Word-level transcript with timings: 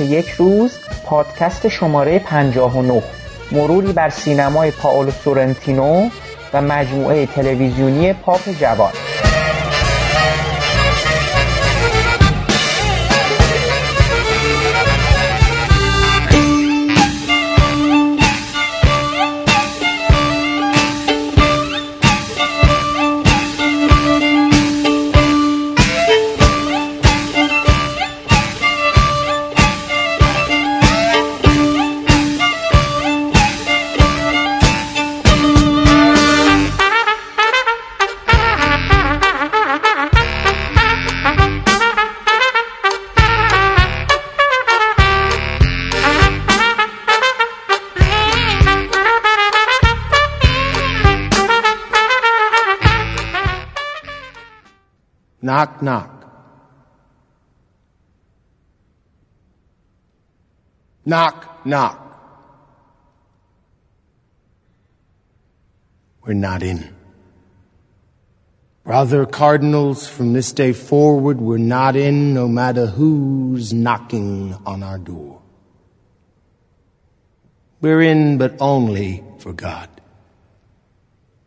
یک 0.00 0.28
روز 0.28 0.78
پادکست 1.04 1.68
شماره 1.68 2.18
59 2.18 3.02
مروری 3.52 3.92
بر 3.92 4.08
سینمای 4.08 4.70
پاولو 4.70 5.10
سورنتینو 5.10 6.08
و 6.54 6.62
مجموعه 6.62 7.26
تلویزیونی 7.26 8.12
پاپ 8.12 8.48
جوان. 8.60 8.92
Knock, 55.58 55.82
knock. 55.82 56.30
Knock, 61.04 61.66
knock. 61.66 61.98
We're 66.24 66.34
not 66.34 66.62
in. 66.62 66.94
Brother 68.84 69.26
cardinals, 69.26 70.06
from 70.06 70.32
this 70.32 70.52
day 70.52 70.72
forward, 70.72 71.40
we're 71.40 71.58
not 71.58 71.96
in 71.96 72.34
no 72.34 72.46
matter 72.46 72.86
who's 72.86 73.72
knocking 73.72 74.56
on 74.64 74.84
our 74.84 74.98
door. 74.98 75.42
We're 77.80 78.02
in, 78.02 78.38
but 78.38 78.54
only 78.60 79.24
for 79.40 79.52
God. 79.52 79.88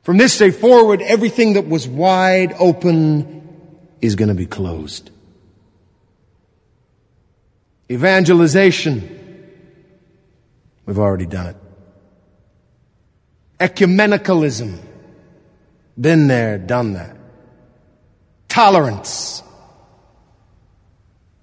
From 0.04 0.18
this 0.18 0.38
day 0.38 0.52
forward, 0.52 1.02
everything 1.02 1.54
that 1.54 1.70
was 1.70 1.88
wide 1.88 2.54
open 2.60 3.41
is 4.02 4.16
going 4.16 4.30
to 4.30 4.36
be 4.36 4.46
closed. 4.46 5.12
Evangelization. 7.90 9.18
We've 10.86 11.00
already 11.00 11.28
done 11.28 11.48
it. 11.48 11.56
Ecumenicalism. 13.60 14.80
Been 16.00 16.28
there, 16.28 16.58
done 16.58 16.94
that. 16.94 17.16
Tolerance. 18.50 19.44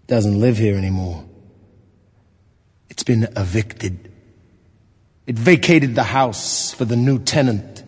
Doesn't 0.06 0.40
live 0.40 0.58
here 0.58 0.76
anymore. 0.76 1.24
It's 2.88 3.04
been 3.04 3.28
evicted. 3.36 4.10
It 5.26 5.38
vacated 5.38 5.94
the 5.94 6.02
house 6.02 6.72
for 6.72 6.84
the 6.84 6.96
new 6.96 7.18
tenant 7.18 7.84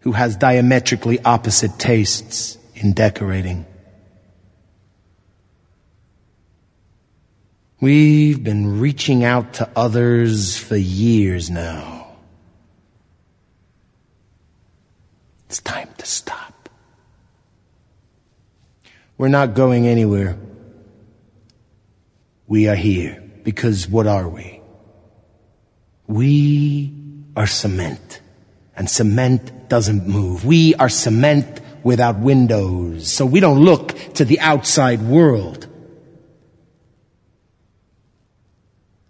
who 0.00 0.12
has 0.12 0.36
diametrically 0.36 1.20
opposite 1.20 1.78
tastes 1.78 2.57
in 2.80 2.92
decorating. 2.92 3.66
We've 7.80 8.42
been 8.42 8.80
reaching 8.80 9.24
out 9.24 9.54
to 9.54 9.70
others 9.76 10.56
for 10.56 10.76
years 10.76 11.48
now. 11.48 12.16
It's 15.48 15.60
time 15.60 15.88
to 15.98 16.06
stop. 16.06 16.68
We're 19.16 19.28
not 19.28 19.54
going 19.54 19.86
anywhere. 19.86 20.36
We 22.46 22.68
are 22.68 22.74
here 22.76 23.22
because 23.44 23.88
what 23.88 24.06
are 24.06 24.28
we? 24.28 24.60
We 26.06 26.92
are 27.36 27.46
cement 27.46 28.20
and 28.76 28.90
cement 28.90 29.68
doesn't 29.68 30.06
move. 30.06 30.44
We 30.44 30.74
are 30.76 30.88
cement 30.88 31.60
without 31.88 32.18
windows, 32.18 33.10
so 33.10 33.24
we 33.24 33.40
don't 33.40 33.60
look 33.60 33.96
to 34.12 34.22
the 34.22 34.38
outside 34.40 35.00
world. 35.00 35.66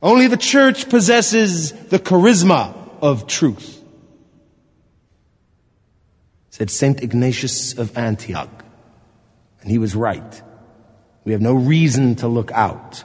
Only 0.01 0.29
the 0.29 0.37
church 0.37 0.89
possesses 0.89 1.73
the 1.73 1.99
charisma 1.99 2.73
of 3.03 3.27
truth, 3.27 3.83
said 6.51 6.71
St. 6.71 7.03
Ignatius 7.03 7.77
of 7.77 7.99
Antioch. 7.99 8.65
And 9.61 9.73
he 9.73 9.79
was 9.79 9.97
right. 9.97 10.43
We 11.25 11.33
have 11.33 11.41
no 11.41 11.55
reason 11.55 12.15
to 12.23 12.29
look 12.29 12.53
out. 12.53 13.03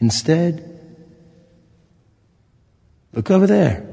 Instead, 0.00 0.56
look 3.12 3.30
over 3.30 3.46
there. 3.46 3.87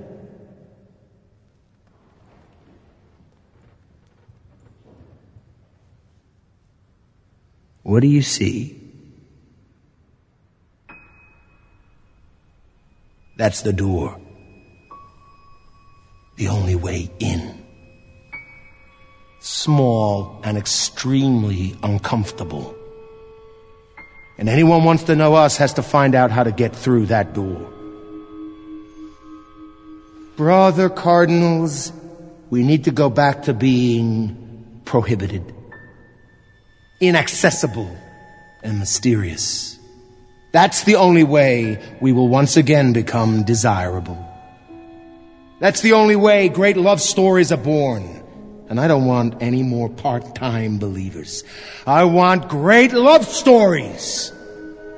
What 7.85 7.99
do 7.99 8.07
you 8.07 8.23
see? 8.23 8.81
That's 13.37 13.61
the 13.61 13.71
door. 13.71 14.19
The 16.37 16.47
only 16.47 16.73
way 16.73 17.11
in. 17.19 17.63
Small 19.39 20.41
and 20.43 20.57
extremely 20.57 21.77
uncomfortable. 21.83 22.75
And 24.39 24.49
anyone 24.49 24.83
wants 24.83 25.03
to 25.03 25.15
know 25.15 25.35
us 25.35 25.57
has 25.57 25.73
to 25.73 25.83
find 25.83 26.15
out 26.15 26.31
how 26.31 26.43
to 26.43 26.51
get 26.51 26.75
through 26.75 27.05
that 27.05 27.35
door. 27.35 27.71
Brother 30.37 30.89
Cardinals, 30.89 31.93
we 32.49 32.63
need 32.63 32.85
to 32.85 32.91
go 32.91 33.11
back 33.11 33.43
to 33.43 33.53
being 33.53 34.81
prohibited, 34.85 35.53
inaccessible, 36.99 37.95
and 38.63 38.79
mysterious. 38.79 39.77
That's 40.51 40.83
the 40.83 40.95
only 40.95 41.23
way 41.23 41.79
we 42.01 42.11
will 42.11 42.27
once 42.27 42.57
again 42.57 42.93
become 42.93 43.43
desirable. 43.43 44.17
That's 45.59 45.81
the 45.81 45.93
only 45.93 46.15
way 46.15 46.49
great 46.49 46.77
love 46.77 47.01
stories 47.01 47.51
are 47.51 47.57
born. 47.57 48.23
And 48.67 48.79
I 48.79 48.87
don't 48.87 49.05
want 49.05 49.41
any 49.41 49.61
more 49.61 49.89
part-time 49.89 50.79
believers. 50.79 51.43
I 51.85 52.05
want 52.05 52.49
great 52.49 52.93
love 52.93 53.25
stories. 53.25 54.31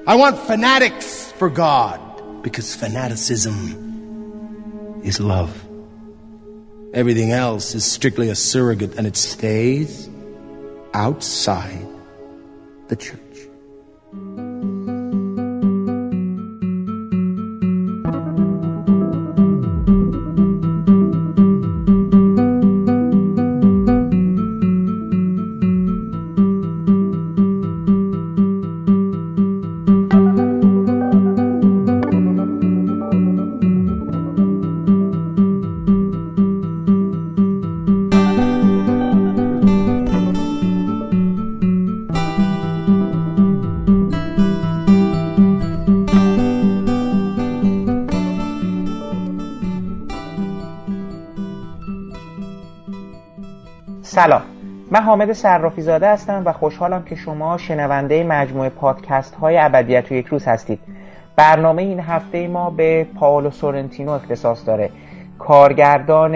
I 0.06 0.16
want 0.16 0.38
fanatics 0.38 1.34
for 1.34 1.50
God 1.50 2.00
because 2.44 2.74
fanaticism 2.74 5.02
is 5.04 5.20
love. 5.20 5.68
Everything 6.94 7.34
else 7.34 7.76
is 7.76 7.84
strictly 7.84 8.30
a 8.30 8.36
surrogate 8.36 8.96
and 8.96 9.06
it 9.06 9.18
stays 9.18 10.08
outside 10.98 11.88
the 12.88 12.96
church. 12.96 13.27
حامد 55.08 55.34
صرافی 55.34 55.82
زاده 55.82 56.10
هستم 56.10 56.42
و 56.46 56.54
خوشحالم 56.54 57.04
که 57.04 57.16
شما 57.16 57.58
شنونده 57.58 58.24
مجموعه 58.24 58.70
پادکست 58.70 59.36
های 59.36 59.58
ابدیت 59.58 60.12
یک 60.12 60.28
روز 60.28 60.46
هستید. 60.46 60.80
برنامه 61.36 61.82
این 61.82 62.00
هفته 62.00 62.48
ما 62.48 62.70
به 62.70 63.08
پاولو 63.20 63.52
سورنتینو 63.52 64.12
اختصاص 64.12 64.68
داره. 64.68 64.90
کارگردان 65.40 66.36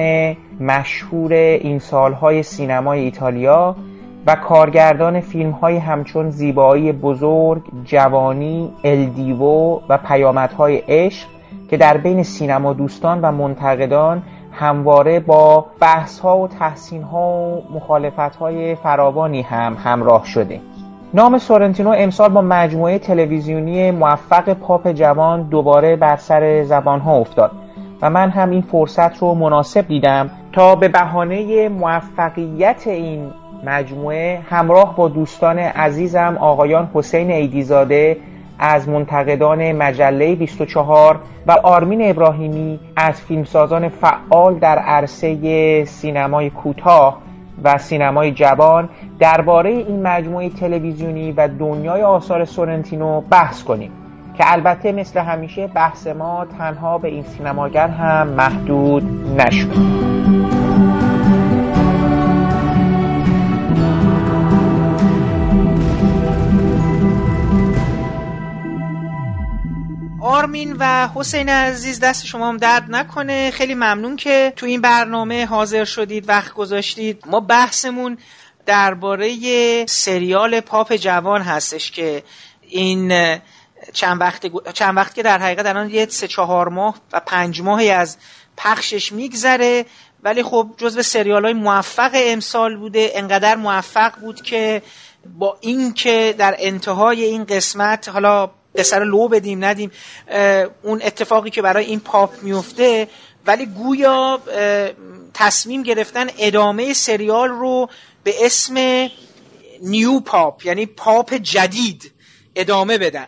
مشهور 0.60 1.34
این 1.34 1.80
سالهای 1.80 2.44
سینمای 2.44 3.00
ایتالیا 3.00 3.76
و 4.28 4.36
کارگردان 4.36 5.20
فیلم 5.20 5.52
های 5.52 5.78
همچون 5.78 6.30
زیبایی 6.30 6.92
بزرگ، 6.92 7.62
جوانی، 7.86 8.74
الدیوو 8.84 9.82
و 9.90 9.98
پیامدهای 9.98 10.78
عشق 10.78 11.28
که 11.70 11.78
در 11.78 11.98
بین 11.98 12.24
سینما 12.24 12.74
دوستان 12.74 13.22
و 13.22 13.32
منتقدان 13.32 14.24
همواره 14.52 15.20
با 15.20 15.66
بحث 15.80 16.20
ها 16.20 16.38
و 16.38 16.48
تحسین 16.48 17.04
ها 17.04 17.32
و 17.32 17.64
مخالفت 17.74 18.36
های 18.36 18.76
فراوانی 18.76 19.42
هم 19.42 19.78
همراه 19.84 20.26
شده. 20.26 20.62
نام 21.14 21.38
سورنتینو 21.38 21.90
امسال 21.90 22.30
با 22.30 22.42
مجموعه 22.42 23.00
تلویزیونی 23.00 23.92
موفق 23.92 24.54
پاپ 24.54 24.92
جوان 24.92 25.44
دوباره 25.44 25.96
بر 25.96 26.16
سر 26.16 26.64
زبان 26.64 27.00
ها 27.00 27.16
افتاد 27.16 27.52
و 28.02 28.10
من 28.10 28.30
هم 28.30 28.50
این 28.50 28.62
فرصت 28.62 29.18
رو 29.18 29.34
مناسب 29.34 29.88
دیدم 29.88 30.30
تا 30.52 30.76
به 30.76 30.88
بهانه 30.88 31.70
موفقیت 31.70 32.84
این 32.88 33.32
مجموعه 33.66 34.42
همراه 34.50 34.96
با 34.96 35.08
دوستان 35.08 35.60
عزیزم 35.60 36.38
آقایان 36.40 36.90
حسین 36.94 37.32
ایدیزاده 37.32 38.18
از 38.62 38.90
منتقدان 38.90 39.72
مجله 39.72 40.36
24 40.36 41.20
و 41.48 41.52
آرمین 41.52 42.10
ابراهیمی 42.10 42.80
از 42.96 43.22
فیلمسازان 43.22 43.90
فعال 43.90 44.60
در 44.60 44.80
عرصه 44.80 45.86
سینمای 45.86 46.50
کوتاه 46.50 47.22
و 47.64 47.78
سینمای 47.78 48.32
جوان 48.32 48.90
درباره 49.20 49.70
این 49.70 50.08
مجموعه 50.08 50.50
تلویزیونی 50.50 51.32
و 51.32 51.48
دنیای 51.48 52.02
آثار 52.02 52.46
سورنتینو 52.46 53.22
بحث 53.22 53.64
کنیم 53.64 53.92
که 54.38 54.44
البته 54.54 54.92
مثل 54.92 55.20
همیشه 55.20 55.68
بحث 55.68 56.08
ما 56.08 56.46
تنها 56.58 56.98
به 56.98 57.08
این 57.08 57.24
سینماگر 57.24 57.88
هم 57.88 58.28
محدود 58.28 59.04
نشد 59.38 60.61
آرمین 70.32 70.76
و 70.80 71.10
حسین 71.16 71.50
عزیز 71.50 72.00
دست 72.00 72.26
شما 72.26 72.50
هم 72.50 72.58
درد 72.58 72.86
نکنه. 72.90 73.52
خیلی 73.52 73.76
ممنون 73.76 74.16
که 74.16 74.54
تو 74.56 74.66
این 74.66 74.82
برنامه 74.82 75.46
حاضر 75.46 75.86
شدید 75.86 76.30
وقت 76.30 76.54
گذاشتید. 76.54 77.24
ما 77.26 77.40
بحثمون 77.40 78.18
درباره 78.66 79.36
سریال 79.86 80.60
پاپ 80.60 80.96
جوان 80.96 81.42
هستش 81.42 81.92
که 81.92 82.24
این 82.62 83.38
چند 83.94 84.22
وقت 84.22 84.72
چند 84.74 84.98
وقت 84.98 85.16
که 85.16 85.24
در 85.24 85.38
حقیقت 85.38 85.66
الان 85.66 85.90
یه 85.90 86.06
سه 86.10 86.28
چهار 86.28 86.70
ماه 86.70 86.96
و 87.14 87.20
پنج 87.20 87.62
ماهی 87.62 87.90
از 87.90 88.18
پخشش 88.58 89.12
میگذره. 89.12 89.86
ولی 90.24 90.44
خب 90.44 90.70
جزو 90.78 91.02
سریال 91.02 91.46
های 91.46 91.54
موفق 91.54 92.12
امسال 92.14 92.78
بوده 92.78 93.12
انقدر 93.16 93.56
موفق 93.56 94.20
بود 94.20 94.42
که 94.42 94.82
با 95.26 95.58
اینکه 95.62 96.36
در 96.38 96.56
انتهای 96.60 97.24
این 97.24 97.44
قسمت 97.44 98.10
حالا 98.10 98.50
سر 98.76 99.04
لو 99.04 99.28
بدیم 99.28 99.66
ندیم 99.66 99.92
اون 100.84 101.02
اتفاقی 101.04 101.50
که 101.50 101.62
برای 101.62 101.86
این 101.86 102.00
پاپ 102.00 102.44
میفته 102.44 103.08
ولی 103.46 103.66
گویا 103.66 104.42
تصمیم 105.34 105.84
گرفتن 105.84 106.28
ادامه 106.38 106.94
سریال 106.94 107.50
رو 107.50 107.90
به 108.24 108.46
اسم 108.46 109.08
New 109.82 110.20
Pope 110.20 110.66
یعنی 110.66 110.86
پاپ 110.86 111.34
جدید 111.34 112.12
ادامه 112.56 112.98
بدن. 112.98 113.28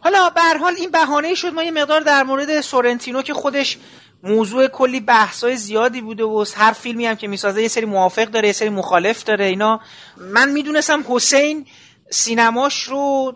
حالا 0.00 0.30
به 0.30 0.40
حال 0.60 0.74
این 0.76 0.90
بهانه 0.90 1.34
شد 1.34 1.52
ما 1.52 1.62
یه 1.62 1.70
مقدار 1.70 2.00
در 2.00 2.22
مورد 2.22 2.60
سورنتینو 2.60 3.22
که 3.22 3.34
خودش 3.34 3.78
موضوع 4.22 4.66
کلی 4.66 5.00
بحثای 5.00 5.56
زیادی 5.56 6.00
بوده 6.00 6.24
و 6.24 6.44
هر 6.56 6.72
فیلمی 6.72 7.06
هم 7.06 7.16
که 7.16 7.28
می‌سازه 7.28 7.62
یه 7.62 7.68
سری 7.68 7.86
موافق 7.86 8.24
داره 8.24 8.46
یه 8.46 8.52
سری 8.52 8.68
مخالف 8.68 9.24
داره 9.24 9.44
اینا. 9.44 9.80
من 10.16 10.50
می‌دونستم 10.50 11.04
حسین 11.08 11.66
سینماش 12.10 12.82
رو 12.82 13.34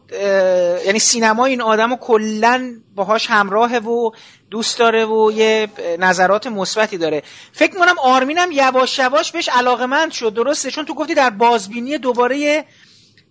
یعنی 0.86 0.98
سینما 0.98 1.44
این 1.44 1.60
آدم 1.60 1.90
رو 1.90 1.96
کلا 1.96 2.70
باهاش 2.94 3.26
همراهه 3.30 3.78
و 3.78 4.10
دوست 4.50 4.78
داره 4.78 5.04
و 5.06 5.32
یه 5.32 5.68
نظرات 5.98 6.46
مثبتی 6.46 6.98
داره. 6.98 7.22
فکر 7.52 7.72
می‌کنم 7.72 7.94
آرمینم 8.02 8.48
یواش 8.52 8.98
یواش 8.98 9.32
بهش 9.32 9.48
علاقه 9.48 9.86
مند 9.86 10.10
شد 10.10 10.34
درسته؟ 10.34 10.70
چون 10.70 10.84
تو 10.84 10.94
گفتی 10.94 11.14
در 11.14 11.30
بازبینی 11.30 11.98
دوباره 11.98 12.64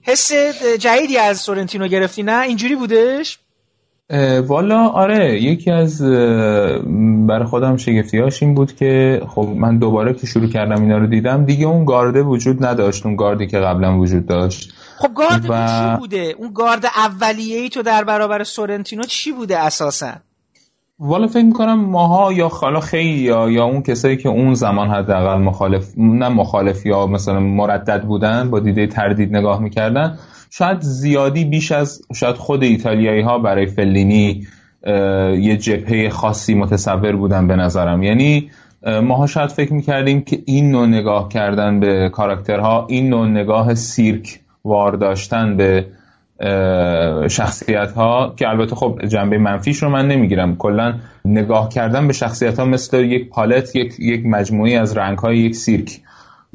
حس 0.02 0.32
جدیدی 0.80 1.18
از 1.18 1.40
سورنتینو 1.40 1.88
گرفتی 1.88 2.24
نه؟ 2.24 2.42
اینجوری 2.42 2.76
بودش؟ 2.76 3.40
والا 4.48 4.88
آره. 4.88 5.42
یکی 5.42 5.72
از 5.72 6.02
برای 7.28 7.46
خودم 7.46 7.78
شگفتیاش 7.78 8.44
این 8.44 8.54
بود 8.54 8.76
که 8.76 9.22
خب 9.28 9.54
من 9.56 9.78
دوباره 9.78 10.14
که 10.14 10.28
شروع 10.28 10.50
کردم 10.50 10.82
اینا 10.82 10.98
رو 10.98 11.08
دیدم 11.08 11.46
دیگه 11.46 11.68
اون 11.68 11.86
گارده 11.86 12.22
وجود 12.22 12.66
نداشت 12.66 13.06
اون 13.06 13.16
گاردی 13.16 13.48
که 13.48 13.60
قبلا 13.60 14.00
وجود 14.00 14.26
داشت. 14.26 14.74
خب 14.98 15.14
گارد 15.14 15.46
و... 15.50 15.68
چی 15.68 16.00
بوده؟ 16.00 16.36
اون 16.38 16.52
گارد 16.54 16.86
اولیه 16.86 17.58
ای 17.58 17.70
تو 17.70 17.82
در 17.82 18.04
برابر 18.04 18.44
سورنتینو 18.44 19.04
چی 19.04 19.32
بوده 19.32 19.60
اساسا؟ 19.60 20.12
والا 21.00 21.28
فکر 21.28 21.46
می‌کنم 21.46 21.80
ماها 21.80 22.34
یا 22.34 22.50
خالا 22.50 22.80
خیلی 22.80 23.20
یا, 23.20 23.50
یا 23.50 23.64
اون 23.64 23.82
کسایی 23.82 24.18
که 24.18 24.30
اون 24.30 24.54
زمان 24.54 24.90
حداقل 24.90 25.42
مخالف 25.42 25.94
نه 25.98 26.30
مخالف 26.30 26.86
یا 26.86 27.08
مثلا 27.08 27.40
مردد 27.40 28.04
بودن 28.04 28.50
با 28.50 28.60
دیده 28.60 28.88
تردید 28.88 29.36
نگاه 29.36 29.62
می‌کردن 29.62 30.18
شاید 30.50 30.82
زیادی 30.82 31.46
بیش 31.46 31.72
از 31.72 32.02
شاید 32.16 32.36
خود 32.36 32.64
ایتالیایی 32.64 33.22
ها 33.22 33.40
برای 33.40 33.66
فلینی 33.66 34.48
یه 35.40 35.58
جبهه 35.58 36.10
خاصی 36.10 36.56
متصور 36.56 37.16
بودن 37.16 37.48
به 37.48 37.56
نظرم. 37.56 38.04
یعنی 38.04 38.52
ماها 39.04 39.28
شاید 39.28 39.50
فکر 39.50 39.74
می‌کردیم 39.74 40.22
که 40.22 40.44
این 40.46 40.72
نوع 40.72 40.88
نگاه 40.88 41.30
کردن 41.30 41.80
به 41.80 42.10
کاراکترها 42.14 42.88
این 42.90 43.10
نوع 43.10 43.28
نگاه 43.28 43.76
سیرک 43.76 44.40
وار 44.68 44.96
داشتن 44.96 45.58
به 45.58 45.86
شخصیت 47.30 47.92
ها 47.92 48.34
که 48.38 48.50
البته 48.50 48.76
خب 48.76 49.00
جنبه 49.08 49.38
منفیش 49.38 49.84
رو 49.84 49.90
من 49.90 50.08
نمی‌گیرم. 50.08 50.56
کلا 50.56 50.94
نگاه 51.26 51.70
کردن 51.70 52.08
به 52.08 52.14
شخصیت 52.14 52.60
ها 52.60 52.66
مثل 52.66 53.00
یک 53.00 53.30
پالت 53.30 53.76
یک, 53.76 54.00
یک 54.00 54.26
مجموعی 54.26 54.76
از 54.76 54.98
رنگ 54.98 55.18
های 55.18 55.38
یک 55.38 55.56
سیرک. 55.56 56.00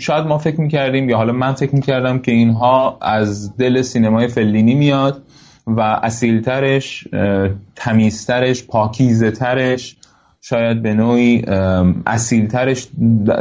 شاید 0.00 0.26
ما 0.26 0.38
فکر 0.38 0.61
می‌کردیم 0.61 1.09
یا 1.09 1.16
حالا 1.16 1.33
من 1.33 1.52
فکر 1.52 1.75
می‌کردم 1.75 2.19
که 2.19 2.33
اینها 2.33 2.99
از 3.00 3.57
دل 3.57 3.83
سینمای 3.83 4.28
فلینی 4.28 4.75
میاد 4.75 5.23
و 5.66 5.81
اصیلترش 5.81 7.09
تمیزترش 7.76 8.66
پاکیزه 8.66 9.31
ترش 9.31 9.97
شاید 10.40 10.83
به 10.83 10.95
نوعی 10.95 11.45
اصیلترش 12.07 12.88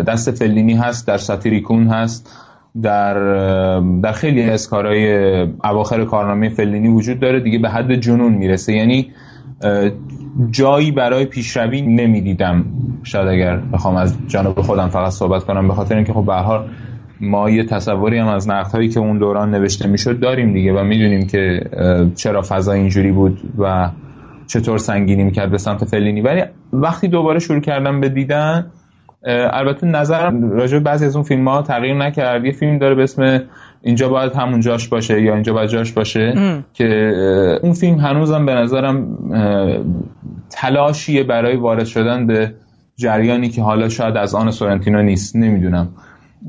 دست 0.08 0.32
فلینی 0.32 0.74
هست 0.74 1.08
در 1.08 1.18
ساتیریکون 1.18 1.88
هست. 1.88 2.30
در 2.84 3.13
در 4.04 4.12
خیلی 4.12 4.44
از 4.44 4.70
کارهای 4.70 5.42
اواخر 5.63 6.06
کارنامه 6.06 6.50
فلینی 6.50 6.88
وجود 6.88 7.20
داره. 7.20 7.40
دیگه 7.40 7.60
به 7.60 7.70
حد 7.70 7.96
جنون 7.96 8.34
می‌رسه. 8.34 8.74
یعنی 8.74 9.12
جایی 10.51 10.92
برای 10.92 11.25
پیشروی 11.25 11.82
نمی‌دیدم. 11.82 12.66
شاید 13.04 13.28
اگر 13.28 13.58
بخوام 13.74 13.96
از 13.96 14.18
جانب 14.28 14.62
خودم 14.62 14.88
فقط 14.88 15.12
صحبت 15.12 15.44
کنم 15.44 15.68
به 15.68 15.74
خاطر 15.74 15.96
اینکه 15.96 16.13
خب 16.13 16.25
به 16.25 16.34
حال 16.34 16.70
ما 17.22 17.50
یه 17.50 17.63
تصوری 17.63 18.18
هم 18.18 18.28
از 18.28 18.50
نقد 18.50 18.72
هایی 18.72 18.90
که 18.90 19.00
اون 19.00 19.18
دوران 19.18 19.56
نوشته 19.56 19.88
می‌شد 19.88 20.20
داریم 20.20 20.54
دیگه 20.54 20.74
و 20.74 20.84
می‌دونیم 20.84 21.28
که 21.28 21.60
چرا 22.16 22.42
فضا 22.42 22.72
اینجوری 22.72 23.12
بود 23.12 23.40
و 23.58 23.90
چطور 24.48 24.78
سنگینی 24.78 25.24
می‌کرد 25.24 25.51
به 25.51 25.58
سمت 25.58 25.86
فلینی. 25.86 26.22
ولی 26.22 26.42
وقتی 26.74 27.08
دوباره 27.08 27.40
شروع 27.40 27.60
کردم 27.60 28.01
به 28.01 28.10
دیدن 28.10 28.66
البته 29.28 29.88
نظرم 29.88 30.51
راجع 30.51 30.78
به 30.78 30.84
بعضی 30.84 31.06
از 31.06 31.16
اون 31.16 31.24
فیلم 31.24 31.48
ها 31.48 31.62
تغییر 31.62 31.98
نکرد. 31.98 32.46
یه 32.46 32.51
فیلم 32.51 32.78
داره 32.78 32.96
به 32.96 33.04
اسم 33.04 33.42
اینجا 33.82 34.10
باید 34.10 34.34
همون 34.34 34.60
جاش 34.60 34.88
باشه 34.88 35.22
یا 35.22 35.34
اینجا 35.34 35.54
باید 35.54 35.70
جاش 35.70 35.92
باشه 35.92 36.34
که 36.74 36.86
اون 37.63 37.74
فیلم 37.74 38.00
هنوزم 38.00 38.46
به 38.46 38.54
نظرم 38.54 39.18
تلاشیه 40.50 41.24
برای 41.24 41.56
وارد 41.56 41.86
شدن 41.86 42.28
به 42.28 42.54
جریانی 42.96 43.50
که 43.50 43.62
حالا 43.62 43.90
شاید 43.90 44.18
از 44.18 44.36
آن 44.36 44.51
سورنتینو 44.51 45.01
نیست. 45.01 45.36
نمی‌دونم. 45.36 45.90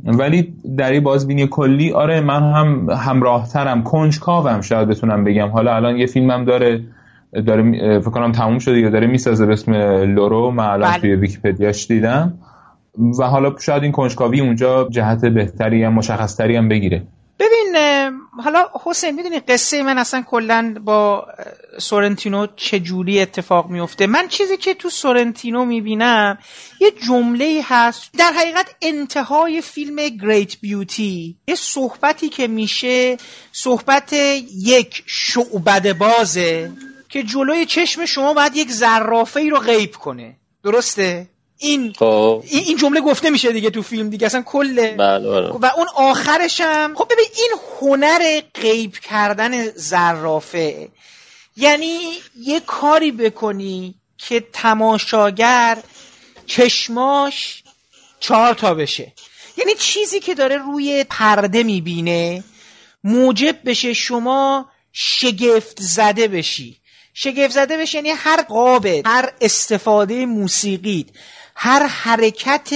ولی 0.05 0.55
در 0.79 0.91
این 0.91 1.02
بازبینی 1.02 1.47
کلی 1.50 1.93
آره 1.93 2.21
من 2.21 2.43
هم 2.52 2.91
همراهترم 2.91 3.83
کنجکاوم 3.83 4.61
شاید 4.61 4.88
بتونم 4.88 5.25
بگم. 5.25 5.49
حالا 5.49 5.76
الان 5.76 5.97
یه 5.97 6.07
فیلمم 6.07 6.45
داره 6.45 6.81
داره 7.47 7.62
فکر 8.00 8.11
کنم 8.11 8.33
تموم 8.33 8.59
شده 8.59 8.79
یا 8.79 8.91
داره 8.91 9.07
می‌سازه 9.07 9.47
به 9.47 9.52
اسم 9.52 9.73
لورو 10.14 10.50
من 10.50 10.64
الان 10.64 10.91
بله. 10.91 11.00
توی 11.00 11.14
ویکیپدیاش 11.14 11.87
دیدم. 11.87 12.33
و 13.19 13.25
حالا 13.25 13.59
شاید 13.59 13.83
این 13.83 13.93
کنجکاوی 13.93 14.41
اونجا 14.41 14.89
جهت 14.91 15.25
بهتری 15.25 15.85
هم 15.85 15.93
مشخصتری 15.93 16.57
هم 16.57 16.69
بگیره. 16.69 17.07
ببین 17.39 17.77
حالا 18.45 18.69
حسین 18.85 19.15
می‌دونی 19.15 19.41
قصه 19.41 19.83
من 19.83 19.99
اصلا 19.99 20.23
کلا 20.23 20.75
با 20.85 21.27
سورنتینو 21.79 22.47
چجوری 22.57 23.21
اتفاق 23.21 23.71
میفته 23.71 24.07
من 24.07 24.29
چیزی 24.29 24.57
که 24.57 24.75
تو 24.75 24.91
سورنتینو 24.91 25.65
می‌بینم 25.65 26.39
یه 26.81 26.91
جمله 26.91 27.61
هست 27.65 28.11
در 28.19 28.33
حقیقت 28.33 28.75
انتهای 28.83 29.61
فیلم 29.61 29.97
گریت 29.97 30.61
بیوتی 30.61 31.37
یه 31.49 31.55
صحبتی 31.55 32.29
که 32.29 32.47
میشه 32.47 33.17
صحبت 33.53 34.13
یک 34.63 35.03
شعبد 35.07 35.99
بازه 35.99 36.71
که 37.09 37.23
جلوی 37.23 37.67
چشم 37.67 38.05
شما 38.05 38.35
باید 38.35 38.57
یک 38.57 38.71
زرافه 38.71 39.41
ای 39.41 39.51
رو 39.51 39.59
غیب 39.59 39.97
کنه. 39.97 40.37
درسته؟ 40.65 41.32
این 41.62 41.92
خب. 41.92 42.45
این 42.49 42.76
جمله 42.76 43.00
گفته 43.00 43.31
میشه 43.31 43.52
دیگه 43.52 43.71
تو 43.71 43.83
فیلم 43.83 44.11
دیگه 44.11 44.26
اصلا 44.26 44.42
کل 44.42 44.97
بله 44.97 45.31
بله. 45.31 45.49
و 45.49 45.71
اون 45.76 45.87
آخرش 45.95 46.61
هم 46.61 46.95
خب 46.95 47.04
ببین 47.11 47.26
این 47.37 47.50
هنر 47.81 48.40
غیب 48.54 48.92
کردن 48.92 49.69
زرافه 49.69 50.88
یعنی 51.57 51.99
یه 52.40 52.61
کاری 52.61 53.12
بکنی 53.12 53.95
که 54.19 54.45
تماشاگر 54.52 55.78
چشماش 56.47 57.62
چهار 58.21 58.54
تا 58.54 58.75
بشه. 58.75 59.12
یعنی 59.57 59.75
چیزی 59.75 60.21
که 60.21 60.35
داره 60.35 60.57
روی 60.57 61.04
پرده 61.11 61.62
می‌بینه 61.62 62.45
موجب 63.04 63.57
بشه 63.64 63.92
شما 63.92 64.66
شگفت 64.92 65.78
زده 65.81 66.28
بشی. 66.28 66.76
شگفت 67.14 67.52
زده 67.52 67.76
بشه 67.76 67.99
یعنی 67.99 68.11
هر 68.11 68.42
قابل 68.42 69.02
هر 69.07 69.33
استفاده 69.40 70.26
موسیقیت 70.26 71.07
هر 71.54 71.87
حرکت 71.87 72.71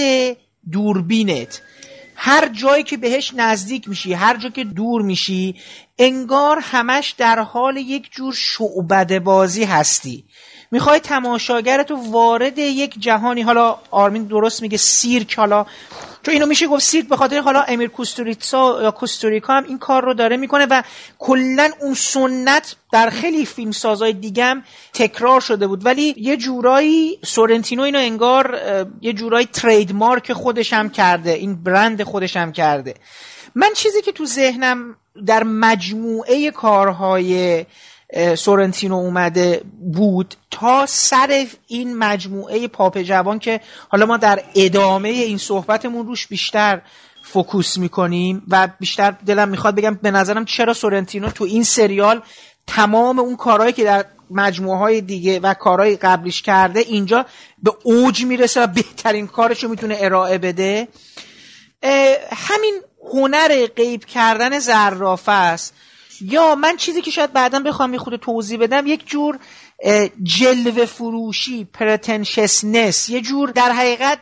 دوربینت 0.71 1.61
هر 2.15 2.47
جایی 2.49 2.83
که 2.83 2.97
بهش 2.97 3.33
نزدیک 3.35 3.89
میشی 3.89 4.13
هر 4.13 4.37
جا 4.37 4.49
که 4.49 4.63
دور 4.63 5.01
میشی 5.01 5.55
انگار 5.99 6.59
همش 6.61 7.15
در 7.17 7.39
حال 7.39 7.77
یک 7.77 8.11
جور 8.11 8.33
شعبده 8.33 9.19
بازی 9.19 9.63
هستی. 9.63 10.25
می‌خوای 10.71 10.99
تماشاگرتو 10.99 11.95
وارد 11.95 12.57
یک 12.57 12.95
جهانی 12.99 13.41
حالا 13.41 13.77
آرمین 13.91 14.23
درست 14.23 14.61
میگه 14.61 14.77
سیرک 14.77 15.35
حالا 15.35 15.65
چون 16.23 16.33
اینو 16.33 16.45
میشه 16.45 16.67
گفت 16.67 16.83
سیرک 16.83 17.07
به 17.07 17.17
خاطر 17.17 17.39
حالا 17.39 17.61
امیر 17.61 17.89
کوستوریتسا 17.89 18.79
یا 18.83 18.91
کوستوریکا 18.91 19.53
هم 19.53 19.63
این 19.63 19.77
کار 19.77 20.05
رو 20.05 20.13
داره 20.13 20.37
می‌کنه 20.37 20.67
و 20.69 20.83
کلا 21.19 21.71
اون 21.81 21.93
سنت 21.93 22.75
در 22.91 23.09
خیلی 23.09 23.45
فیلم 23.45 23.71
سازای 23.71 24.13
دیگم 24.13 24.63
تکرار 24.93 25.41
شده 25.41 25.67
بود. 25.67 25.85
ولی 25.85 26.15
یه 26.17 26.37
جورایی 26.37 27.19
سورنتینو 27.25 27.83
اینو 27.83 27.99
انگار 27.99 28.59
یه 29.01 29.13
جورایی 29.13 29.45
ترید 29.45 29.95
مارک 29.95 30.33
خودش 30.33 30.73
هم 30.73 30.89
کرده 30.89 31.31
این 31.31 31.63
برند 31.63 32.03
خودش 32.03 32.37
هم 32.37 32.51
کرده. 32.51 32.93
من 33.55 33.69
چیزی 33.75 34.01
که 34.01 34.11
تو 34.11 34.25
ذهنم 34.25 34.95
در 35.25 35.43
مجموعه 35.43 36.51
کارهای 36.51 37.65
سورنتینو 38.35 38.95
اومده 38.95 39.61
بود 39.93 40.35
تا 40.51 40.85
سر 40.85 41.45
این 41.67 41.97
مجموعه 41.97 42.67
پاپ 42.67 42.97
جوان 43.01 43.39
که 43.39 43.61
حالا 43.89 44.05
ما 44.05 44.17
در 44.17 44.43
ادامه 44.55 45.09
این 45.09 45.37
صحبتمون 45.37 46.07
روش 46.07 46.27
بیشتر 46.27 46.81
فوکوس 47.23 47.77
می‌کنیم 47.77 48.43
و 48.47 48.67
بیشتر 48.79 49.11
دلم 49.11 49.49
می‌خواد 49.49 49.75
بگم 49.75 49.99
به 50.01 50.11
نظرم 50.11 50.45
چرا 50.45 50.73
سورنتینو 50.73 51.29
تو 51.29 51.43
این 51.43 51.63
سریال 51.63 52.21
تمام 52.67 53.19
اون 53.19 53.35
کارهایی 53.35 53.73
که 53.73 53.83
در 53.83 54.05
مجموعه 54.31 54.77
های 54.77 55.01
دیگه 55.01 55.39
و 55.39 55.53
کارهای 55.53 55.95
قبلیش 55.95 56.41
کرده 56.41 56.79
اینجا 56.79 57.25
به 57.63 57.73
اوج 57.83 58.25
می‌رسه 58.25 58.63
و 58.63 58.67
بهترین 58.67 59.27
کارش 59.27 59.63
رو 59.63 59.69
می‌تونه 59.69 59.97
ارائه 59.99 60.37
بده. 60.37 60.87
همین 62.31 62.81
هنر 63.13 63.65
غیب 63.75 64.05
کردن 64.05 64.59
زرافه 64.59 65.31
است. 65.31 65.73
یا 66.21 66.55
من 66.55 66.77
چیزی 66.77 67.01
که 67.01 67.11
شاید 67.11 67.33
بعدا 67.33 67.59
بخوام 67.59 67.93
یه 67.93 67.99
خود 67.99 68.15
توضیح 68.15 68.59
بدم 68.59 68.87
یک 68.87 69.07
جور 69.07 69.39
جلوه 70.23 70.85
فروشی 70.85 71.65
پرتنشسنس 71.65 73.09
یه 73.09 73.21
جور 73.21 73.49
در 73.49 73.71
حقیقت 73.71 74.19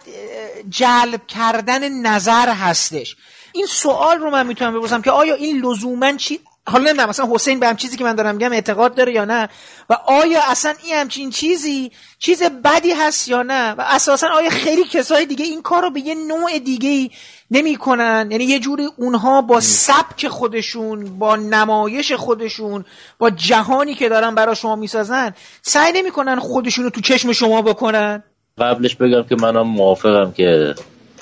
جلب 0.69 1.27
کردن 1.27 1.89
نظر 1.89 2.49
هستش. 2.49 3.15
این 3.53 3.65
سوال 3.65 4.17
رو 4.17 4.29
من 4.29 4.47
می‌تونم 4.47 4.79
بپرسم 4.79 5.01
که 5.01 5.11
آیا 5.11 5.35
این 5.35 5.61
لزوما 5.65 6.11
چی؟ 6.17 6.39
حالا 6.67 6.83
نمی‌دونم 6.83 7.09
مثلا 7.09 7.27
حسین 7.31 7.59
به 7.59 7.67
هم 7.67 7.75
چیزی 7.75 7.97
که 7.97 8.03
من 8.03 8.15
دارم 8.15 8.35
میگم 8.35 8.51
اعتقاد 8.51 8.95
داره 8.95 9.13
یا 9.13 9.25
نه؟ 9.25 9.49
و 9.89 9.93
آیا 9.93 10.39
اصلا 10.47 10.73
این 10.83 10.95
همچین 10.95 11.29
چیزی 11.29 11.91
چیز 12.19 12.43
بدی 12.43 12.91
هست 12.91 13.27
یا 13.27 13.43
نه؟ 13.43 13.71
و 13.71 13.81
اساسا 13.81 14.27
آیا 14.27 14.49
خیلی 14.49 14.83
کسای 14.83 15.25
دیگه 15.25 15.45
این 15.45 15.61
کار 15.61 15.81
رو 15.81 15.89
به 15.89 15.99
یه 15.99 16.15
نوع 16.15 16.59
دیگه 16.59 17.09
نمی‌کنن؟ 17.51 18.27
یعنی 18.31 18.43
یه 18.43 18.59
جوری 18.59 18.87
اونها 18.97 19.41
با 19.41 19.59
سبک 19.59 20.27
خودشون 20.27 21.19
با 21.19 21.35
نمایش 21.35 22.11
خودشون 22.11 22.85
با 23.17 23.29
جهانی 23.29 23.95
که 23.95 24.09
دارن 24.09 24.35
برای 24.35 24.55
شما 24.55 24.75
می‌سازن 24.75 25.33
سعی 25.61 25.91
نمی‌کنن 25.91 26.39
خودشون 26.39 26.83
رو 26.83 26.89
تو 26.89 27.01
چشم 27.01 27.31
شما 27.31 27.61
بکنن؟ 27.61 28.23
قبلش 28.57 28.95
بگم 28.95 29.23
که 29.23 29.35
منم 29.35 29.67
موافقم 29.67 30.31
که 30.31 30.75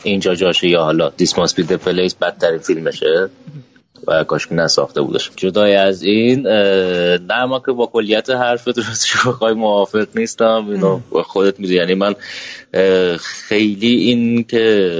اینجا 0.03 0.35
جاشه 0.35 0.67
یا 0.67 0.83
حالا 0.83 1.09
دیس 1.09 1.37
ماست 1.37 1.55
بی 1.55 1.63
پلیس 1.63 2.15
بدترین 2.15 2.59
فیلمشه. 2.59 3.29
و 4.07 4.23
کاش 4.23 4.47
که 4.47 4.55
نساخته 4.55 5.01
بودش. 5.01 5.31
جدای 5.35 5.75
از 5.75 6.03
این 6.03 6.47
نه 6.47 7.45
ما 7.45 7.59
که 7.65 7.71
با 7.71 7.85
کلیت 7.85 8.29
حرفت 8.29 8.77
رو 8.77 8.83
بخوای 9.31 9.53
موافق 9.53 10.07
نیستم. 10.15 10.67
اینو 10.69 10.99
خودت 11.23 11.59
می‌دونی. 11.59 11.77
یعنی 11.77 11.93
من 11.93 12.15
خیلی 13.17 13.95
این 13.95 14.43
که 14.43 14.95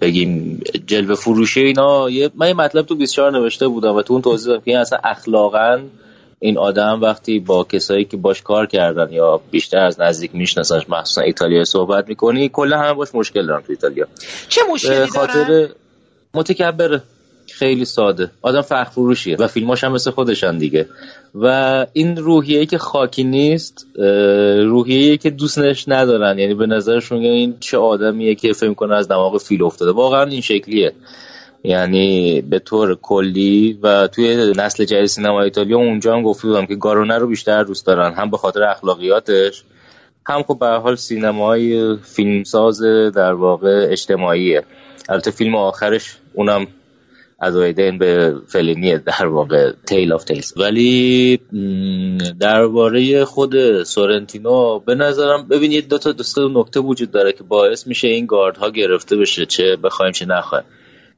بگیم 0.00 0.60
جلوه 0.86 1.14
فروشی 1.14 1.60
اینا 1.60 2.04
من 2.34 2.48
یه 2.48 2.54
مطلب 2.54 2.86
تو 2.86 2.94
24 2.94 3.32
نوشته 3.32 3.68
بودم 3.68 3.94
و 3.94 4.02
تو 4.02 4.12
اون 4.12 4.22
توضیح 4.22 4.48
دادم 4.48 4.64
که 4.64 4.70
این 4.70 4.80
اصلا 4.80 4.98
اخلاقا 5.04 5.80
این 6.40 6.58
آدم 6.58 7.00
وقتی 7.02 7.38
با 7.38 7.64
کسایی 7.64 8.04
که 8.04 8.16
باش 8.16 8.42
کار 8.42 8.66
کردن 8.66 9.12
یا 9.12 9.40
بیشتر 9.50 9.78
از 9.78 10.00
نزدیک 10.00 10.34
میشناسنش 10.34 10.90
مخصوصا 10.90 11.20
ایتالیا 11.20 11.64
صحبت 11.64 12.08
می‌کنی 12.08 12.48
کلا 12.48 12.78
همه 12.78 12.94
باش 12.94 13.08
مشکل 13.14 13.46
دارن 13.46 13.60
تو 13.62 13.66
ایتالیا. 13.72 14.06
چه 14.48 14.60
مشکلی 14.72 15.06
خاطر 15.06 15.68
متکبره. 16.34 17.02
خیلی 17.58 17.84
ساده. 17.84 18.30
آدم 18.42 18.60
فخر 18.60 18.84
فروشیه 18.84 19.36
و 19.36 19.46
فیلماش 19.46 19.84
هم 19.84 19.92
مثل 19.92 20.10
خودشان 20.10 20.58
دیگه. 20.58 20.86
و 21.34 21.86
این 21.92 22.16
روحیه 22.16 22.66
که 22.66 22.78
خاکی 22.78 23.24
نیست 23.24 23.86
روحیه 24.62 25.16
که 25.16 25.30
دوستش 25.30 25.84
ندارن. 25.88 26.38
یعنی 26.38 26.54
به 26.54 26.66
نظرشون 26.66 27.18
این 27.18 27.56
چه 27.60 27.78
آدمیه 27.78 28.34
که 28.34 28.52
فکر 28.52 28.74
کنه 28.74 28.94
از 28.94 29.08
دماغ 29.08 29.38
فیل 29.38 29.62
افتاده. 29.62 29.92
واقعا 29.92 30.24
این 30.24 30.40
شکلیه. 30.40 30.92
یعنی 31.64 32.40
به 32.40 32.58
طور 32.58 32.98
کلی 33.02 33.78
و 33.82 34.06
توی 34.06 34.52
نسل 34.56 34.84
جدید 34.84 35.06
سینما 35.06 35.42
ایتالیا 35.42 35.76
اونجا 35.76 36.14
هم 36.14 36.22
گفته 36.22 36.48
بودم 36.48 36.66
که 36.66 36.74
گارونه 36.76 37.18
رو 37.18 37.26
بیشتر 37.26 37.62
دوست 37.62 37.86
دارن. 37.86 38.14
هم 38.14 38.30
به 38.30 38.36
خاطر 38.36 38.62
اخلاقیاتش 38.62 39.64
هم 40.26 40.42
خب 40.42 40.58
به 40.58 40.66
حال 40.66 40.96
سینمای 40.96 41.96
فیلمساز 41.96 42.82
در 43.14 43.32
واقع 43.32 43.86
اجتماعیه. 43.90 44.64
البته 45.08 45.30
فیلم 45.30 45.56
آخرش 45.56 46.16
اونم 46.34 46.66
از 47.38 47.56
این 47.56 47.98
به 47.98 48.34
فلینی 48.46 48.98
در 48.98 49.26
واقع 49.26 49.72
Tale 49.86 50.12
of 50.12 50.24
Tales 50.24 50.52
ولی 50.56 51.38
درباره 52.40 53.24
خود 53.24 53.82
سورنتینو 53.82 54.78
به 54.78 54.94
نظرم 54.94 55.48
ببینید 55.48 55.88
دو 55.88 55.98
تا 55.98 56.12
دوست 56.12 56.38
نکته 56.38 56.80
وجود 56.80 57.10
داره 57.10 57.32
که 57.32 57.44
باعث 57.44 57.86
میشه 57.86 58.08
این 58.08 58.26
گاردها 58.26 58.70
گرفته 58.70 59.16
بشه 59.16 59.46
چه 59.46 59.76
بخوایم 59.76 60.12
چه 60.12 60.26
نخوایم. 60.26 60.64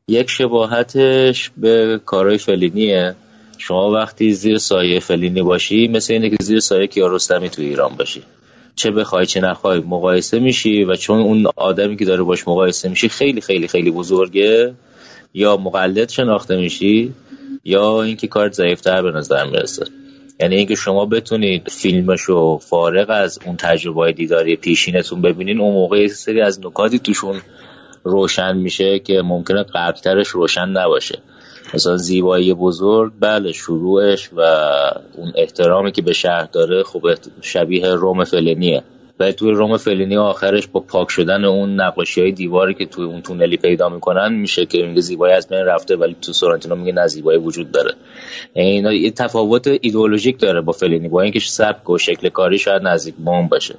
یک 0.08 0.30
شباهتش 0.30 1.50
به 1.56 2.00
کارهای 2.04 2.38
فلینیه. 2.38 3.14
شما 3.58 3.90
وقتی 3.90 4.32
زیر 4.32 4.58
سایه 4.58 5.00
فلینی 5.00 5.42
باشی 5.42 5.88
مثل 5.88 6.12
اینه 6.12 6.30
که 6.30 6.37
زیر 6.40 6.60
سایه 6.60 6.87
کیارستمی 6.87 7.50
تو 7.50 7.62
ایران 7.62 7.96
باشی. 7.96 8.22
چه 8.75 8.90
بخوای 8.90 9.26
چه 9.26 9.40
نخوای 9.40 9.80
مقایسه 9.80 10.38
میشی 10.38 10.84
و 10.84 10.96
چون 10.96 11.20
اون 11.20 11.46
آدمی 11.56 11.96
که 11.96 12.04
داره 12.04 12.22
باش 12.22 12.48
مقایسه 12.48 12.88
میشی 12.88 13.08
خیلی 13.08 13.40
خیلی 13.40 13.68
خیلی 13.68 13.90
بزرگه. 13.90 14.75
یا 15.35 15.56
مقلد 15.56 16.08
شناخته 16.08 16.56
میشی 16.56 17.14
یا 17.64 18.02
اینکه 18.02 18.26
کارت 18.26 18.52
ضعیفتر 18.52 19.02
به 19.02 19.11
نظر 19.11 19.47
می‌رسه. 19.47 19.87
یعنی 20.40 20.56
اینکه 20.56 20.75
شما 20.75 21.06
بتونید 21.06 21.68
فیلمشو 21.68 22.58
فارغ 22.58 23.06
از 23.11 23.38
اون 23.47 23.56
تجربه 23.56 24.12
دیداری 24.12 24.56
پیشینتون 24.56 25.23
ببینین 25.23 25.61
اون 25.61 25.73
موقع 25.73 26.06
سری 26.06 26.40
از 26.40 26.66
نکاتی 26.66 26.99
توشون 26.99 27.40
روشن 28.04 28.56
میشه 28.56 28.99
که 28.99 29.23
ممکنه 29.23 29.62
قبلترش 29.62 30.28
روشن 30.28 30.68
نباشه. 30.68 31.18
مثلا 31.75 31.97
زیبایی 31.97 32.54
بزرگ 32.54 33.12
بله 33.20 33.52
شروعش 33.52 34.30
و 34.37 34.40
اون 35.16 35.32
احترامی 35.37 35.92
که 35.92 36.02
به 36.02 36.12
شهر 36.12 36.44
داره 36.52 36.82
خب 36.82 37.06
شبیه 37.40 37.87
روم 37.87 38.25
فلنیه 38.25 38.82
و 39.20 39.32
توی 39.32 39.50
روم 39.50 39.76
فلینی 39.76 40.16
آخرش 40.16 40.66
با 40.66 40.80
پاک 40.80 41.10
شدن 41.10 41.44
اون 41.44 41.80
نقاشی 41.80 42.20
های 42.20 42.32
دیواری 42.32 42.75
که 42.75 42.87
توی 42.87 43.04
اون 43.04 43.22
تونلی 43.22 43.56
پیدا 43.56 43.88
می‌کنن 43.88 44.32
میشه 44.32 44.66
که 44.66 44.82
میگه 44.82 45.00
زیبایی 45.00 45.34
از 45.34 45.48
بین 45.48 45.58
رفته 45.58 45.96
ولی 45.96 46.16
تو 46.22 46.32
سورنتینو 46.32 46.75
میگه 46.75 46.92
نه 46.92 47.06
زیبایی 47.06 47.38
وجود 47.38 47.72
داره. 47.72 47.94
یعنی 48.54 48.70
اینا 48.70 48.92
یه 48.92 49.10
تفاوت 49.10 49.66
ایدئولوژیک 49.80 50.40
داره 50.40 50.60
با 50.60 50.72
فلینی 50.72 51.08
با 51.08 51.22
اینکه 51.22 51.40
سبک 51.40 51.90
و 51.90 51.98
شکل 51.98 52.28
کاری 52.28 52.58
شاید 52.58 52.82
نزدیک 52.82 53.14
به 53.18 53.48
باشه. 53.50 53.75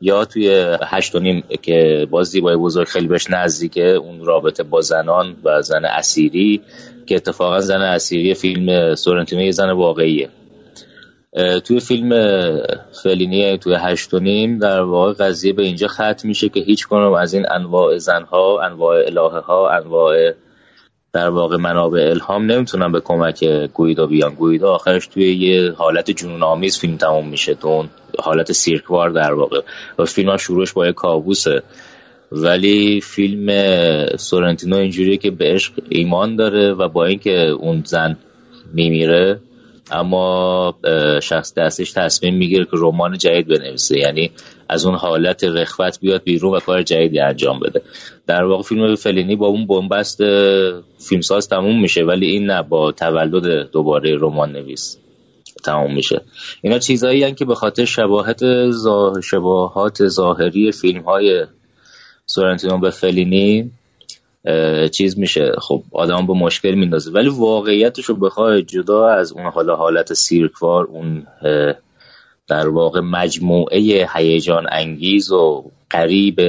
یا 0.00 0.24
توی 0.24 0.76
هشت 0.82 1.16
نیم 1.16 1.42
که 1.62 2.06
باز 2.10 2.26
زیبایی 2.26 2.56
بزرگ 2.56 2.86
خیلی 2.86 3.06
بهش 3.06 3.30
نزدیکه 3.30 3.86
اون 3.86 4.24
رابطه 4.24 4.62
با 4.62 4.80
زنان 4.80 5.36
و 5.44 5.62
زن 5.62 5.84
اسیری 5.84 6.60
که 7.06 7.16
اتفاقا 7.16 7.60
زن 7.60 7.80
اسیری 7.80 8.34
فیلم 8.34 8.94
سورنتینو 8.94 9.42
یه 9.42 9.50
زن 9.50 9.70
واقعیه. 9.70 10.28
توی 11.64 11.80
فیلم 11.80 12.10
فلینی 13.02 13.58
توی 13.58 13.76
هشت 13.78 14.14
و 14.14 14.18
نیم 14.18 14.58
در 14.58 14.80
واقع 14.80 15.12
قضیه 15.12 15.52
به 15.52 15.62
اینجا 15.62 15.88
ختم 15.88 16.28
میشه 16.28 16.48
که 16.48 16.60
هیچ 16.60 16.86
کنم 16.86 17.12
از 17.12 17.34
این 17.34 17.46
انواع 17.50 17.98
زنها 17.98 18.60
انواع 18.60 18.96
الهه 19.06 19.40
ها 19.40 19.70
انواع 19.70 20.32
در 21.12 21.28
واقع 21.28 21.56
منابع 21.56 22.10
الهام 22.10 22.52
نمی‌تونن 22.52 22.92
به 22.92 23.00
کمک 23.00 23.44
گویدا 23.74 24.06
بیان. 24.06 24.34
گویدا 24.34 24.74
آخرش 24.74 25.06
توی 25.06 25.32
یه 25.32 25.72
حالت 25.72 26.10
جنون 26.10 26.42
آمیز 26.42 26.78
فیلم 26.78 26.96
تموم 26.96 27.28
میشه 27.28 27.54
تو 27.54 27.68
اون 27.68 27.88
حالت 28.18 28.52
سیرکوار 28.52 29.10
در 29.10 29.32
واقع. 29.32 29.60
و 29.98 30.04
فیلم 30.04 30.28
ها 30.28 30.36
شروعش 30.36 30.72
با 30.72 30.86
یه 30.86 30.92
کابوسه. 30.92 31.62
ولی 32.32 33.00
فیلم 33.00 33.46
سورنتینو 34.16 34.76
اینجوریه 34.76 35.16
که 35.16 35.30
به 35.30 35.44
عشق 35.44 35.72
ایمان 35.88 36.36
داره 36.36 36.72
و 36.72 36.88
با 36.88 37.04
اینکه 37.04 37.38
اون 37.38 37.82
زن 37.86 38.16
میمیره 38.74 39.40
اما 39.90 40.74
شخص 41.22 41.54
دستش 41.54 41.92
تصمیم 41.92 42.34
می‌گیره 42.34 42.64
که 42.64 42.70
رمان 42.74 43.18
جدید 43.18 43.48
بنویسه. 43.48 43.98
یعنی 43.98 44.30
از 44.68 44.86
اون 44.86 44.94
حالت 44.94 45.44
رخوت 45.44 46.00
بیاد 46.00 46.22
بیرون 46.24 46.54
و 46.54 46.60
کار 46.60 46.82
جدیدی 46.82 47.20
انجام 47.20 47.60
بده. 47.60 47.82
در 48.26 48.44
واقع 48.44 48.62
فیلم 48.62 48.94
فلینی 48.94 49.36
با 49.36 49.46
اون 49.46 49.66
بنبست 49.66 50.20
فیلمساز 50.98 51.48
تموم 51.48 51.80
میشه 51.80 52.04
ولی 52.04 52.26
این 52.26 52.46
نه 52.46 52.62
با 52.62 52.92
تولد 52.92 53.70
دوباره 53.70 54.16
رمان 54.20 54.52
نویس 54.52 54.98
تموم 55.64 55.94
میشه. 55.94 56.20
اینا 56.62 56.78
چیزایی 56.78 57.34
که 57.34 57.44
به 57.44 57.54
خاطر 57.54 57.84
شباهت 57.84 58.40
شباهات 59.20 60.08
ظاهری 60.08 60.72
فیلم 60.72 61.02
های 61.02 61.46
سورنتینو 62.26 62.78
به 62.78 62.90
فلینی 62.90 63.70
چیز 64.92 65.18
میشه. 65.18 65.52
خب 65.58 65.82
آدم 65.92 66.26
به 66.26 66.32
مشکل 66.32 66.74
میندازه. 66.74 67.10
ولی 67.10 67.28
واقعیتش 67.28 68.04
رو 68.04 68.16
بخوای 68.16 68.62
جدا 68.62 69.08
از 69.08 69.32
اون 69.32 69.46
حالا 69.46 69.76
حالت 69.76 70.12
سیرکوار 70.12 70.84
اون 70.84 71.26
در 72.48 72.68
واقع 72.68 73.00
مجموعه 73.00 74.08
هیجان 74.14 74.66
انگیز 74.70 75.32
و 75.32 75.64
قریب 75.90 76.40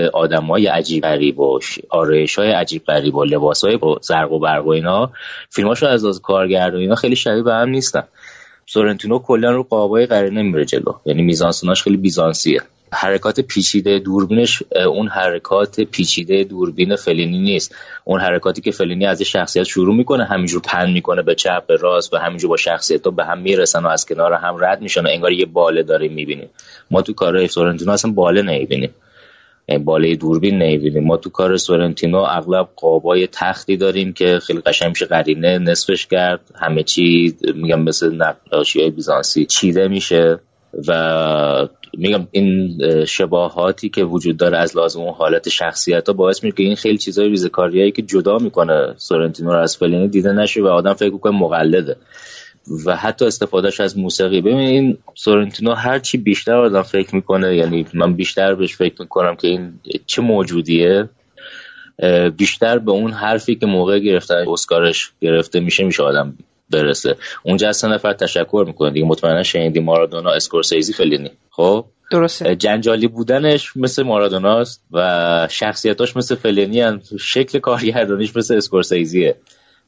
های 0.50 0.67
عجیب 0.67 1.03
غریب 1.03 1.39
و 1.39 1.59
آرایش 1.89 2.39
های 2.39 2.51
عجیب 2.51 2.83
غریب 2.83 3.15
و 3.15 3.23
لباس 3.23 3.65
های 3.65 3.77
با 3.77 4.00
زرق 4.01 4.31
و 4.31 4.39
برق 4.39 4.65
و 4.65 4.69
اینا 4.69 5.12
فیلماشو 5.50 5.88
از 5.88 6.05
از 6.05 6.21
کارگرد 6.21 6.75
و 6.75 6.77
اینا 6.77 6.95
خیلی 6.95 7.15
شبیه 7.15 7.43
به 7.43 7.53
هم 7.53 7.69
نیستن. 7.69 8.03
سورنتینو 8.65 9.19
کلا 9.19 9.51
رو 9.51 9.63
قابای 9.63 10.05
قرار 10.05 10.29
نمیره 10.29 10.65
جلو. 10.65 10.93
یعنی 11.05 11.21
میزانسوناش 11.21 11.83
خیلی 11.83 11.97
بیزانسیه. 11.97 12.62
حرکات 12.93 13.39
پیچیده 13.39 14.00
دوربینش 14.00 14.63
اون 14.88 15.07
حرکات 15.07 15.81
پیچیده 15.81 16.43
دوربین 16.43 16.95
فلینی 16.95 17.39
نیست. 17.39 17.75
اون 18.03 18.19
حرکاتی 18.19 18.62
که 18.62 18.71
فلینی 18.71 19.05
از 19.05 19.21
شخصیت 19.21 19.63
شروع 19.63 19.95
می‌کنه 19.95 20.25
همینجور 20.25 20.62
پن 20.62 20.91
می‌کنه 20.91 21.21
به 21.21 21.35
چپ 21.35 21.65
به 21.67 21.75
راست 21.75 22.13
و 22.13 22.17
همینجور 22.17 22.50
با 22.50 22.57
شخصیت 22.57 23.01
به 23.01 23.25
هم 23.25 23.39
می‌رسن 23.39 23.83
و 23.83 23.88
از 23.88 24.05
کنار 24.05 24.33
هم 24.33 24.57
رد 24.59 24.81
میشن 24.81 25.01
و 25.01 25.07
انگار 25.09 25.31
یه 25.31 25.45
باله 25.45 25.83
داریم 25.83 26.13
می‌بینیم. 26.13 26.50
ما 26.91 27.01
تو 27.01 27.13
کار 27.13 27.47
سورنتینو 27.47 27.91
اصلا 27.91 28.12
باله 28.12 28.41
نمی‌بینیم. 28.41 28.89
یعنی 29.67 29.83
باله 29.83 30.15
دوربین 30.15 30.57
نمی‌بینیم. 30.57 31.03
ما 31.03 31.17
تو 31.17 31.29
کار 31.29 31.57
سورنتینو 31.57 32.17
اغلب 32.17 32.69
قابای 32.75 33.27
تختی 33.27 33.77
داریم 33.77 34.13
که 34.13 34.39
خیلی 34.39 34.59
قشنگ 34.59 34.89
میشه 34.89 35.05
قرینه 35.05 35.57
نصفش 35.57 36.07
کرد. 36.07 36.41
همه 36.55 36.83
چی 36.83 37.35
میگم 37.55 37.81
مثل 37.81 38.15
نقاشی 38.15 38.81
های 38.81 38.89
بیزانسی 38.89 39.45
چیده 39.45 39.88
میشه. 39.88 40.39
و 40.88 41.68
میگم 41.98 42.27
این 42.32 42.77
شباهاتی 43.06 43.89
که 43.89 44.03
وجود 44.03 44.38
داره 44.38 44.58
از 44.58 44.77
لازم 44.77 45.01
اون 45.01 45.13
حالت 45.13 45.50
شخصیت 45.50 46.08
ها 46.08 46.13
باعث 46.13 46.44
میشه 46.44 46.56
که 46.56 46.63
این 46.63 46.75
خیلی 46.75 46.98
چیزای 46.98 47.30
ریزکاریایی 47.30 47.92
که 47.92 48.01
جدا 48.01 48.38
می‌کنه 48.38 48.94
سورنتینو 48.98 49.51
رو 49.51 49.60
از 49.60 49.77
فلینی 49.77 50.08
دیده 50.08 50.32
نشه 50.32 50.62
و 50.62 50.68
آدم 50.68 50.94
فکر 50.94 51.18
کنه 51.18 51.38
مقلده. 51.38 51.96
و 52.86 52.96
حتی 52.96 53.25
استفادهش 53.25 53.80
از 53.80 53.98
موسیقی. 53.98 54.42
ببین 54.42 54.57
این 54.57 54.98
سورنتینو 55.16 55.74
هر 55.74 56.00
چی 56.00 56.18
بیشتر 56.18 56.55
آدم 56.55 56.81
فکر 56.81 57.16
می‌کنه 57.16 57.55
یعنی 57.55 57.86
من 57.94 58.14
بیشتر 58.14 58.55
بهش 58.55 58.75
فکر 58.75 58.96
می‌کنم 59.00 59.36
که 59.36 59.48
این 59.48 59.74
چه 60.05 60.22
موجودیه 60.22 61.09
بیشتر 62.38 62.79
به 62.79 62.92
اون 62.92 63.12
حرفی 63.12 63.55
که 63.55 63.66
موقع 63.66 64.00
گرفتن 64.00 64.46
اسکارش 64.48 65.12
گرفته 65.22 65.59
میشه 65.59 65.83
میشه 65.83 66.03
آدم 66.03 66.33
برسه. 66.69 67.15
اونجا 67.43 67.69
از 67.69 67.85
نفر 67.85 68.13
تشکر 68.13 68.63
می‌کنه 68.67 68.91
دیگه. 68.91 69.05
مطمئنا 69.05 69.43
شنیدی 69.43 69.79
مارادونا 69.79 70.31
اسکورسیزی 70.31 70.93
فلینی 70.93 71.31
خب؟ 71.49 71.85
درسته. 72.11 72.55
جنجالی 72.55 73.07
بودنش 73.07 73.77
مثل 73.77 74.03
مارادوناست 74.03 74.83
و 74.91 75.47
شخصیتاش 75.51 76.17
مثل 76.17 76.35
فلینی 76.35 76.81
هن. 76.81 77.01
شکل 77.19 77.59
کارگردانیش 77.59 78.35
مثل 78.35 78.55
اسکورسیزیه. 78.55 79.35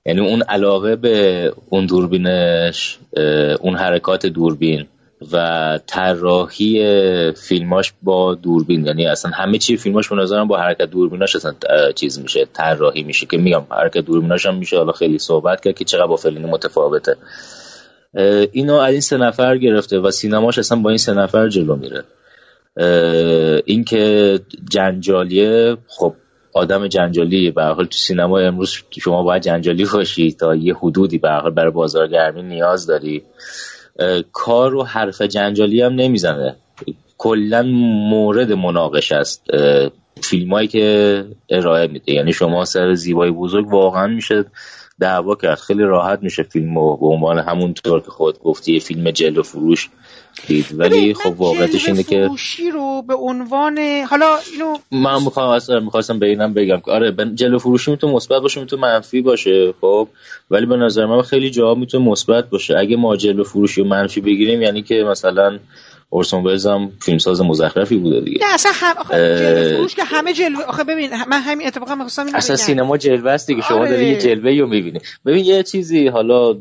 یعنی 0.05 0.19
اون 0.19 0.41
علاقه 0.41 0.95
به 0.95 1.53
اون 1.69 1.85
دوربینش 1.85 2.97
اون 3.59 3.75
حرکات 3.75 4.25
دوربین. 4.25 4.85
و 5.32 5.80
طراحی 5.88 6.82
فیلماش 7.32 7.93
با 8.04 8.36
دوربین. 8.36 8.86
یعنی 8.86 9.06
اصلا 9.06 9.32
همه 9.32 9.58
چی 9.58 9.78
فیلماش 9.78 10.10
به 10.10 10.15
نظرم 10.15 10.47
با 10.47 10.58
حرکت 10.58 10.86
دوربیناش 10.86 11.36
اصلا 11.36 11.54
چیز 11.95 12.19
میشه 12.19 12.47
طراحی 12.54 13.04
میشه 13.04 13.25
که 13.25 13.38
میگم 13.38 13.63
حرکت 13.71 13.97
دوربیناش 13.97 14.45
هم 14.45 14.56
میشه. 14.56 14.78
حالا 14.78 14.91
خیلی 14.91 15.19
صحبت 15.19 15.62
کرد 15.62 15.75
که 15.75 15.86
چقدر 15.86 16.08
با 16.08 16.15
فلینی 16.15 16.45
متفاوته. 16.45 17.15
اینو 18.51 18.73
از 18.75 18.91
این 18.91 19.01
سه 19.01 19.17
نفر 19.17 19.58
گرفته 19.58 19.99
و 19.99 20.12
سینماش 20.12 20.60
اصلا 20.60 20.80
با 20.80 20.89
این 20.89 20.97
سه 20.97 21.13
نفر 21.13 21.49
جلو 21.49 21.75
میره. 21.75 22.04
اینکه 23.65 24.39
جنجالیه 24.71 25.78
خب 25.88 26.13
آدم 26.54 26.88
جنجالی 26.88 27.51
به 27.51 27.63
حال 27.63 27.86
تو 27.86 27.97
سینما 27.97 28.39
امروز 28.39 28.75
شما 29.01 29.23
باید 29.23 29.43
جنجالی 29.43 29.86
باشی 29.93 30.32
تا 30.32 30.56
یه 30.56 30.75
حدودی 30.75 31.17
به 31.17 31.30
حال 31.30 31.51
برای 31.51 31.71
بازارگرمی 31.71 32.43
نیاز 32.43 32.88
داری. 32.88 33.23
کار 34.31 34.75
و 34.75 34.84
حرف 34.84 35.21
جنجالی 35.21 35.81
هم 35.81 35.93
نمی‌زنه. 35.93 36.55
کلا 37.17 37.63
مورد 38.10 38.51
مناقش 38.51 39.12
است. 39.12 39.45
فیلم 40.21 40.67
که 40.67 41.25
ارائه 41.49 41.88
میده. 41.88 42.13
یعنی 42.13 42.34
شما 42.34 42.65
سر 42.65 42.93
زیبایی 42.93 43.31
بزرگ 43.31 43.67
واقعا 43.67 44.08
میشه 44.08 44.45
دعوا 44.99 45.36
کرد. 45.36 45.58
خیلی 45.60 45.84
راحت 45.84 46.19
میشه 46.21 46.43
فیلم 46.43 46.73
به 46.73 47.05
عنوان 47.08 47.39
همونطور 47.39 47.99
که 47.99 48.12
خود 48.12 48.39
گفتی 48.39 48.79
فیلم 48.79 49.12
جلو 49.12 49.43
فروش 49.43 49.89
دید 50.48 50.65
ولی 50.74 51.13
خب 51.13 51.41
واقعیتش 51.41 51.88
اینه 51.88 52.04
که 52.04 52.26
فروشی 52.28 52.71
رو 52.71 53.02
به 53.08 53.15
عنوان 53.15 53.80
حالا 54.10 54.38
اینو 54.54 54.78
من 54.91 55.24
می‌خوام 55.24 55.50
اصلا 55.50 55.80
می‌خواستم 55.80 56.19
به 56.19 56.26
اینم 56.26 56.54
بگم 56.54 56.80
که 56.86 56.91
آره 56.91 57.15
جلو 57.36 57.60
فروشی 57.60 57.91
می‌تونه 57.91 58.13
مثبت 58.13 58.41
باشه 58.41 58.60
می‌تونه 58.60 58.82
منفی 58.82 59.21
باشه 59.21 59.74
خب؟ 59.82 60.08
ولی 60.52 60.65
به 60.65 60.76
نظر 60.76 61.06
من 61.06 61.21
خیلی 61.21 61.50
جا 61.50 61.76
می‌تونه 61.76 62.06
مثبت 62.06 62.50
باشه. 62.50 62.78
اگه 62.78 62.95
ما 62.95 63.15
جلو 63.15 63.43
فروشی 63.43 63.82
و 63.82 63.84
منفی 63.84 64.21
بگیریم 64.21 64.62
یعنی 64.62 64.82
که 64.82 64.95
مثلا 64.95 65.60
اورسون 66.10 66.43
ولز 66.43 66.67
هم 66.67 66.91
فیلمساز 67.02 67.41
مزخرفی 67.41 67.98
بوده 67.98 68.21
دیگه. 68.21 68.45
نه 68.45 68.54
اصلا 68.54 68.71
هم 68.76 68.95
آخه 68.98 69.38
جلو 69.39 69.78
فروش 69.78 69.95
که 69.95 70.04
همه 70.04 70.34
جلوه 70.34 70.63
آخه 70.63 70.84
ببین 70.84 71.10
من 71.28 71.41
همین 71.41 71.67
اتفاقا 71.67 71.95
می‌خواستم 71.95 72.26
اینو 72.26 72.38
اصلا 72.38 72.56
سینما 72.56 72.98
جلوه 72.98 73.32
است 73.32 73.48
دیگه 73.48 73.62
شما 73.62 73.78
آره. 73.78 73.89
داری 73.89 74.06
یه 74.06 74.17
جلوه 74.17 74.60
رو 74.60 74.67
می‌بینی. 74.67 75.00
ببین 75.26 75.45
یه 75.45 75.63
چیزی 75.63 76.08
حالا 76.08 76.54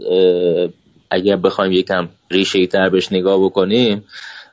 اگر 1.14 1.36
بخوایم 1.36 1.72
یکم 1.72 2.08
ریشه 2.30 2.66
تر 2.66 2.88
بهش 2.88 3.12
نگاه 3.12 3.44
بکنیم 3.44 4.04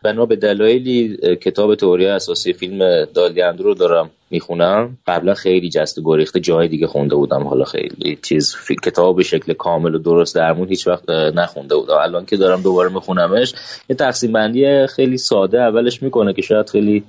بنا 0.03 0.25
به 0.25 0.35
دلایلی 0.35 1.17
کتاب 1.41 1.75
تئوری 1.75 2.05
اساسی 2.05 2.53
فیلم 2.53 3.05
دالیاندرو 3.05 3.65
رو 3.65 3.73
دارم 3.73 4.09
می‌خونم. 4.29 4.97
قبلا 5.07 5.33
خیلی 5.33 5.69
جست 5.69 5.99
گریخته 6.05 6.39
جای 6.39 6.67
دیگه 6.67 6.87
خونده 6.87 7.15
بودم. 7.15 7.43
حالا 7.43 7.63
خیلی 7.63 8.19
چیز 8.21 8.55
کتاب 8.83 9.15
به 9.15 9.23
شکل 9.23 9.53
کامل 9.53 9.95
و 9.95 9.97
درست 9.97 10.35
درمون 10.35 10.67
هیچ 10.67 10.87
وقت 10.87 11.09
نخونده 11.09 11.75
بودم. 11.75 11.95
الان 11.95 12.25
که 12.25 12.37
دارم 12.37 12.61
دوباره 12.61 12.89
میخونمش 12.89 13.53
یه 13.89 13.95
تقسیم 13.95 14.31
بندی 14.31 14.87
خیلی 14.87 15.17
ساده 15.17 15.61
اولش 15.61 16.03
می‌کنه 16.03 16.33
که 16.33 16.41
شاید 16.41 16.69
خیلی 16.69 17.03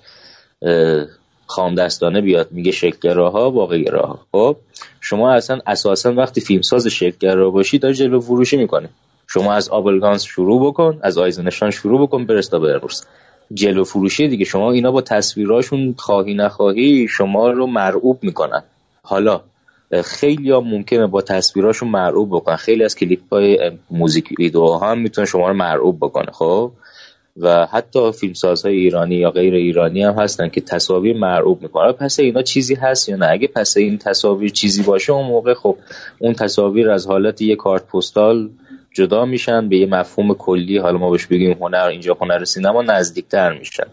خام 1.47 1.75
دستانه 1.75 2.21
بیاد. 2.21 2.49
میگه 2.51 2.73
شکلگراها 2.73 3.51
واقعگراها. 3.51 4.19
خب 4.33 4.57
شما 5.01 5.33
اصلا 5.33 5.59
اساسا 5.67 6.13
وقتی 6.13 6.41
فیلمساز 6.41 6.87
شکلگرا 6.87 7.51
باشی 7.51 7.79
داری 7.79 7.95
جلو 7.95 8.21
فروشی 8.21 8.57
می‌کنه 8.57 8.89
شما 9.35 9.53
از 9.53 9.69
آبلگانس 9.69 10.25
شروع 10.25 10.67
بکن 10.67 10.99
از 11.03 11.19
آیزنشان 11.19 11.71
شروع 11.71 12.03
بکن 12.03 12.27
برستا 12.27 12.59
به 12.59 12.73
امروز 12.73 13.05
جلو 13.55 13.85
فروشی 13.85 14.29
دیگه 14.29 14.45
شما 14.45 14.73
اینا 14.73 14.93
با 14.93 15.01
تصویراشون 15.01 15.95
خواهی 15.99 16.35
نخواهی 16.35 17.09
شما 17.09 17.51
رو 17.51 17.67
مرعوب 17.67 18.19
می‌کنن. 18.23 18.63
حالا 19.03 19.41
خیلی 20.05 20.51
ها 20.51 20.61
ممکنه 20.61 21.07
با 21.07 21.23
تصویراشون 21.23 21.89
مرعوب 21.89 22.29
بکنن. 22.29 22.57
خیلی 22.57 22.85
از 22.85 22.97
کلیپ 22.97 23.21
های 23.33 23.73
موزیک 23.91 24.29
ویدیو 24.39 24.75
هم 24.75 24.99
می‌تونه 24.99 25.27
شما 25.27 25.49
رو 25.49 25.55
مرعوب 25.55 25.97
بکنه 25.97 26.33
خب؟ 26.33 26.73
و 27.37 27.67
حتی 27.67 28.13
فیلمسازهای 28.13 28.77
ایرانی 28.77 29.15
یا 29.15 29.31
غیر 29.31 29.55
ایرانی 29.55 30.03
هم 30.03 30.15
هستن 30.15 30.49
که 30.49 30.61
تصاویر 30.61 31.17
مرعوب 31.17 31.63
می‌کنن. 31.63 31.93
پس 31.93 32.21
اینا 32.21 32.43
چیزی 32.43 32.75
هست 32.75 33.09
یا 33.09 33.17
نه؟ 33.17 33.27
اگه 33.31 33.49
پس 33.49 33.77
این 33.77 33.99
تصاویر 33.99 34.51
چیزی 34.51 34.83
باشه 34.83 35.13
اون 35.13 35.27
موقع 35.27 35.55
خب 35.55 35.77
اون 36.19 36.33
تصاویر 36.33 36.91
از 36.91 37.07
حالت 37.07 37.43
یه 37.43 37.57
کارت 37.57 37.87
پستال 37.87 38.51
جدا 38.95 39.25
میشن 39.25 39.69
به 39.69 39.77
یه 39.77 39.87
مفهوم 39.87 40.35
کلی. 40.35 40.79
حالا 40.79 40.99
ما 40.99 41.11
بهش 41.11 41.27
بگیم 41.27 41.53
هنر 41.53 41.85
اینجا 41.85 42.17
هنر 42.21 42.45
سینما 42.45 42.83
نزدیکتر 42.83 43.59
میشن. 43.59 43.87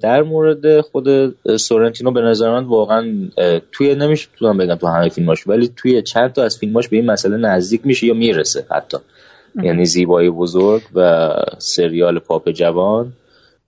در 0.00 0.22
مورد 0.22 0.80
خود 0.80 1.34
سورنتینو 1.56 2.10
به 2.10 2.20
نظر 2.20 2.50
من 2.50 2.64
واقعا 2.64 3.28
توی 3.72 3.94
نمیشه 3.94 4.28
تو 4.38 4.54
بگم 4.54 4.74
تو 4.74 4.86
همه 4.86 5.08
فیلماش 5.08 5.46
ولی 5.46 5.70
توی 5.76 6.02
چند 6.02 6.32
تا 6.32 6.44
از 6.44 6.58
فیلماش 6.58 6.88
به 6.88 6.96
این 6.96 7.06
مسئله 7.06 7.36
نزدیک 7.36 7.80
میشه 7.84 8.06
یا 8.06 8.14
می‌رسه 8.14 8.66
حتی. 8.70 8.98
یعنی 9.62 9.84
زیبایی 9.84 10.30
بزرگ 10.30 10.82
و 10.94 11.30
سریال 11.58 12.18
پاپ 12.18 12.50
جوان. 12.50 13.12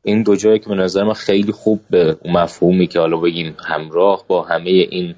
این 0.02 0.22
دو 0.22 0.36
جایی 0.36 0.58
که 0.58 0.68
به 0.68 0.74
نظر 0.74 1.04
من 1.04 1.12
خیلی 1.12 1.52
خوب 1.52 1.80
به 1.90 2.16
مفهومی 2.24 2.86
که 2.86 2.98
حالا 2.98 3.16
بگیم 3.16 3.56
همراه 3.64 4.24
با 4.28 4.42
همه 4.42 4.70
این 4.70 5.14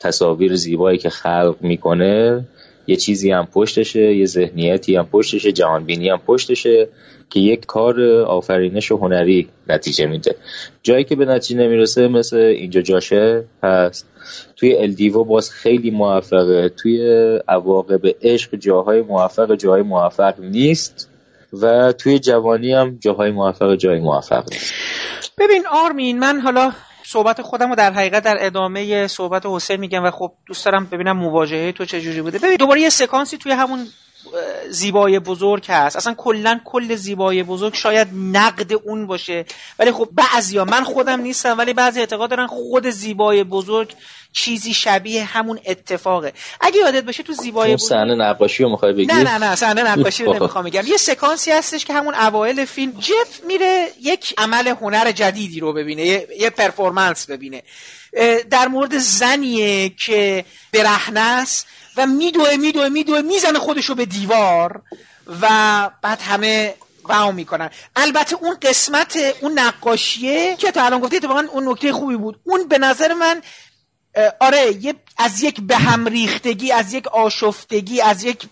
تصاویر 0.00 0.54
زیبایی 0.54 0.98
که 0.98 1.10
خلق 1.10 1.56
می‌کنه 1.60 2.44
یه 2.86 2.96
چیزی 2.96 3.30
هم 3.30 3.46
پشتشه 3.46 4.14
یه 4.14 4.26
ذهنیتی 4.26 4.96
هم 4.96 5.06
پشتشه 5.06 5.52
جهانبینی 5.52 6.08
هم 6.08 6.18
پشتشه 6.26 6.88
که 7.30 7.40
یک 7.40 7.66
کار 7.66 8.20
آفرینش 8.20 8.92
و 8.92 8.96
هنری 8.96 9.48
نتیجه 9.68 10.06
میده. 10.06 10.36
جایی 10.82 11.04
که 11.04 11.16
به 11.16 11.24
نتیجه 11.24 11.60
نمی‌رسه 11.60 12.08
مثل 12.08 12.36
اینجا 12.36 12.80
جاشه 12.80 13.44
هست. 13.62 14.06
توی 14.56 14.76
الدیوو 14.76 15.24
باز 15.24 15.50
خیلی 15.50 15.90
موفقه. 15.90 16.68
توی 16.68 17.00
عواقب 17.48 18.00
عشق 18.22 18.56
جاهای 18.56 19.02
موفق 19.02 19.54
جاهای 19.54 19.82
موفق 19.82 20.40
نیست 20.40 21.08
و 21.62 21.92
توی 21.92 22.18
جوانی 22.18 22.72
هم 22.72 22.98
جاهای 23.00 23.30
موفق 23.30 23.74
جای 23.74 24.00
موفق 24.00 24.44
نیست. 24.52 24.74
ببین 25.38 25.62
آرمین 25.66 26.18
من 26.18 26.40
حالا 26.40 26.72
صحبت 27.16 27.42
خودم 27.42 27.68
رو 27.68 27.74
در 27.74 27.92
حقیقت 27.92 28.22
در 28.22 28.36
ادامه 28.40 29.06
صحبت 29.06 29.42
حسین 29.46 29.76
میگم 29.76 30.04
و 30.04 30.10
خب 30.10 30.32
دوست 30.46 30.64
دارم 30.64 30.86
ببینم 30.86 31.16
مواجهه 31.16 31.72
تو 31.72 31.84
چجوری 31.84 32.22
بوده. 32.22 32.38
ببین 32.38 32.56
دوباره 32.56 32.80
یه 32.80 32.88
سکانسی 32.88 33.38
توی 33.38 33.52
همون 33.52 33.86
زیبای 34.70 35.18
بزرگ 35.18 35.66
هست. 35.68 35.96
اصلا 35.96 36.14
کلا 36.14 36.60
کل 36.64 36.94
زیبای 36.94 37.42
بزرگ 37.42 37.74
شاید 37.74 38.08
نقد 38.14 38.72
اون 38.72 39.06
باشه. 39.06 39.44
ولی 39.78 39.92
خب 39.92 40.08
بعضیا 40.12 40.64
من 40.64 40.84
خودم 40.84 41.20
نیستم 41.20 41.58
ولی 41.58 41.72
بعضی 41.72 42.00
اعتقاد 42.00 42.30
دارن 42.30 42.46
خود 42.46 42.90
زیبای 42.90 43.44
بزرگ 43.44 43.94
چیزی 44.32 44.74
شبیه 44.74 45.24
همون 45.24 45.60
اتفاقه. 45.66 46.32
اگه 46.60 46.78
یادت 46.78 47.04
باشه 47.04 47.22
تو 47.22 47.32
زیبای 47.32 47.74
بزرگ 47.74 47.88
صحنه 47.88 48.14
نقاشی 48.14 48.62
رو 48.62 48.70
می‌خوای 48.70 48.92
بگی؟ 48.92 49.06
نه 49.06 49.22
نه 49.22 49.38
نه 49.38 49.54
صحنه 49.56 49.82
نقاشی 49.82 50.24
رو 50.24 50.34
نمی‌خوام 50.34 50.64
بگم. 50.64 50.86
یه 50.86 50.96
سکانسی 50.96 51.50
هستش 51.50 51.84
که 51.84 51.92
همون 51.92 52.14
اوایل 52.14 52.64
فیلم 52.64 52.92
جف 52.92 53.44
میره 53.46 53.88
یک 54.02 54.34
عمل 54.38 54.68
هنر 54.68 55.12
جدیدی 55.12 55.60
رو 55.60 55.72
ببینه 55.72 56.06
یه, 56.06 56.28
یه 56.38 56.50
پرفورمنس 56.50 57.26
ببینه. 57.30 57.62
در 58.50 58.68
مورد 58.68 58.98
زنیه 58.98 59.88
که 59.88 60.44
برهنه 60.72 61.20
است. 61.20 61.66
و 61.96 62.06
میدوه 62.06 62.56
میدوه 62.56 62.88
میدوه 62.88 63.20
می‌زنه 63.20 63.58
خودشو 63.58 63.94
به 63.94 64.06
دیوار 64.06 64.82
و 65.40 65.46
بعد 66.02 66.20
همه 66.20 66.74
واو 67.04 67.32
می‌کنن. 67.32 67.70
البته 67.96 68.36
اون 68.36 68.56
قسمت 68.62 69.18
اون 69.40 69.58
نقاشیه 69.58 70.56
که 70.56 70.70
تا 70.70 70.84
الان 70.84 71.00
گفتی 71.00 71.16
اتفاقا 71.16 71.44
اون 71.52 71.68
نکته 71.68 71.92
خوبی 71.92 72.16
بود. 72.16 72.40
اون 72.44 72.68
به 72.68 72.78
نظر 72.78 73.14
من 73.14 73.42
آره 74.40 74.84
یه 74.84 74.94
از 75.18 75.42
یک 75.42 75.60
به 75.60 75.76
هم 75.76 76.06
ریختگی 76.06 76.72
از 76.72 76.92
یک 76.92 77.06
آشفتگی 77.06 78.00
از 78.00 78.24
یک 78.24 78.48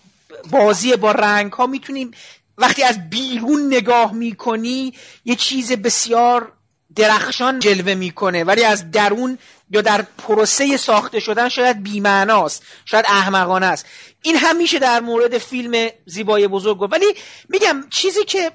بازی 0.51 0.95
با 0.95 1.11
رنگ 1.11 1.53
ها 1.53 1.67
می‌تونیم 1.67 2.11
وقتی 2.57 2.83
از 2.83 3.09
بیرون 3.09 3.67
نگاه 3.67 4.13
می‌کنی 4.13 4.93
یه 5.25 5.35
چیز 5.35 5.71
بسیار 5.71 6.51
درخشان 6.95 7.59
جلوه 7.59 7.93
می‌کنه. 7.93 8.43
ولی 8.43 8.63
از 8.63 8.91
درون 8.91 9.37
یا 9.69 9.81
در 9.81 10.01
پروسه 10.17 10.77
ساخته 10.77 11.19
شدن 11.19 11.49
شاید 11.49 11.83
بیمعناست 11.83 12.63
شاید 12.85 13.05
احمقانه 13.07 13.65
است. 13.65 13.85
این 14.21 14.35
هم 14.37 14.57
میشه 14.57 14.79
در 14.79 14.99
مورد 14.99 15.37
فیلم 15.37 15.89
زیبای 16.05 16.47
بزرگ 16.47 16.77
گفت. 16.77 16.93
ولی 16.93 17.05
میگم 17.49 17.83
چیزی 17.89 18.25
که 18.25 18.51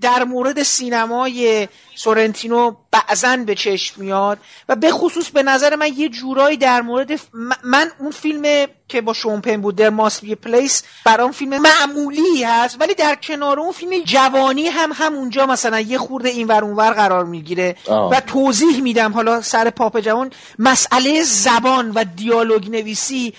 در 0.00 0.24
مورد 0.24 0.62
سینمای 0.62 1.68
سورنتینو 1.94 2.76
بعضا 2.90 3.36
به 3.36 3.54
چشم 3.54 4.02
میاد 4.02 4.38
و 4.68 4.76
به 4.76 4.90
خصوص 4.90 5.28
به 5.28 5.42
نظر 5.42 5.76
من 5.76 5.90
یه 5.96 6.08
جورایی 6.08 6.56
در 6.56 6.82
مورد 6.82 7.20
من 7.64 7.90
اون 7.98 8.10
فیلم 8.10 8.66
که 8.88 9.00
با 9.00 9.12
شومپن 9.12 9.60
بود 9.60 9.76
در 9.76 9.90
ماست 9.90 10.20
بی 10.20 10.34
پلیس 10.34 10.82
برام 11.04 11.32
فیلم 11.32 11.62
معمولی 11.62 12.44
هست 12.44 12.76
ولی 12.80 12.94
در 12.94 13.14
کنار 13.14 13.60
اون 13.60 13.72
فیلم 13.72 14.04
جوانی 14.04 14.66
هم 14.66 14.90
همونجا 14.94 15.46
مثلا 15.46 15.80
یه 15.80 15.98
خورده 15.98 16.28
این 16.28 16.46
ور 16.46 16.64
اونور 16.64 16.90
قرار 16.90 17.24
می‌گیره 17.24 17.76
و 17.88 18.20
توضیح 18.26 18.82
میدم. 18.82 19.12
حالا 19.12 19.40
سر 19.40 19.70
پاپ 19.70 20.00
جوان 20.00 20.30
مسئله 20.58 21.22
زبان 21.22 21.90
و 21.90 22.04
دیالوگ 22.04 22.70
نویسی 22.70 23.34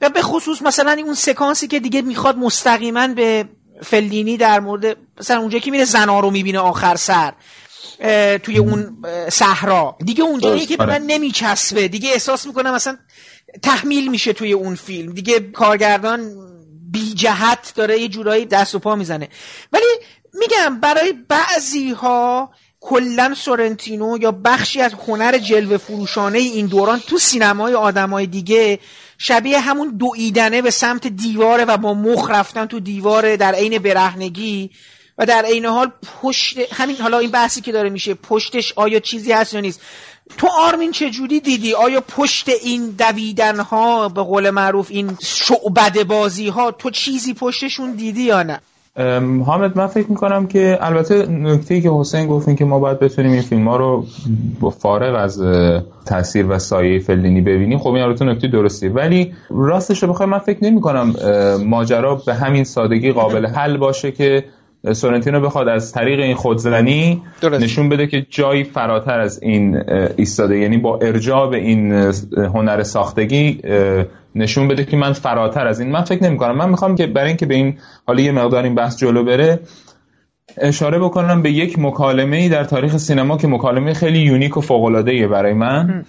و 0.00 0.08
به 0.08 0.22
خصوص 0.22 0.62
مثلا 0.62 0.96
اون 1.04 1.14
سکانسی 1.14 1.66
که 1.66 1.80
دیگه 1.80 2.02
می‌خواد 2.02 2.36
مستقیما 2.38 3.08
به 3.08 3.48
فلینی 3.82 4.36
در 4.36 4.60
مورد 4.60 4.96
مثلا 5.20 5.40
اونجا 5.40 5.58
که 5.58 5.70
میره 5.70 5.84
زنا 5.84 6.20
رو 6.20 6.30
می‌بینه 6.30 6.58
آخر 6.58 6.96
سر 6.96 7.32
توی 8.38 8.58
اون 8.58 9.04
صحرا. 9.28 9.96
دیگه 10.04 10.24
اونجایی 10.24 10.66
که 10.66 10.76
به 10.76 10.86
من 10.86 10.92
آره. 10.92 11.02
نمیچسبه. 11.02 11.88
دیگه 11.88 12.10
احساس 12.12 12.46
می‌کنم 12.46 12.74
مثلا 12.74 12.98
تحمیل 13.62 14.10
میشه 14.10 14.32
توی 14.32 14.52
اون 14.52 14.74
فیلم. 14.74 15.12
دیگه 15.12 15.40
کارگردان 15.40 16.32
بی 16.90 17.14
جهت 17.14 17.72
داره 17.74 18.00
یه 18.00 18.08
جورایی 18.08 18.44
دست 18.44 18.74
و 18.74 18.78
پا 18.78 18.94
می‌زنه. 18.94 19.28
ولی 19.72 19.84
میگم 20.34 20.80
برای 20.80 21.14
بعضی 21.28 21.90
ها 21.90 22.50
کلا 22.80 23.34
سورنتینو 23.36 24.18
یا 24.20 24.32
بخشی 24.32 24.80
از 24.80 24.92
هنر 25.06 25.38
جلوه 25.38 25.76
فروشانه 25.76 26.38
این 26.38 26.66
دوران 26.66 27.00
تو 27.00 27.18
سینمای 27.18 27.74
آدمای 27.74 28.26
دیگه 28.26 28.78
شبیه 29.18 29.60
همون 29.60 29.88
دویدنه 29.88 30.62
به 30.62 30.70
سمت 30.70 31.06
دیواره 31.06 31.64
و 31.64 31.76
با 31.76 31.94
مخ 31.94 32.30
رفتن 32.30 32.66
تو 32.66 32.80
دیواره 32.80 33.36
در 33.36 33.54
عین 33.54 33.78
برهنگی 33.78 34.70
و 35.18 35.26
در 35.26 35.44
عین 35.44 35.66
حال 35.66 35.92
پشت 36.22 36.58
همین 36.72 36.96
حالا 36.96 37.18
این 37.18 37.30
بحثی 37.30 37.60
که 37.60 37.72
داره 37.72 37.90
میشه 37.90 38.14
پشتش 38.14 38.72
آیا 38.76 39.00
چیزی 39.00 39.32
هست 39.32 39.54
یا 39.54 39.60
نیست؟ 39.60 39.80
تو 40.38 40.46
آرمین 40.46 40.92
چجوری 40.92 41.40
دیدی؟ 41.40 41.74
آیا 41.74 42.00
پشت 42.00 42.48
این 42.48 42.90
دویدن 42.90 43.60
ها 43.60 44.08
به 44.08 44.22
قول 44.22 44.50
معروف 44.50 44.86
این 44.90 45.18
شعبد 45.22 46.02
بازی 46.02 46.48
ها 46.48 46.70
تو 46.70 46.90
چیزی 46.90 47.34
پشتشون 47.34 47.92
دیدی 47.92 48.22
یا 48.22 48.42
نه؟ 48.42 48.60
حامد 49.46 49.78
من 49.78 49.86
فکر 49.86 50.10
می‌کنم 50.10 50.46
که 50.46 50.78
البته 50.80 51.26
نکته 51.26 51.80
که 51.80 51.90
حسین 51.90 52.26
گفت 52.26 52.56
که 52.56 52.64
ما 52.64 52.78
باید 52.78 52.98
بتونیم 52.98 53.32
این 53.32 53.42
فیلم 53.42 53.68
ها 53.68 53.76
رو 53.76 54.04
فارغ 54.78 55.14
از 55.14 55.42
تاثیر 56.06 56.46
و 56.48 56.58
سایه 56.58 56.98
فلینی 56.98 57.40
ببینیم 57.40 57.78
خب 57.78 57.88
این 57.88 58.04
البته 58.04 58.24
نکته 58.24 58.48
درستی. 58.48 58.88
ولی 58.88 59.32
راستش 59.50 60.02
رو 60.02 60.08
بخوام 60.08 60.28
من 60.28 60.38
فکر 60.38 60.64
نمی 60.64 60.80
کنم 60.80 61.14
ماجرا 61.66 62.14
به 62.26 62.34
همین 62.34 62.64
سادگی 62.64 63.12
قابل 63.12 63.46
حل 63.46 63.76
باشه 63.76 64.12
که 64.12 64.44
سورنتینو 64.92 65.40
بخواد 65.40 65.68
از 65.68 65.92
طریق 65.92 66.20
این 66.20 66.34
خودزنی 66.34 67.22
نشون 67.42 67.88
بده 67.88 68.06
که 68.06 68.26
جایی 68.30 68.64
فراتر 68.64 69.20
از 69.20 69.42
این 69.42 69.82
ایستاده. 70.16 70.58
یعنی 70.58 70.78
با 70.78 70.98
ارجاع 71.02 71.50
به 71.50 71.56
این 71.56 71.92
هنر 72.54 72.82
ساختگی 72.82 73.60
نشون 74.34 74.68
بده 74.68 74.84
که 74.84 74.96
من 74.96 75.12
فراتر 75.12 75.66
از 75.66 75.80
این. 75.80 75.90
من 75.90 76.02
فکر 76.02 76.24
نمی 76.24 76.36
کنم. 76.36 76.56
من 76.56 76.68
می‌خوام 76.68 76.94
که 76.94 77.06
برای 77.06 77.28
اینکه 77.28 77.46
به 77.46 77.54
این 77.54 77.78
حالا 78.06 78.20
یه 78.20 78.32
مقدار 78.32 78.64
این 78.64 78.74
بحث 78.74 78.96
جلو 78.96 79.24
بره 79.24 79.60
اشاره 80.58 80.98
بکنم 80.98 81.42
به 81.42 81.50
یک 81.50 81.78
مکالمه 81.78 82.36
ای 82.36 82.48
در 82.48 82.64
تاریخ 82.64 82.96
سینما 82.96 83.36
که 83.36 83.48
مکالمه 83.48 83.94
خیلی 83.94 84.18
unique 84.18 84.56
و 84.56 84.60
فوق 84.60 85.02
برای 85.30 85.52
من. 85.52 86.04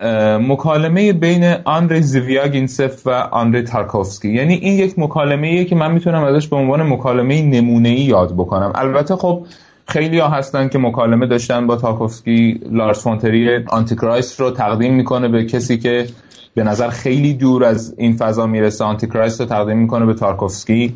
مکالمه 0.00 1.12
بین 1.12 1.54
آندری 1.64 2.02
زویاگینتسف 2.02 3.06
و 3.06 3.10
آندری 3.10 3.62
تارکوفسکی 3.62 4.32
یعنی 4.32 4.54
این 4.54 4.78
یک 4.78 4.98
مکالمه 4.98 5.46
ایه 5.46 5.64
که 5.64 5.74
من 5.74 5.92
می‌تونم 5.92 6.24
ازش 6.24 6.48
به 6.48 6.56
عنوان 6.56 6.82
مکالمه 6.82 7.42
نمونه 7.42 7.88
ای 7.88 8.00
یاد 8.00 8.34
بکنم. 8.34 8.72
البته 8.74 9.16
خب 9.16 9.46
خیلی 9.88 10.18
ها 10.18 10.28
هستن 10.28 10.68
که 10.68 10.78
مکالمه 10.78 11.26
داشتن 11.26 11.66
با 11.66 11.76
تارکوفسکی. 11.76 12.60
لارس 12.70 13.02
فون 13.02 13.29
تریه 13.29 13.64
Antichrist 13.68 14.40
رو 14.40 14.50
تقدیم 14.50 14.94
می‌کنه 14.94 15.28
به 15.28 15.44
کسی 15.44 15.78
که 15.78 16.06
به 16.54 16.62
نظر 16.64 16.88
خیلی 16.88 17.34
دور 17.34 17.64
از 17.64 17.94
این 17.98 18.16
فضا 18.16 18.46
می‌رسه. 18.46 18.84
Antichrist 18.84 19.40
رو 19.40 19.46
تقدیم 19.46 19.78
می‌کنه 19.78 20.06
به 20.06 20.14
تارکوفسکی. 20.14 20.94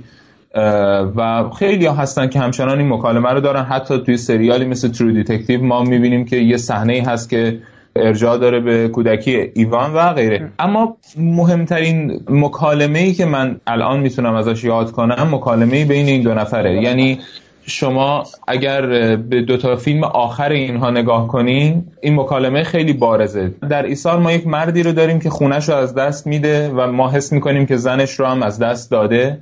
و 1.17 1.51
خیلی 1.59 1.87
ها 1.87 1.95
هستن 1.95 2.29
که 2.29 2.39
همچنان 2.41 2.79
این 2.79 2.89
مکالمه 2.89 3.31
رو 3.31 3.41
دارن. 3.41 3.63
حتی 3.63 3.99
توی 3.99 4.17
سریالی 4.17 4.65
مثل 4.65 4.89
True 4.89 5.13
Detective 5.13 5.65
ما 5.65 5.83
می‌بینیم 5.83 6.25
که 6.25 6.37
یه 6.37 6.57
صحنه 6.57 7.05
هست 7.07 7.31
که 7.31 7.59
ارجاع 7.97 8.39
داره 8.39 8.61
به 8.61 8.89
کودکی 8.89 9.51
ایوان 9.55 9.95
و 9.95 10.13
غیره. 10.13 10.53
اما 10.59 10.97
مهمترین 11.19 12.21
مکالمه 12.29 12.99
ای 12.99 13.13
که 13.13 13.25
من 13.25 13.61
الان 13.67 14.01
می‌تونم 14.01 14.35
ازش 14.35 14.65
یاد 14.65 14.91
کنم 14.91 15.29
مکالمه 15.35 15.85
بین 15.85 16.07
این 16.07 16.23
دو 16.23 16.35
نفره. 16.35 16.83
یعنی 16.83 17.19
شما 17.67 18.25
اگر 18.49 18.87
به 19.17 19.43
دو 19.43 19.57
تا 19.57 19.77
فیلم 19.77 20.05
آخر 20.05 20.49
اینها 20.49 20.91
نگاه 20.91 21.29
کنین 21.29 21.85
این 22.01 22.15
مکالمه 22.15 22.63
خیلی 22.63 22.93
بارزه. 22.93 23.55
در 23.71 23.83
ایثار 23.83 24.19
ما 24.19 24.33
یک 24.33 24.47
مردی 24.47 24.83
رو 24.83 24.93
داریم 24.93 25.21
که 25.21 25.31
خونه‌ش 25.31 25.69
رو 25.69 25.75
از 25.75 25.95
دست 25.95 26.27
میده 26.27 26.69
و 26.69 26.93
ما 26.93 27.11
حس 27.11 27.33
می‌کنیم 27.33 27.67
که 27.67 27.77
زنش 27.77 28.21
رو 28.21 28.27
هم 28.27 28.43
از 28.43 28.59
دست 28.59 28.91
داده. 28.91 29.39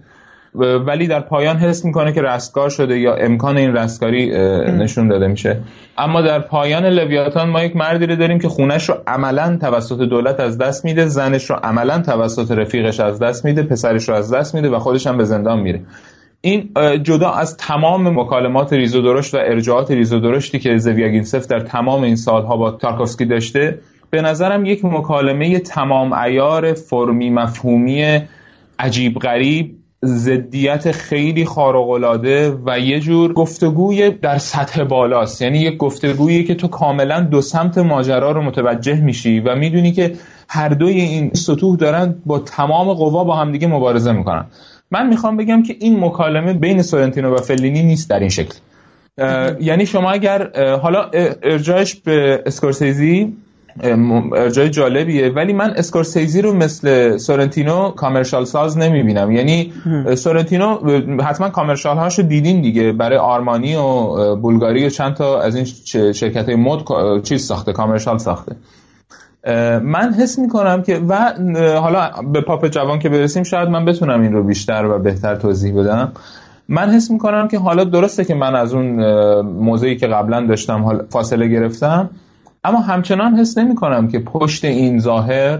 ولی 0.58 1.06
در 1.06 1.20
پایان 1.20 1.56
حس 1.56 1.84
می‌کنه 1.84 2.12
که 2.12 2.22
رستگار 2.22 2.70
شده 2.70 2.98
یا 2.98 3.14
امکان 3.14 3.56
این 3.56 3.76
رستگاری 3.76 4.30
نشون 4.70 5.08
داده 5.08 5.26
میشه. 5.26 5.60
اما 5.98 6.20
در 6.20 6.38
پایان 6.38 6.86
لویاتان 6.86 7.50
ما 7.50 7.62
یک 7.62 7.76
مردی 7.76 8.06
رو 8.06 8.16
داریم 8.16 8.38
که 8.38 8.48
خونه‌ش 8.48 8.88
رو 8.88 8.94
عملا 9.06 9.58
توسط 9.60 9.98
دولت 9.98 10.40
از 10.40 10.58
دست 10.58 10.84
میده 10.84 11.06
زنش 11.06 11.50
رو 11.50 11.56
عملا 11.56 11.98
توسط 11.98 12.50
رفیقش 12.50 13.00
از 13.00 13.18
دست 13.18 13.44
میده 13.44 13.62
پسرش 13.62 14.08
رو 14.08 14.14
از 14.14 14.34
دست 14.34 14.54
میده 14.54 14.68
و 14.68 14.78
خودش 14.78 15.06
هم 15.06 15.16
به 15.16 15.24
زندان 15.24 15.60
میره. 15.60 15.80
این 16.40 16.70
جدا 17.02 17.30
از 17.30 17.56
تمام 17.56 18.20
مکالمات 18.20 18.72
ریز 18.72 18.96
و 18.96 19.02
درشت 19.02 19.34
و 19.34 19.38
ارجاعات 19.40 19.90
ریز 19.90 20.12
و 20.12 20.20
درشتی 20.20 20.58
که 20.58 20.76
زویاگینتسف 20.76 21.46
در 21.46 21.60
تمام 21.60 22.02
این 22.02 22.16
سالها 22.16 22.56
با 22.56 22.70
تارکوفسکی 22.70 23.24
داشته 23.24 23.78
به 24.10 24.22
نظرم 24.22 24.64
یک 24.64 24.84
مکالمه 24.84 25.58
تمام 25.58 26.12
عیار 26.12 26.72
فرمی 26.72 27.30
مفهومی 27.30 28.20
عجیب 28.78 29.18
غریب 29.18 29.77
زدیت 30.02 30.92
خیلی 30.92 31.44
خارق‌العاده 31.44 32.58
و 32.66 32.78
یه 32.78 33.00
جور 33.00 33.32
گفتگوی 33.32 34.10
در 34.10 34.38
سطح 34.38 34.84
بالاست. 34.84 35.42
یعنی 35.42 35.58
یک 35.58 35.76
گفتگویی 35.76 36.44
که 36.44 36.54
تو 36.54 36.68
کاملا 36.68 37.20
دو 37.20 37.40
سمت 37.40 37.78
ماجرا 37.78 38.32
رو 38.32 38.42
متوجه 38.42 39.00
میشی 39.00 39.40
و 39.40 39.54
می‌دونی 39.54 39.92
که 39.92 40.12
هر 40.48 40.68
دوی 40.68 41.00
این 41.00 41.30
سطوح 41.34 41.76
دارن 41.76 42.14
با 42.26 42.38
تمام 42.38 42.92
قوا 42.92 43.24
با 43.24 43.36
همدیگه 43.36 43.66
مبارزه 43.66 44.12
می‌کنن. 44.12 44.44
من 44.90 45.08
می‌خوام 45.08 45.36
بگم 45.36 45.62
که 45.62 45.76
این 45.80 46.04
مکالمه 46.04 46.52
بین 46.52 46.82
سورنتینو 46.82 47.34
و 47.34 47.36
فلینی 47.36 47.82
نیست 47.82 48.10
در 48.10 48.18
این 48.18 48.28
شکل. 48.28 48.54
یعنی 49.60 49.86
شما 49.86 50.10
اگر 50.10 50.50
حالا 50.76 51.10
ارجاعش 51.42 51.94
به 51.94 52.42
اسکورسیزی 52.46 53.36
ارجای 53.82 54.70
جالبیه. 54.70 55.28
ولی 55.28 55.52
من 55.52 55.70
اسکورسیزی 55.70 56.42
رو 56.42 56.52
مثل 56.52 57.16
سورنتینو 57.16 57.90
کامرشال 57.90 58.44
ساز 58.44 58.78
نمی‌بینم. 58.78 59.32
یعنی 59.32 59.72
سورنتینو 60.14 60.78
حتما 61.22 61.48
کامرشال 61.48 61.96
هاشو 61.96 62.22
دیدین 62.22 62.60
دیگه. 62.60 62.92
برای 62.92 63.18
آرمانی 63.18 63.76
و 63.76 64.36
بولگاری 64.36 64.86
و 64.86 64.88
چند 64.88 65.14
تا 65.14 65.40
از 65.40 65.56
این 65.56 65.64
شرکت 66.12 66.46
های 66.46 66.56
مد 66.56 66.80
چیز 67.22 67.46
ساخته 67.46 67.72
کامرشال 67.72 68.18
ساخته. 68.18 68.56
من 69.82 70.14
حس 70.20 70.38
می‌کنم 70.38 70.82
که 70.82 71.00
و 71.08 71.32
حالا 71.80 72.10
به 72.32 72.40
پاپ 72.40 72.66
جوان 72.66 72.98
که 72.98 73.08
برسیم 73.08 73.42
شاید 73.42 73.68
من 73.68 73.84
بتونم 73.84 74.22
این 74.22 74.32
رو 74.32 74.42
بیشتر 74.42 74.86
و 74.86 74.98
بهتر 74.98 75.36
توضیح 75.36 75.80
بدم. 75.80 76.12
من 76.68 76.90
حس 76.90 77.10
می‌کنم 77.10 77.48
که 77.48 77.58
حالا 77.58 77.84
درسته 77.84 78.24
که 78.24 78.34
من 78.34 78.54
از 78.54 78.74
اون 78.74 79.00
موضعی 79.40 79.96
که 79.96 80.06
قبلا 80.06 80.46
داشتم 80.46 81.06
فاصله 81.10 81.48
گرفتم. 81.48 82.10
اما 82.68 82.80
همچنان 82.80 83.34
حس 83.34 83.58
نمی 83.58 83.74
کنم 83.74 84.08
که 84.08 84.18
پشت 84.18 84.64
این 84.64 84.98
ظاهر 84.98 85.58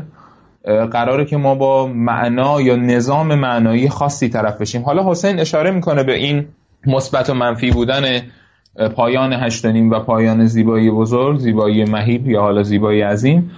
قراره 0.91 1.25
که 1.25 1.37
ما 1.37 1.55
با 1.55 1.87
معنا 1.87 2.61
یا 2.61 2.77
نظام 2.77 3.35
معنایی 3.35 3.89
خاصی 3.89 4.29
طرف 4.29 4.61
بشیم. 4.61 4.83
حالا 4.83 5.11
حسین 5.11 5.41
اشاره 5.41 5.71
می‌کنه 5.71 6.03
به 6.03 6.15
این 6.17 6.47
مثبت 6.87 7.31
و 7.31 7.35
منفی 7.35 7.71
بودن 7.71 8.03
پایان 8.97 9.33
هشتنیم 9.33 9.91
و 9.91 9.99
پایان 9.99 10.47
زیبایی 10.47 10.91
بزرگ 10.91 11.39
زیبایی 11.39 11.85
مهیب 11.85 12.29
یا 12.29 12.41
حالا 12.41 12.63
زیبایی 12.63 13.01
عظیم. 13.01 13.51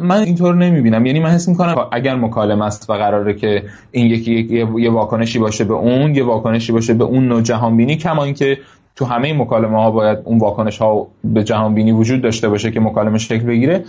من 0.00 0.22
اینطور 0.24 0.54
نمی‌بینم. 0.54 1.06
یعنی 1.06 1.20
من 1.20 1.30
حس 1.30 1.48
می‌کنم 1.48 1.76
اگر 1.92 2.14
مکالمه 2.14 2.64
است 2.64 2.90
و 2.90 2.92
قراره 2.92 3.34
که 3.34 3.62
این 3.90 4.06
یکی 4.06 4.66
یه 4.78 4.90
واکنشی 4.90 5.38
باشه 5.38 5.64
به 5.64 5.74
اون 5.74 6.14
یه 6.14 6.24
واکنشی 6.24 6.72
باشه 6.72 6.94
به 6.94 7.04
اون 7.04 7.28
نوع 7.28 7.42
جهانبینی 7.42 7.96
کما 7.96 8.24
اینکه 8.24 8.58
تو 8.98 9.04
همه 9.04 9.32
مکالمه 9.32 9.76
ها 9.76 9.90
باید 9.90 10.18
اون 10.24 10.38
واکنش 10.38 10.78
ها 10.78 11.06
به 11.24 11.44
جهان 11.44 11.74
بینی 11.74 11.92
وجود 11.92 12.22
داشته 12.22 12.48
باشه 12.48 12.70
که 12.70 12.80
مکالمه 12.80 13.18
شکل 13.18 13.46
بگیره. 13.46 13.84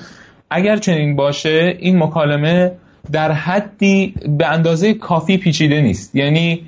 اگر 0.50 0.78
چنین 0.78 1.15
باشه 1.15 1.78
این 1.80 2.04
مکالمه 2.04 2.72
در 3.12 3.32
حدی 3.32 4.13
به 4.38 4.48
اندازه 4.48 4.93
کافی 4.93 5.38
پیچیده 5.38 5.82
نیست. 5.82 6.15
یعنی 6.15 6.62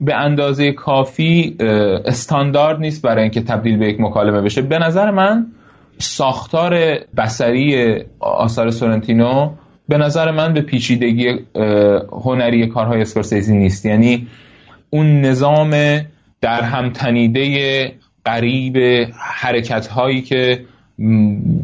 به 0.00 0.14
اندازه 0.14 0.72
کافی 0.72 1.56
استاندارد 2.04 2.80
نیست 2.80 3.02
برای 3.02 3.22
اینکه 3.22 3.40
تبدیل 3.40 3.78
به 3.78 3.88
یک 3.88 4.00
مکالمه 4.00 4.40
بشه. 4.42 4.62
به 4.62 4.78
نظر 4.78 5.10
من 5.10 5.46
ساختار 5.98 6.98
بسری 7.16 7.96
آثار 8.20 8.70
سورنتینو 8.70 9.50
به 9.88 9.98
نظر 9.98 10.30
من 10.30 10.54
به 10.54 10.60
پیچیدگی 10.60 11.26
هنری 12.24 12.66
کارهای 12.66 13.00
اسکورسیزی 13.00 13.56
نیست. 13.56 13.86
یعنی 13.86 14.26
اون 14.90 15.20
نظام 15.20 15.74
در 16.46 16.62
هم 16.62 16.90
تنیده 16.90 17.92
غریب 18.24 18.76
حرکت 19.18 19.86
هایی 19.86 20.22
که 20.22 20.64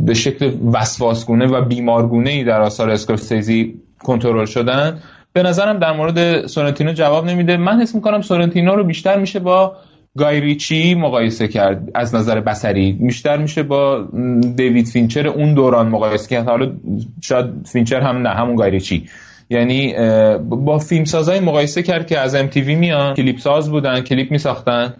به 0.06 0.14
شکل 0.14 0.52
وسواسگونه 0.72 1.46
و 1.46 1.64
بیمارگونه 1.64 2.30
ای 2.30 2.44
در 2.44 2.60
آثار 2.60 2.90
اسکورسیزی 2.90 3.74
کنترل 3.98 4.44
شدن 4.44 5.02
به 5.32 5.42
نظرم 5.42 5.78
در 5.78 5.92
مورد 5.92 6.46
سورنتینو 6.46 6.92
جواب 6.92 7.26
نمیده. 7.26 7.56
من 7.56 7.80
حس 7.80 7.94
می‌کنم 7.94 8.20
سورنتینو 8.20 8.76
رو 8.76 8.84
بیشتر 8.84 9.18
میشه 9.18 9.40
با 9.40 9.76
گای 10.18 10.40
ریچی 10.40 10.94
مقایسه 10.94 11.48
کرد 11.48 11.90
از 11.94 12.14
نظر 12.14 12.40
بصری 12.40 12.92
بیشتر 12.92 13.36
میشه 13.36 13.62
با 13.62 14.08
دیوید 14.56 14.86
فینچر 14.86 15.26
اون 15.26 15.54
دوران 15.54 15.88
مقایسه 15.88 16.28
کرد. 16.28 16.48
حالا 16.48 16.72
شاید 17.20 17.46
فینچر 17.66 18.00
هم 18.00 18.16
نه 18.16 18.28
همون 18.28 18.56
گای 18.56 18.69
ریچی. 18.69 19.08
یعنی 19.52 19.94
با 20.38 20.78
فیلم 20.78 21.04
سازای 21.04 21.40
مقایسه 21.40 21.82
کرد 21.82 22.06
که 22.06 22.18
از 22.18 22.36
MTV 22.36 22.66
میان 22.66 23.14
کلیپ 23.14 23.38
ساز 23.38 23.70
بودن 23.70 24.00
کلیپ 24.00 24.30
میساختن 24.30 24.94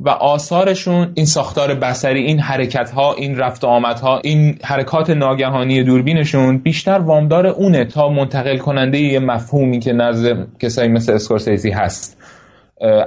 و 0.00 0.08
آثارشون 0.08 1.12
این 1.14 1.26
ساختار 1.26 1.74
بسری 1.74 2.22
این 2.22 2.40
حرکت 2.40 2.90
ها 2.90 3.14
این 3.14 3.38
رفت 3.38 3.64
آمد 3.64 3.98
ها 4.00 4.20
این 4.24 4.58
حرکات 4.64 5.10
ناگهانی 5.10 5.82
دوربینشون 5.82 6.58
بیشتر 6.58 6.98
وامدار 6.98 7.46
اونه 7.46 7.84
تا 7.84 8.08
منتقل 8.08 8.58
کننده 8.58 8.98
یه 8.98 9.18
مفهومی 9.18 9.78
که 9.78 9.92
نزد 9.92 10.46
کسایی 10.60 10.88
مثل 10.88 11.12
اسکورسیزی 11.12 11.70
هست. 11.70 12.20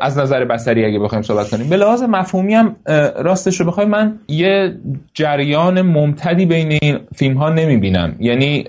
از 0.02 0.18
نظر 0.18 0.46
بسری 0.46 0.86
اگه 0.86 1.00
بخوایم 1.00 1.22
صحبت 1.22 1.50
کنیم. 1.50 1.70
به 1.70 1.78
لحاظ 1.78 2.04
مفهومی 2.04 2.54
هم 2.54 2.76
راستش 3.18 3.60
رو 3.60 3.66
بخوایم 3.66 3.90
من 3.90 4.20
یه 4.28 4.76
جریان 5.14 5.82
ممتدی 5.82 6.46
بین 6.46 6.78
این 6.82 7.00
فیلم 7.16 7.38
ها 7.38 7.50
نمی 7.50 7.78
بینم 7.78 8.16
یعنی 8.20 8.66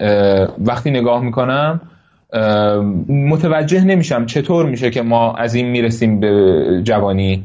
وقتی 0.58 0.90
نگاه 0.90 1.24
می‌کنم 1.24 1.80
متوجه 3.08 3.84
نمیشم 3.84 4.26
چطور 4.26 4.66
میشه 4.66 4.90
که 4.90 5.02
ما 5.02 5.34
از 5.34 5.54
این 5.54 5.66
می‌رسیم 5.66 6.20
به 6.20 6.80
جوانی. 6.84 7.44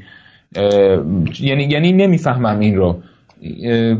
یعنی 1.39 1.63
یعنی 1.63 1.91
نمی‌فهمم 1.91 2.60
این 2.60 2.76
رو. 2.76 2.98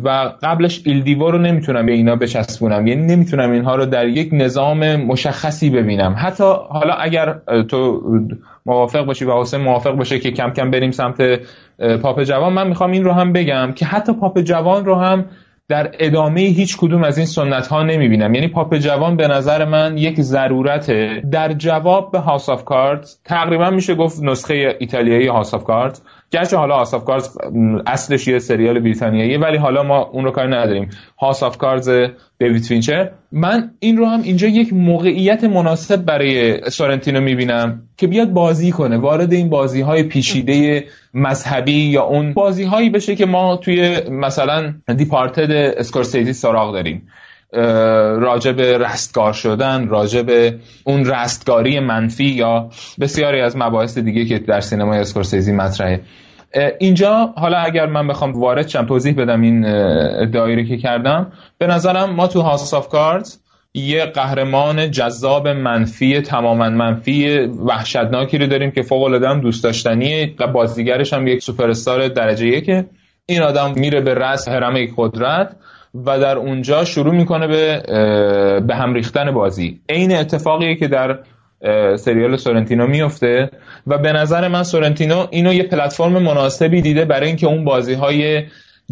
و 0.04 0.32
قبلش 0.43 0.82
ایلدیوا 0.86 1.30
رو 1.30 1.38
نمی‌تونم 1.38 1.86
به 1.86 1.91
اینا 1.91 2.15
بچسبونم. 2.15 2.88
یعنی 2.88 3.15
نمی‌تونم 3.15 3.52
اینها 3.52 3.76
رو 3.76 3.86
در 3.86 4.08
یک 4.08 4.30
نظام 4.32 4.96
مشخصی 4.96 5.69
ببینم. 5.69 6.15
حتی 6.17 6.43
حالا 6.69 6.93
اگر 6.93 7.36
تو 7.69 8.02
موافق 8.65 9.06
باشی 9.06 9.26
و 9.26 9.41
حسین 9.41 9.62
موافق 9.62 9.91
باشه 9.91 10.19
که 10.19 10.32
کم 10.32 10.50
کم 10.50 10.72
بریم 10.72 10.91
سمت 10.91 11.39
پاپ 12.02 12.24
جوان 12.24 12.54
من 12.54 12.67
می‌خوام 12.67 12.91
این 12.91 13.04
رو 13.04 13.12
هم 13.12 13.34
بگم 13.34 13.72
که 13.76 13.86
حتی 13.86 14.13
پاپ 14.13 14.39
جوان 14.39 14.86
رو 14.86 14.96
هم 14.96 15.26
در 15.69 15.91
ادامه 15.99 16.41
هیچ 16.41 16.78
کدوم 16.78 17.04
از 17.04 17.17
این 17.17 17.28
سنت 17.28 17.67
ها 17.67 17.84
نمی‌بینم. 17.84 18.34
یعنی 18.36 18.47
پاپ 18.47 18.78
جوان 18.78 19.17
به 19.17 19.28
نظر 19.28 19.65
من 19.65 19.97
یک 19.97 20.21
ضرورته 20.21 21.21
در 21.32 21.54
جواب 21.54 22.12
به 22.12 22.19
House 22.19 22.49
of 22.49 22.65
Cards 22.65 23.19
تقریبا 23.26 23.69
میشه 23.69 23.95
گفت 23.95 24.23
نسخه 24.23 24.78
ایتالیایی 24.80 25.28
House 25.27 25.53
of 25.53 25.63
Cards 25.63 26.01
گرچه 26.34 26.58
حالا 26.58 26.76
House 26.75 26.93
of 26.93 27.03
Cards 27.03 27.38
اصلش 27.88 28.28
یه 28.28 28.39
سریال 28.39 28.80
بریتانیایی 28.80 29.38
ولی 29.38 29.58
حالا 29.58 29.84
ما 29.84 30.02
اون 30.02 30.26
رو 30.26 30.32
کار 30.32 30.56
نداریم. 30.56 30.89
House 31.19 31.43
of 31.43 31.58
Cards 31.58 31.89
دیوید 32.39 32.63
فینچر 32.63 33.12
من 33.32 33.72
این 33.80 33.98
رو 33.98 34.06
هم 34.06 34.22
اینجا 34.22 34.48
یک 34.48 34.74
موقعیت 34.74 35.43
مناسب 35.43 36.06
برای 36.06 36.62
سورنتینو 36.69 37.22
می‌بینم 37.22 37.82
که 37.98 38.08
بیاد 38.08 38.30
بازی 38.30 38.72
کنه 38.72 38.98
وارد 38.98 39.34
این 39.34 39.50
بازی 39.50 39.82
های 39.82 40.04
پیچیده 40.04 40.86
مذهبی 41.13 41.89
یا 41.89 42.04
اون 42.04 42.34
بازی 42.34 42.63
هایی 42.63 42.89
بشه 42.89 43.15
که 43.15 43.26
ما 43.26 43.58
توی 43.58 43.98
مثلا 44.10 44.74
Departed 44.97 45.51
اسکورسیزی 45.52 46.34
سراغ 46.34 46.74
داریم. 46.74 47.08
راجع 48.19 48.45
به 48.45 48.62
رستگار 48.61 49.33
شدن 49.33 49.87
راجع 49.88 50.27
به 50.27 50.53
اون 50.83 51.05
رستگاری 51.05 51.79
منفی 51.79 52.25
یا 52.25 52.69
بسیاری 52.99 53.41
از 53.41 53.57
مباحث 53.57 53.97
دیگه 53.97 54.25
که 54.25 54.39
در 54.39 54.59
سینمای 54.59 54.99
اسکورسیزی 54.99 55.51
مطرحه. 55.51 56.01
اینجا 56.79 57.33
حالا 57.37 57.57
اگر 57.57 57.85
من 57.85 58.07
بخوام 58.07 58.31
وارد 58.31 58.67
شم 58.67 58.85
توضیح 58.85 59.15
بدم 59.15 59.41
این 59.41 59.65
ادعایی 59.65 60.67
که 60.67 60.77
کردم. 60.77 61.31
به 61.57 61.67
نظرم 61.67 62.15
ما 62.15 62.27
تو 62.27 62.41
House 62.41 62.73
of 62.73 62.88
Cards 62.89 63.39
یه 63.73 64.05
قهرمان 64.05 64.91
جذاب 64.91 65.47
منفی 65.47 66.21
تماما 66.21 66.69
منفی 66.69 67.37
وحشتناکی 67.39 68.37
رو 68.37 68.47
داریم 68.47 68.71
که 68.71 68.81
فوق 68.81 69.03
العاده 69.03 69.41
دوست 69.41 69.63
داشتنیه 69.63 70.33
و 70.39 70.47
بازیگرش 70.47 71.13
هم 71.13 71.27
یک 71.27 71.43
سوپر 71.43 71.69
استار 71.69 72.07
درجه 72.07 72.61
یکه 72.62 72.86
این 73.25 73.41
آدم 73.41 73.73
میره 73.75 74.01
به 74.01 74.13
رأس 74.13 74.49
حرم 74.49 74.75
قدرت. 74.97 75.55
و 75.93 76.19
در 76.19 76.38
اونجا 76.38 76.86
شروع 76.86 77.15
می‌کنه 77.15 77.47
به 77.47 77.84
به 78.67 78.75
هم 78.75 78.93
ریختن 78.93 79.32
بازی. 79.32 79.79
عین 79.89 80.15
اتفاقیه 80.15 80.75
که 80.75 80.88
در 80.88 81.19
سریال 81.95 82.38
سورنتینو 82.38 82.88
میفته 82.88 83.49
و 83.88 83.97
به 83.97 84.12
نظر 84.12 84.47
من 84.47 84.63
سورنتینو 84.63 85.27
اینو 85.32 85.53
یه 85.53 85.63
پلتفرم 85.63 86.12
مناسبی 86.12 86.82
دیده 86.82 87.06
برای 87.06 87.27
اینکه 87.27 87.47
اون 87.47 87.65
بازی 87.65 87.93
های 87.93 88.43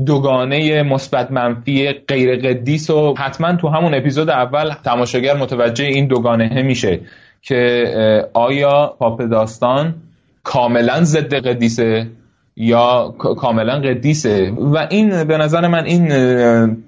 دوگانه 0.06 0.84
مثبت 0.84 1.32
منفی 1.32 1.92
غیر 1.92 2.36
قدیس 2.36 2.90
و 2.90 3.14
حتما 3.18 3.56
تو 3.56 3.68
همون 3.68 3.94
اپیزود 3.94 4.30
اول 4.30 4.74
تماشاگر 4.86 5.38
متوجه 5.38 5.86
این 5.86 6.08
دوگانه 6.08 6.62
میشه 6.62 7.00
که 7.42 7.86
آیا 8.34 8.96
پاپ 9.00 9.22
داستان 9.22 9.96
کاملا 10.44 11.04
ضد 11.04 11.34
قدیسه؟ 11.34 12.08
یا 12.56 13.16
کاملا 13.18 13.80
قدیسه. 13.80 14.52
و 14.58 14.88
این 14.90 15.24
به 15.24 15.38
نظر 15.38 15.68
من 15.68 15.86
این 15.86 16.08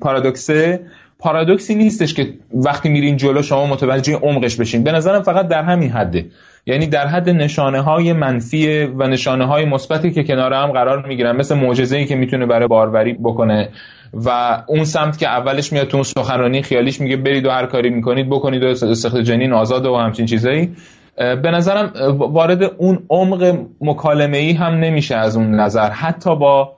پارادوکسه 0.02 0.80
پارادوکسی 1.20 1.76
نیستش 1.76 2.14
که 2.14 2.34
وقتی 2.54 2.90
میرین 2.90 3.18
جلو 3.18 3.42
شما 3.42 3.66
متوجه 3.66 4.14
عمقش 4.14 4.56
بشین. 4.56 4.84
به 4.84 4.92
نظرم 4.92 5.22
فقط 5.22 5.48
در 5.48 5.64
همین 5.64 5.90
حده. 5.90 6.26
یعنی 6.66 6.88
در 6.88 7.08
حد 7.08 7.30
نشانه 7.30 7.82
های 7.82 8.14
منفی 8.14 8.84
و 8.84 9.08
نشانه 9.08 9.46
های 9.46 9.66
مثبتی 9.66 10.12
که 10.12 10.24
کنار 10.24 10.54
هم 10.54 10.72
قرار 10.72 11.08
می‌گیرن. 11.08 11.36
مثل 11.36 11.56
معجزه 11.56 11.98
ای 11.98 12.06
که 12.06 12.16
می‌تونه 12.16 12.46
برای 12.46 12.68
باروری 12.68 13.14
بکنه. 13.14 13.70
و 14.14 14.58
اون 14.68 14.84
سمت 14.84 15.18
که 15.18 15.28
اولش 15.28 15.74
میاد 15.74 15.88
تو 15.88 15.98
اون 15.98 16.04
سخنرانی 16.04 16.62
خیالیش 16.62 17.02
میگه 17.02 17.18
برید 17.18 17.46
و 17.46 17.50
هر 17.50 17.66
کاری 17.66 17.90
می‌کنید 17.90 18.30
بکنید 18.30 18.64
و 18.64 18.76
سخت 18.76 19.18
جنین 19.18 19.54
آزاد 19.54 19.86
و 19.86 19.96
همچین 19.96 20.26
چیزایی. 20.26 20.76
به 21.18 21.52
نظرم 21.52 21.92
وارد 22.18 22.64
اون 22.64 23.00
عمق 23.10 23.58
مکالمه 23.82 24.38
ای 24.38 24.52
هم 24.52 24.74
نمیشه 24.74 25.16
از 25.16 25.38
اون 25.38 25.56
نظر 25.60 25.90
حتی 25.90 26.36
با 26.36 26.78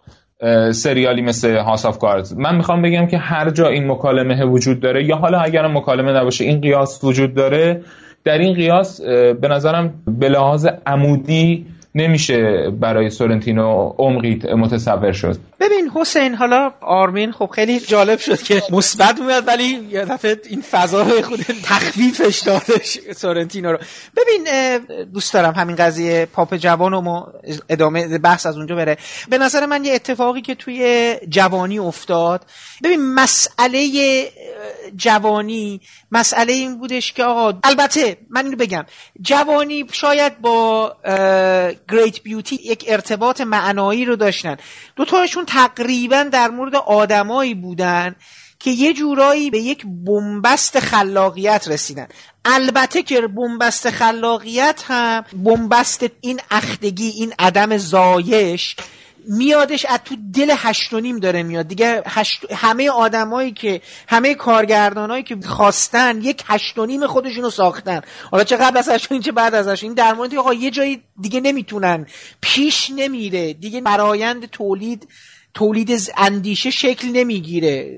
سریالی 0.71 1.21
مثل 1.21 1.57
هاس 1.57 1.85
آف 1.85 1.99
کارز 1.99 2.37
من 2.37 2.55
می‌خوام 2.55 2.81
بگم 2.81 3.07
که 3.07 3.17
هر 3.17 3.49
جا 3.49 3.67
این 3.67 3.91
مکالمه 3.91 4.45
وجود 4.45 4.79
داره 4.79 5.05
یا 5.05 5.15
حالا 5.15 5.39
اگر 5.39 5.67
مکالمه 5.67 6.11
نباشه 6.11 6.45
این 6.45 6.61
قیاس 6.61 7.03
وجود 7.03 7.33
داره 7.33 7.81
در 8.23 8.37
این 8.37 8.53
قیاس 8.53 9.01
به 9.41 9.47
نظرم 9.47 9.93
به 10.07 10.29
لحاظ 10.29 10.67
عمودی 10.85 11.65
نمیشه 11.95 12.69
برای 12.79 13.09
سورنتینو 13.09 13.93
عمقی 13.97 14.39
متصور 14.57 15.11
شد. 15.11 15.37
ببین 15.59 15.91
حسین 15.95 16.35
حالا 16.35 16.73
آرمین 16.81 17.31
خب 17.31 17.49
خیلی 17.55 17.79
جالب 17.79 18.19
شد 18.19 18.41
که 18.41 18.63
مثبت 18.69 19.19
میاد 19.19 19.47
ولی 19.47 19.87
یه 19.89 20.05
دفعه 20.05 20.41
این 20.49 20.61
فضای 20.61 21.21
خود 21.21 21.41
تخفیفش 21.63 22.39
دادش. 22.39 22.99
سورنتینو 23.15 23.71
رو. 23.71 23.77
ببین 24.17 24.77
دوست 25.05 25.33
دارم 25.33 25.53
همین 25.53 25.75
قضیه 25.75 26.25
پاپ 26.25 26.55
جوان 26.55 26.93
و 26.93 27.01
ما 27.01 27.33
ادامه 27.69 28.17
بحث 28.17 28.45
از 28.45 28.57
اونجا 28.57 28.75
بره. 28.75 28.97
به 29.29 29.37
نظر 29.37 29.65
من 29.65 29.85
یه 29.85 29.93
اتفاقی 29.93 30.41
که 30.41 30.55
توی 30.55 31.15
جوانی 31.29 31.79
افتاد 31.79 32.45
ببین 32.83 33.13
مسئله 33.13 33.89
جوانی 34.95 35.81
مسئله 36.11 36.53
این 36.53 36.77
بودش 36.77 37.13
که 37.13 37.23
آقا 37.23 37.59
البته 37.63 38.17
من 38.29 38.45
اینو 38.45 38.57
بگم 38.57 38.85
جوانی 39.21 39.85
شاید 39.91 40.41
با 40.41 40.95
گریت 41.91 42.23
بیوتی 42.23 42.55
یک 42.55 42.85
ارتباط 42.87 43.41
معنایی 43.41 44.05
رو 44.05 44.15
داشتن. 44.15 44.57
دوتاشون 44.95 45.45
تقریبا 45.55 46.23
در 46.23 46.49
مورد 46.49 46.75
آدمایی 46.75 47.53
بودن 47.53 48.15
که 48.59 48.71
یه 48.71 48.93
جورایی 48.93 49.49
به 49.49 49.59
یک 49.59 49.85
بنبست 49.85 50.79
خلاقیت 50.79 51.67
رسیدن. 51.67 52.07
البته 52.45 53.03
که 53.03 53.21
بنبست 53.21 53.89
خلاقیت 53.89 54.83
هم 54.87 55.25
بنبست 55.33 56.05
این 56.21 56.39
اختگی 56.51 57.07
این 57.07 57.33
عدم 57.39 57.77
زایش 57.77 58.75
میادش 59.27 59.85
از 59.85 59.99
تو 60.05 60.15
دل 60.33 60.53
هشت 60.57 60.93
و 60.93 60.99
نیم 60.99 61.19
داره 61.19 61.43
میاد. 61.43 61.67
دیگه 61.67 62.03
هشت... 62.05 62.51
همه 62.51 62.89
آدمایی 62.89 63.51
که 63.51 63.81
همه 64.07 64.35
کارگردانایی 64.35 65.23
که 65.23 65.37
خواستن 65.45 66.21
یک 66.21 66.43
هشت 66.47 66.77
و 66.77 66.85
نیم 66.85 67.07
خودشونو 67.07 67.49
ساختن. 67.49 68.01
حالا 68.31 68.43
چه 68.43 68.57
قبل 68.57 68.77
از 68.77 68.89
هشت 68.89 69.19
چه 69.19 69.31
بعد 69.31 69.55
از 69.55 69.67
هشت 69.67 69.83
این 69.83 69.93
در 69.93 70.13
مورد 70.13 70.35
آقا 70.35 70.53
یه 70.53 70.71
جایی 70.71 71.01
دیگه 71.21 71.41
نمی‌تونن 71.41 72.05
پیش 72.41 72.91
نمیره 72.95 73.53
دیگه 73.53 73.81
برایند 73.81 74.45
تولید 74.45 75.07
تولید 75.55 76.11
اندیشه 76.17 76.69
شکل 76.69 77.07
نمی‌گیره. 77.07 77.97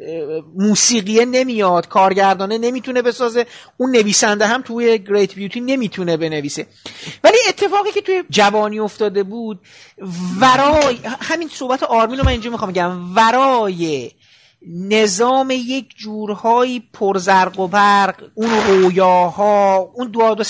موسیقیه 0.56 1.26
نمیاد 1.26 1.88
کارگردانه 1.88 2.58
نمی‌تونه 2.58 3.02
بسازه 3.02 3.46
اون 3.78 3.92
نویسنده 3.92 4.48
هم 4.48 4.62
توی 4.62 5.00
گریت 5.00 5.36
بیوتی 5.36 5.62
نمی‌تونه 5.62 6.18
بنویسه. 6.18 6.68
ولی 7.24 7.38
اتفاقی 7.50 7.92
که 7.92 8.02
توی 8.02 8.24
جوانی 8.30 8.80
افتاده 8.80 9.24
بود 9.24 9.60
ورای 10.42 10.98
همین 11.22 11.48
صحبت 11.48 11.84
آرمین 11.84 12.20
رو 12.20 12.26
من 12.26 12.32
اینجا 12.32 12.50
می‌خوام 12.52 12.72
بگم. 12.72 13.16
ورای 13.16 14.12
نظام 14.68 15.52
یک 15.52 15.86
جورهایی 15.96 16.84
پرزرق 16.94 17.60
و 17.60 17.68
برق 17.68 18.24
اون 18.36 18.50
رویاها 18.68 19.76
اون 19.96 20.12
دو 20.12 20.36
دو 20.36 20.44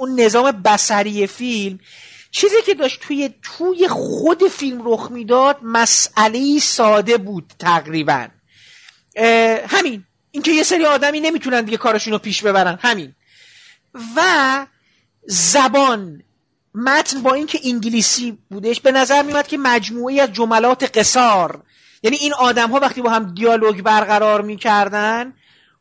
اون 0.00 0.20
نظام 0.20 0.50
بسری 0.50 1.26
فیلم 1.26 1.78
چیزی 2.34 2.56
که 2.66 2.74
داشت 2.74 3.00
توی 3.00 3.30
توی 3.42 3.88
خود 3.88 4.48
فیلم 4.48 4.82
رخ 4.84 5.10
می‌داد 5.10 5.58
مسئله 5.62 6.58
ساده 6.58 7.16
بود 7.16 7.52
تقریبا. 7.58 8.26
همین. 9.68 10.04
اینکه 10.30 10.52
یه 10.52 10.62
سری 10.62 10.84
آدمی 10.84 11.20
نمی‌تونن 11.20 11.60
دیگه 11.60 11.76
کارشون 11.76 12.12
رو 12.12 12.18
پیش 12.18 12.42
ببرن. 12.42 12.78
همین. 12.82 13.14
و 14.16 14.66
زبان. 15.26 16.22
متن 16.74 17.22
با 17.22 17.34
اینکه 17.34 17.60
انگلیسی 17.64 18.38
بودش 18.50 18.80
به 18.80 18.92
نظر 18.92 19.22
میاد 19.22 19.46
که 19.46 19.58
مجموعی 19.58 20.20
از 20.20 20.32
جملات 20.32 20.98
قصار. 20.98 21.62
یعنی 22.02 22.16
این 22.16 22.34
آدم 22.34 22.70
ها 22.70 22.80
وقتی 22.80 23.02
با 23.02 23.10
هم 23.10 23.34
دیالوگ 23.34 23.82
برقرار 23.82 24.42
می‌کردن 24.42 25.34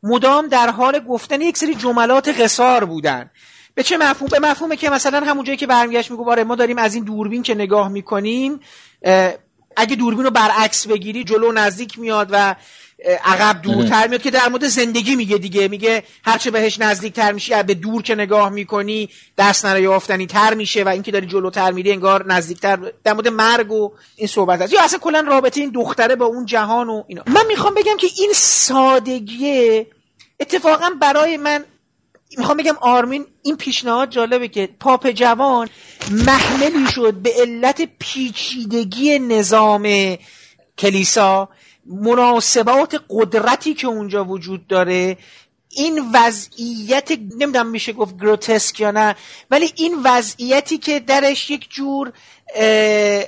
مدام 0.03 0.47
در 0.47 0.69
حال 0.69 0.99
گفتن 0.99 1.41
یک 1.41 1.57
سری 1.57 1.75
جملات 1.75 2.27
قصار 2.27 2.85
بودن. 2.85 3.29
به 3.75 3.83
چه 3.83 3.97
مفهوم؟ 3.97 4.29
به 4.29 4.39
مفهومه 4.39 4.75
که 4.75 4.89
مثلا 4.89 5.19
همون 5.19 5.45
جایی 5.45 5.57
که 5.57 5.67
برمیگشت 5.67 6.11
میگو 6.11 6.23
باره 6.23 6.43
ما 6.43 6.55
داریم 6.55 6.77
از 6.77 6.95
این 6.95 7.03
دوربین 7.03 7.43
که 7.43 7.55
نگاه 7.55 7.89
می‌کنیم 7.89 8.59
اگه 9.75 9.95
دوربین 9.95 10.23
رو 10.23 10.31
برعکس 10.31 10.87
بگیری 10.87 11.23
جلو 11.23 11.51
نزدیک 11.51 11.99
میاد 11.99 12.29
و 12.31 12.55
عقب 13.23 13.61
دورتر 13.61 14.07
میاد 14.07 14.21
که 14.21 14.31
در 14.31 14.49
مورد 14.49 14.67
زندگی 14.67 15.15
میگه 15.15 15.37
دیگه. 15.37 15.67
میگه 15.67 16.03
هرچه 16.25 16.51
بهش 16.51 16.79
نزدیکتر 16.79 17.31
میشی 17.31 17.63
به 17.63 17.73
دور 17.73 18.01
که 18.01 18.15
نگاه 18.15 18.49
می‌کنی 18.49 19.09
دست 19.37 19.65
نره 19.65 19.81
یافتنی 19.81 20.27
تر 20.27 20.53
میشه 20.53 20.83
و 20.83 20.87
اینکه 20.87 21.11
داری 21.11 21.27
جلوتر 21.27 21.71
میری 21.71 21.91
انگار 21.91 22.33
نزدیکتر 22.33 22.91
در 23.03 23.13
مورد 23.13 23.27
مرگ 23.27 23.71
و 23.71 23.91
این 24.15 24.27
صحبت 24.27 24.61
هست 24.61 24.73
یا 24.73 24.83
اصلا 24.83 24.99
کلا 24.99 25.19
رابطه 25.19 25.61
این 25.61 25.69
دختره 25.69 26.15
با 26.15 26.25
اون 26.25 26.45
جهان 26.45 26.89
و 26.89 27.03
اینا. 27.07 27.23
من 27.27 27.45
می‌خوام 27.47 27.73
بگم 27.73 27.97
که 27.97 28.07
این 28.17 28.31
سادگی 28.33 29.85
اتفاقا 30.39 30.89
برای 31.01 31.37
من 31.37 31.65
می‌خوام 32.37 32.57
بگم 32.57 32.77
آرمین 32.81 33.25
این 33.43 33.57
پیشنهاد 33.57 34.09
جالبه 34.09 34.47
که 34.47 34.69
پاپ 34.79 35.09
جوان 35.09 35.69
محملی 36.11 36.87
شد 36.87 37.13
به 37.13 37.33
علت 37.37 37.89
پیچیدگی 37.99 39.19
نظام 39.19 40.15
کلیسا 40.77 41.49
مناسبات 41.85 43.03
قدرتی 43.09 43.73
که 43.73 43.87
اونجا 43.87 44.25
وجود 44.25 44.67
داره 44.67 45.17
این 45.69 46.11
وضعیت 46.13 47.11
نمی‌دونم 47.11 47.67
میشه 47.67 47.93
گفت 47.93 48.17
گروتسک 48.17 48.79
یا 48.79 48.91
نه 48.91 49.15
ولی 49.51 49.73
این 49.75 49.95
وضعیتی 50.03 50.77
که 50.77 50.99
درش 50.99 51.49
یک 51.49 51.69
جور 51.69 52.13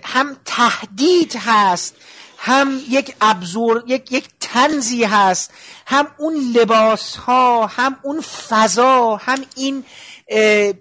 هم 0.04 0.38
تهدید 0.46 1.36
هست 1.36 1.96
هم 2.38 2.82
یک 2.90 3.16
ابزور 3.22 3.84
یک 3.88 4.12
یک 4.12 4.26
تنزی 4.40 5.04
هست 5.04 5.52
هم 5.86 6.08
اون 6.18 6.34
لباس 6.34 7.16
ها 7.16 7.66
هم 7.66 7.98
اون 8.04 8.22
فضا 8.22 9.16
هم 9.16 9.38
این 9.56 9.84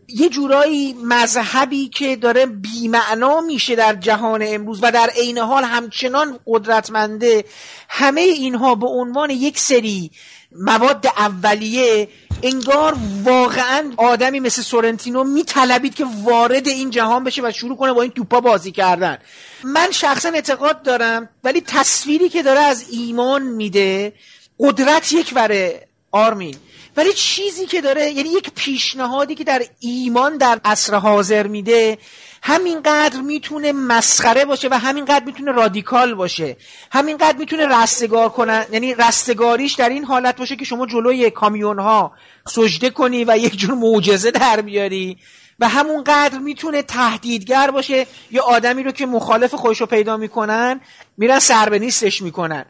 یه 0.09 0.29
جورایی 0.31 0.93
مذهبی 0.93 1.89
که 1.89 2.17
داره 2.17 2.47
بیمعنا 2.47 3.41
میشه 3.41 3.75
در 3.75 3.95
جهان 3.95 4.43
امروز 4.47 4.79
و 4.83 4.91
در 4.91 5.11
عین 5.17 5.39
حال 5.39 5.65
همچنان 5.65 6.39
قدرتمنده. 6.47 7.45
همه 7.89 8.21
اینها 8.21 8.75
به 8.75 8.87
عنوان 8.87 9.31
یک 9.31 9.59
سری 9.59 10.11
مواد 10.55 11.07
اولیه 11.07 12.09
انگار 12.43 12.97
واقعا 13.23 13.93
آدمی 13.97 14.41
مثل 14.41 14.63
سورنتینو 14.63 15.25
میطلبید 15.25 15.95
که 15.95 16.07
وارد 16.23 16.69
این 16.69 16.91
جهان 16.91 17.25
بشه 17.25 17.43
و 17.43 17.53
شروع 17.53 17.77
کنه 17.77 17.93
با 17.93 18.03
این 18.03 18.11
توپا 18.11 18.41
بازی 18.41 18.73
کردن. 18.73 19.19
من 19.65 19.91
شخصا 19.91 20.29
اعتقاد 20.29 20.83
دارم 20.83 21.29
ولی 21.45 21.61
تصویری 21.61 22.29
که 22.29 22.43
داره 22.43 22.61
از 22.61 22.85
ایمان 22.91 23.43
میده 23.43 24.13
قدرت 24.59 25.13
یک 25.13 25.33
وره 25.35 25.89
آرمین. 26.11 26.57
ولی 26.97 27.13
چیزی 27.13 27.67
که 27.67 27.81
داره 27.81 28.11
یعنی 28.11 28.29
یک 28.29 28.51
پیشنهادی 28.55 29.35
که 29.35 29.45
در 29.45 29.63
ایمان 29.81 30.37
در 30.37 30.61
عصر 30.65 30.95
حاضر 30.95 31.47
میده 31.47 31.99
همینقدر 32.47 33.21
می‌تونه 33.21 33.73
مسخره 33.73 34.45
باشه 34.45 34.69
و 34.71 34.79
همینقدر 34.79 35.25
می‌تونه 35.25 35.53
رادیکال 35.53 36.15
باشه. 36.15 36.57
همینقدر 36.93 37.39
می‌تونه 37.39 37.67
رستگار 37.67 38.29
کنن. 38.29 38.67
یعنی 38.73 38.95
رستگاریش 38.95 39.75
در 39.75 39.89
این 39.89 40.05
حالت 40.05 40.37
باشه 40.37 40.57
که 40.57 40.65
شما 40.65 40.87
جلوی 40.87 41.31
کامیون 41.31 41.79
ها 41.79 42.13
سجده 42.49 42.91
کنی 42.91 43.25
و 43.25 43.37
یک 43.39 43.57
جور 43.57 43.75
معجزه 43.75 44.31
در 44.31 44.61
بیاری 44.61 45.19
و 45.59 45.69
همونقدر 45.69 46.39
می‌تونه 46.39 46.83
تهدیدگر 46.83 47.71
باشه. 47.71 48.07
یه 48.31 48.41
آدمی 48.41 48.83
رو 48.83 48.93
که 48.93 49.07
مخالف 49.07 49.55
خودش 49.55 49.81
رو 49.81 49.87
پیدا 49.87 50.17
می‌کنن 50.17 50.81
میرن 51.17 51.39
سر 51.39 51.69
به 51.69 51.79
نیستش 51.79 52.23
می‌کنن. 52.23 52.65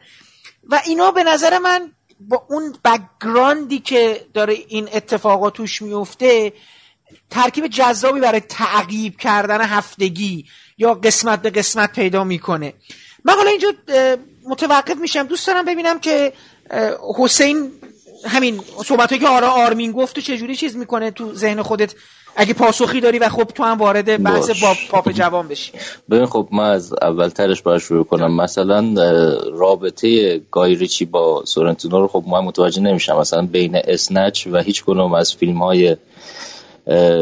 و 0.70 0.80
اینا 0.86 1.10
به 1.10 1.24
نظر 1.24 1.58
من 1.58 1.92
با 2.20 2.46
اون 2.50 2.76
بکگراندی 2.84 3.78
که 3.78 4.26
داره 4.34 4.56
این 4.68 4.88
اتفاقات 4.92 5.54
توش 5.54 5.82
میفته 5.82 6.52
ترکیب 7.30 7.66
جذابی 7.66 8.20
برای 8.20 8.40
تعقیب 8.40 9.16
کردن 9.16 9.60
هفتگی 9.60 10.44
یا 10.78 10.94
قسمت 10.94 11.42
به 11.42 11.50
قسمت 11.50 11.92
پیدا 11.92 12.24
می‌کنه. 12.24 12.74
من 13.24 13.34
حالا 13.34 13.50
اینجا 13.50 13.72
متوقف 14.48 14.96
میشم. 14.96 15.22
دوست 15.22 15.46
دارم 15.46 15.64
ببینم 15.64 16.00
که 16.00 16.32
حسین 17.18 17.70
همین 18.24 18.60
صحبت 18.84 19.20
که 19.20 19.28
آرا 19.28 19.48
آرمین 19.48 19.92
گفت 19.92 20.14
تو 20.14 20.20
چجوری 20.20 20.56
چیز 20.56 20.76
می‌کنه 20.76 21.10
تو 21.10 21.34
ذهن 21.34 21.62
خودت؟ 21.62 21.94
اگه 22.36 22.54
پاسخی 22.54 23.00
داری 23.00 23.18
و 23.18 23.28
خب 23.28 23.44
تو 23.44 23.64
هم 23.64 23.78
وارد 23.78 24.22
بحث 24.22 24.62
با 24.62 24.74
پاپ 24.90 25.12
جوان 25.12 25.48
بشی. 25.48 25.72
ببین 26.10 26.26
خب 26.26 26.48
من 26.52 26.70
از 26.70 26.94
اول 27.02 27.28
ترش 27.28 27.62
باید 27.62 27.80
شروع 27.80 28.04
کنم. 28.04 28.36
مثلا 28.36 28.94
رابطه 29.52 30.40
گایریچی 30.50 31.04
با 31.04 31.44
سورنتینو 31.44 32.00
رو 32.00 32.08
خب 32.08 32.24
ما 32.26 32.40
متوجه 32.40 32.82
نمیشم. 32.82 33.16
مثلا 33.16 33.42
بین 33.42 33.76
اسنچ 33.84 34.46
و 34.46 34.58
هیچ 34.58 34.84
کنوم 34.84 35.14
از 35.14 35.34
فیلم 35.34 35.62
های 35.62 35.96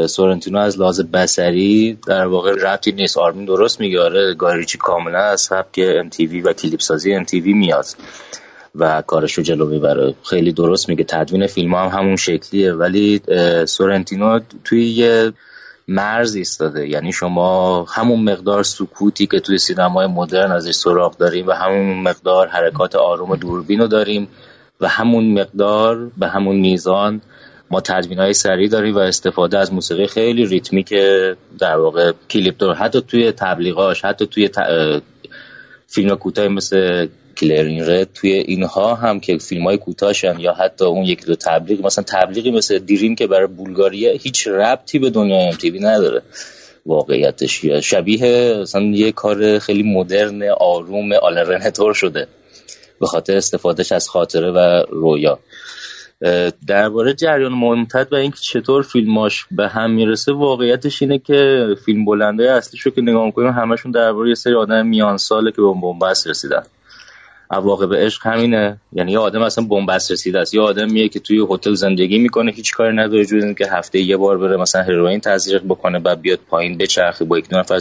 سورنتینو 0.07 0.59
از 0.59 0.81
لحاظ 0.81 1.01
بسری 1.01 1.99
در 2.07 2.27
واقع 2.27 2.53
ربطی 2.53 2.93
نیست. 2.93 3.19
آرمین 3.19 3.45
درست 3.45 3.81
میگه 3.81 4.01
آره 4.01 4.35
گایریچی 4.35 4.79
کاملا 4.79 5.19
از 5.19 5.41
سبک 5.41 5.79
ام 5.79 6.11
و 6.45 6.53
کلیپ 6.53 6.81
سازی 6.81 7.15
ام 7.15 7.27
میاد 7.33 7.85
و 8.75 9.03
کارش 9.03 9.33
رو 9.33 9.43
جلو 9.43 9.67
می‌بره. 9.67 10.15
خیلی 10.23 10.53
درست 10.53 10.89
میگه. 10.89 11.05
تدوین 11.05 11.47
فیلم 11.47 11.75
هم 11.75 11.99
همون 11.99 12.17
شکلیه. 12.17 12.73
ولی 12.73 13.21
سورنتینو 13.67 14.41
توی 14.65 14.85
یه 14.85 15.33
مرز 15.89 16.35
ایستاده. 16.35 16.89
یعنی 16.89 17.13
شما 17.13 17.83
همون 17.85 18.25
مقدار 18.25 18.63
سکوتی 18.63 19.27
که 19.27 19.41
توی 19.41 19.59
سینمای 19.59 20.07
مدرن 20.07 20.53
ازش 20.53 20.75
سراغ 20.75 21.17
داریم 21.17 21.47
و 21.47 21.53
همون 21.53 22.03
مقدار 22.03 22.49
حرکات 22.49 22.95
آروم 22.95 23.37
دوربین 23.37 23.81
رو 23.81 23.87
داریم 23.87 24.29
و 24.81 24.89
همون 24.89 25.41
مقدار 25.41 26.11
به 26.17 26.29
همون 26.29 26.57
میزان 26.57 27.21
ما 27.73 27.81
تدوین 27.81 28.19
های 28.19 28.35
سریع 28.35 28.69
داریم 28.69 28.95
و 28.95 28.99
استفاده 28.99 29.59
از 29.59 29.73
موسیقی 29.73 30.07
خیلی 30.07 30.47
ریتمی 30.47 30.85
که 30.85 31.37
در 31.59 31.77
واقع 31.77 32.13
کلیپ 32.31 32.57
داره 32.57 32.75
حتی 32.75 33.01
توی 33.01 33.33
تبلیغاش 33.33 34.05
حتی 34.05 34.27
توی 34.27 34.51
فیلم 35.87 36.15
کوتاه 36.15 36.49
مثل 36.49 37.09
کلرین 37.37 37.91
رد 37.91 38.13
توی 38.13 38.33
اینها 38.33 38.95
هم 38.95 39.21
که 39.21 39.39
فیلم 39.39 39.65
های 39.65 39.77
کوتاهشن 39.77 40.41
یا 40.41 40.53
حتی 40.53 40.85
اون 40.85 41.05
یکی 41.05 41.27
دو 41.27 41.35
تبلیغ 41.35 41.87
مثلا 41.87 42.05
تبلیغی 42.09 42.51
مثل 42.51 42.79
دیریم 42.79 43.15
که 43.15 43.27
برای 43.27 43.47
بولگاریه 43.47 44.13
هیچ 44.13 44.49
ربطی 44.49 44.99
به 44.99 45.11
دنیای 45.11 45.49
ام 45.49 45.87
نداره 45.87 46.23
واقعیتش. 46.87 47.65
شبیه 47.83 48.55
مثلا 48.61 48.83
یه 48.83 49.13
کار 49.13 49.59
خیلی 49.59 49.83
مدرن 49.83 50.43
آروم 50.61 51.13
آلرنتور 51.13 51.95
شده 51.95 52.27
به 53.01 53.07
خاطر 53.07 53.37
استفادهش 53.37 53.93
از 53.93 54.09
خاطره 54.09 54.51
و 54.51 54.85
رویا. 54.91 55.39
درباره 56.67 57.15
جریان 57.15 57.53
ممتد 57.53 58.13
و 58.13 58.15
اینکه 58.15 58.37
چطور 58.41 58.83
فیلماش 58.83 59.47
به 59.51 59.69
هم 59.69 59.91
می‌رسه 59.91 60.33
واقعیتش 60.33 61.03
اینه 61.03 61.19
که 61.19 61.67
فیلم 61.85 62.05
بلنده 62.05 62.53
اصلیش 62.53 62.83
رو 62.83 62.93
که 62.93 63.03
نگاه 63.03 63.27
می‌کنیم 63.27 63.51
همشون 63.51 63.93
درباره 63.93 64.29
یه 64.29 64.35
سری 64.35 64.55
آدم 64.55 64.87
میان 64.87 65.17
ساله 65.17 65.51
که 65.51 65.63
به 65.63 65.73
بنبست 65.83 66.27
رسیدن. 66.27 66.63
عواقب 67.51 67.95
عشق 67.95 68.27
همینه. 68.27 68.77
یعنی 68.93 69.13
یه 69.13 69.19
آدم 69.19 69.43
اصلا 69.43 69.65
بنبست 69.65 70.13
رسیده 70.13 70.39
است. 70.39 70.55
یه 70.55 70.61
آدم 70.61 70.93
میه 70.93 71.09
که 71.09 71.21
توی 71.21 71.47
هتل 71.51 71.75
زندگی 71.75 72.19
می‌کنه 72.19 72.53
هیچ 72.53 72.73
کاری 72.73 72.97
نداره 72.97 73.25
جز 73.25 73.33
اینکه 73.33 73.69
هفته 73.73 74.01
یه 74.01 74.17
بار 74.17 74.39
بره 74.39 74.57
مثلا 74.57 74.83
هروئین 74.83 75.21
تزریق 75.21 75.63
بکنه 75.63 75.99
بعد 75.99 76.21
بیاد 76.21 76.39
پایین 76.49 76.79
بچرخه 76.79 77.25
با 77.25 77.39
یک 77.39 77.47
نفر 77.53 77.79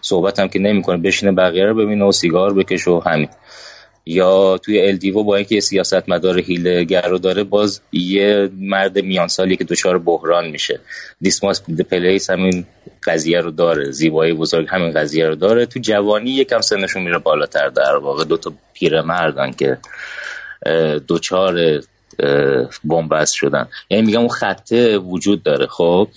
صحبت 0.00 0.40
هم 0.40 0.48
که 0.48 0.58
نمی‌کنه 0.58 0.96
بشینه 0.96 1.32
بقیه 1.32 1.64
رو 1.64 1.74
ببینه 1.74 2.04
و 2.04 2.12
سیگار 2.12 2.54
بکشه 2.54 2.90
و 2.90 3.00
همین. 3.06 3.28
یا 4.06 4.58
توی 4.58 4.80
الدیو 4.80 5.22
با 5.22 5.36
اینکه 5.36 5.60
سیاست 5.60 6.08
مدار 6.08 6.38
هیلگر 6.38 7.08
داره 7.08 7.44
باز 7.44 7.80
یه 7.92 8.50
مرد 8.58 8.98
میانسالی 8.98 9.56
که 9.56 9.64
دچار 9.64 9.98
بحران 9.98 10.48
میشه. 10.48 10.80
دیسماس 11.20 11.62
پلیس 11.62 12.30
همین 12.30 12.66
قضیه 13.04 13.40
رو 13.40 13.50
داره 13.50 13.90
زیبایی 13.90 14.32
بزرگ 14.32 14.66
همین 14.70 14.92
قضیه 14.92 15.26
رو 15.26 15.34
داره. 15.34 15.66
تو 15.66 15.80
جوانی 15.80 16.30
یکم 16.30 16.60
سنشون 16.60 17.02
میره 17.02 17.18
بالاتر 17.18 17.68
در 17.68 17.96
واقع. 17.96 18.24
دو 18.24 18.36
تا 18.36 18.52
پیرمردن 18.74 19.50
که 19.50 19.78
دوچار 21.08 21.80
بنبست 22.84 23.34
شدن. 23.34 23.68
یعنی 23.90 24.06
میگم 24.06 24.18
اون 24.18 24.28
خطه 24.28 24.98
وجود 24.98 25.42
داره. 25.42 25.66
خب؟ 25.66 26.08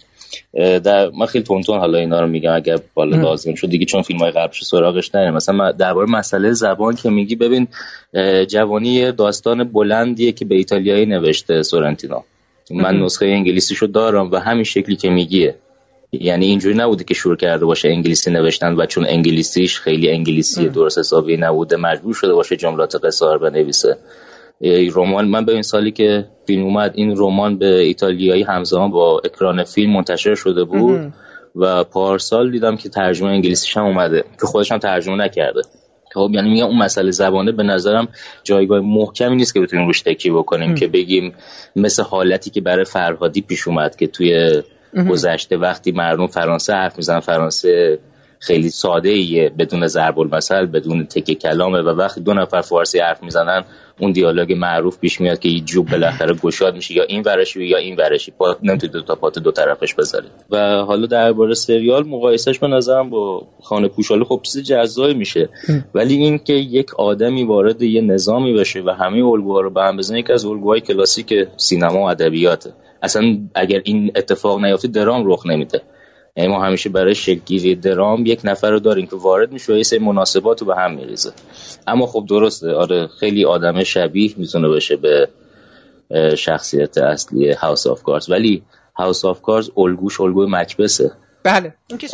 در 0.53 1.09
من 1.09 1.25
خیلی 1.25 1.43
تونتون 1.43 1.79
حالا 1.79 1.97
اینا 1.97 2.21
رو 2.21 2.27
میگم 2.27 2.55
اگر 2.55 2.79
بالا 2.93 3.17
لازم 3.17 3.55
شد 3.55 3.69
دیگه 3.69 3.85
چون 3.85 4.01
فیلم 4.01 4.19
های 4.19 4.31
قبلش 4.31 4.63
سراغش 4.63 5.15
نره. 5.15 5.31
مثلا 5.31 5.71
درباره 5.71 6.11
مسئله 6.11 6.51
زبان 6.51 6.95
که 6.95 7.09
میگی 7.09 7.35
ببین 7.35 7.67
جوانی 8.47 9.11
داستان 9.11 9.63
بلندیه 9.63 10.31
که 10.31 10.45
به 10.45 10.55
ایتالیایی 10.55 11.05
نوشته 11.05 11.63
سورنتینو. 11.63 12.19
من 12.71 12.99
نسخه 12.99 13.25
انگلیسیشو 13.25 13.85
دارم 13.85 14.31
و 14.31 14.35
همین 14.35 14.63
شکلی 14.63 14.95
که 14.95 15.09
میگیه. 15.09 15.55
یعنی 16.11 16.45
اینجوری 16.45 16.75
نبوده 16.75 17.03
که 17.03 17.13
شروع 17.13 17.35
کرده 17.35 17.65
باشه 17.65 17.89
انگلیسی 17.89 18.31
نوشتن 18.31 18.75
و 18.75 18.85
چون 18.85 19.05
انگلیسیش 19.05 19.79
خیلی 19.79 20.09
انگلیسی 20.09 20.69
درست 20.69 20.99
حسابی 20.99 21.37
نبوده 21.37 21.75
مجبور 21.75 22.13
شده 22.13 22.33
باشه 22.33 22.55
جملات 22.55 22.95
قصار 22.95 23.37
بنویسه. 23.37 23.97
رمان 24.95 25.27
من 25.27 25.45
به 25.45 25.53
این 25.53 25.61
سالی 25.61 25.91
که 25.91 26.25
فیلم 26.47 26.63
اومد 26.63 26.91
این 26.95 27.13
رمان 27.17 27.57
به 27.57 27.79
ایتالیایی 27.79 28.43
همزمان 28.43 28.91
با 28.91 29.21
اکران 29.25 29.63
فیلم 29.63 29.93
منتشر 29.93 30.35
شده 30.35 30.63
بود 30.63 31.13
و 31.55 31.83
پارسال 31.83 32.51
دیدم 32.51 32.75
که 32.75 32.89
ترجمه 32.89 33.29
انگلیسیش 33.29 33.77
هم 33.77 33.85
اومده 33.85 34.23
که 34.39 34.45
خودش 34.45 34.71
هم 34.71 34.77
ترجمه 34.77 35.15
نکرده. 35.15 35.61
خب 36.13 36.29
یعنی 36.33 36.49
میگم 36.49 36.65
اون 36.65 36.77
مسئله 36.77 37.11
زبانه 37.11 37.51
به 37.51 37.63
نظرم 37.63 38.07
جایگاه 38.43 38.79
محکمی 38.79 39.35
نیست 39.35 39.53
که 39.53 39.59
بتونیم 39.59 39.87
روش 39.87 40.01
تکیه 40.01 40.33
بکنیم 40.33 40.75
که 40.75 40.87
بگیم 40.87 41.33
مثل 41.75 42.03
حالتی 42.03 42.49
که 42.49 42.61
برای 42.61 42.85
فرهادی 42.85 43.41
پیش 43.41 43.67
اومد 43.67 43.95
که 43.95 44.07
توی 44.07 44.61
گذشته 45.09 45.57
وقتی 45.57 45.91
مردم 45.91 46.27
فرانسه 46.27 46.73
حرف 46.73 46.97
می‌زنن 46.97 47.19
فرانسه 47.19 47.99
خیلی 48.45 48.69
ساده 48.69 49.09
ایه 49.09 49.49
بدون 49.59 49.87
ضرب 49.87 50.19
المثل 50.19 50.65
بدون 50.65 51.05
تکه 51.05 51.35
کلامه 51.35 51.81
و 51.81 51.89
وقتی 51.89 52.21
دو 52.21 52.33
نفر 52.33 52.61
فارسی 52.61 52.99
حرف 52.99 53.23
می‌زنن 53.23 53.63
اون 53.99 54.11
دیالوگ 54.11 54.53
معروف 54.53 54.99
پیش 54.99 55.21
میاد 55.21 55.39
که 55.39 55.49
یه 55.49 55.59
جوب 55.59 55.89
بالاخره 55.89 56.33
گشاد 56.33 56.75
میشه 56.75 56.93
یا 56.93 57.03
این 57.03 57.21
ورشی 57.25 57.63
یا 57.63 57.77
این 57.77 57.95
ورشی. 57.95 58.31
پا 58.31 58.55
نمی‌تونی 58.63 58.93
دو 58.93 59.01
تا 59.01 59.15
پات 59.15 59.39
دو 59.39 59.51
طرفش 59.51 59.93
بذاری. 59.93 60.27
و 60.49 60.57
حالا 60.75 61.05
درباره 61.05 61.53
سریال 61.53 62.07
مقایسش 62.07 62.59
به 62.59 62.67
نظرم 62.67 63.09
با 63.09 63.47
خانه 63.61 63.87
پوشاله 63.87 64.23
خب 64.23 64.39
چیز 64.43 64.63
جزایی 64.63 65.13
میشه. 65.13 65.49
ولی 65.93 66.15
این 66.15 66.39
که 66.39 66.53
یک 66.53 66.95
آدمی 66.99 67.43
وارد 67.43 67.81
یه 67.81 68.01
نظامی 68.01 68.53
بشه 68.53 68.81
و 68.81 68.89
همه 68.89 69.25
الگوها 69.25 69.61
رو 69.61 69.69
به 69.69 69.83
هم 69.83 69.97
بزنه 69.97 70.19
یکی 70.19 70.33
از 70.33 70.45
الگوهای 70.45 70.81
کلاسیک 70.81 71.33
سینما 71.57 71.99
و 71.99 72.09
ادبیاته. 72.09 72.73
اصلا 73.01 73.37
اگر 73.55 73.81
این 73.83 74.11
اتفاق 74.15 74.65
نیفته 74.65 74.87
درام 74.87 75.31
رخ 75.31 75.45
نمیده. 75.45 75.81
یعنی 76.35 76.49
ما 76.49 76.63
همیشه 76.63 76.89
برای 76.89 77.15
شکلگیری 77.15 77.75
درام 77.75 78.25
یک 78.25 78.41
نفر 78.43 78.71
رو 78.71 78.79
داریم 78.79 79.07
که 79.07 79.15
وارد 79.15 79.51
میشه 79.51 79.73
و 79.73 79.77
یه 79.77 79.83
سری 79.83 79.99
مناسبات 79.99 80.61
رو 80.61 80.67
به 80.67 80.75
هم 80.75 80.93
میریزه. 80.93 81.31
اما 81.87 82.05
خب 82.05 82.25
درسته 82.29 82.73
آره 82.73 83.07
خیلی 83.07 83.45
آدم 83.45 83.83
شبیه 83.83 84.33
می‌تونه 84.37 84.69
بشه 84.69 84.95
به 84.95 85.29
شخصیت 86.37 86.97
اصلی 86.97 87.51
House 87.51 87.87
of 87.87 88.03
Cards 88.03 88.29
ولی 88.29 88.63
House 88.95 89.25
of 89.25 89.41
Cards 89.41 89.69
الگوش 89.77 90.21
الگوی 90.21 90.47
مکبثه. 90.49 91.11
بله. 91.43 91.73
اون 91.89 91.99
که 91.99 92.07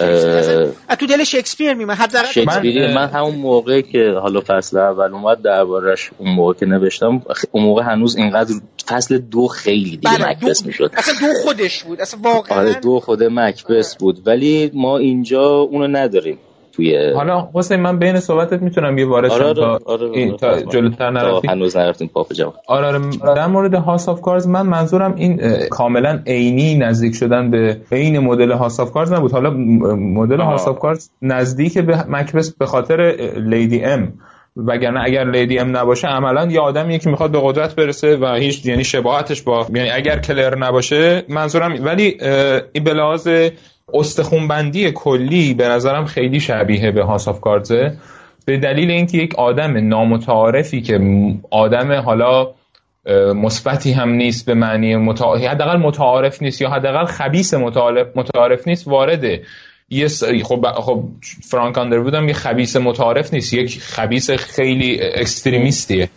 تو 1.00 1.06
دل 1.06 1.24
شکسپیر 1.24 1.74
میمه 1.74 1.94
حداقل 1.94 2.28
شکسپیر 2.28 2.88
من, 2.88 2.94
من 2.94 3.08
همون 3.08 3.36
موقعی 3.36 3.82
که 3.82 4.12
حالا 4.22 4.42
فصل 4.48 4.78
اول 4.78 5.14
اومد 5.14 5.42
دربارش 5.42 6.10
اون 6.18 6.30
موقع 6.30 6.54
که 6.54 6.66
نوشتم 6.66 7.22
اون 7.52 7.64
موقع 7.64 7.84
هنوز 7.84 8.16
اینقدر 8.16 8.54
فصل 8.88 9.18
دو 9.18 9.48
خیلی 9.48 9.90
دیگه 9.90 10.18
بله 10.18 10.30
مکبس 10.30 10.66
می‌شد. 10.66 10.92
اصلا 10.98 11.14
دو 11.22 11.34
خودش 11.44 11.84
بود. 11.84 12.02
اصلا 12.02 12.20
واقعا 12.24 12.60
آره 12.60 12.74
دو 12.74 13.00
خود 13.00 13.24
مکبس 13.24 13.96
بود. 13.96 14.28
ولی 14.28 14.72
ما 14.74 14.98
اینجا 14.98 15.50
اونو 15.50 15.88
نداریم. 15.88 16.40
توی 16.80 17.12
حالا 17.14 17.50
حسین 17.54 17.80
من 17.80 18.00
بین 18.00 18.20
صحبتت 18.20 18.62
می‌تونم 18.62 18.98
یه 18.98 19.08
وارد 19.08 19.32
آره 19.32 19.54
تا, 19.54 19.72
آره 19.72 19.80
آره 19.86 20.10
این 20.14 20.38
تا 20.38 20.62
جلوتر 20.62 21.10
نرفتیم. 21.12 21.50
هنوز 21.50 21.78
نرفتیم 21.78 22.10
پاپ 22.14 22.34
جوان. 22.34 22.54
آره 22.68 22.88
آره. 22.88 23.36
در 23.36 23.48
مورد 23.48 23.74
هاس 23.74 24.10
آف 24.10 24.22
کارز 24.22 24.48
من 24.48 24.62
منظورم 24.62 25.16
این 25.16 25.42
کاملا 25.70 26.20
عینی 26.28 26.78
نزدیک 26.78 27.16
شدن 27.16 27.52
به 27.52 27.78
عین 27.92 28.20
مدل 28.20 28.52
House 28.52 28.80
of 28.80 28.92
Cards 28.92 29.14
نبود. 29.14 29.32
حالا 29.32 29.50
مدل 29.50 30.42
House 30.42 30.68
of 30.68 30.80
Cards 30.80 31.10
نزدیک 31.22 31.78
به 31.78 32.04
مکبث 32.08 32.56
به 32.56 32.66
خاطر 32.66 33.16
Lady 33.38 33.84
M 33.84 34.14
وگرنه 34.58 35.02
اگر 35.04 35.24
Lady 35.32 35.60
M 35.60 35.78
نباشه 35.78 36.08
عملا 36.08 36.46
یه 36.52 36.60
آدمیه 36.60 36.98
که 37.00 37.10
می‌خواد 37.10 37.32
به 37.32 37.40
قدرت 37.44 37.76
برسه 37.76 38.18
و 38.18 38.36
هیچ 38.36 38.66
یعنی 38.66 38.84
شباهتش 38.84 39.42
با 39.42 39.66
یعنی 39.74 39.90
اگر 39.90 40.20
کلر 40.20 40.58
نباشه 40.58 41.24
منظورم 41.30 41.86
ولی 41.86 42.18
این 42.74 42.84
به 42.84 42.94
لحاظ 42.94 43.28
استخونبندی 43.94 44.92
کلی 44.92 45.54
به 45.54 45.68
نظرم 45.68 46.06
خیلی 46.06 46.40
شبیه 46.40 46.92
به 46.92 47.04
House 47.04 47.28
of 47.28 47.42
Cards 47.42 47.88
ه 47.88 47.98
به 48.46 48.58
دلیل 48.58 48.92
اینکه 48.92 49.18
یک 49.18 49.36
آدم 49.36 49.88
نامتعارفی 49.88 50.82
که 50.82 51.00
آدم 51.52 51.92
حالا 51.92 52.54
مثبتی 53.36 53.92
هم 53.92 54.10
نیست 54.10 54.46
به 54.46 54.54
معنی 54.54 54.96
متعارف 54.96 55.44
حداقل 55.44 55.78
متعارف 55.78 56.42
نیست 56.42 56.62
یا 56.62 56.70
حداقل 56.70 57.06
خبیس 57.06 57.54
متعارف 58.16 58.68
نیست 58.68 58.88
وارده. 58.88 59.42
یه 59.90 60.08
خب 60.44 60.66
خب 60.76 61.04
فرانک 61.50 61.78
آندروود 61.78 62.14
هم 62.14 62.28
یه 62.28 62.34
خبیس 62.34 62.76
متعارف 62.76 63.34
نیست 63.34 63.54
یک 63.54 63.82
خبیس 63.82 64.32
خیلی 64.32 65.00
اکستریمیستیه. 65.02 66.10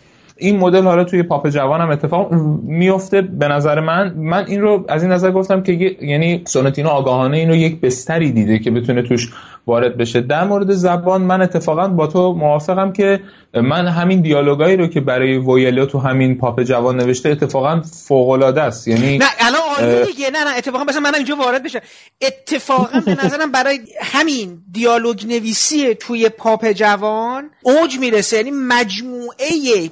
این 0.43 0.59
مدل 0.59 0.83
حالا 0.83 1.03
توی 1.03 1.23
پاپ 1.23 1.49
جوان 1.49 1.81
هم 1.81 1.89
اتفاق 1.89 2.33
میفته. 2.63 3.21
به 3.21 3.47
نظر 3.47 3.79
من 3.79 4.13
من 4.13 4.45
این 4.47 4.61
رو 4.61 4.85
از 4.89 5.03
این 5.03 5.11
نظر 5.11 5.31
گفتم 5.31 5.63
که 5.63 5.97
یعنی 6.01 6.41
سونتینو 6.45 6.89
آگاهانه 6.89 7.37
این 7.37 7.49
رو 7.49 7.55
یک 7.55 7.81
بستری 7.81 8.31
دیده 8.31 8.59
که 8.59 8.71
بتونه 8.71 9.01
توش 9.01 9.33
وارد 9.67 9.97
بشه. 9.97 10.21
در 10.21 10.43
مورد 10.43 10.71
زبان 10.71 11.21
من 11.21 11.41
اتفاقا 11.41 11.87
با 11.87 12.07
تو 12.07 12.33
موافقم 12.33 12.93
که 12.93 13.19
من 13.53 13.87
همین 13.87 14.21
دیالوگایی 14.21 14.77
رو 14.77 14.87
که 14.87 15.01
برای 15.01 15.37
ویلو 15.37 15.85
تو 15.85 15.99
همین 15.99 16.37
پاپ 16.37 16.61
جوان 16.61 16.97
نوشته 16.97 17.29
اتفاقا 17.29 17.81
فوق 18.07 18.29
العاده 18.29 18.61
است. 18.61 18.87
یعنی 18.87 19.17
نه 19.17 19.25
الان 19.39 19.61
عالیه 19.77 20.05
دیگه 20.05 20.29
نه 20.29 20.43
نه 20.43 20.57
اتفاقا 20.57 20.83
مثلا 20.83 20.99
من 20.99 21.15
اینجا 21.15 21.35
وارد 21.35 21.63
بشه 21.63 21.81
اتفاقا 22.21 22.99
به 22.99 23.25
نظرم 23.25 23.51
برای 23.51 23.79
همین 24.01 24.61
دیالوگ 24.71 25.25
نویسی 25.27 25.95
توی 25.95 26.29
پاپ 26.29 26.71
جوان 26.71 27.49
اوج 27.61 27.99
می‌رسه. 27.99 28.37
یعنی 28.37 28.51
مجموعه 28.51 29.47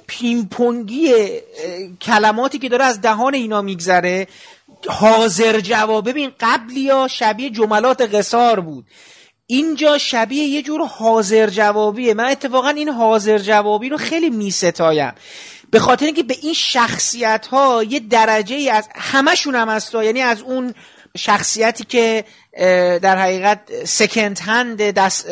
پینپونگی 0.08 1.14
کلماتی 2.02 2.60
که 2.60 2.70
داره 2.70 2.86
از 2.86 3.02
دهان 3.02 3.34
اینا 3.34 3.62
میگذره 3.62 4.28
حاضر 4.88 5.60
جواب. 5.60 6.10
ببین 6.10 6.32
قبلی 6.40 6.80
یا 6.80 7.08
شبیه 7.08 7.50
جملات 7.50 8.16
قصار 8.16 8.60
بود. 8.60 8.86
اینجا 9.52 9.98
شبیه 9.98 10.44
یه 10.44 10.62
جور 10.62 10.88
حاضر 10.88 11.50
جوابیه 11.50 12.14
من 12.14 12.26
اتفاقا 12.26 12.70
این 12.70 12.90
حاضر 12.90 13.38
جوابی 13.38 13.90
رو 13.90 13.98
خیلی 13.98 14.30
میستایم. 14.30 15.14
به 15.72 15.80
خاطر 15.80 16.06
اینکه 16.06 16.24
به 16.24 16.38
این 16.42 16.54
شخصیت 16.54 17.48
ها 17.48 17.84
یه 17.84 18.00
درجه 18.00 18.56
ای 18.56 18.70
از 18.70 18.90
همشون 18.96 19.56
هم 19.56 19.70
هست. 19.70 19.96
یعنی 19.96 20.22
از 20.22 20.42
اون 20.42 20.74
شخصیتی 21.18 21.84
که 21.84 22.24
در 23.02 23.18
حقیقت 23.18 23.60
سکند 23.84 24.40
هند 24.40 24.82
دست 24.82 25.30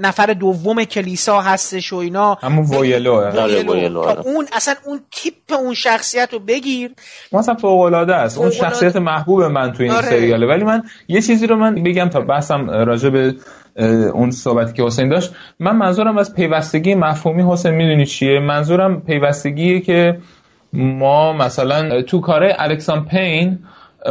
نفر 0.00 0.26
دوم 0.26 0.84
کلیسا 0.84 1.40
هستش 1.40 1.92
و 1.92 1.96
اینا. 1.96 2.34
همون 2.34 2.64
ویلو 2.64 3.12
آره، 3.12 4.20
اون 4.24 4.46
اصلا 4.52 4.74
اون 4.84 5.00
تیپ 5.10 5.34
اون 5.58 5.74
شخصیت 5.74 6.28
رو 6.32 6.38
بگیر. 6.38 6.90
مثلا 7.32 7.54
فوق 7.54 7.80
العاده 7.80 8.14
است. 8.14 8.38
اون 8.38 8.50
شخصیت 8.50 8.96
محبوب 8.96 9.42
من 9.42 9.72
تو 9.72 9.82
این 9.82 9.92
آره. 9.92 10.10
سریاله. 10.10 10.46
ولی 10.46 10.64
من 10.64 10.82
یه 11.08 11.22
چیزی 11.22 11.46
رو 11.46 11.56
من 11.56 11.74
بگم 11.74 12.08
تا 12.08 12.20
بحثم 12.20 12.70
راجع 12.70 13.08
به 13.08 13.34
اون 14.12 14.30
صحبتی 14.30 14.72
که 14.72 14.82
حسین 14.82 15.08
داشت. 15.08 15.32
من 15.60 15.76
منظورم 15.76 16.18
از 16.18 16.34
پیوستگی 16.34 16.94
مفهومی 16.94 17.52
حسین 17.52 17.74
می‌دونی 17.74 18.06
چیه؟ 18.06 18.40
منظورم 18.40 19.00
پیوستگیه 19.00 19.80
که 19.80 20.18
ما 20.72 21.32
مثلا 21.32 22.02
تو 22.02 22.20
کاره 22.20 22.56
الکسان 22.58 23.04
پین 23.04 23.58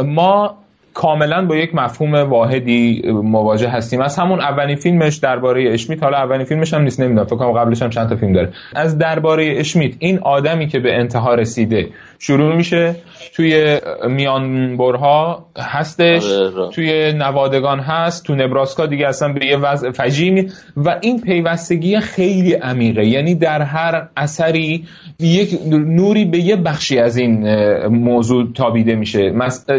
ما 0.04 0.58
کاملا 0.96 1.46
با 1.46 1.56
یک 1.56 1.74
مفهوم 1.74 2.14
واحدی 2.14 3.02
مواجه 3.22 3.68
هستیم. 3.68 4.00
از 4.00 4.18
همون 4.18 4.40
اولین 4.40 4.76
فیلمش 4.76 5.16
درباره 5.16 5.72
اشمیت 5.72 6.02
حالا 6.02 6.16
اولین 6.16 6.44
فیلمش 6.44 6.74
هم 6.74 6.82
نیست 6.82 7.00
نمی‌دونم 7.00 7.26
فکر 7.26 7.36
کنم 7.36 7.52
قبلش 7.52 7.82
هم 7.82 7.90
چند 7.90 8.08
تا 8.08 8.16
فیلم 8.16 8.32
داره. 8.32 8.52
از 8.74 8.98
درباره 8.98 9.54
اشمیت 9.56 9.94
این 9.98 10.18
آدمی 10.18 10.66
که 10.66 10.78
به 10.78 10.94
انتها 10.94 11.34
رسیده 11.34 11.88
شروع 12.18 12.56
میشه 12.56 12.96
توی 13.34 13.80
میانبرها 14.08 15.46
هستش 15.58 16.32
آره، 16.32 16.70
توی 16.70 17.12
نوادگان 17.12 17.80
هست 17.80 18.24
تو 18.24 18.34
نبراسکا 18.34 18.86
دیگه 18.86 19.08
اصلا 19.08 19.32
به 19.32 19.46
یه 19.46 19.56
وضع 19.56 19.90
فجیع 19.90 20.50
و 20.76 20.98
این 21.00 21.20
پیوستگی 21.20 22.00
خیلی 22.00 22.54
عمیقه. 22.54 23.06
یعنی 23.06 23.34
در 23.34 23.62
هر 23.62 24.08
اثری 24.16 24.84
یک 25.20 25.58
نوری 25.70 26.24
به 26.24 26.38
یه 26.38 26.56
بخشی 26.56 26.98
از 26.98 27.16
این 27.16 27.46
موضوع 27.86 28.52
تابیده 28.54 28.94
میشه. 28.94 29.32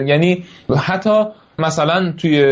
یعنی 0.07 0.43
حتی 0.77 1.23
مثلا 1.59 2.13
توی 2.17 2.45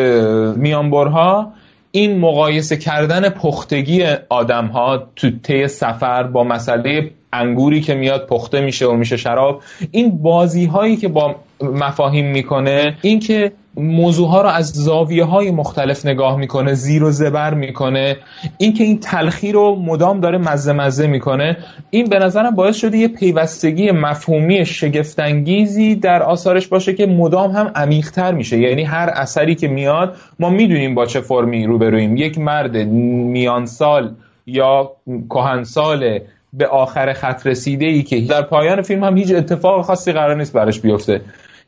میانبرها 0.56 1.54
این 1.92 2.20
مقایسه 2.20 2.78
کردن 2.78 3.30
پختگی 3.30 4.04
آدم 4.30 4.66
ها 4.66 5.08
تو 5.16 5.30
طی 5.44 5.68
سفر 5.68 6.24
با 6.24 6.44
مسئله 6.44 7.12
انگوری 7.36 7.82
که 7.82 7.94
میاد 7.94 8.28
پخته 8.28 8.62
میشه 8.62 8.88
و 8.88 8.94
میشه 8.94 9.18
شراب. 9.18 9.62
این 9.92 10.22
بازی 10.22 10.66
هایی 10.66 10.96
که 10.96 11.08
با 11.08 11.36
مفاهیم 11.62 12.32
می‌کنه 12.32 12.98
این 13.02 13.20
که 13.20 13.52
موضوع 13.78 14.30
ها 14.30 14.42
رو 14.42 14.50
از 14.50 14.66
زاویه 14.66 15.24
های 15.24 15.52
مختلف 15.52 16.06
نگاه 16.06 16.38
می‌کنه 16.38 16.74
زیر 16.74 17.04
و 17.04 17.12
زبر 17.12 17.54
می‌کنه 17.54 18.18
این 18.58 18.74
که 18.74 18.84
این 18.84 19.00
تلخی 19.00 19.52
رو 19.52 19.76
مدام 19.76 20.20
داره 20.20 20.38
مزه 20.38 20.74
مزه 20.74 21.08
می‌کنه 21.08 21.58
این 21.90 22.06
به 22.06 22.20
نظرم 22.20 22.56
باعث 22.56 22.76
شده 22.76 22.98
یه 22.98 23.08
پیوستگی 23.08 23.92
مفهومی 23.92 24.66
شگفتانگیزی 24.66 25.96
در 25.96 26.24
آثارش 26.24 26.68
باشه 26.68 26.94
که 26.94 27.06
مدام 27.06 27.52
هم 27.52 27.72
عمیقتر 27.76 28.32
میشه. 28.32 28.60
یعنی 28.60 28.84
هر 28.84 29.10
اثری 29.14 29.56
که 29.56 29.68
میاد 29.68 30.16
ما 30.40 30.50
می‌دونیم 30.50 30.96
با 30.96 31.06
چه 31.06 31.22
فرمی 31.22 31.66
روبرویم 31.66 32.18
یک 32.18 32.38
مرد 32.38 32.78
میان 32.78 33.66
سال 33.66 34.16
یا 34.48 34.92
کهنسال 35.30 36.20
به 36.58 36.68
آخر 36.68 37.14
خط 37.14 37.48
رسیده 37.48 37.86
ای 37.86 38.04
که 38.04 38.22
در 38.22 38.42
پایان 38.42 38.82
فیلم 38.82 39.04
هم 39.04 39.18
هیچ 39.18 39.32
اتفاق 39.32 39.86
خاصی 39.86 40.12
قرار 40.12 40.36
نیست 40.36 40.54
براش 40.54 40.80
بیفته. 40.80 41.22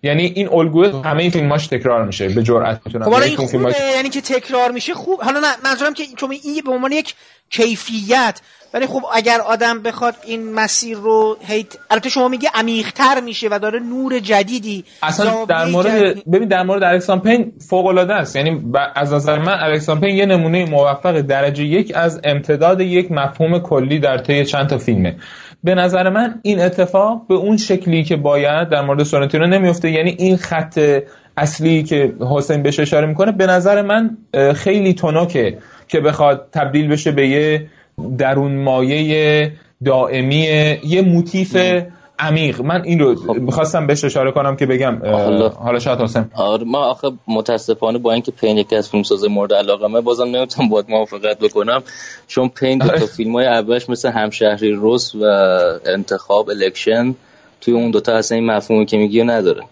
یعنی 0.03 0.23
این 0.35 0.49
الگوی 0.49 0.91
همه 1.05 1.21
این 1.21 1.31
فیلماش 1.31 1.67
تکرار 1.67 2.05
میشه 2.05 2.29
به 2.29 2.43
جرئت 2.43 2.81
می‌تونم 2.85 3.05
خب 3.05 3.13
این 3.13 3.35
خوبه 3.35 3.75
یعنی 3.95 4.09
که 4.09 4.21
تکرار 4.21 4.71
میشه 4.71 4.93
خوب. 4.93 5.21
حالا 5.23 5.39
نه 5.39 5.47
منظورم 5.63 5.93
که 5.93 6.03
چون 6.17 6.31
این 6.31 6.61
به 6.65 6.71
عنوان 6.71 6.91
یک 6.91 7.15
کیفیت 7.49 8.41
ولی 8.73 8.87
خب 8.87 9.01
اگر 9.13 9.41
آدم 9.41 9.81
بخواد 9.81 10.15
این 10.25 10.53
مسیر 10.53 10.97
رو 10.97 11.37
هیت 11.47 11.77
البته 11.89 12.09
شما 12.09 12.27
میگه 12.27 12.49
عمیق‌تر 12.53 13.21
میشه 13.21 13.47
و 13.51 13.59
داره 13.59 13.79
نور 13.79 14.19
جدیدی 14.19 14.85
اصلا 15.03 15.45
در 15.45 15.65
مورد 15.65 16.29
ببین 16.31 16.47
در 16.47 16.63
مورد 16.63 16.83
الکسان 16.83 17.21
پین 17.21 17.53
فوق 17.69 17.85
العاده 17.85 18.13
است. 18.13 18.35
یعنی 18.35 18.63
از 18.95 19.13
نظر 19.13 19.39
من 19.39 19.57
الکسان 19.59 19.99
پین 19.99 20.15
یه 20.15 20.25
نمونه 20.25 20.65
موفق 20.65 21.21
درجه 21.21 21.63
یک 21.63 21.91
از 21.95 22.21
امتداد 22.23 22.81
یک 22.81 23.11
مفهوم 23.11 23.59
کلی 23.59 23.99
در 23.99 24.17
طی 24.17 24.45
چند 24.45 24.69
تا 24.69 24.77
فیلمه. 24.77 25.15
به 25.67 25.75
نظر 25.75 26.09
من 26.09 26.39
این 26.41 26.59
اتفاق 26.61 27.27
به 27.27 27.35
اون 27.35 27.57
شکلی 27.57 28.03
که 28.03 28.15
باید 28.15 28.69
در 28.69 28.81
مورد 28.81 29.03
سورنتینو 29.03 29.47
نمیفته. 29.47 29.91
یعنی 29.91 30.15
این 30.19 30.37
خط 30.37 30.79
اصلی 31.37 31.83
که 31.83 32.13
حسین 32.31 32.63
بهش 32.63 32.79
اشاره 32.79 33.07
می‌کنه 33.07 33.31
به 33.31 33.45
نظر 33.45 33.81
من 33.81 34.17
خیلی 34.55 34.93
تونکه 34.93 35.57
که 35.87 35.99
بخواد 35.99 36.49
تبدیل 36.51 36.87
بشه 36.87 37.11
به 37.11 37.27
یه 37.27 37.67
درون 38.17 38.63
مایه 38.63 39.51
دائمی 39.85 40.47
یه 40.83 41.01
موتیف 41.01 41.57
عمیق. 42.19 42.61
من 42.61 42.83
این 42.83 42.99
رو 42.99 43.15
خب. 43.15 43.33
می‌خواستم 43.33 43.87
بهش 43.87 44.03
اشاره 44.03 44.31
کنم 44.31 44.55
که 44.55 44.65
بگم 44.65 45.01
حالا 45.63 45.79
شاید 45.79 45.99
حسین 45.99 46.25
آره 46.35 46.63
ما 46.63 46.79
آخه 46.79 47.11
متاسفانه 47.27 47.97
با 47.97 48.13
اینکه 48.13 48.31
پین 48.31 48.57
یکی 48.57 48.75
از 48.75 48.89
فیلمساز 48.89 49.23
مورد 49.25 49.53
علاقه 49.53 49.87
من 49.87 50.01
بازم 50.01 50.23
نمی‌تونم 50.23 50.69
باید 50.69 50.85
موافقت 50.89 51.39
بکنم. 51.39 51.83
چون 52.27 52.49
پین 52.49 52.77
دو 52.77 52.87
تا 52.87 52.93
آره. 52.93 53.05
فیلم 53.05 53.33
های 53.33 53.45
اولش 53.45 53.89
مثل 53.89 54.09
همشهری 54.09 54.71
روس 54.71 55.15
و 55.15 55.23
انتخاب 55.85 56.49
الکشن 56.49 57.15
توی 57.61 57.73
اون 57.73 57.91
دوتا 57.91 58.13
اصلا 58.13 58.37
این 58.37 58.47
مفهومی 58.51 58.85
که 58.85 58.97
میگی 58.97 59.23
نداره. 59.23 59.63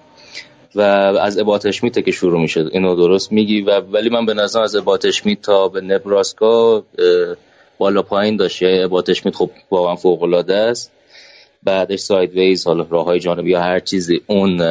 و 0.75 0.81
از 0.81 1.37
ابات 1.37 1.83
میته 1.83 2.01
که 2.01 2.11
شروع 2.11 2.41
میشه 2.41 2.65
اینو 2.71 2.95
درست 2.95 3.31
میگی 3.31 3.61
و 3.61 3.79
ولی 3.79 4.09
من 4.09 4.25
به 4.25 4.33
نظر 4.33 4.61
از 4.61 4.75
ابات 4.75 5.07
تا 5.41 5.67
به 5.67 5.81
نبراسکا 5.81 6.83
بالا 7.77 8.01
پایین 8.01 8.35
داشت. 8.37 8.61
یا 8.61 8.85
ابات 8.85 9.29
خب 9.29 9.49
واقعا 9.71 9.95
فوق 9.95 10.23
العاده 10.23 10.55
است. 10.55 10.91
بعدش 11.65 11.99
ساید 11.99 12.33
ویز 12.33 12.67
حالا 12.67 12.87
راه 12.89 13.05
های 13.05 13.19
جانبی 13.19 13.51
یا 13.51 13.61
هر 13.61 13.79
چیزی 13.79 14.21
اون 14.27 14.61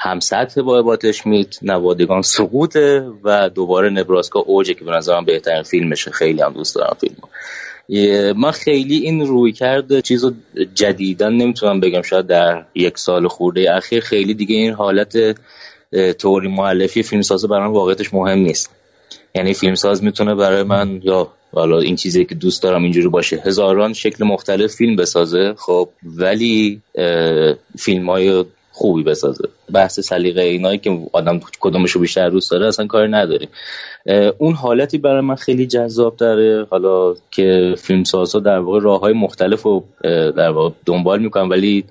هم 0.00 0.20
سطح 0.20 0.62
با 0.62 0.78
عباتش 0.78 1.26
میت 1.26 1.58
نوادگان 1.62 2.22
سقوطه 2.22 3.10
و 3.24 3.50
دوباره 3.50 3.90
نبراسکا 3.90 4.40
اوجه 4.40 4.74
که 4.74 4.84
به 4.84 4.90
نظرم 4.90 5.24
بهترین 5.24 5.62
فیلمشه. 5.62 6.10
خیلی 6.10 6.42
هم 6.42 6.52
دوست 6.52 6.74
دارم 6.74 6.96
فیلم 7.00 7.16
من 8.36 8.50
خیلی 8.50 8.96
این 8.96 9.26
روی 9.26 9.52
کرده 9.52 10.02
چیز 10.02 10.24
رو 10.24 10.32
جدیدن 10.74 11.32
نمی‌تونم 11.32 11.80
بگم. 11.80 12.02
شاید 12.02 12.26
در 12.26 12.64
یک 12.74 12.98
سال 12.98 13.28
خورده 13.28 13.74
اخیر 13.76 14.00
خیلی 14.00 14.34
دیگه 14.34 14.56
این 14.56 14.72
حالت 14.72 15.38
توری 16.18 16.48
معلفی 16.48 17.02
فیلمسازه 17.02 17.48
برای 17.48 17.70
واقعیتش 17.72 18.14
مهم 18.14 18.38
نیست. 18.38 18.70
یعنی 19.34 19.54
فیلمساز 19.54 20.04
می‌تونه 20.04 20.34
برای 20.34 20.62
من 20.62 21.00
یا 21.02 21.32
حالا 21.52 21.78
این 21.78 21.96
چیزی 21.96 22.24
که 22.24 22.34
دوست 22.34 22.62
دارم 22.62 22.82
اینجوری 22.82 23.08
باشه. 23.08 23.42
هزاران 23.46 23.92
شکل 23.92 24.24
مختلف 24.24 24.74
فیلم 24.74 24.96
بسازه 24.96 25.54
خب 25.58 25.88
ولی 26.04 26.80
فیلم 27.78 28.10
های 28.10 28.44
خوبی 28.72 29.02
بسازه. 29.02 29.48
بحث 29.72 30.00
سلیقه 30.00 30.42
اینایی 30.42 30.78
که 30.78 30.98
آدم 31.12 31.40
کدومش 31.60 31.90
رو 31.90 32.00
بیشتر 32.00 32.28
دوست 32.28 32.50
داره 32.50 32.66
اصلا 32.66 32.86
کاری 32.86 33.10
نداریم 33.10 33.48
اون 34.38 34.54
حالتی 34.54 34.98
برای 34.98 35.20
من 35.20 35.34
خیلی 35.34 35.66
جذاب 35.66 36.16
داره. 36.16 36.66
حالا 36.70 37.14
که 37.30 37.74
فیلمسازها 37.78 38.40
در 38.40 38.58
واقع 38.58 38.80
راه 38.80 39.00
های 39.00 39.12
مختلف 39.12 39.62
رو 39.62 39.84
در 40.36 40.50
واقع 40.50 40.74
دنبال 40.86 41.22
می‌کنن 41.22 41.48
ولی 41.48 41.84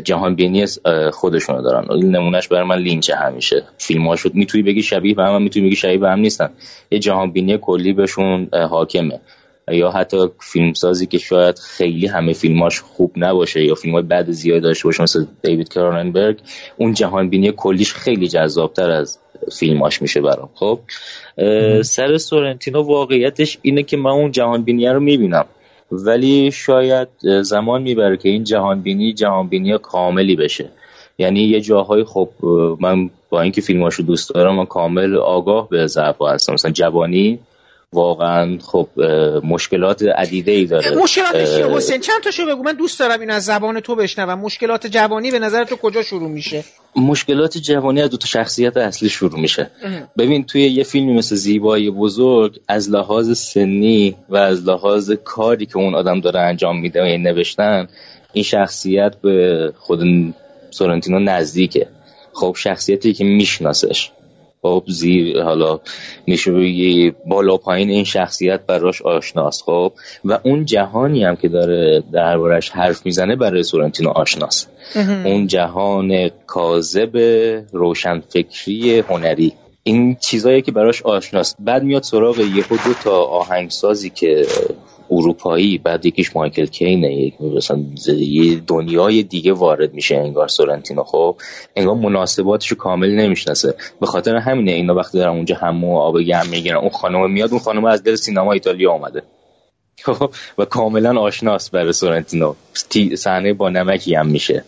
جهان 0.00 0.34
بینی 0.34 0.64
خودشونو 1.12 1.62
دارن. 1.62 1.92
این 1.92 2.16
نمونهش 2.16 2.48
برای 2.48 2.64
من 2.64 2.78
لینچه 2.78 3.16
همیشه. 3.16 3.62
فیلم 3.78 4.16
شد 4.16 4.34
می‌تونی 4.34 4.64
بگی 4.64 4.82
شبیه 4.82 5.14
به 5.14 5.24
هم, 5.24 5.42
می‌تونی 5.42 5.66
بگی 5.66 5.76
شبیه 5.76 5.98
به 5.98 6.10
هم 6.10 6.18
نیستن. 6.18 6.50
یه 6.90 6.98
جهان 6.98 7.30
بینی 7.30 7.58
کلی 7.58 7.92
بهشون 7.92 8.48
حاکمه. 8.70 9.20
یا 9.68 9.90
حتی 9.90 10.16
فیلمسازی 10.40 11.06
که 11.06 11.18
شاید 11.18 11.58
خیلی 11.58 12.06
همه 12.06 12.32
فیلماش 12.32 12.80
خوب 12.80 13.12
نباشه 13.16 13.64
یا 13.64 13.74
فیلم 13.74 13.94
های 13.94 14.02
بد 14.02 14.30
زیاد 14.30 14.62
داشته 14.62 14.84
باشه 14.84 15.02
مثل 15.02 15.26
دیوید 15.42 15.68
کروننبرگ 15.68 16.38
اون 16.76 16.94
جهان 16.94 17.30
بینی 17.30 17.52
کلیش 17.56 17.92
خیلی 17.92 18.28
جذابتر 18.28 18.90
از 18.90 19.18
فیلماش 19.58 20.02
میشه 20.02 20.20
برام. 20.20 20.50
خب 20.54 20.80
سر 21.82 22.16
سورنتینو 22.18 22.82
واقعیتش 22.82 23.58
اینه 23.62 23.82
که 23.82 23.96
من 23.96 24.10
اون 24.10 24.32
جهان 24.32 24.62
بینی 24.62 24.86
رو 24.86 25.00
می‌بینم. 25.00 25.46
ولی 25.92 26.50
شاید 26.50 27.08
زمان 27.42 27.82
می‌بره 27.82 28.16
که 28.16 28.28
این 28.28 28.44
جهان 28.44 28.80
بینی 28.82 29.12
جهان 29.12 29.48
بینی 29.48 29.78
کاملی 29.78 30.36
بشه. 30.36 30.68
یعنی 31.18 31.40
یه 31.40 31.60
جاهای 31.60 32.04
خب 32.04 32.28
من 32.80 33.10
با 33.30 33.40
اینکه 33.40 33.60
فیلماشو 33.60 34.02
دوست 34.02 34.34
دارم 34.34 34.54
من 34.54 34.66
کامل 34.66 35.16
آگاه 35.16 35.68
به 35.68 35.86
ضعف 35.86 36.22
هستم. 36.22 36.52
مثلا 36.52 36.70
جوانی 36.70 37.38
واقعا 37.94 38.58
خب 38.58 38.88
مشکلات 39.44 40.02
عدیده 40.02 40.52
ای 40.52 40.66
داره 40.66 40.96
مشکلاتش 40.96 41.54
چیه 41.54 41.66
حسین؟ 41.66 42.00
چند 42.00 42.22
تاشو 42.24 42.46
بگو؟ 42.46 42.62
من 42.62 42.72
دوست 42.72 43.00
دارم 43.00 43.20
این 43.20 43.30
از 43.30 43.44
زبان 43.44 43.80
تو 43.80 43.94
بشنوم. 43.94 44.38
مشکلات 44.40 44.86
جوانی 44.86 45.30
به 45.30 45.38
نظر 45.38 45.64
تو 45.64 45.76
کجا 45.76 46.02
شروع 46.02 46.28
میشه؟ 46.28 46.64
مشکلات 46.96 47.58
جوانی 47.58 48.02
از 48.02 48.10
دو 48.10 48.16
تا 48.16 48.26
شخصیت 48.26 48.76
اصلی 48.76 49.08
شروع 49.08 49.40
میشه. 49.40 49.70
ببین 50.18 50.44
توی 50.44 50.62
یه 50.62 50.84
فیلمی 50.84 51.12
مثل 51.12 51.34
زیبایی 51.34 51.90
بزرگ 51.90 52.60
از 52.68 52.90
لحاظ 52.90 53.38
سنی 53.38 54.16
و 54.28 54.36
از 54.36 54.68
لحاظ 54.68 55.12
کاری 55.24 55.66
که 55.66 55.76
اون 55.76 55.94
آدم 55.94 56.20
داره 56.20 56.40
انجام 56.40 56.80
میده 56.80 57.00
و 57.00 57.04
این 57.04 57.22
نوشتن 57.22 57.88
این 58.32 58.44
شخصیت 58.44 59.14
به 59.22 59.72
خود 59.78 60.00
سورنتینو 60.70 61.18
نزدیکه. 61.18 61.86
خب 62.32 62.56
شخصیتی 62.58 63.12
که 63.12 63.24
میشناسش. 63.24 64.10
خب 64.64 64.84
زیر 64.86 65.42
حالا 65.42 65.80
میشه 66.26 66.52
بگی 66.52 67.12
بالا 67.26 67.56
پایین 67.56 67.90
این 67.90 68.04
شخصیت 68.04 68.66
براش 68.66 69.02
آشناست 69.02 69.62
خب؟ 69.62 69.92
و 70.24 70.38
اون 70.42 70.64
جهانی 70.64 71.24
هم 71.24 71.36
که 71.36 71.48
داره 71.48 72.02
دربارش 72.12 72.70
حرف 72.70 73.06
می‌زنه 73.06 73.36
برای 73.36 73.62
سورنتینو 73.62 74.10
آشناست. 74.10 74.70
اون 75.24 75.46
جهان 75.46 76.30
کاذب 76.46 77.16
روشنفکری 77.72 78.98
هنری. 78.98 79.52
این 79.82 80.16
چیزایی 80.20 80.62
که 80.62 80.72
براش 80.72 81.02
آشناست. 81.02 81.56
بعد 81.60 81.82
میاد 81.82 82.02
سراغ 82.02 82.38
یهو 82.38 82.76
دو 82.84 82.94
تا 83.04 83.22
آهنگسازی 83.22 84.10
که 84.10 84.46
اروپایی 85.10 85.78
بعد 85.78 86.06
یکیش 86.06 86.36
مایکل 86.36 86.66
کینه 86.66 87.14
یک 87.14 87.40
مثلا 87.40 87.84
یه 88.18 88.60
دنیای 88.66 89.22
دیگه 89.22 89.52
وارد 89.52 89.94
میشه 89.94 90.16
انگار 90.16 90.48
سورنتینو. 90.48 91.04
خب 91.04 91.36
انگار 91.76 91.94
مناسباتش 91.94 92.68
رو 92.68 92.76
کامل 92.76 93.10
نمی‌شناسه. 93.10 93.74
به 94.00 94.06
خاطر 94.06 94.36
همینه 94.36 94.72
اینا 94.72 94.94
وقتی 94.94 95.18
دارن 95.18 95.36
اونجا 95.36 95.56
همو 95.56 95.98
آب 95.98 96.20
گرم 96.20 96.48
می‌گیرن 96.48 96.76
اون 96.76 96.90
خانم 96.90 97.30
میاد 97.30 97.50
اون 97.50 97.60
خانم 97.60 97.84
از 97.84 98.02
دل 98.02 98.14
سینما 98.14 98.52
ایتالیا 98.52 98.92
آمده 98.92 99.22
خب، 100.04 100.30
و 100.58 100.64
کاملا 100.64 101.20
آشناست 101.20 101.70
برای 101.70 101.92
سورنتینو. 101.92 102.54
صحنه 103.16 103.52
با 103.52 103.68
نمکی 103.68 104.14
هم 104.14 104.26
میشه. 104.26 104.64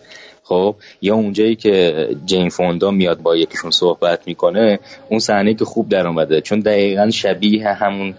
خب 0.47 0.75
یا 1.01 1.15
اونجایی 1.15 1.55
که 1.55 2.07
جین 2.25 2.49
فوندا 2.49 2.91
میاد 2.91 3.21
با 3.21 3.35
یکیشون 3.35 3.71
صحبت 3.71 4.27
می‌کنه 4.27 4.79
اون 5.09 5.19
صحنه 5.19 5.53
که 5.53 5.65
خوب 5.65 5.89
در 5.89 6.07
اومده. 6.07 6.41
چون 6.41 6.59
دقیقا 6.59 7.09
شبیه 7.09 7.67
همون 7.67 8.13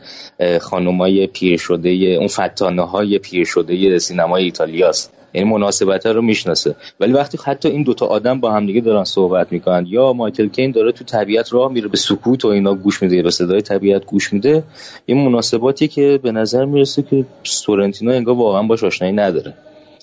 خانومای 0.60 1.26
پیر 1.26 1.58
شده 1.58 1.88
اون 1.88 2.26
فتانه 2.28 2.82
های 2.82 3.18
پیر 3.18 3.44
شده 3.44 3.98
سینمای 3.98 4.44
ایتالیاست. 4.44 5.12
یعنی 5.34 5.50
مناسبت 5.50 6.06
رو 6.06 6.22
می‌شناسه. 6.22 6.74
ولی 7.00 7.12
وقتی 7.12 7.38
حتی 7.44 7.68
این 7.68 7.82
دوتا 7.82 8.06
آدم 8.06 8.40
با 8.40 8.52
همدیگه 8.52 8.80
دارن 8.80 9.04
صحبت 9.04 9.52
می‌کنن 9.52 9.86
یا 9.88 10.12
مایکل 10.12 10.48
کین 10.48 10.70
داره 10.70 10.92
تو 10.92 11.04
طبیعت 11.04 11.52
راه 11.52 11.72
میره 11.72 11.88
به 11.88 11.96
سکوت 11.96 12.44
و 12.44 12.48
اینا 12.48 12.74
گوش 12.74 13.02
میده 13.02 13.22
به 13.22 13.30
صدای 13.30 13.62
طبیعت 13.62 14.06
گوش 14.06 14.32
میده 14.32 14.62
این 15.06 15.24
مناسباتی 15.24 15.88
که 15.88 16.20
به 16.22 16.32
نظر 16.32 16.64
می‌رسه 16.64 17.02
که 17.02 17.24
سورنتینو 17.42 18.12
انگار 18.12 18.34
واقعا 18.34 18.62
باش 18.62 18.84
آشنایی 18.84 19.14
نداره. 19.14 19.54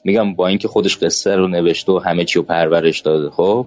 میگم 0.05 0.33
با 0.33 0.47
اینکه 0.47 0.67
خودش 0.67 0.97
قصه 0.97 1.35
رو 1.35 1.47
نوشته 1.47 1.91
و 1.91 1.99
همه 1.99 2.25
چی 2.25 2.39
رو 2.39 2.45
پرورش 2.45 2.99
داده 2.99 3.29
خب. 3.29 3.65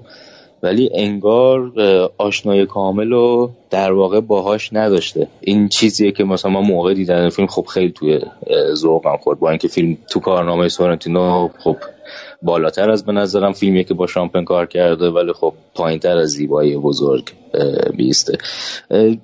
ولی 0.62 0.90
انگار 0.94 1.72
آشنای 2.18 2.66
کامل 2.66 3.10
رو 3.10 3.50
در 3.70 3.92
واقع 3.92 4.20
باهاش 4.20 4.72
نداشته. 4.72 5.28
این 5.40 5.68
چیزیه 5.68 6.12
که 6.12 6.24
مثلا 6.24 6.50
ما 6.50 6.60
موقع 6.60 6.94
دیدن 6.94 7.28
فیلم 7.28 7.48
خب 7.48 7.66
خیلی 7.66 7.92
توی 7.92 8.20
ذوقم 8.74 9.16
خورد. 9.16 9.38
با 9.38 9.50
اینکه 9.50 9.68
فیلم 9.68 9.96
تو 10.10 10.20
کارنامه 10.20 10.68
سورنتینو 10.68 11.48
خب 11.58 11.76
بالاتر 12.42 12.90
از 12.90 13.06
به 13.06 13.12
نظرم 13.12 13.52
فیلمیه 13.52 13.84
که 13.84 13.94
با 13.94 14.06
شامپن 14.06 14.44
کار 14.44 14.66
کرده 14.66 15.10
ولی 15.10 15.32
خب 15.32 15.54
پایین 15.74 15.98
تر 15.98 16.16
از 16.16 16.30
زیبایی 16.30 16.76
بزرگ 16.76 17.30
بیسته. 17.96 18.38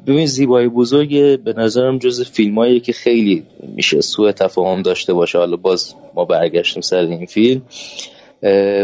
ببین 0.06 0.26
زیبایی 0.26 0.68
بزرگ 0.68 1.40
به 1.40 1.52
نظرم 1.52 1.98
جز 1.98 2.22
فیلمایی 2.22 2.80
که 2.80 2.92
خیلی 2.92 3.42
میشه 3.76 4.00
سوء 4.00 4.32
تفاهم 4.32 4.82
داشته 4.82 5.12
باشه. 5.12 5.38
حالا 5.38 5.56
باز 5.56 5.94
ما 6.14 6.24
برگشتیم 6.24 6.80
سر 6.80 7.00
این 7.00 7.26
فیلم. 7.26 7.62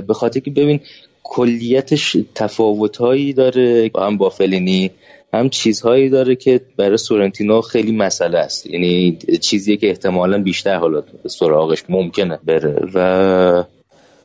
به 0.07 0.14
خاطر 0.14 0.41
که 0.41 0.51
ببین 0.51 0.81
کلیتش 1.22 2.16
تفاوتهایی 2.35 3.33
داره 3.33 3.91
هم 3.99 4.16
با 4.16 4.28
فلینی 4.28 4.91
هم 5.33 5.49
چیزهایی 5.49 6.09
داره 6.09 6.37
که 6.37 6.61
برای 6.76 6.97
سورنتینو 6.97 7.61
خیلی 7.61 7.93
مسئله 7.93 8.39
است. 8.39 8.66
یعنی 8.66 9.18
چیزیه 9.41 9.76
که 9.76 9.89
احتمالا 9.89 10.43
بیشتر 10.43 10.76
حالا 10.76 11.03
سراغش 11.26 11.85
ممکنه 11.89 12.39
بره. 12.45 12.89
و 12.95 13.64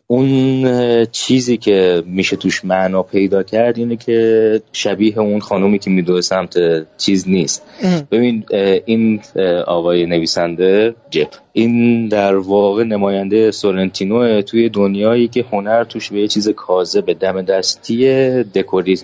اون 0.08 1.06
چیزی 1.06 1.58
که 1.58 2.03
میشه 2.06 2.36
توش 2.36 2.66
معنا 2.66 3.03
پیدا 3.03 3.43
کرد 3.43 3.78
اینه 3.78 3.95
که 3.95 4.62
شبیه 4.72 5.20
اون 5.20 5.39
خانومی 5.39 5.80
که 5.80 5.89
میدوه 5.89 6.22
سمت 6.22 6.58
چیز 6.97 7.30
نیست. 7.30 7.64
ببین 8.12 8.43
این 8.86 9.22
آقای 9.68 10.06
نویسنده 10.06 10.95
جپ 11.10 11.30
این 11.53 12.08
در 12.08 12.36
واقع 12.36 12.84
نماینده 12.84 13.51
سورنتینو 13.51 14.41
توی 14.41 14.70
دنیایی 14.70 15.28
که 15.28 15.45
هنر 15.51 15.84
توش 15.84 16.12
به 16.12 16.20
یه 16.20 16.28
چیز 16.28 16.49
کازه 16.49 17.01
به 17.01 17.14
دم 17.14 17.41
دستی 17.41 18.08
دکوری 18.43 18.97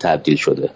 تبدیل 0.00 0.36
شده. 0.36 0.70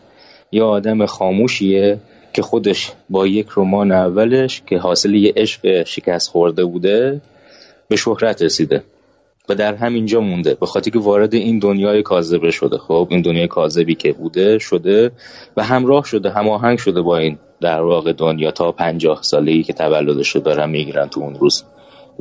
یه 0.53 0.63
آدم 0.63 1.07
خاموشیه 1.07 1.99
که 2.33 2.43
خودش 2.43 2.93
با 3.11 3.27
یک 3.27 3.47
رمان 3.57 3.93
اولش 3.93 4.63
که 4.67 4.79
حاصل 4.79 5.15
یه 5.15 5.33
عشق 5.37 5.83
شکست 5.83 6.31
خورده 6.31 6.65
بوده 6.65 7.21
به 7.89 7.97
شهرت 7.97 8.43
رسیده. 8.43 8.83
و 9.49 9.55
در 9.55 9.75
همینجا 9.75 10.21
مونده. 10.21 10.55
به 10.55 10.67
خاطر 10.67 10.91
که 10.91 10.99
وارد 10.99 11.35
این 11.35 11.59
دنیای 11.59 12.03
کاذبه 12.03 12.51
شده. 12.51 12.79
خب 12.79 13.09
این 13.11 13.23
دنیای 13.23 13.49
کاذبی 13.49 13.95
که 13.95 14.13
بوده 14.13 14.59
شده 14.59 15.11
و 15.57 15.65
همراه 15.65 16.05
شده 16.05 16.31
هماهنگ 16.31 16.79
شده 16.79 17.03
با 17.03 17.19
این 17.19 17.39
در 17.61 17.83
واقع 17.83 18.13
دنیا 18.13 18.51
تا 18.51 18.73
پنجاه 18.73 19.23
ساله 19.23 19.53
ای 19.53 19.63
که 19.63 19.73
تولدش 19.73 20.29
رو 20.29 20.41
دارن 20.41 20.71
می‌گیرن 20.71 21.09
تو 21.09 21.21
اون 21.21 21.35
روز. 21.35 21.65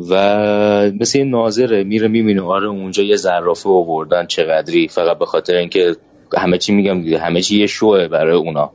و 0.10 0.92
مثل 1.00 1.20
این 1.20 1.30
ناظره 1.30 1.84
میره 1.84 2.08
می‌بینه 2.08 2.42
آره 2.42 2.68
اونجا 2.68 3.04
یه 3.04 3.16
زرافه 3.16 3.70
آوردن 3.70 4.26
چقدری؟ 4.26 4.88
فقط 4.88 5.18
به 5.18 5.26
خاطر 5.26 5.56
اینکه 5.56 5.96
همه 6.38 6.58
چی 6.58 6.74
میگم 6.74 7.04
همه 7.04 7.42
چی 7.42 7.60
یه 7.60 7.68
شوه 7.68 8.08
برای 8.08 8.38
اونا. 8.38 8.72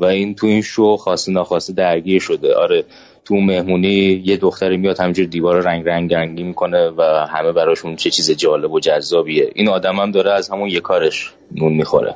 و 0.00 0.04
این 0.04 0.34
تو 0.34 0.46
این 0.46 0.62
شو 0.62 0.96
خواسته 0.96 1.32
ناخواسته 1.32 1.72
درگیر 1.72 2.20
شده. 2.20 2.54
آره 2.54 2.84
تو 3.26 3.34
مهمونی 3.34 4.22
یه 4.24 4.36
دختری 4.36 4.76
میاد 4.76 5.00
همینجور 5.00 5.26
دیوار 5.26 5.60
رنگ 5.60 5.88
رنگ 5.88 6.14
رنگی 6.14 6.42
می‌کنه 6.42 6.90
و 6.90 7.02
همه 7.02 7.52
براشون 7.52 7.96
چه 7.96 8.10
چیز 8.10 8.30
جالب 8.30 8.72
و 8.72 8.80
جذابیه. 8.80 9.50
این 9.54 9.68
آدم 9.68 9.96
هم 9.96 10.10
داره 10.10 10.32
از 10.32 10.50
همون 10.50 10.68
یه 10.68 10.80
کارش 10.80 11.32
نون 11.52 11.72
می‌خوره. 11.72 12.14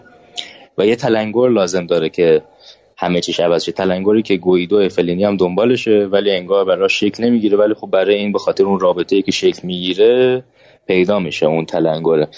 و 0.79 0.87
یه 0.87 0.97
تلنگر 0.97 1.49
لازم 1.49 1.87
داره 1.87 2.09
که 2.09 2.43
همه 2.97 3.21
چیش 3.21 3.41
عوض 3.41 3.65
شه. 3.65 3.73
تلنگری 3.73 4.23
که 4.23 4.37
گویدو 4.37 4.77
افلینی 4.77 5.25
هم 5.25 5.37
دنبالشه 5.37 6.09
ولی 6.13 6.31
انگار 6.31 6.65
براش 6.65 7.01
شکل 7.01 7.25
نمی‌گیره. 7.25 7.57
ولی 7.57 7.75
خب 7.75 7.91
برای 7.91 8.15
این 8.15 8.33
به 8.33 8.39
خاطر 8.39 8.65
اون 8.65 8.81
رابطه 8.81 9.23
که 9.23 9.33
شکل 9.33 9.61
می‌گیره 9.63 10.45
پیدا 10.87 11.19
میشه 11.19 11.47
اون 11.47 11.65
تلنگره. 11.65 12.29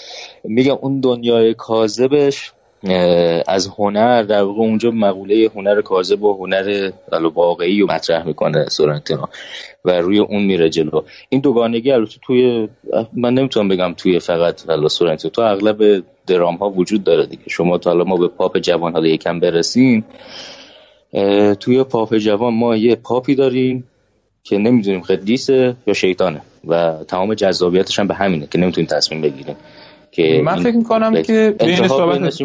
میگم 0.43 0.77
اون 0.81 0.99
دنیای 0.99 1.53
کاذبش 1.53 2.51
از 3.47 3.67
هنر 3.77 4.23
در 4.23 4.43
واقع 4.43 4.59
اونجا 4.59 4.91
مقوله 4.91 5.49
هنر 5.55 5.81
کاذب 5.81 6.23
و 6.23 6.37
هنر 6.37 6.91
واقعی 7.33 7.81
رو 7.81 7.87
مطرح 7.87 8.27
می‌کنه 8.27 8.65
سورنتینو 8.65 9.25
و 9.85 9.91
روی 10.01 10.19
اون 10.19 10.43
میره 10.43 10.69
جلو. 10.69 11.01
این 11.29 11.41
دوگانگی 11.41 11.91
البته 11.91 12.15
توی 12.21 12.69
من 13.13 13.33
نمی‌تونم 13.33 13.67
بگم 13.67 13.93
توی 13.97 14.19
فقط 14.19 14.69
حالا 14.69 14.87
سورنتینو 14.87 15.31
تو 15.31 15.41
اغلب 15.41 16.03
درام 16.27 16.55
ها 16.55 16.69
وجود 16.69 17.03
داره 17.03 17.25
دیگه. 17.25 17.43
شما 17.49 17.77
تا 17.77 17.89
حالا 17.89 18.03
ما 18.03 18.17
به 18.17 18.27
پاپ 18.27 18.57
جوان 18.57 18.93
حالا 18.93 19.07
یکم 19.07 19.39
برسیم. 19.39 20.05
توی 21.59 21.83
پاپ 21.83 22.17
جوان 22.17 22.53
ما 22.53 22.75
یه 22.75 22.95
پاپی 22.95 23.35
داریم 23.35 23.83
که 24.43 24.57
نمی‌دونیم 24.57 25.01
قدیسه 25.01 25.75
یا 25.87 25.93
شیطانه 25.93 26.41
و 26.67 27.03
تمام 27.07 27.33
جذابیتش 27.33 27.99
هم 27.99 28.07
به 28.07 28.13
همینه 28.13 28.47
که 28.51 28.59
نمی‌تونیم 28.59 28.87
تصمیم 28.87 29.21
بگیریم. 29.21 29.55
که 30.15 30.41
من 30.45 30.55
فکر 30.55 30.75
می‌کنم 30.75 31.21
که 31.21 31.55
بین 31.59 31.87
صحبت 31.87 32.41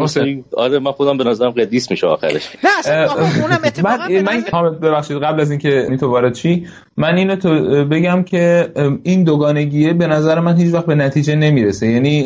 آره 0.57 0.79
من 0.79 0.93
خودم 0.93 1.17
به 1.19 1.25
نظرم 1.25 1.51
قدیس 1.51 1.91
میشه 1.91 2.07
آخرش. 2.07 2.57
نه 2.65 2.71
اصلا 2.79 3.09
اونم 3.43 3.59
من 3.85 4.43
من 4.53 4.79
ببخشید 4.81 5.17
قبل 5.17 5.41
از 5.41 5.51
اینکه 5.51 5.85
این 5.89 5.97
تو 5.97 6.09
وارد 6.11 6.35
چی 6.35 6.67
من 6.97 7.17
اینو 7.17 7.37
تو 7.37 7.49
بگم 7.85 8.23
که 8.23 8.69
این 9.03 9.25
دوگانگیه 9.25 9.93
به 9.93 10.07
نظر 10.07 10.41
من 10.41 10.57
هیچ 10.57 10.75
وقت 10.75 10.87
به 10.87 10.95
نتیجه 10.95 11.35
نمی‌رسه. 11.37 11.87
یعنی 11.87 12.19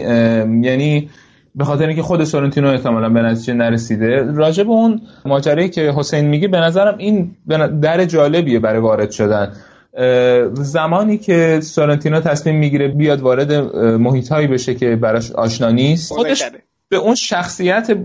یعنی 0.62 1.10
به 1.54 1.64
خاطر 1.64 1.86
اینکه 1.86 2.02
خود 2.02 2.24
سورنتینو 2.24 2.68
احتمالا 2.68 3.08
به 3.08 3.22
نتیجه 3.22 3.54
نرسیده 3.54 4.32
راجع 4.34 4.62
به 4.64 4.70
اون 4.70 5.00
ماجرایی 5.24 5.68
که 5.68 5.92
حسین 5.96 6.28
میگه 6.28 6.48
به 6.48 6.58
نظرم 6.58 6.94
این 6.98 7.36
در 7.82 8.04
جالبیه 8.04 8.58
برای 8.58 8.80
وارد 8.80 9.10
شدن. 9.10 9.52
زمانی 10.52 11.18
که 11.18 11.60
سورنتینو 11.62 12.20
تصمیم 12.20 12.56
می‌گیره 12.56 12.88
بیاد 12.88 13.20
وارد 13.20 13.52
محیط 13.76 14.32
هایی 14.32 14.46
بشه 14.46 14.74
که 14.74 14.96
براش 14.96 15.32
آشنا 15.32 15.70
نیست 15.70 16.12
خودش 16.12 16.42
به 16.88 16.98
اون 16.98 17.14
شخصیت 17.14 17.96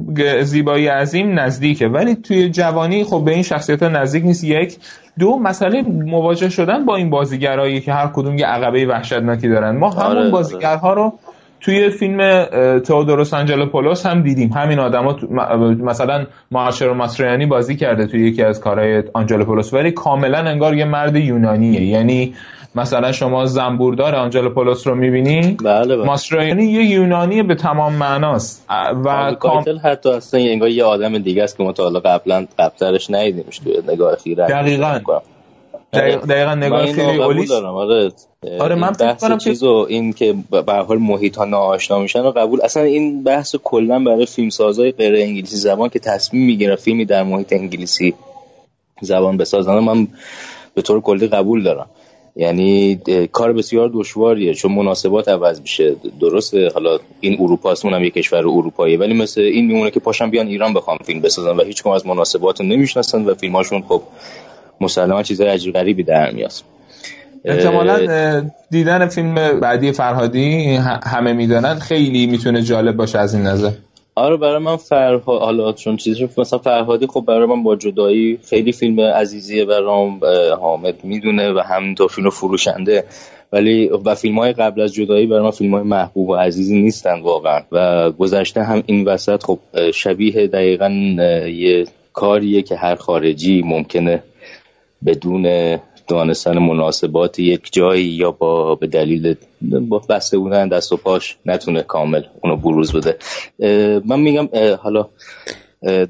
زیبایی 0.44 0.88
عظیم 0.88 1.40
نزدیکه. 1.40 1.88
ولی 1.88 2.16
توی 2.16 2.50
جوانی 2.50 3.04
خب 3.04 3.22
به 3.26 3.32
این 3.32 3.44
شخصیت 3.44 3.84
نزدیک 3.84 4.26
نیست. 4.26 4.44
یک. 4.44 4.78
دو 5.20 5.38
مسئله 5.38 5.82
مواجه 5.82 6.50
شدن 6.50 6.86
با 6.86 6.96
این 6.96 7.10
بازیگرایی 7.10 7.82
که 7.82 7.94
هر 7.94 8.08
کدوم 8.08 8.38
یه 8.38 8.46
عقبه 8.46 8.86
وحشتناکی 8.86 9.50
دارن. 9.50 9.78
ما 9.78 9.90
همون 9.90 10.06
آره، 10.06 10.20
آره. 10.20 10.30
بازیگرها 10.30 10.94
رو 10.94 11.14
توی 11.62 11.90
فیلم 11.90 12.46
تئودوروس 12.80 13.34
آنجلوپولوس 13.34 14.06
هم 14.06 14.22
دیدیم. 14.22 14.52
همین 14.52 14.80
آدما 14.80 15.16
مثلا 15.80 16.26
مارشرو 16.52 16.94
ماسریانی 16.94 17.46
بازی 17.46 17.76
کرده 17.76 18.08
توی 18.08 18.28
یکی 18.28 18.44
از 18.44 18.60
کارهای 18.60 19.04
آنجلوپولوس 19.14 19.74
ولی 19.74 19.92
کاملا 19.92 20.38
انگار 20.38 20.76
یه 20.76 20.86
مرد 20.86 21.16
یونانیه. 21.16 21.82
یعنی 21.82 22.34
مثلا 22.76 23.12
شما 23.12 23.46
زنبوردار 23.46 24.16
آنجلوپولوس 24.16 24.88
رو 24.88 24.96
می‌بینی 24.96 25.58
بله 25.64 25.96
بله. 25.96 26.06
ماسریانی 26.06 26.66
یه 26.66 26.84
یونانی 26.84 27.44
به 27.44 27.56
تمام 27.56 27.94
معناست. 27.94 28.66
و 29.06 29.34
کام... 29.40 29.64
حتی 29.84 30.10
اصلا 30.10 30.40
انگار 30.40 30.70
یه 30.70 30.84
آدم 30.84 31.18
دیگه 31.18 31.44
است 31.44 31.58
که 31.58 31.64
ما 31.64 31.72
تا 31.72 31.84
حالا 31.84 32.00
قبلا 32.00 32.46
قبلترش 32.60 33.10
ندیدیمش 33.10 33.60
توی 33.60 33.74
نگاه 33.88 34.16
خیره. 34.16 34.48
دقیقاً. 34.48 35.00
دقیقا 35.94 36.56
نگاه 36.56 36.86
خیلی 36.86 37.22
اولیش. 37.22 37.50
دارم 37.50 37.76
آره. 37.76 38.12
آره 38.60 38.76
من 38.76 38.92
بحث 38.92 39.22
کنم 39.22 39.38
چیزو 39.38 39.86
این 39.90 40.14
که 40.14 40.36
به 40.52 40.74
حال 40.74 40.98
محیط 40.98 41.36
ها 41.36 41.46
ناآشنا 41.46 42.00
میشن 42.00 42.22
و 42.22 42.32
قبول 42.32 42.62
اصلا 42.64 42.84
این 42.84 43.24
بحث 43.24 43.56
کلا 43.64 44.00
برای 44.00 44.26
فیلم 44.26 44.50
سازای 44.50 44.92
غیر 44.92 45.16
انگلیسی 45.16 45.58
زبان 45.58 45.90
که 45.90 46.00
تصمیم 46.00 46.46
می‌گیره 46.46 46.76
فیلمی 46.76 47.06
در 47.06 47.24
محیط 47.24 47.54
انگلیسی 47.54 48.14
زبان 49.02 49.38
بسازن 49.38 49.80
من 49.80 50.08
به 50.74 50.82
طور 50.82 51.02
کلی 51.02 51.28
قبول 51.28 51.64
دارم. 51.64 51.90
یعنی 52.36 53.00
کار 53.32 53.54
بسیار 53.54 53.92
دشواریه 53.94 54.54
چون 54.54 54.72
مناسبات 54.72 55.28
عوض 55.28 55.62
میشه. 55.62 55.96
درسته 56.20 56.70
حالا 56.74 57.00
این 57.20 57.38
اروپاست 57.42 57.86
اونم 57.86 58.04
یه 58.04 58.10
کشور 58.10 58.40
اروپایی 58.40 58.98
ولی 58.98 59.14
مثل 59.14 59.42
این 59.42 59.66
میمونه 59.66 59.92
که 59.92 60.00
پاشم 60.00 60.30
بیان 60.30 60.48
ایران 60.48 60.74
بخوام 60.74 60.98
فیلم 61.06 61.22
بسازن 61.22 61.56
و 61.56 61.64
هیچ 61.64 61.88
از 61.88 62.08
مناسبات 62.08 62.62
رو 62.62 62.68
نمی‌شناسن 62.68 63.26
و 63.26 63.34
فیلماشون 63.34 63.82
خب 63.82 64.02
مسلما 64.82 65.24
چیزای 65.24 65.48
عجیب 65.48 65.74
غریبی 65.74 66.04
در 66.04 66.32
میاد. 66.32 66.52
احتمالا 67.46 68.50
دیدن 68.72 69.08
فیلم 69.08 69.60
بعدی 69.60 69.92
فرهادی 69.92 70.76
همه 71.04 71.34
می‌دانن 71.34 71.76
خیلی 71.76 72.28
می‌تونه 72.28 72.62
جالب 72.62 72.96
باشه 72.96 73.20
از 73.20 73.34
این 73.34 73.44
نظر. 73.44 73.72
آره 74.16 74.38
برای 74.38 74.58
من 74.58 74.76
فرها 74.76 75.40
حالا 75.40 75.72
چون 75.74 75.98
چیزی 75.98 76.30
مثلا 76.38 76.60
فرهادی 76.60 77.08
خب 77.08 77.24
برای 77.28 77.46
من 77.48 77.64
با 77.64 77.76
جدایی 77.76 78.40
خیلی 78.50 78.72
فیلم 78.72 79.00
عزیزیه 79.00 79.66
برام 79.66 80.20
حامد 80.62 81.04
می‌دونه 81.04 81.52
و 81.52 81.60
همینطور 81.60 82.08
فیلم 82.08 82.30
فروشنده. 82.30 83.04
ولی 83.54 83.90
و 84.06 84.16
فیلم 84.16 84.40
های 84.40 84.54
قبل 84.54 84.82
از 84.82 84.94
جدایی 84.94 85.28
برای 85.28 85.42
ما 85.42 85.52
فیلم 85.52 85.74
های 85.74 85.84
محبوب 85.84 86.30
و 86.30 86.36
عزیزی 86.36 86.82
نیستن 86.82 87.20
واقعا. 87.20 87.62
و 87.72 88.12
گذشته 88.12 88.64
هم 88.64 88.84
این 88.86 89.06
وسط 89.06 89.44
خب 89.44 89.60
شبیه 89.94 90.48
دقیقا 90.48 90.90
یه 91.48 91.86
کاریه 92.14 92.62
که 92.62 92.76
هر 92.76 92.96
خارجی 92.96 93.62
ممکنه 93.66 94.24
بدون 95.06 95.78
دانستن 96.08 96.58
مناسبات 96.58 97.40
یک 97.40 97.70
جایی 97.72 98.06
یا 98.06 98.32
با 98.32 98.76
به 98.76 98.88
دلیل 98.88 99.36
با 99.62 100.00
بسته 100.00 100.38
بودن 100.38 100.68
دست 100.68 100.92
و 100.92 100.98
پاش 100.98 101.38
نتونه 101.46 101.82
کامل 101.82 102.24
اونو 102.44 102.56
بروز 102.56 102.94
بده. 102.94 103.18
من 104.06 104.20
میگم 104.20 104.50
حالا 104.84 105.10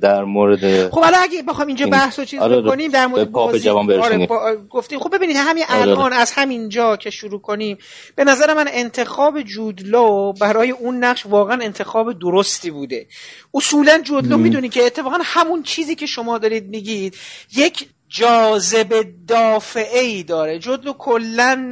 در 0.02 0.24
مورد 0.24 0.90
خب 0.90 1.02
حالا 1.02 1.18
اگه 1.18 1.44
بخوام 1.44 1.68
اینجا 1.68 1.88
بحث 1.88 2.20
و 2.20 2.26
چیز 2.26 2.40
آره 2.40 2.62
بکنیم 2.62 2.92
در 2.92 3.08
مورد 3.08 3.32
پاپ 3.32 3.52
بازی 3.52 3.64
جوان 3.64 3.92
آره 3.92 4.28
گفتیم 4.70 5.00
خب 5.00 5.16
ببینید 5.16 5.38
همین 5.40 5.64
آره. 5.70 5.82
الان 5.82 6.14
از 6.14 6.32
همین 6.32 6.70
جا 6.70 6.96
که 6.96 7.10
شروع 7.10 7.42
کنیم 7.42 7.78
به 8.16 8.24
نظر 8.24 8.54
من 8.54 8.66
انتخاب 8.72 9.42
جودلو 9.42 10.34
برای 10.34 10.72
اون 10.72 11.04
نقش 11.04 11.26
واقعا 11.26 11.60
انتخاب 11.62 12.20
درستی 12.20 12.72
بوده. 12.72 13.08
اصولا 13.54 14.02
جودلو 14.04 14.38
می‌دونی 14.38 14.70
که 14.70 14.84
اتفاقا 14.84 15.18
همون 15.24 15.64
چیزی 15.64 15.96
که 15.96 16.06
شما 16.06 16.38
دارید 16.38 16.70
میگید 16.70 17.16
یک 17.56 17.90
جاذبه 18.10 19.14
دافعه 19.28 20.00
ای 20.00 20.24
داره 20.24 20.60
جدلو 20.60 20.94
کلا 20.94 21.72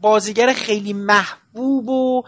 بازیگر 0.00 0.52
خیلی 0.52 0.92
محبوب 0.92 1.88
و 1.88 2.22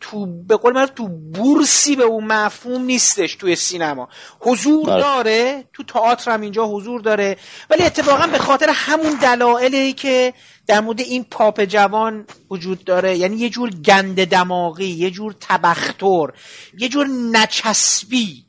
تو 0.00 0.26
به 0.26 0.56
قول 0.56 0.72
من 0.72 0.86
تو 0.86 1.08
بورسی 1.08 1.96
به 1.96 2.04
اون 2.04 2.24
مفهوم 2.24 2.82
نیستش 2.82 3.34
توی 3.34 3.56
سینما. 3.56 4.08
حضور 4.40 4.86
بله. 4.86 5.00
داره 5.00 5.64
تو 5.72 5.82
تئاتر 5.82 6.30
هم 6.30 6.40
اینجا 6.40 6.66
حضور 6.66 7.00
داره. 7.00 7.36
ولی 7.70 7.82
اتفاقا 7.82 8.26
به 8.26 8.38
خاطر 8.38 8.70
همون 8.74 9.14
دلایلی 9.22 9.92
که 9.92 10.34
در 10.66 10.80
مورد 10.80 11.00
این 11.00 11.24
پاپ 11.24 11.64
جوان 11.64 12.26
وجود 12.50 12.84
داره 12.84 13.16
یعنی 13.16 13.36
یه 13.36 13.48
جور 13.48 13.70
گند 13.70 14.24
دماغی 14.24 14.86
یه 14.86 15.10
جور 15.10 15.34
تبختر 15.40 16.26
یه 16.78 16.88
جور 16.88 17.06
نچسبی. 17.32 18.44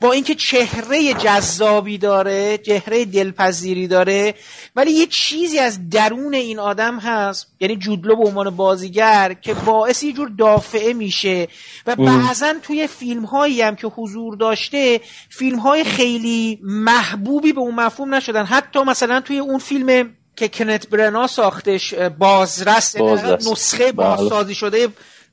با 0.00 0.12
اینکه 0.12 0.34
چهره 0.34 1.14
جذابی 1.14 1.98
داره 1.98 2.58
چهره 2.58 3.04
دلپذیری 3.04 3.86
داره 3.86 4.34
ولی 4.76 4.90
یه 4.90 5.06
چیزی 5.06 5.58
از 5.58 5.90
درون 5.90 6.34
این 6.34 6.58
آدم 6.58 6.98
هست 6.98 7.46
یعنی 7.60 7.76
جودلو 7.76 8.16
به 8.16 8.24
عنوان 8.24 8.50
بازیگر 8.50 9.36
که 9.40 9.54
باعث 9.54 10.02
یه 10.02 10.12
جور 10.12 10.28
دافعه 10.38 10.92
میشه 10.92 11.48
و 11.86 11.96
بعضا 11.96 12.54
توی 12.62 12.86
فیلم 12.86 13.24
هایی 13.24 13.62
هم 13.62 13.76
که 13.76 13.86
حضور 13.86 14.36
داشته 14.36 15.00
فیلم 15.28 15.58
های 15.58 15.84
خیلی 15.84 16.58
محبوبی 16.62 17.52
به 17.52 17.60
اون 17.60 17.74
مفهوم 17.74 18.14
نشدن 18.14 18.44
حتی 18.44 18.82
مثلا 18.82 19.20
توی 19.20 19.38
اون 19.38 19.58
فیلم 19.58 20.10
که 20.36 20.48
کنت 20.48 20.88
برنا 20.88 21.26
ساختش 21.26 21.94
بازرس, 21.94 22.96
بازرس. 22.96 23.48
نسخه 23.48 23.92
بله. 23.92 23.92
بازسازی 23.92 24.54
شده 24.54 24.88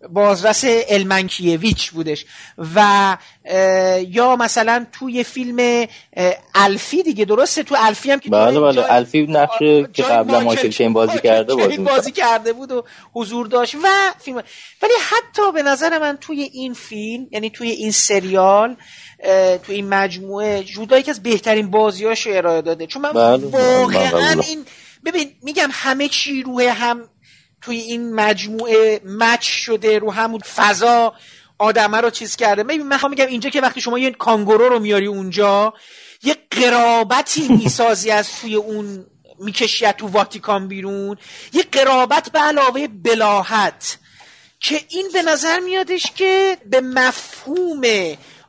بازرس 0.09 0.63
المنکیویچ 0.89 1.91
بودش. 1.91 2.25
و 2.75 3.17
یا 4.07 4.35
مثلا 4.35 4.85
توی 4.91 5.23
فیلم 5.23 5.87
الفی 6.55 7.03
دیگه 7.03 7.25
درسته؟ 7.25 7.63
تو 7.63 7.75
الفی 7.79 8.11
هم 8.11 8.19
که 8.19 8.29
بله 8.29 8.59
بله. 8.59 8.73
جای- 8.73 8.85
الفی 8.89 9.27
نقش 9.29 9.59
که 9.93 10.03
قبلا 10.03 10.39
مایکل 10.39 10.69
کین 10.69 10.93
بازی 10.93 11.19
کرده 11.19 11.55
کین 11.55 11.65
بازی 11.65 11.77
بازی 11.77 12.11
کرده 12.11 12.53
بود 12.53 12.71
و 12.71 12.83
حضور 13.13 13.47
داشت. 13.47 13.75
و 13.75 13.87
فیلم 14.19 14.37
ولی 14.81 14.93
حتی 15.09 15.51
به 15.51 15.63
نظر 15.63 15.99
من 15.99 16.17
توی 16.21 16.41
این 16.41 16.73
فیلم 16.73 17.27
یعنی 17.31 17.49
توی 17.49 17.69
این 17.69 17.91
سریال 17.91 18.75
توی 19.63 19.75
این 19.75 19.89
مجموعه 19.89 20.63
جودا 20.63 20.97
یکی 20.99 21.11
از 21.11 21.23
بهترین 21.23 21.71
بازیاشو 21.71 22.29
ارائه 22.33 22.61
داده. 22.61 22.87
چون 22.87 23.01
من 23.01 23.11
بله، 23.11 23.37
بله، 23.37 23.77
واقعا 23.77 24.07
قبولم. 24.09 24.39
این 24.39 24.65
ببین 25.05 25.31
میگم 25.43 25.69
همه 25.71 26.07
چی 26.07 26.43
روی 26.43 26.65
هم 26.67 27.09
توی 27.65 27.77
این 27.77 28.13
مجموعه 28.13 29.01
مچ 29.05 29.43
شده 29.43 29.99
رو 29.99 30.11
همون 30.11 30.39
فضا 30.39 31.13
آدمه 31.57 32.01
رو 32.01 32.09
چیز 32.09 32.35
کرده. 32.35 32.63
من 32.63 32.99
میگم 33.09 33.27
اینجا 33.27 33.49
که 33.49 33.61
وقتی 33.61 33.81
شما 33.81 33.99
یه 33.99 34.11
کانگورو 34.11 34.69
رو 34.69 34.79
میاری 34.79 35.07
اونجا 35.07 35.73
یه 36.23 36.35
قرابتی 36.51 37.47
می‌سازی 37.63 38.11
از 38.11 38.39
توی 38.41 38.55
اون 38.55 39.05
می‌کشی 39.39 39.91
تو 39.91 40.07
واتیکان 40.07 40.67
بیرون. 40.67 41.17
یه 41.53 41.63
قرابت 41.71 42.31
به 42.31 42.39
علاوه 42.39 42.87
بلاحت 42.87 43.97
که 44.59 44.81
این 44.89 45.09
به 45.13 45.21
نظر 45.21 45.59
میادش 45.59 46.11
که 46.15 46.57
به 46.65 46.81
مفهوم 46.81 47.81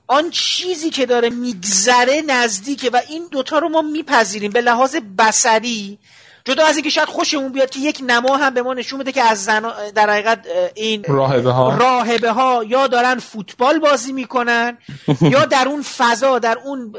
آن 0.06 0.30
چیزی 0.30 0.90
که 0.90 1.06
داره 1.06 1.30
میگذره 1.30 2.22
نزدیکه 2.26 2.90
و 2.90 3.00
این 3.08 3.28
دوتا 3.30 3.58
رو 3.58 3.68
ما 3.68 3.82
میپذیریم. 3.82 4.50
به 4.50 4.60
لحاظ 4.60 4.96
بسری 5.18 5.98
جدا 6.46 6.66
از 6.66 6.76
اینکه 6.76 6.90
شاید 6.90 7.08
خوشمون 7.08 7.52
بیاد 7.52 7.70
که 7.70 7.80
یک 7.80 8.02
نما 8.06 8.36
هم 8.36 8.54
به 8.54 8.62
ما 8.62 8.74
نشون 8.74 8.98
بده 8.98 9.12
که 9.12 9.22
از 9.22 9.44
زن 9.44 9.72
در 9.94 10.10
حقیقت 10.10 10.46
این 10.74 11.04
راهبه 11.08 11.50
ها 11.50 11.76
راهبه 11.76 12.30
ها 12.30 12.64
یا 12.64 12.86
دارن 12.86 13.18
فوتبال 13.18 13.78
بازی 13.78 14.12
می‌کنن 14.12 14.78
یا 15.32 15.44
در 15.44 15.68
اون 15.68 15.82
فضا 15.82 16.38
در 16.38 16.58
اون 16.64 16.94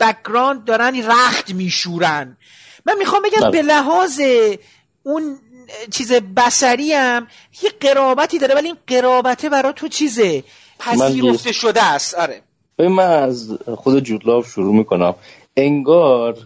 بکگراند 0.00 0.64
دارن 0.64 1.10
رخت 1.10 1.50
میشورن. 1.50 2.36
من 2.86 2.94
می‌خوام 2.98 3.22
بگم 3.22 3.40
بله. 3.40 3.50
به 3.50 3.62
لحاظ 3.62 4.20
اون 5.02 5.38
چیز 5.90 6.12
بسری 6.12 6.92
هم 6.92 7.26
یه 7.62 7.70
قرابتی 7.80 8.38
داره 8.38 8.54
ولی 8.54 8.66
این 8.66 8.76
قرابته 8.86 9.48
برای 9.48 9.72
تو 9.76 9.88
چیزه؟ 9.88 10.44
پذیرفته 10.78 11.52
شده 11.52 11.82
است. 11.82 12.14
آره. 12.14 12.42
ببین 12.78 12.92
من 12.92 13.10
از 13.22 13.58
خود 13.74 14.00
جودلاو 14.00 14.42
شروع 14.42 14.74
می‌کنم. 14.74 15.14
انگار 15.56 16.36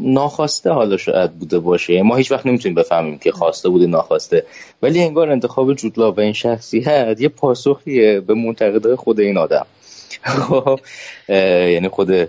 ناخواسته 0.00 0.70
حالا 0.70 0.96
شاید 0.96 1.32
بوده 1.32 1.58
باشه. 1.58 2.02
ما 2.02 2.16
هیچ 2.16 2.32
وقت 2.32 2.46
نمی‌تونیم 2.46 2.74
بفهمیم 2.74 3.18
که 3.18 3.32
خواسته 3.32 3.68
بوده 3.68 3.86
ناخواسته. 3.86 4.44
ولی 4.82 5.02
انگار 5.02 5.30
انتخاب 5.30 5.74
جود 5.74 5.98
لاو 5.98 6.14
و 6.14 6.20
این 6.20 6.32
شخصیت 6.32 7.16
یه 7.20 7.28
پاسخیه 7.28 8.20
به 8.20 8.34
منتقدای 8.34 8.96
خود 8.96 9.20
این 9.20 9.36
آدم. 9.38 9.66
خب، 10.24 10.80
یعنی 11.28 11.88
خود 11.88 12.28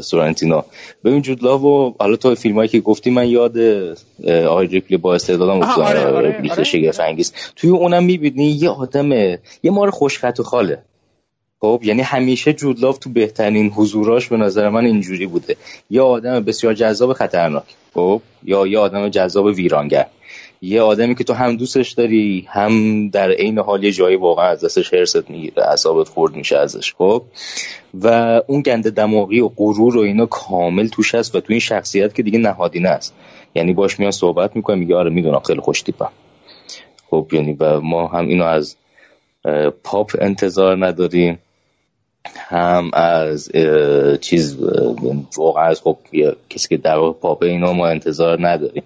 سورنتینو. 0.00 0.62
ببین 1.04 1.22
جود 1.22 1.46
لاو 1.46 1.62
و 1.62 1.92
حالا 2.00 2.16
تو 2.16 2.34
فیلم 2.34 2.54
هایی 2.54 2.68
که 2.68 2.80
گفتی 2.80 3.10
من 3.10 3.28
یاد 3.28 3.58
آقای 4.26 4.66
ریپلی 4.66 4.96
با 4.96 5.14
استعدادم 5.14 5.62
افتادم. 5.62 5.86
آره، 5.86 6.06
آره، 6.06 6.30
ریپلی 6.30 6.50
آره. 6.50 6.64
شگفت 6.64 7.00
انگیز 7.00 7.32
توی 7.56 7.70
اونم 7.70 8.04
می‌بینی 8.04 8.46
یه 8.50 8.70
آدم 8.70 9.12
یه 9.12 9.38
مار 9.70 9.90
خوشخط 9.90 10.40
و 10.40 10.42
خاله. 10.42 10.82
خب 11.60 11.80
یعنی 11.84 12.02
همیشه 12.02 12.52
جود 12.52 12.80
لاو 12.80 12.98
تو 12.98 13.10
بهترین 13.10 13.70
حضوراش 13.70 14.28
به 14.28 14.36
نظر 14.36 14.68
من 14.68 14.84
اینجوری 14.84 15.26
بوده. 15.26 15.56
یا 15.90 16.06
آدم 16.06 16.40
بسیار 16.40 16.74
جذاب 16.74 17.12
خطرناک 17.12 17.64
خب 17.94 18.22
یا 18.44 18.66
یه 18.66 18.78
آدم 18.78 19.08
جذاب 19.08 19.44
ویرانگر. 19.44 20.06
یه 20.62 20.82
آدمی 20.82 21.14
که 21.14 21.24
تو 21.24 21.32
هم 21.32 21.56
دوستش 21.56 21.92
داری 21.92 22.46
هم 22.48 23.08
در 23.08 23.30
عین 23.30 23.58
حال 23.58 23.84
یه 23.84 23.92
جایی 23.92 24.16
واقعا 24.16 24.46
از 24.46 24.64
دستش 24.64 24.94
حرست 24.94 25.30
می‌گیره 25.30 25.68
اعصابت 25.68 26.08
خورد 26.08 26.36
میشه 26.36 26.56
ازش 26.56 26.94
خب. 26.94 27.22
و 28.00 28.06
اون 28.46 28.60
گند 28.60 28.90
دماغی 28.90 29.40
و 29.40 29.48
غرور 29.56 29.96
و 29.96 30.00
اینا 30.00 30.26
کامل 30.26 30.88
توش 30.88 31.14
هست 31.14 31.34
و 31.34 31.40
تو 31.40 31.46
این 31.48 31.60
شخصیت 31.60 32.14
که 32.14 32.22
دیگه 32.22 32.38
نهادینه 32.38 32.88
است. 32.88 33.14
یعنی 33.54 33.72
باش 33.72 33.98
میان 33.98 34.10
صحبت 34.10 34.56
می‌کنه 34.56 34.76
میگه 34.76 34.96
آره 34.96 35.10
می‌دونم 35.10 35.40
خیلی 35.40 35.60
خوش 35.60 35.82
تیپم. 35.82 36.10
خب 37.10 37.28
یعنی 37.32 37.52
و 37.52 37.80
ما 37.80 38.06
هم 38.06 38.28
اینو 38.28 38.44
از 38.44 38.76
پاپ 39.84 40.16
انتظار 40.20 40.86
نداریم. 40.86 41.38
هم 42.36 42.90
از 42.92 43.50
چیز 44.20 44.56
واقعا 45.36 45.64
از 45.64 45.80
خب 45.80 45.98
کسی 46.50 46.68
که 46.68 46.76
در 46.76 46.96
پاپ 46.96 47.42
اینا 47.42 47.72
ما 47.72 47.86
انتظار 47.86 48.48
نداریم. 48.48 48.82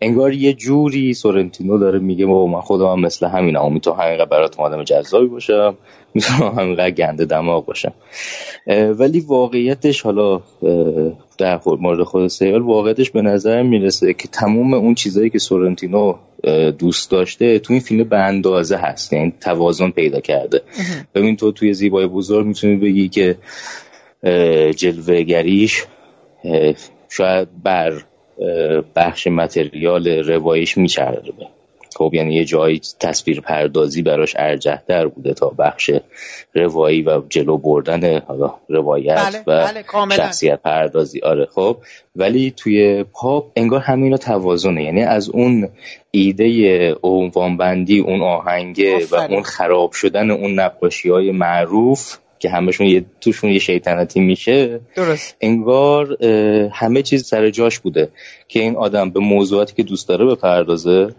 انگار 0.00 0.32
یه 0.32 0.52
جوری 0.52 1.14
سورنتینو 1.14 1.78
داره 1.78 1.98
میگه 1.98 2.26
ما 2.26 2.46
من 2.46 2.60
خودم 2.60 2.86
هم 2.86 3.00
مثل 3.00 3.26
همینم. 3.26 3.60
امیدوارم 3.60 4.00
همینقدر 4.00 4.24
براتون 4.24 4.64
آدم 4.64 4.84
جذابی 4.84 5.26
باشم. 5.26 5.76
می‌تونم 6.16 6.54
همینقدر 6.58 6.90
گنده 6.90 7.24
دماغ 7.24 7.66
باشم. 7.66 7.92
ولی 8.98 9.20
واقعیتش 9.20 10.00
حالا 10.00 10.40
در 11.38 11.60
مورد 11.66 12.02
خود 12.02 12.26
سریال 12.26 12.62
واقعیتش 12.62 13.10
به 13.10 13.22
نظر 13.22 13.62
می‌رسه 13.62 14.14
که 14.14 14.28
تمام 14.28 14.74
اون 14.74 14.94
چیزایی 14.94 15.30
که 15.30 15.38
سورنتینو 15.38 16.14
دوست 16.78 17.10
داشته 17.10 17.58
تو 17.58 17.72
این 17.72 17.82
فیلم 17.82 18.04
به 18.04 18.18
اندازه 18.18 18.76
هست. 18.76 19.12
یعنی 19.12 19.32
توازن 19.40 19.90
پیدا 19.90 20.20
کرده. 20.20 20.62
ببین 21.14 21.36
تو 21.36 21.52
توی 21.52 21.74
زیبای 21.74 22.06
بزرگ 22.06 22.46
می‌تونی 22.46 22.76
بگی 22.76 23.08
که 23.08 23.36
جلوهگریش 24.76 25.84
شاید 27.08 27.48
بر 27.62 27.92
بخش 28.96 29.26
متریال 29.26 30.08
روایش 30.08 30.78
میچرده 30.78 31.32
خب 31.96 32.10
یعنی 32.14 32.34
یه 32.34 32.44
جایی 32.44 32.80
تصویر 33.00 33.40
پردازی 33.40 34.02
براش 34.02 34.34
ارجه 34.38 34.82
در 34.86 35.06
بوده 35.06 35.34
تا 35.34 35.48
بخش 35.48 35.90
روایی 36.54 37.02
و 37.02 37.22
جلو 37.28 37.58
بردن 37.58 38.18
حالا 38.18 38.54
روایت 38.68 39.16
بله، 39.16 39.42
و 39.46 39.82
بله، 39.96 40.16
شخصیت 40.16 40.62
پردازی. 40.62 41.20
آره 41.20 41.46
خب. 41.54 41.76
ولی 42.16 42.52
توی 42.56 43.04
پاپ 43.12 43.52
انگار 43.56 43.80
همین 43.80 44.16
توازنه. 44.16 44.84
یعنی 44.84 45.02
از 45.02 45.28
اون 45.28 45.68
ایده 46.10 46.94
عنوانبندی 47.02 47.98
اون 47.98 48.22
آهنگه 48.22 49.06
و 49.10 49.14
اون 49.14 49.42
خراب 49.42 49.92
شدن 49.92 50.30
اون 50.30 50.60
نقاشی 50.60 51.10
های 51.10 51.32
معروف 51.32 52.18
که 52.38 52.50
همشون 52.50 52.86
یه 52.86 53.04
توشون 53.20 53.50
یه 53.50 53.58
شیطنتی 53.58 54.20
میشه 54.20 54.80
درست. 54.94 55.36
انگار 55.40 56.24
همه 56.72 57.02
چیز 57.02 57.26
سر 57.26 57.50
جاش 57.50 57.78
بوده 57.78 58.08
که 58.48 58.60
این 58.60 58.76
آدم 58.76 59.10
به 59.10 59.20
موضوعاتی 59.20 59.74
که 59.74 59.82
دوست 59.82 60.08
داره 60.08 60.24
بپردازه. 60.24 61.14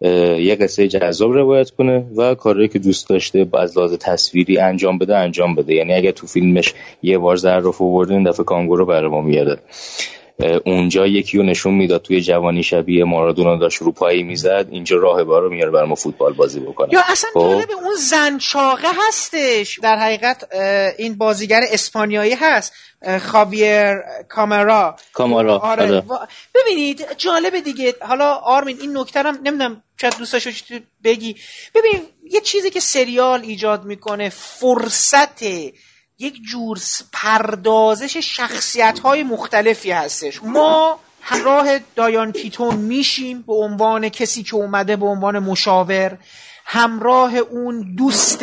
یه 0.00 0.56
قصه 0.60 0.88
جذاب 0.88 1.32
روایت 1.32 1.70
کنه 1.70 2.06
و 2.16 2.34
کاری 2.34 2.68
که 2.68 2.78
دوست 2.78 3.08
داشته 3.08 3.46
از 3.54 3.78
لحاظ 3.78 3.94
تصویری 3.94 4.58
انجام 4.58 4.98
بده 4.98 5.16
انجام 5.16 5.54
بده. 5.54 5.74
یعنی 5.74 5.94
اگه 5.94 6.12
تو 6.12 6.26
فیلمش 6.26 6.74
یه 7.02 7.18
بار 7.18 7.36
ظرف 7.36 7.82
آورده 7.82 8.14
این 8.14 8.24
دفعه 8.24 8.44
کانگورو 8.44 8.86
برای 8.86 9.10
ما 9.10 9.20
میاره 9.20 9.58
اونجا 10.66 11.06
یکی 11.06 11.38
رو 11.38 11.44
نشون 11.44 11.74
می‌داد 11.74 12.02
توی 12.02 12.20
جوانی 12.20 12.62
شبیه 12.62 13.04
مارادونا 13.04 13.56
داشت 13.56 13.82
رو 13.82 13.92
پایی 13.92 14.22
می‌زد 14.22 14.66
اینجا 14.70 14.96
راه 14.96 15.24
بارو 15.24 15.50
میاره 15.50 15.70
برای 15.70 15.88
ما 15.88 15.94
فوتبال 15.94 16.32
بازی 16.32 16.60
بکنه 16.60 16.88
یا 16.92 17.02
اصلا 17.08 17.30
خب؟ 17.34 17.66
به 17.66 17.74
اون 17.74 17.94
زن 17.98 18.38
چاقه 18.38 18.88
هستش 19.08 19.78
در 19.82 19.96
حقیقت 19.96 20.54
این 20.98 21.14
بازیگر 21.14 21.60
اسپانیایی 21.72 22.34
هست 22.34 22.72
خاویر 23.20 23.94
کامرا 24.28 24.96
کامارا 25.12 25.58
آره. 25.58 25.82
آره. 25.82 26.02
ببینید 26.54 27.06
جالبه 27.16 27.60
دیگه 27.60 27.94
حالا 28.00 28.34
آرمین 28.34 28.76
این 28.80 28.98
نکته 28.98 29.22
هم 29.22 29.38
نمی‌دونم 29.44 29.82
شاید 30.00 30.14
دوست 30.18 30.32
داشته 30.32 30.82
بگی 31.04 31.36
ببین 31.74 32.02
یه 32.30 32.40
چیزی 32.40 32.70
که 32.70 32.80
سریال 32.80 33.40
ایجاد 33.42 33.84
می‌کنه 33.84 34.28
فرصت 34.28 35.42
یک 36.18 36.42
جور 36.50 36.78
پردازش 37.12 38.16
شخصیت 38.16 38.98
های 38.98 39.22
مختلفی 39.22 39.90
هستش. 39.90 40.42
ما 40.42 40.98
همراه 41.20 41.78
دایان 41.78 42.32
کیتون 42.32 42.74
میشیم 42.76 43.42
به 43.42 43.54
عنوان 43.54 44.08
کسی 44.08 44.42
که 44.42 44.54
اومده 44.54 44.96
به 44.96 45.06
عنوان 45.06 45.38
مشاور. 45.38 46.18
همراه 46.64 47.36
اون 47.36 47.94
دوست 47.94 48.42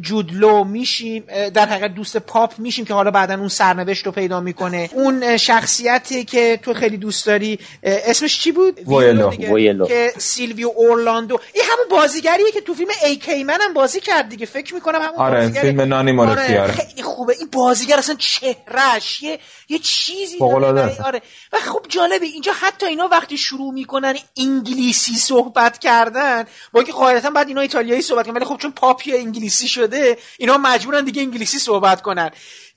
جودلو 0.00 0.64
میشیم 0.64 1.24
در 1.54 1.66
حقیقت 1.66 1.94
دوست 1.94 2.16
پاپ 2.16 2.58
میشیم 2.58 2.84
که 2.84 2.94
حالا 2.94 3.10
بعدا 3.10 3.34
اون 3.34 3.48
سرنوشت 3.48 4.06
رو 4.06 4.12
پیدا 4.12 4.40
می‌کنه. 4.40 4.90
اون 4.92 5.36
شخصیتی 5.36 6.24
که 6.24 6.60
تو 6.62 6.74
خیلی 6.74 6.96
دوست 6.96 7.26
داری 7.26 7.58
اسمش 7.82 8.40
چی 8.40 8.52
بود؟ 8.52 8.80
ویلو, 8.88 9.86
که 9.86 10.12
سیلویو 10.18 10.72
اورلاندو. 10.76 11.40
این 11.54 11.64
همون 11.72 12.00
بازیگریه 12.00 12.50
که 12.52 12.60
تو 12.60 12.74
فیلم 12.74 12.90
ای 13.04 13.16
کی 13.16 13.44
من 13.44 13.58
هم 13.60 13.74
بازی 13.74 14.00
کرد 14.00 14.28
دیگه. 14.28 14.46
فکر 14.46 14.74
می‌کنم 14.74 15.02
همون 15.02 15.18
آره 15.18 15.48
فیلم 15.48 15.80
نانی 15.80 16.20
آره 16.20 16.72
خیلی 16.72 17.02
خوبه. 17.02 17.34
این 17.38 17.48
بازیگر 17.52 17.98
اصلا 17.98 18.14
چهرش 18.18 19.22
یه 19.22 19.38
یه 19.68 19.78
چیزی 19.78 20.38
داره. 20.38 20.96
آره. 21.04 21.22
و 21.52 21.56
خب 21.56 21.86
جالبه 21.88 22.26
اینجا 22.26 22.52
حتی 22.60 22.86
اینا 22.86 23.08
وقتی 23.08 23.38
شروع 23.38 23.72
می‌کنن 23.72 24.14
انگلیسی 24.36 25.14
صحبت 25.14 25.78
کردن 25.78 26.44
با 26.72 26.80
اینکه 26.80 26.92
قاعدتا 26.92 27.30
بعد 27.30 27.48
اینا 27.48 27.60
ایتالیایی 27.60 28.02
صحبت 28.02 28.26
کنن 28.26 28.36
ولی 28.36 28.44
خب 28.44 28.56
چون 28.56 28.72
پاپی 28.72 29.16
انگلیسی 29.16 29.68
شده 29.70 30.18
اینا 30.38 30.58
مجبورن 30.58 31.04
دیگه 31.04 31.22
انگلیسی 31.22 31.58
صحبت 31.58 32.02
کنن. 32.02 32.30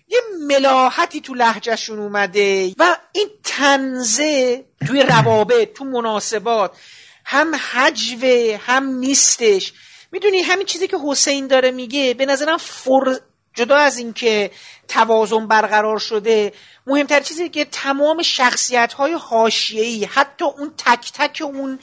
یه 0.08 0.20
ملاحتی 0.48 1.22
تو 1.22 1.34
لحجهشون 1.34 2.00
اومده 2.00 2.74
و 2.78 2.98
این 3.12 3.28
تنزه 3.44 4.66
توی 4.88 5.04
روابط 5.04 5.74
تو 5.74 5.86
مناسبات 5.86 6.78
هم 7.26 7.56
حجوه 7.56 8.60
هم 8.66 8.86
نیستش. 8.86 9.74
می‌دونی 10.12 10.42
همین 10.42 10.66
چیزی 10.66 10.88
که 10.88 10.98
حسین 11.08 11.48
داره 11.48 11.72
میگه 11.72 12.14
به 12.14 12.26
نظرم 12.26 12.58
فر... 12.58 13.18
جدا 13.54 13.76
از 13.76 13.98
اینکه 13.98 14.52
توازن 14.88 15.48
برقرار 15.48 16.00
شده 16.00 16.54
مهمتر 16.88 17.20
چیزی 17.20 17.50
که 17.50 17.66
تمام 17.66 18.22
شخصیت 18.22 18.94
های 18.94 19.14
حاشیه‌ای 19.14 20.06
حتی 20.06 20.46
اون 20.46 20.74
تک 20.78 21.12
تک 21.14 21.42
اون 21.46 21.80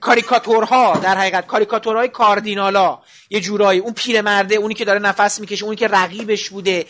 کاریکاتورها 0.00 0.98
در 0.98 1.18
حقیقت 1.18 1.46
کاریکاتورهای 1.46 2.08
کاردینالا 2.08 2.98
یه 3.30 3.40
جورایی 3.40 3.80
اون 3.80 3.92
پیرمرده 3.92 4.54
اونی 4.54 4.74
که 4.74 4.84
داره 4.84 4.98
نفس 4.98 5.40
می‌کشه 5.40 5.64
اونی 5.64 5.76
که 5.76 5.88
رقیبش 5.88 6.50
بوده 6.50 6.86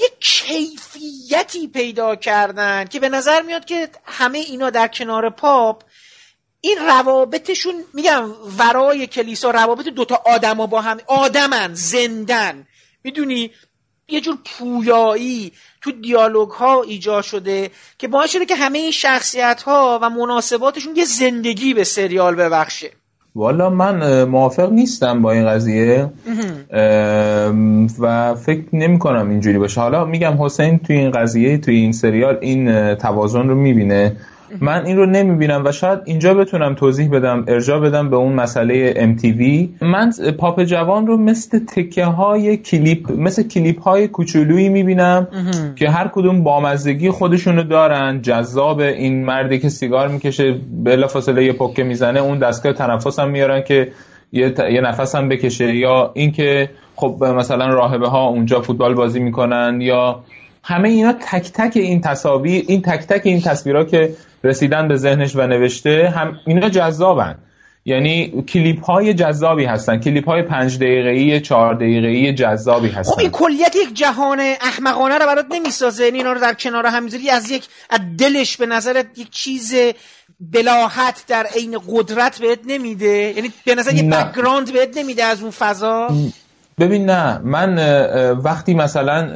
یه 0.00 0.08
کیفیتی 0.20 1.68
پیدا 1.68 2.16
کردن 2.16 2.84
که 2.84 3.00
به 3.00 3.08
نظر 3.08 3.42
میاد 3.42 3.64
که 3.64 3.88
همه 4.04 4.38
اینا 4.38 4.70
در 4.70 4.88
کنار 4.88 5.30
پاپ 5.30 5.82
این 6.60 6.78
روابطشون 6.78 7.84
میگم 7.94 8.30
ورای 8.58 9.06
کلیسا 9.06 9.50
روابط 9.50 9.88
دوتا 9.88 10.22
آدما 10.26 10.66
با 10.66 10.80
هم 10.80 11.00
آدمن 11.06 11.74
زندن. 11.74 12.66
می‌دونی؟ 13.04 13.50
یه 14.08 14.20
جور 14.20 14.38
پویایی. 14.44 15.52
تو 15.82 15.92
دیالوگ 15.92 16.48
ها 16.50 16.82
ایجاد 16.82 17.24
شده 17.24 17.70
که 17.98 18.08
باعث 18.08 18.30
شده 18.30 18.44
که 18.46 18.54
همه 18.54 18.78
این 18.78 18.90
شخصیت 18.90 19.62
ها 19.62 19.98
و 20.02 20.10
مناسباتشون 20.10 20.96
یه 20.96 21.04
زندگی 21.04 21.74
به 21.74 21.84
سریال 21.84 22.34
ببخشه. 22.34 22.90
والا 23.34 23.70
من 23.70 24.24
موافق 24.24 24.72
نیستم 24.72 25.22
با 25.22 25.32
این 25.32 25.48
قضیه. 25.48 26.10
و 28.00 28.34
فکر 28.34 28.64
نمی 28.72 28.98
کنم 28.98 29.30
اینجوری 29.30 29.58
باشه. 29.58 29.80
حالا 29.80 30.04
میگم 30.04 30.44
حسین 30.44 30.78
توی 30.78 30.96
این 30.96 31.10
قضیه 31.10 31.58
توی 31.58 31.74
این 31.74 31.92
سریال 31.92 32.38
این 32.40 32.94
توازن 32.94 33.48
رو 33.48 33.54
می‌بینه. 33.54 34.16
من 34.60 34.86
این 34.86 34.96
رو 34.96 35.06
نمی‌بینم 35.06 35.64
و 35.64 35.72
شاید 35.72 35.98
اینجا 36.04 36.34
بتونم 36.34 36.74
توضیح 36.74 37.10
بدم 37.10 37.44
ارجاع 37.48 37.80
بدم 37.80 38.10
به 38.10 38.16
اون 38.16 38.32
مسئله 38.32 38.94
MTV 38.94 39.68
من 39.82 40.12
پاپ 40.38 40.62
جوان 40.62 41.06
رو 41.06 41.16
مثل 41.16 41.58
تکه 41.58 42.04
های 42.04 42.56
کلیپ 42.56 43.12
مثل 43.12 43.42
کلیپ 43.42 43.82
های 43.82 44.08
کوچولویی 44.08 44.68
می‌بینم 44.68 45.28
که 45.76 45.90
هر 45.90 46.08
کدوم 46.08 46.44
بامزدگی 46.44 47.10
خودشونو 47.10 47.62
دارن. 47.62 48.22
جذاب 48.22 48.80
این 48.80 49.24
مردی 49.24 49.58
که 49.58 49.68
سیگار 49.68 50.08
می‌کشه 50.08 50.54
بلا 50.84 51.06
فاصله 51.06 51.44
یه 51.44 51.52
پکه 51.52 51.82
می‌زنه 51.84 52.20
اون 52.20 52.38
دستگاه 52.38 52.72
تنفس 52.72 53.18
هم 53.18 53.30
میارن 53.30 53.62
که 53.62 53.92
یه, 54.32 54.54
یه 54.72 54.80
نفس 54.80 55.14
هم 55.14 55.28
بکشه. 55.28 55.76
یا 55.76 56.10
اینکه 56.14 56.70
خب 56.96 57.24
مثلا 57.24 57.66
راهبه 57.66 58.08
ها 58.08 58.26
اونجا 58.26 58.60
فوتبال 58.60 58.94
بازی 58.94 59.20
می‌کنن 59.20 59.80
یا 59.80 60.20
همه 60.62 60.88
اینا 60.88 61.12
تک 61.12 61.52
تک 61.52 61.76
این 61.76 62.00
تصاویر 62.00 62.64
این 62.68 62.82
تک 62.82 63.06
تک 63.06 63.20
این 63.24 63.40
تصویرها 63.40 63.84
که 63.84 64.16
رسیدن 64.44 64.88
به 64.88 64.96
ذهنش 64.96 65.36
و 65.36 65.46
نوشته 65.46 66.12
هم 66.16 66.34
اینا 66.46 66.68
جذابن. 66.68 67.38
یعنی 67.84 68.44
کلیپ 68.48 68.84
های 68.84 69.14
جذابی 69.14 69.64
هستن. 69.64 70.00
کلیپ 70.00 70.28
های 70.28 70.42
پنج 70.42 70.78
دقیقه‌ای 70.78 71.40
چهار 71.40 71.74
دقیقه‌ای 71.74 72.34
جذابی 72.34 72.88
هستن. 72.88 73.12
خب 73.12 73.20
این 73.20 73.30
کلیت 73.30 73.76
یک 73.76 73.94
جهان 73.94 74.40
احمقانه 74.60 75.18
رو 75.18 75.26
برات 75.26 75.46
نمی‌سازه. 75.50 76.04
یعنی 76.04 76.18
اینا 76.18 76.32
رو 76.32 76.40
در 76.40 76.54
کنار 76.54 76.86
هم 76.86 77.04
می‌ذاری. 77.04 77.30
از 77.30 77.50
یک 77.50 77.68
از 77.90 78.00
دلش 78.18 78.56
به 78.56 78.66
نظرت 78.66 79.18
یک 79.18 79.30
چیز 79.30 79.74
بلاهت 80.40 81.24
در 81.28 81.46
عین 81.46 81.78
قدرت 81.88 82.38
بهت 82.38 82.58
نمیده؟ 82.66 83.32
یعنی 83.36 83.52
به 83.64 83.74
نظر 83.74 83.94
یه 83.94 84.02
background 84.02 84.72
بهت 84.72 84.98
نمیده 84.98 85.24
از 85.24 85.42
اون 85.42 85.50
فضا؟ 85.50 86.08
ببین 86.80 87.10
نه 87.10 87.38
من 87.44 87.78
وقتی 88.44 88.74
مثلا 88.74 89.28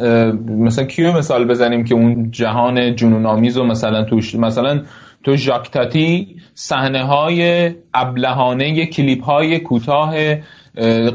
مثلا 0.48 0.84
کیو 0.84 1.12
مثال 1.12 1.48
بزنیم 1.48 1.84
که 1.84 1.94
اون 1.94 2.30
جهان 2.30 2.96
جنون 2.96 3.26
آمیز 3.26 3.56
و 3.56 3.64
مثلا 3.64 4.04
توش 4.04 4.34
مثلا 4.34 4.80
تو 5.24 5.36
ژاک 5.36 5.86
تاتی 5.86 6.36
صحنه 6.54 7.04
های 7.04 7.70
ابلهانه 7.94 8.86
کلیپ 8.86 9.24
های 9.24 9.58
کوتاه 9.58 10.14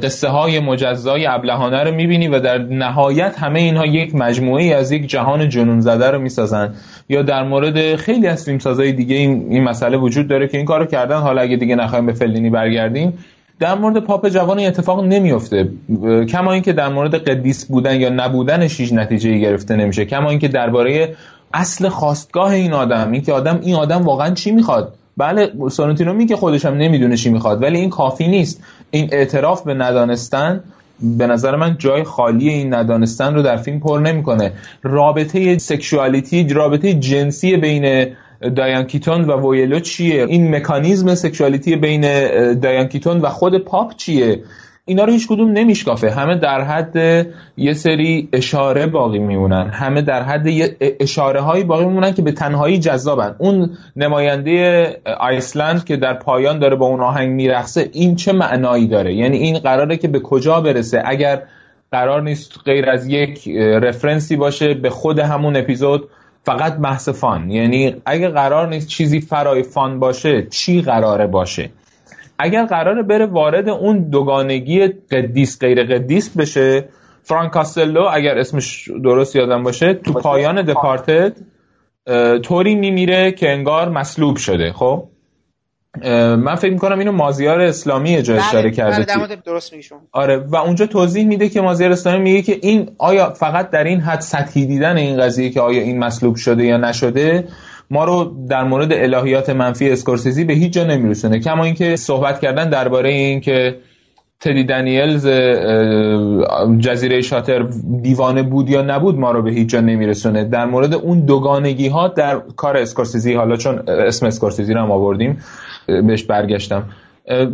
قصه 0.03 0.27
های 0.27 0.59
مجزای 0.59 1.25
ابلهانه 1.25 1.83
رو 1.83 1.95
می‌بینی 1.95 2.27
و 2.27 2.39
در 2.39 2.57
نهایت 2.57 3.39
همه 3.39 3.59
اینها 3.59 3.85
یک 3.85 4.15
مجموعه 4.15 4.75
از 4.75 4.91
یک 4.91 5.07
جهان 5.07 5.49
جنون 5.49 5.79
زده 5.79 6.11
رو 6.11 6.19
می‌سازن. 6.19 6.73
یا 7.09 7.21
در 7.21 7.43
مورد 7.43 7.95
خیلی 7.95 8.27
از 8.27 8.45
فیلمسازهای 8.45 8.91
دیگه 8.91 9.15
این, 9.15 9.47
این 9.49 9.63
مسئله 9.63 9.97
وجود 9.97 10.27
داره 10.27 10.47
که 10.47 10.57
این 10.57 10.65
کارو 10.65 10.85
کردن. 10.85 11.17
حالا 11.17 11.41
اگه 11.41 11.55
دیگه 11.55 11.75
نخوایم 11.75 12.05
به 12.05 12.13
فلینی 12.13 12.49
برگردیم 12.49 13.13
در 13.59 13.75
مورد 13.75 13.97
پاپ 13.97 14.27
جوان 14.29 14.59
اتفاق 14.59 15.03
نمیفته 15.03 15.69
کما 16.29 16.53
اینکه 16.53 16.73
در 16.73 16.89
مورد 16.89 17.15
قدیس 17.15 17.65
بودن 17.65 18.01
یا 18.01 18.09
نبودنش 18.09 18.79
هیچ 18.79 18.93
نتیجه 18.93 19.37
گرفته 19.37 19.75
نمیشه. 19.75 20.05
کما 20.05 20.29
اینکه 20.29 20.47
درباره 20.47 21.15
اصل 21.53 21.89
خواستگاه 21.89 22.51
این 22.51 22.73
آدم 22.73 23.11
اینکه 23.11 23.33
آدم 23.33 23.59
این 23.63 23.75
آدم 23.75 24.01
واقعا 24.01 24.33
چی 24.33 24.51
می‌خواد؟ 24.51 24.93
بله 25.17 25.51
سورنتینو 25.71 26.13
میگه 26.13 26.35
خودش 26.35 26.65
هم 26.65 26.73
نمی‌دونه 26.73 27.17
چی 27.17 27.29
می‌خواد 27.29 27.63
ولی 27.63 27.79
این 27.79 27.89
کافی 27.89 28.27
نیست. 28.27 28.63
این 28.91 29.09
اعتراف 29.11 29.63
به 29.63 29.73
ندانستن 29.73 30.63
به 31.01 31.27
نظر 31.27 31.55
من 31.55 31.75
جای 31.79 32.03
خالی 32.03 32.49
این 32.49 32.73
ندانستن 32.73 33.35
رو 33.35 33.41
در 33.41 33.57
فیلم 33.57 33.79
پر 33.79 33.99
نمی‌کنه. 33.99 34.51
رابطه 34.83 35.57
sexuality 35.57 36.53
رابطه 36.53 36.93
جنسی 36.93 37.57
بین 37.57 38.07
دایان 38.55 38.83
کیتون 38.83 39.25
و 39.25 39.51
وویلو 39.51 39.79
چیه؟ 39.79 40.25
این 40.25 40.55
مکانیزم 40.55 41.15
sexuality 41.15 41.75
بین 41.75 42.01
دایان 42.53 42.87
کیتون 42.87 43.21
و 43.21 43.29
خود 43.29 43.57
پاپ 43.57 43.95
چیه؟ 43.95 44.43
اینا 44.85 45.03
رو 45.03 45.11
هیچ 45.11 45.27
کدوم 45.27 45.51
نمیشکافه. 45.51 46.11
همه 46.11 46.35
در 46.35 46.61
حد 46.61 47.25
یه 47.57 47.73
سری 47.73 48.29
اشاره 48.33 48.87
باقی 48.87 49.19
میمونن. 49.19 49.69
همه 49.69 50.01
در 50.01 50.23
حد 50.23 50.47
یه 50.47 50.77
اشاره 50.99 51.41
هایی 51.41 51.63
باقی 51.63 51.85
میمونن 51.85 52.13
که 52.13 52.21
به 52.21 52.31
تنهایی 52.31 52.79
جذابن. 52.79 53.35
اون 53.37 53.69
نماینده 53.95 54.87
آیسلند 55.19 55.85
که 55.85 55.97
در 55.97 56.13
پایان 56.13 56.59
داره 56.59 56.75
با 56.75 56.85
اون 56.85 57.01
آهنگ 57.01 57.29
میرقصه 57.29 57.89
این 57.93 58.15
چه 58.15 58.33
معنایی 58.33 58.87
داره؟ 58.87 59.13
یعنی 59.13 59.37
این 59.37 59.59
قراره 59.59 59.97
که 59.97 60.07
به 60.07 60.19
کجا 60.19 60.61
برسه؟ 60.61 61.01
اگر 61.05 61.41
قرار 61.91 62.21
نیست 62.21 62.53
غیر 62.65 62.89
از 62.89 63.07
یک 63.07 63.47
رفرنسی 63.81 64.35
باشه 64.35 64.73
به 64.73 64.89
خود 64.89 65.19
همون 65.19 65.55
اپیزود 65.57 66.09
فقط 66.43 66.77
بحث 66.77 67.09
فان. 67.09 67.49
یعنی 67.49 67.95
اگه 68.05 68.27
قرار 68.27 68.67
نیست 68.67 68.87
چیزی 68.87 69.21
فرای 69.21 69.63
فان 69.63 69.99
باشه 69.99 70.47
چی 70.49 70.81
قراره 70.81 71.27
باشه؟ 71.27 71.69
اگر 72.39 72.65
قراره 72.65 73.03
بره 73.03 73.25
وارد 73.25 73.69
اون 73.69 74.09
دوگانگی 74.09 74.87
قدیس 74.87 75.59
غیر 75.59 75.83
قدیس 75.83 76.37
بشه 76.37 76.89
فرانک 77.23 77.51
کاستلو 77.51 78.03
اگر 78.13 78.37
اسمش 78.37 78.89
درست 79.03 79.35
یادم 79.35 79.63
باشه 79.63 79.93
تو 79.93 80.13
پایان 80.13 80.61
دپارتد 80.61 81.37
طوری 82.43 82.75
میمیره 82.75 83.31
که 83.31 83.49
انگار 83.49 83.89
مسلوب 83.89 84.37
شده 84.37 84.73
خب؟ 84.73 85.03
من 86.35 86.55
فکر 86.55 86.71
می‌کنم 86.71 86.99
اینو 86.99 87.11
مازیار 87.11 87.61
اسلامی 87.61 88.15
اجا 88.15 88.33
بله، 88.33 88.47
اشاره 88.47 88.71
کرده 88.71 89.05
بله 89.15 89.35
درست 89.45 89.73
آره 90.11 90.37
و 90.37 90.55
اونجا 90.55 90.85
توضیح 90.85 91.27
میده 91.27 91.49
که 91.49 91.61
مازیار 91.61 91.91
اسلامی 91.91 92.19
میگه 92.19 92.41
که 92.41 92.59
این 92.61 92.91
آیا 92.97 93.29
فقط 93.29 93.69
در 93.69 93.83
این 93.83 93.99
حد 93.99 94.19
سطحی 94.19 94.65
دیدن 94.65 94.97
این 94.97 95.21
قضیه 95.21 95.49
که 95.49 95.61
آیا 95.61 95.81
این 95.81 95.99
مسلوب 95.99 96.35
شده 96.35 96.65
یا 96.65 96.77
نشده 96.77 97.47
ما 97.91 98.05
رو 98.05 98.35
در 98.49 98.63
مورد 98.63 98.93
الهیات 98.93 99.49
منفی 99.49 99.89
اسکورسیزی 99.89 100.43
به 100.43 100.53
هیچ 100.53 100.73
جا 100.73 100.83
نمیرسونه. 100.83 101.39
کما 101.39 101.63
اینکه 101.63 101.95
صحبت 101.95 102.39
کردن 102.39 102.69
درباره 102.69 103.09
این 103.09 103.41
که 103.41 103.75
تدی 104.41 104.63
دانیلز 104.63 105.27
جزیره 106.79 107.21
شاتر 107.21 107.67
دیوانه 108.01 108.43
بود 108.43 108.69
یا 108.69 108.81
نبود 108.81 109.19
ما 109.19 109.31
رو 109.31 109.41
به 109.41 109.51
هیچ 109.51 109.69
جا 109.69 109.81
نمیرسونه. 109.81 110.43
در 110.43 110.65
مورد 110.65 110.93
اون 110.93 111.19
دوگانگی 111.19 111.87
ها 111.87 112.07
در 112.07 112.41
کار 112.55 112.77
اسکورسیزی 112.77 113.33
حالا 113.33 113.55
چون 113.55 113.89
اسم 113.89 114.25
اسکورسیزی 114.25 114.73
رو 114.73 114.81
هم 114.81 114.91
آوردیم 114.91 115.37
بهش 115.85 116.23
برگشتم. 116.23 116.83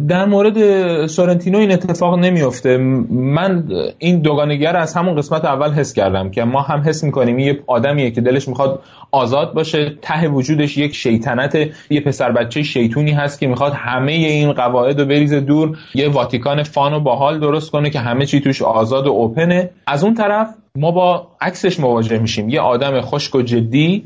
در 0.07 0.25
مورد 0.25 0.57
سورنتینو 1.05 1.57
این 1.57 1.71
اتفاق 1.71 2.19
نمیفته 2.19 2.77
من 3.09 3.63
این 3.97 4.21
دوگانگی 4.21 4.65
رو 4.65 4.77
از 4.77 4.93
همون 4.93 5.15
قسمت 5.15 5.45
اول 5.45 5.71
حس 5.71 5.93
کردم 5.93 6.29
که 6.29 6.43
ما 6.43 6.61
هم 6.61 6.79
حس 6.79 7.03
می‌کنیم. 7.03 7.39
یه 7.39 7.59
آدمیه 7.67 8.11
که 8.11 8.21
دلش 8.21 8.47
می‌خواد 8.47 8.79
آزاد 9.11 9.53
باشه. 9.53 9.93
ته 10.01 10.27
وجودش 10.27 10.77
یک 10.77 10.95
شیطنت 10.95 11.57
یه 11.89 12.01
پسر 12.01 12.31
بچه 12.31 12.63
شیطونی 12.63 13.11
هست 13.11 13.39
که 13.39 13.47
می‌خواد 13.47 13.73
همه 13.73 14.11
این 14.11 14.53
قواعد 14.53 14.99
رو 14.99 15.05
بریزه 15.05 15.39
دور. 15.39 15.77
یه 15.95 16.09
واتیکان 16.09 16.63
فان 16.63 16.93
و 16.93 16.99
باحال 16.99 17.39
درست 17.39 17.71
کنه 17.71 17.89
که 17.89 17.99
همه 17.99 18.25
چی 18.25 18.39
توش 18.39 18.61
آزاد 18.61 19.07
و 19.07 19.11
اوپنه 19.11 19.69
از 19.87 20.03
اون 20.03 20.13
طرف 20.13 20.47
ما 20.77 20.91
با 20.91 21.27
عکسش 21.41 21.79
مواجه 21.79 22.19
میشیم. 22.19 22.49
یه 22.49 22.61
آدم 22.61 23.01
خشک 23.01 23.35
و 23.35 23.41
جدی 23.41 24.03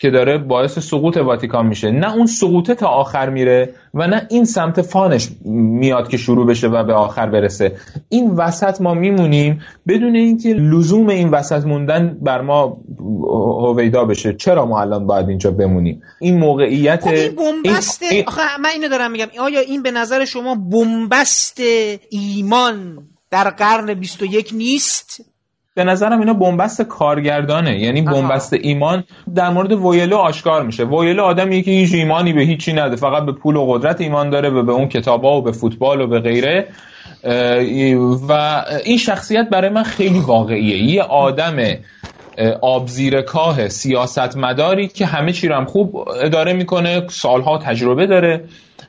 که 0.00 0.10
داره 0.10 0.38
باعث 0.38 0.78
سقوط 0.78 1.16
واتیکان 1.16 1.66
میشه. 1.66 1.90
نه 1.90 2.14
اون 2.14 2.26
سقوطه 2.26 2.74
تا 2.74 2.86
آخر 2.86 3.30
میره 3.30 3.74
و 3.94 4.06
نه 4.06 4.26
این 4.30 4.44
سمت 4.44 4.82
فانش 4.82 5.28
میاد 5.44 6.08
که 6.08 6.16
شروع 6.16 6.46
بشه 6.46 6.68
و 6.68 6.84
به 6.84 6.92
آخر 6.92 7.30
برسه. 7.30 7.76
این 8.08 8.30
وسط 8.30 8.80
ما 8.80 8.94
میمونیم 8.94 9.60
بدون 9.88 10.16
اینکه 10.16 10.48
لزوم 10.48 11.08
این 11.08 11.28
وسط 11.28 11.64
موندن 11.66 12.18
بر 12.22 12.40
ما 12.40 12.80
هویدا 13.62 14.04
بشه. 14.04 14.34
چرا 14.34 14.66
ما 14.66 14.80
الان 14.80 15.06
باید 15.06 15.28
اینجا 15.28 15.50
بمونیم؟ 15.50 16.02
این 16.20 16.38
موقعیت 16.38 17.00
خب 17.00 17.08
این 17.08 17.62
بنبست 17.62 18.02
این... 18.02 18.24
آخه 18.26 18.60
من 18.60 18.70
اینو 18.70 18.88
دارم 18.88 19.10
میگم. 19.10 19.26
آیا 19.40 19.60
این 19.60 19.82
به 19.82 19.90
نظر 19.90 20.24
شما 20.24 20.54
بنبست 20.54 21.60
ایمان 22.10 22.98
در 23.30 23.50
قرن 23.50 23.94
21 23.94 24.50
نیست؟ 24.54 25.29
به 25.74 25.84
نظرم 25.84 26.20
اینا 26.20 26.32
بنبست 26.32 26.82
کارگردانه. 26.82 27.80
یعنی 27.80 28.02
بنبست 28.02 28.52
ایمان 28.52 29.04
در 29.34 29.50
مورد 29.50 29.72
ویلو 29.72 30.16
آشکار 30.16 30.62
میشه. 30.62 30.84
ویلو 30.84 31.22
آدمیه 31.22 31.62
که 31.62 31.70
هیچ 31.70 31.94
ایمانی 31.94 32.32
به 32.32 32.42
هیچی 32.42 32.72
نده. 32.72 32.96
فقط 32.96 33.22
به 33.22 33.32
پول 33.32 33.56
و 33.56 33.66
قدرت 33.66 34.00
ایمان 34.00 34.30
داره 34.30 34.50
و 34.50 34.62
به 34.62 34.72
اون 34.72 34.88
کتابا 34.88 35.38
و 35.38 35.42
به 35.42 35.52
فوتبال 35.52 36.00
و 36.00 36.06
به 36.06 36.20
غیره. 36.20 36.66
و 38.28 38.62
این 38.84 38.98
شخصیت 38.98 39.48
برای 39.48 39.70
من 39.70 39.82
خیلی 39.82 40.18
واقعیه. 40.18 40.94
یه 40.94 41.02
آدم 41.02 41.56
آب 42.62 42.86
زیر 42.86 43.20
کاه 43.20 43.68
سیاست 43.68 44.36
مداری 44.36 44.88
که 44.88 45.06
همه 45.06 45.32
چی 45.32 45.48
رو 45.48 45.54
هم 45.54 45.64
خوب 45.64 46.08
اداره 46.22 46.52
می‌کنه 46.52 47.06
سالها 47.08 47.58
تجربه 47.58 48.06
داره. 48.06 48.44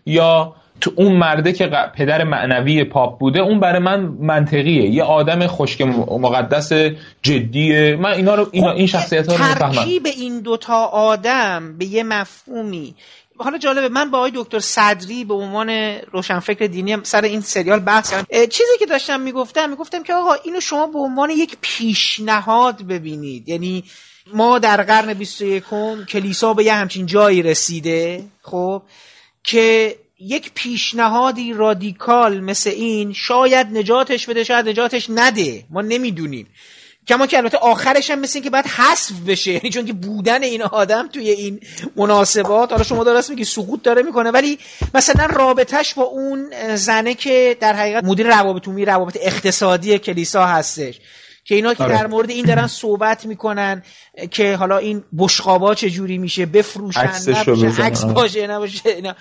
یا 0.05 0.53
تو 0.81 0.91
اون 0.95 1.11
مرده 1.11 1.53
که 1.53 1.69
پدر 1.95 2.23
معنوی 2.23 2.83
پاپ 2.83 3.19
بوده 3.19 3.39
اون 3.39 3.59
برای 3.59 3.79
من 3.79 3.99
منطقیه. 3.99 4.89
یه 4.89 5.03
آدم 5.03 5.47
خشک 5.47 5.81
مقدس 5.81 6.73
جدیه. 7.21 7.95
من 7.95 8.11
اینا 8.11 8.35
رو 8.35 8.49
اینا 8.51 8.71
این 8.71 8.87
شخصیت 8.87 9.29
ها 9.29 9.35
رو 9.35 9.43
می‌فهمم 9.43 9.73
ترکیب 9.73 10.05
این 10.05 10.39
دوتا 10.39 10.85
آدم 10.85 11.77
به 11.77 11.85
یه 11.85 12.03
مفهومی. 12.03 12.95
حالا 13.37 13.57
جالبه 13.57 13.89
من 13.89 14.11
با 14.11 14.17
آقای 14.17 14.31
دکتر 14.35 14.59
صدری 14.59 15.23
به 15.25 15.33
عنوان 15.33 15.69
روشنفکر 16.11 16.67
دینی 16.67 16.97
سر 17.03 17.21
این 17.21 17.41
سریال 17.41 17.79
بحث 17.79 18.11
کردم. 18.11 18.45
چیزی 18.45 18.77
که 18.79 18.85
داشتم 18.85 19.19
می‌گفتم 19.19 19.69
می‌گفتم 19.69 20.03
که 20.03 20.13
آقا 20.13 20.33
اینو 20.45 20.59
شما 20.59 20.87
به 20.87 20.99
عنوان 20.99 21.29
یک 21.29 21.57
پیشنهاد 21.61 22.83
ببینید. 22.83 23.49
یعنی 23.49 23.83
ما 24.33 24.59
در 24.59 24.83
قرن 24.83 25.13
21 25.13 25.63
کلیسا 26.09 26.53
به 26.53 26.63
یه 26.63 26.73
همچین 26.73 27.05
جایی 27.05 27.41
رسیده 27.41 28.23
خب 28.41 28.81
که 29.43 29.95
یک 30.27 30.51
پیشنهادی 30.53 31.53
رادیکال 31.53 32.39
مثل 32.39 32.69
این 32.69 33.13
شاید 33.13 33.67
نجاتش 33.67 34.29
بده 34.29 34.43
شاید 34.43 34.69
نجاتش 34.69 35.09
نده. 35.09 35.63
ما 35.69 35.81
نمی‌دونیم. 35.81 36.47
کما 37.07 37.27
که 37.27 37.37
البته 37.37 37.57
آخرش 37.57 38.11
هم 38.11 38.19
مثل 38.19 38.39
که 38.39 38.49
باید 38.49 38.65
حذف 38.65 39.11
بشه. 39.27 39.51
یعنی 39.57 39.69
چون 39.69 39.85
که 39.85 39.93
بودن 39.93 40.43
این 40.43 40.61
آدم 40.61 41.07
توی 41.07 41.29
این 41.29 41.59
مناسبات 41.95 42.71
حالا 42.71 42.83
شما 42.83 43.03
درست 43.03 43.29
میگی 43.29 43.43
سقوط 43.43 43.81
داره 43.81 44.01
می‌کنه. 44.01 44.31
ولی 44.31 44.59
مثلا 44.93 45.25
رابطش 45.25 45.93
با 45.93 46.03
اون 46.03 46.75
زنه 46.75 47.13
که 47.13 47.57
در 47.59 47.73
حقیقت 47.73 48.03
مدیر 48.03 48.27
روابط 48.27 48.67
عمومی 48.67 48.85
روابط 48.85 49.17
اقتصادی 49.21 49.99
کلیسا 49.99 50.45
هستش. 50.45 50.99
که 51.45 51.55
اینا 51.55 51.73
که 51.73 51.83
آره. 51.83 51.93
در 51.93 52.07
مورد 52.07 52.29
این 52.29 52.45
دارن 52.45 52.67
صحبت 52.67 53.25
می‌کنن 53.25 53.83
که 54.31 54.55
حالا 54.55 54.77
این 54.77 55.03
بشقابا 55.17 55.75
چه 55.75 55.89
جوری 55.89 56.17
میشه 56.17 56.45
بفروشن 56.45 57.11
نباشه 57.27 57.83
عکس 57.83 58.05
باشه 58.05 58.47
نباشه 58.47 58.89
اینا. 58.89 59.15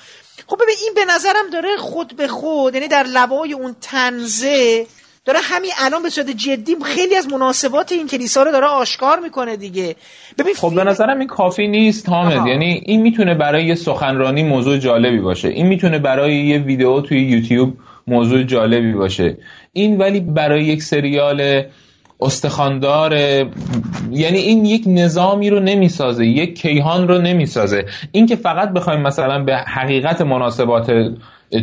خب 0.46 0.56
ببین 0.56 0.74
این 0.82 0.92
به 0.94 1.04
نظرم 1.14 1.50
داره 1.52 1.76
خود 1.76 2.16
به 2.16 2.28
خود 2.28 2.74
یعنی 2.74 2.88
در 2.88 3.02
لبای 3.02 3.52
اون 3.52 3.76
تنزه 3.80 4.86
داره 5.24 5.38
همین 5.42 5.70
الان 5.78 6.02
به 6.02 6.10
صورت 6.10 6.30
جدی 6.30 6.76
خیلی 6.84 7.16
از 7.16 7.32
مناسبات 7.32 7.92
این 7.92 8.06
کلیسا 8.06 8.42
رو 8.42 8.52
داره 8.52 8.66
آشکار 8.66 9.20
می‌کنه 9.20 9.56
دیگه. 9.56 9.96
ببین 10.38 10.54
خب 10.54 10.74
به 10.74 10.84
نظرم 10.84 11.18
این 11.18 11.28
کافی 11.28 11.68
نیست 11.68 12.08
حامد. 12.08 12.46
یعنی 12.46 12.82
این 12.86 13.02
می‌تونه 13.02 13.34
برای 13.34 13.66
یه 13.66 13.74
سخنرانی 13.74 14.42
موضوع 14.42 14.78
جالبی 14.78 15.18
باشه. 15.18 15.48
این 15.48 15.66
می‌تونه 15.66 15.98
برای 15.98 16.34
یه 16.34 16.58
ویدیو 16.58 17.00
توی 17.00 17.22
یوتیوب 17.22 17.74
موضوع 18.06 18.42
جالبی 18.42 18.92
باشه. 18.92 19.38
این 19.72 19.98
ولی 19.98 20.20
برای 20.20 20.64
یک 20.64 20.82
سریال 20.82 21.62
استخاندار 22.22 23.12
یعنی 24.10 24.38
این 24.38 24.64
یک 24.64 24.84
نظامی 24.86 25.50
رو 25.50 25.60
نمی‌سازه 25.60 26.26
یک 26.26 26.60
کیهان 26.60 27.08
رو 27.08 27.18
نمی‌سازه. 27.18 27.84
این 28.12 28.26
که 28.26 28.36
فقط 28.36 28.72
بخوایم 28.72 29.00
مثلا 29.00 29.44
به 29.44 29.56
حقیقت 29.56 30.20
مناسبات 30.20 30.92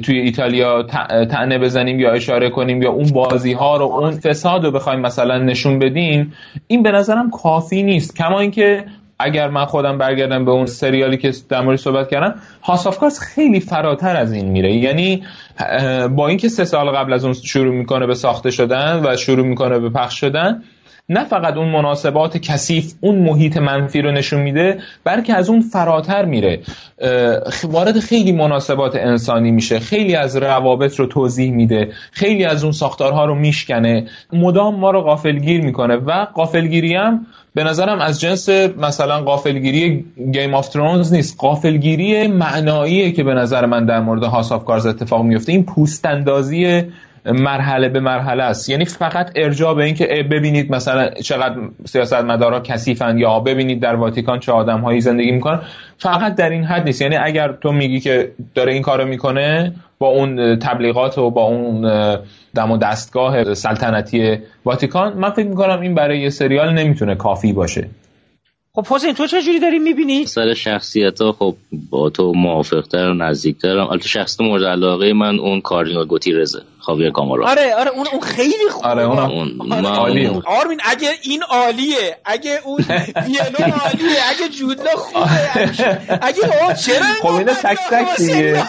توی 0.06 0.20
ایتالیا 0.20 0.84
تنه 1.32 1.60
بزنیم 1.60 2.00
یا 2.00 2.12
اشاره 2.12 2.50
کنیم 2.50 2.82
یا 2.82 2.92
اون 2.92 3.10
بازی 3.14 3.54
ها 3.54 3.78
رو 3.78 3.86
اون 3.86 4.12
فساد 4.12 4.64
رو 4.66 4.72
بخوایم 4.72 5.00
مثلا 5.00 5.38
نشون 5.38 5.80
بدیم 5.80 6.34
این 6.68 6.84
به 6.84 6.92
نظرم 6.92 7.30
کافی 7.30 7.84
نیست. 7.84 8.16
کما 8.16 8.40
اینکه 8.40 8.86
اگر 9.20 9.50
من 9.50 9.66
خودم 9.66 9.98
برگردم 9.98 10.46
به 10.46 10.52
اون 10.52 10.66
سریالی 10.66 11.18
که 11.18 11.32
در 11.50 11.62
مورد 11.62 11.78
صحبت 11.78 12.10
کردم 12.10 12.36
هاس 12.64 12.88
آف 12.88 13.20
خیلی 13.20 13.60
فراتر 13.60 14.16
از 14.16 14.34
این 14.34 14.52
میره. 14.52 14.74
یعنی 14.74 15.24
با 16.16 16.28
اینکه 16.28 16.50
سه 16.50 16.66
سال 16.66 16.90
قبل 16.90 17.14
از 17.14 17.26
اون 17.26 17.34
شروع 17.34 17.76
می‌کنه 17.76 18.08
به 18.08 18.16
ساخته 18.16 18.52
شدن 18.52 19.02
و 19.06 19.16
شروع 19.16 19.46
می‌کنه 19.46 19.80
به 19.80 19.90
پخش 19.90 20.20
شدن 20.20 20.64
نه 21.10 21.24
فقط 21.24 21.58
اون 21.58 21.70
مناسبات 21.70 22.38
کثیف 22.38 22.94
اون 23.02 23.16
محیط 23.16 23.58
منفی 23.58 24.02
رو 24.02 24.12
نشون 24.12 24.42
میده 24.42 24.80
بلکه 25.04 25.34
از 25.34 25.50
اون 25.50 25.62
فراتر 25.62 26.26
میره. 26.26 26.60
وارد 27.64 28.00
خیلی 28.00 28.32
مناسبات 28.32 28.96
انسانی 28.96 29.52
میشه. 29.52 29.80
خیلی 29.80 30.16
از 30.16 30.38
روابط 30.38 30.96
رو 30.96 31.06
توضیح 31.06 31.52
میده. 31.52 31.92
خیلی 32.12 32.46
از 32.46 32.64
اون 32.64 32.72
ساختارها 32.72 33.26
رو 33.26 33.36
میشکنه. 33.36 34.08
مدام 34.34 34.76
ما 34.76 34.92
رو 34.92 35.02
غافلگیر 35.02 35.62
می‌کنه. 35.62 35.96
و 35.96 36.26
غافلگیری 36.26 36.96
هم 36.96 37.26
به 37.54 37.64
نظرم 37.64 38.00
از 38.00 38.20
جنس 38.20 38.50
مثلا 38.78 39.22
غافلگیری 39.22 40.06
Game 40.34 40.54
of 40.54 40.70
Thrones 40.70 41.14
نیست. 41.14 41.38
غافلگیری 41.40 42.28
معناییه 42.28 43.12
که 43.12 43.24
به 43.24 43.34
نظر 43.34 43.66
من 43.66 43.86
در 43.86 44.00
مورد 44.00 44.24
House 44.24 44.52
of 44.52 44.66
Cards 44.66 44.86
اتفاق 44.86 45.24
میفته. 45.24 45.52
این 45.52 45.64
پوستندازی 45.64 46.84
مرحله 47.34 47.90
به 47.90 48.00
مرحله 48.00 48.44
است. 48.44 48.70
یعنی 48.70 48.86
فقط 48.86 49.32
ارجاع 49.36 49.76
به 49.76 49.84
اینکه 49.84 50.06
ببینید 50.32 50.72
مثلا 50.72 51.10
چقدر 51.10 51.56
سیاستمدارا 51.86 52.60
کثیفن 52.60 53.18
یا 53.18 53.40
ببینید 53.40 53.82
در 53.82 53.96
واتیکان 53.96 54.40
چه 54.40 54.52
آدمهایی 54.52 55.02
زندگی 55.02 55.32
می‌کنن. 55.32 55.62
فقط 55.98 56.36
در 56.36 56.50
این 56.50 56.64
حد 56.64 56.84
نیست. 56.84 57.02
یعنی 57.02 57.16
اگر 57.16 57.54
تو 57.62 57.72
میگی 57.72 58.00
که 58.00 58.32
داره 58.56 58.74
این 58.74 58.82
کارو 58.82 59.06
می‌کنه 59.06 59.74
با 60.00 60.08
اون 60.08 60.60
تبلیغات 60.60 61.18
و 61.18 61.30
با 61.30 61.44
اون 61.44 61.82
دم 62.56 62.72
و 62.72 62.78
دستگاه 62.78 63.54
سلطنتی 63.54 64.38
واتیکان 64.66 65.14
من 65.14 65.30
فکر 65.30 65.48
می‌کنم 65.48 65.82
این 65.82 65.96
برای 65.96 66.20
یه 66.20 66.30
سریال 66.30 66.74
نمی‌تونه 66.74 67.16
کافی 67.16 67.54
باشه. 67.54 67.90
خب 68.74 68.86
حسین 68.88 69.14
تو 69.14 69.28
چه 69.28 69.42
جوری 69.42 69.60
داری 69.60 69.80
می‌بینی؟ 69.80 70.26
سر 70.26 70.54
شخصیت 70.54 71.22
ها 71.22 71.32
خب 71.32 71.56
با 71.90 72.10
تو 72.10 72.34
موافقتر 72.36 73.10
و 73.10 73.14
نزدیکترم. 73.14 73.88
البته 73.88 74.08
شخصیت 74.08 74.42
مورد 74.42 74.64
علاقه 74.64 75.14
من 75.14 75.40
اون 75.40 75.62
کاردینال 75.62 76.06
گوتیرزه. 76.06 76.60
خاویر 76.88 77.12
کامارا. 77.12 77.48
آره 77.50 77.76
آره 77.76 77.92
اون 77.92 78.08
اون 78.12 78.22
خیلی 78.22 78.70
خوبه. 78.72 78.88
آره 78.88 79.04
اون, 79.04 79.20
اون 79.62 79.72
آره. 79.72 79.88
عالیه. 79.88 80.30
اون 80.30 80.44
آرمین 80.46 80.80
اگه 80.86 81.10
این 81.24 81.44
عالیه 81.44 82.18
اگه 82.26 82.60
اون 82.64 82.78
ویلون 83.28 83.72
عالیه 83.72 84.20
اگه 84.30 84.50
جودلا 84.60 84.96
خوبه 84.96 85.58
اگه 85.58 86.00
اگه 86.22 86.64
آه 86.64 86.74
چرا 86.74 87.06
خب 87.22 87.28
اینا 87.36 87.54
تک 87.54 87.78
تک 87.92 88.18
دیگه 88.18 88.64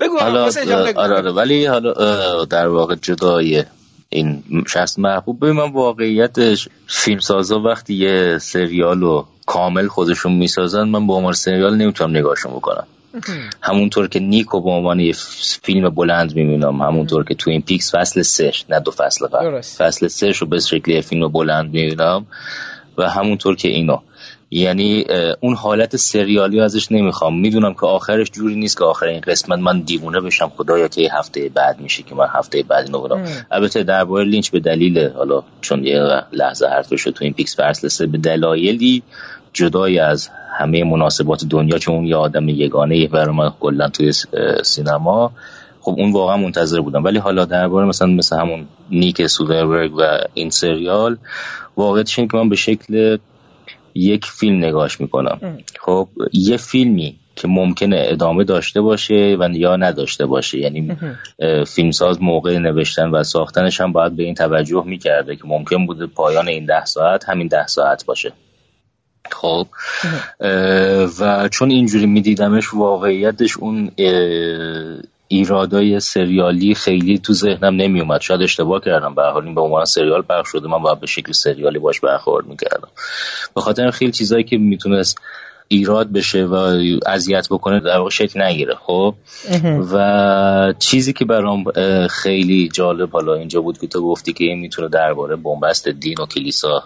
بگو 0.00 0.18
حالا. 0.18 0.50
آره 0.96 1.16
آره 1.16 1.32
ولی 1.32 1.66
حالا 1.66 2.44
در 2.44 2.66
واقع 2.68 2.94
جدای 3.02 3.64
این 4.08 4.42
شخص 4.66 4.98
محبوب 4.98 5.40
به 5.40 5.52
من 5.52 5.72
واقعیتش 5.72 6.68
فیلمسازا 6.86 7.60
وقتی 7.60 7.94
یه 7.94 8.38
سریال 8.38 9.00
رو 9.00 9.26
کامل 9.46 9.86
خودشون 9.88 10.32
می‌سازن 10.32 10.82
من 10.82 11.06
به 11.06 11.12
عنوان 11.12 11.32
سریال 11.32 11.76
نمی‌تونم 11.76 12.16
نگاهشون 12.16 12.52
بکنم. 12.52 12.86
همونطور 13.62 14.08
که 14.08 14.20
نیکو 14.20 14.60
به 14.60 14.70
عنوان 14.70 15.00
یه 15.00 15.12
فیلم 15.62 15.90
بلند 15.90 16.36
می‌بینم 16.36 16.82
همونطور 16.82 17.24
که 17.24 17.34
تو 17.34 17.50
این 17.50 17.62
پیکس 17.62 17.94
فصل 17.94 18.22
سهش 18.22 18.64
نه 18.68 18.80
دو 18.80 18.90
فصل 18.90 19.26
قبل. 19.26 19.60
فصل 19.60 20.08
سهش 20.08 20.36
رو 20.36 20.46
به 20.46 20.58
شکل 20.60 21.00
فیلم 21.00 21.28
بلند 21.28 21.72
می‌بینم 21.74 22.26
و 22.98 23.10
همونطور 23.10 23.56
که 23.56 23.68
اینو 23.68 23.98
یعنی 24.52 25.04
اون 25.40 25.54
حالت 25.54 25.96
سریالی 25.96 26.60
ازش 26.60 26.92
نمی‌خوام. 26.92 27.40
می‌دونم 27.40 27.74
که 27.74 27.86
آخرش 27.86 28.30
جوری 28.30 28.54
نیست 28.54 28.78
که 28.78 28.84
آخر 28.84 29.06
این 29.06 29.20
قسمت 29.20 29.58
من 29.58 29.80
دیوونه 29.80 30.20
بشم 30.20 30.52
خدایا 30.56 30.88
که 30.88 31.08
هفته 31.12 31.50
بعد 31.54 31.80
میشه 31.80 32.02
که 32.02 32.14
من 32.14 32.26
هفته 32.28 32.62
بعد 32.62 32.84
اینو 32.84 33.00
بدم 33.00 33.24
البته 33.50 33.82
درباره 33.82 34.24
لینچ 34.24 34.50
به 34.50 34.60
دلیل 34.60 35.08
حالا 35.08 35.42
چون 35.60 35.84
یه 35.84 36.00
لحظه 36.32 36.66
حرفش 36.66 37.04
Twin 37.04 37.32
Peaks 37.32 37.60
فصل 37.60 37.88
سه 37.88 38.06
به 38.06 38.18
دلایلی 38.18 39.02
جدای 39.52 39.98
از 39.98 40.30
همه 40.58 40.84
مناسبات 40.84 41.44
دنیا 41.44 41.78
چون 41.78 41.94
اون 41.94 42.06
یه 42.06 42.16
آدم 42.16 42.48
یگانه 42.48 43.08
برای 43.08 43.34
من 43.34 43.50
کلا 43.60 43.88
توی 43.88 44.12
سینما 44.62 45.32
خب 45.80 45.94
اون 45.98 46.12
واقعا 46.12 46.36
منتظر 46.36 46.80
بودم. 46.80 47.04
ولی 47.04 47.18
حالا 47.18 47.44
درباره 47.44 47.86
مثلا 47.86 48.08
مثل 48.08 48.36
همون 48.36 48.66
Knick 48.90 49.26
سودربرگ 49.26 49.92
و 49.98 50.18
این 50.34 50.50
سریال 50.50 51.16
واقعیتش 51.76 52.18
اینه 52.18 52.30
که 52.30 52.36
من 52.36 52.48
به 52.48 52.56
شکل 52.56 53.18
یک 53.94 54.24
فیلم 54.24 54.64
نگاش 54.64 55.00
می‌کنم. 55.00 55.58
خب 55.80 56.08
یه 56.32 56.56
فیلمی 56.56 57.16
که 57.36 57.48
ممکنه 57.48 58.04
ادامه 58.08 58.44
داشته 58.44 58.80
باشه 58.80 59.36
و 59.40 59.48
یا 59.52 59.76
نداشته 59.76 60.26
باشه. 60.26 60.58
یعنی 60.58 60.96
فیلمساز 61.66 62.22
موقع 62.22 62.58
نوشتن 62.58 63.10
و 63.10 63.22
ساختنش 63.22 63.80
هم 63.80 63.92
باید 63.92 64.16
به 64.16 64.22
این 64.22 64.34
توجه 64.34 64.82
می‌کرده 64.86 65.36
که 65.36 65.42
ممکن 65.44 65.86
بوده 65.86 66.06
پایان 66.06 66.48
این 66.48 66.66
ده 66.66 66.84
ساعت 66.84 67.28
همین 67.28 67.48
ده 67.48 67.66
ساعت 67.66 68.06
باشه. 68.06 68.32
خب 69.32 69.66
و 71.20 71.48
چون 71.48 71.70
اینجوری 71.70 72.06
میدیدمش 72.06 72.74
واقعیتش 72.74 73.56
اون 73.56 73.90
ایرادای 75.32 76.00
سریالی 76.00 76.74
خیلی 76.74 77.18
تو 77.18 77.32
ذهنم 77.32 77.76
نمیومد 77.76 78.20
شاید 78.20 78.42
اشتباه 78.42 78.80
کردم 78.80 79.14
به 79.14 79.22
حال 79.22 79.44
این 79.44 79.54
به 79.54 79.60
عنوان 79.60 79.84
سریال 79.84 80.22
پخش 80.22 80.52
شده 80.52 80.68
من 80.68 80.78
باید 80.78 81.00
به 81.00 81.06
شکل 81.06 81.32
سریالی 81.32 81.78
باش 81.78 82.00
برخورد 82.00 82.46
می‌کردم. 82.46 82.88
به 83.54 83.60
خاطر 83.60 83.90
خیلی 83.90 84.12
چیزایی 84.12 84.44
که 84.44 84.58
می‌تونست 84.58 85.18
ایراد 85.68 86.12
بشه 86.12 86.44
و 86.44 86.54
اذیت 87.06 87.48
بکنه 87.50 87.80
در 87.80 87.98
واقع 87.98 88.10
شکل 88.10 88.42
نگیره 88.42 88.74
خب؟ 88.74 89.14
و 89.92 90.74
چیزی 90.78 91.12
که 91.12 91.24
برام 91.24 91.64
خیلی 92.10 92.68
جالب 92.68 93.10
حالا 93.10 93.34
اینجا 93.34 93.60
بود 93.60 93.78
که 93.78 93.86
تو 93.86 94.02
گفتی 94.02 94.32
که 94.32 94.44
این 94.44 94.58
می‌تونه 94.58 94.88
درباره 94.88 95.36
بنبست 95.36 95.88
دین 95.88 96.16
و 96.20 96.26
کلیسا 96.26 96.84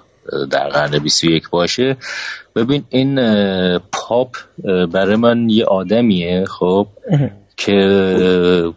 در 0.51 0.69
قرن 0.69 0.99
21 0.99 1.51
باشه. 1.51 1.97
ببین 2.57 2.85
این 2.91 3.19
پاپ 3.79 4.37
برای 4.93 5.17
من 5.17 5.51
یه 5.51 5.65
آدمیه 5.65 6.45
خب 6.45 6.87
که 7.57 8.73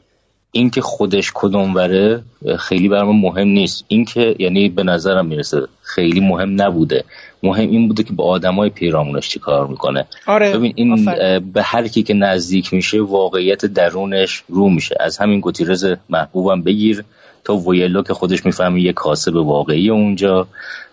اینکه 0.52 0.82
خودش 0.82 1.32
کدوم 1.34 1.76
وره 1.76 2.24
خیلی 2.60 2.90
برای 2.90 3.12
من 3.12 3.20
مهم 3.20 3.48
نیست. 3.48 3.86
اینکه 3.88 4.36
یعنی 4.40 4.70
به 4.70 4.84
نظرم 4.84 5.26
می‌رسه 5.26 5.62
خیلی 5.82 6.20
مهم 6.20 6.62
نبوده. 6.62 7.04
مهم 7.44 7.70
این 7.70 7.88
بوده 7.88 8.04
که 8.04 8.14
با 8.14 8.24
آدمای 8.24 8.70
پیرامونش 8.70 9.30
چی 9.30 9.40
کار 9.40 9.68
می‌کنه. 9.68 10.06
آره 10.26 10.58
ببین 10.58 10.74
این 10.76 11.06
به 11.54 11.64
هر 11.64 11.88
کی 11.88 12.04
که 12.04 12.14
نزدیک 12.14 12.74
میشه 12.74 13.02
واقعیت 13.02 13.66
درونش 13.66 14.44
رو 14.48 14.70
میشه. 14.70 14.96
از 15.00 15.18
همین 15.18 15.40
گوتیرز 15.40 15.86
محبوبم 16.10 16.62
بگیر 16.62 17.04
تا 17.44 17.56
ویلو 17.56 18.04
که 18.04 18.14
خودش 18.14 18.46
می‌فهمه 18.46 18.82
یه 18.82 18.94
کاسب 18.94 19.36
واقعی 19.36 19.90
اونجا. 19.90 20.48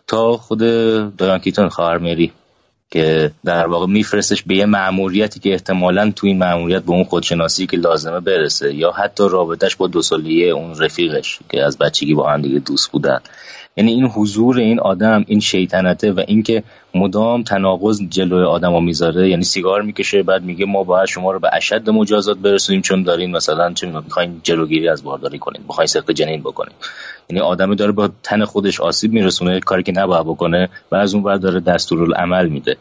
تا 0.07 0.37
خود 0.37 0.59
دایان 1.17 1.39
کیتون 1.39 1.69
خواهر 1.69 1.99
مری 1.99 2.33
که 2.91 3.31
در 3.45 3.67
واقع 3.67 3.87
میفرستش 3.87 4.43
به 4.43 4.57
یه 4.57 4.67
مأموریتی 4.67 5.41
که 5.41 5.53
احتمالا 5.53 6.13
تو 6.17 6.27
این 6.27 6.39
مأموریت 6.39 6.83
به 6.83 6.91
اون 6.91 7.05
خودشناسی 7.05 7.67
که 7.67 7.77
لازمه 7.77 8.21
برسه 8.21 8.75
یا 8.75 8.91
حتی 8.91 9.29
رابطش 9.29 9.77
با 9.77 9.87
دو 9.87 10.03
سالیه 10.03 10.51
اون 10.51 10.79
رفیقش 10.79 11.39
که 11.51 11.63
از 11.63 11.79
بچگی 11.79 12.15
با 12.15 12.31
هم 12.31 12.43
دیگه 12.43 12.59
دوست 12.59 12.91
بودن. 12.91 13.21
یعنی 13.77 13.93
این 13.93 14.07
حضور 14.07 14.59
این 14.59 14.81
آدم 14.81 15.25
این 15.27 15.41
شیطنته 15.41 16.13
و 16.13 16.23
اینکه 16.27 16.63
مدام 16.95 17.43
تناقض 17.43 18.03
جلوی 18.09 18.45
آدمو 18.45 18.81
می‌ذاره 18.81 19.29
یعنی 19.29 19.45
سیگار 19.45 19.83
می‌کشه 19.83 20.23
بعد 20.23 20.43
میگه 20.43 20.67
ما 20.67 20.85
باید 20.85 21.07
شما 21.07 21.33
رو 21.33 21.39
به 21.39 21.51
اشد 21.53 21.91
مجازات 21.91 22.39
برسونیم 22.39 22.83
چون 22.83 23.03
دارین 23.03 23.31
مثلا 23.31 23.73
چه 23.73 23.87
می‌خواین 23.87 24.41
جلوگیری 24.43 24.89
از 24.89 25.05
بارداری 25.05 25.39
کنین 25.39 25.63
می‌خواین 25.69 25.87
سخت 25.87 26.11
جنین 26.11 26.41
بکنین. 26.41 26.75
یعنی 27.31 27.41
آدمی 27.41 27.77
داره 27.77 27.93
با 27.93 28.11
تن 28.23 28.45
خودش 28.45 28.81
آسیب 28.81 29.13
میرسونه 29.13 29.61
کاری 29.61 29.83
که 29.83 29.93
نباید 29.93 30.27
بکنه 30.27 30.69
و 30.93 30.97
از 30.97 31.15
اون 31.15 31.25
ور 31.25 31.37
داره 31.37 31.61
دستورالعمل 31.61 32.49
میده. 32.49 32.77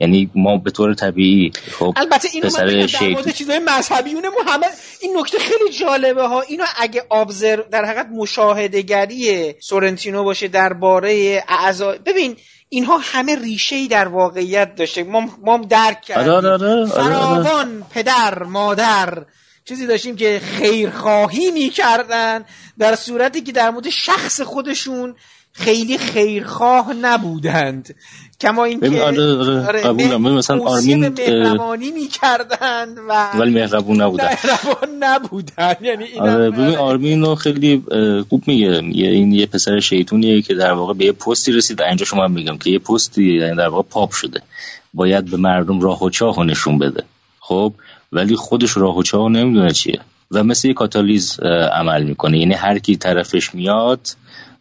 یعنی 0.00 0.30
ما 0.34 0.56
به 0.56 0.70
طور 0.70 0.94
طبیعی 0.94 1.52
خب 1.78 1.92
البته 1.96 2.28
اینو 2.32 2.48
من 2.58 2.86
در 2.86 3.08
مورد 3.08 3.30
چیزای 3.30 3.58
مذهبیونه 3.58 4.28
همه 4.46 4.66
این 5.02 5.16
نکته 5.18 5.38
خیلی 5.38 5.72
جالبه 5.80 6.22
ها. 6.22 6.40
اینو 6.40 6.64
اگه 6.76 7.02
ابزر 7.10 7.56
در 7.56 7.84
حقیقت 7.84 8.06
مشاهدهگری 8.12 9.54
سورنتینو 9.60 10.24
باشه 10.24 10.48
درباره 10.48 11.44
اعضا 11.48 11.94
ببین 12.06 12.36
اینها 12.68 12.98
همه 13.02 13.36
ریشه 13.36 13.76
ای 13.76 13.88
در 13.88 14.08
واقعیت 14.08 14.74
داشته. 14.74 15.04
ما 15.04 15.28
ما 15.44 15.58
درک 15.58 16.02
کردیم 16.02 16.32
آره، 16.32 16.48
آره، 16.48 16.66
آره، 16.66 16.70
آره. 16.70 16.86
فراوان 16.86 17.82
پدر 17.94 18.42
مادر 18.42 19.24
چیزی 19.68 19.86
داشتیم 19.86 20.16
که 20.16 20.40
خیرخواهی 20.44 21.50
می‌کردن 21.50 22.44
در 22.78 22.94
صورتی 22.94 23.40
که 23.40 23.52
در 23.52 23.70
مورد 23.70 23.88
شخص 23.88 24.40
خودشون 24.40 25.14
خیلی 25.52 25.98
خیرخواه 25.98 26.92
نبودند. 26.92 27.94
کما 28.40 28.64
اینکه 28.64 28.86
ببین، 28.86 29.00
آره، 29.00 29.66
آره، 29.66 29.80
قبولم. 29.80 30.22
مثلا 30.22 30.60
آرمین، 30.60 31.08
مهربانی 31.08 31.90
می‌کردند 31.90 32.98
و 33.08 33.32
ولی 33.38 33.50
مهربون 33.50 34.00
نبودن. 34.00 34.24
مهربان 34.24 34.88
نبودن. 35.00 35.76
یعنی 35.80 36.04
این 36.04 36.22
آره 36.22 36.50
ببین 36.50 36.76
آرمین 36.76 37.22
رو 37.22 37.34
خیلی 37.34 37.82
خوب 38.28 38.42
میگه. 38.46 38.82
یه 38.92 39.10
این 39.10 39.32
یه 39.32 39.46
پسر 39.46 39.80
شیطونیه 39.80 40.42
که 40.42 40.54
در 40.54 40.72
واقع 40.72 40.94
به 40.94 41.04
یه 41.04 41.12
پستی 41.12 41.52
رسید. 41.52 41.82
اینجا 41.82 42.04
شما 42.04 42.24
هم 42.24 42.32
میگم 42.32 42.58
که 42.58 42.70
یه 42.70 42.78
پستی 42.78 43.38
یعنی 43.38 43.56
در 43.56 43.68
واقع 43.68 43.88
پاپ 43.90 44.12
شده. 44.12 44.42
باید 44.94 45.30
به 45.30 45.36
مردم 45.36 45.80
راه 45.80 46.04
و 46.04 46.10
چاه 46.10 46.44
نشون 46.44 46.78
بده. 46.78 47.04
خب؟ 47.40 47.72
ولی 48.12 48.36
خودش 48.36 48.76
راه 48.76 48.98
و 48.98 49.02
چاه 49.02 49.28
نمی‌دونه 49.28 49.72
چیه. 49.72 50.00
و 50.30 50.44
مثل 50.44 50.68
یه 50.68 50.74
کاتالیز 50.74 51.40
عمل 51.72 52.02
می‌کنه. 52.02 52.38
یعنی 52.38 52.54
هر 52.54 52.78
کی 52.78 52.96
طرفش 52.96 53.54
میاد 53.54 54.00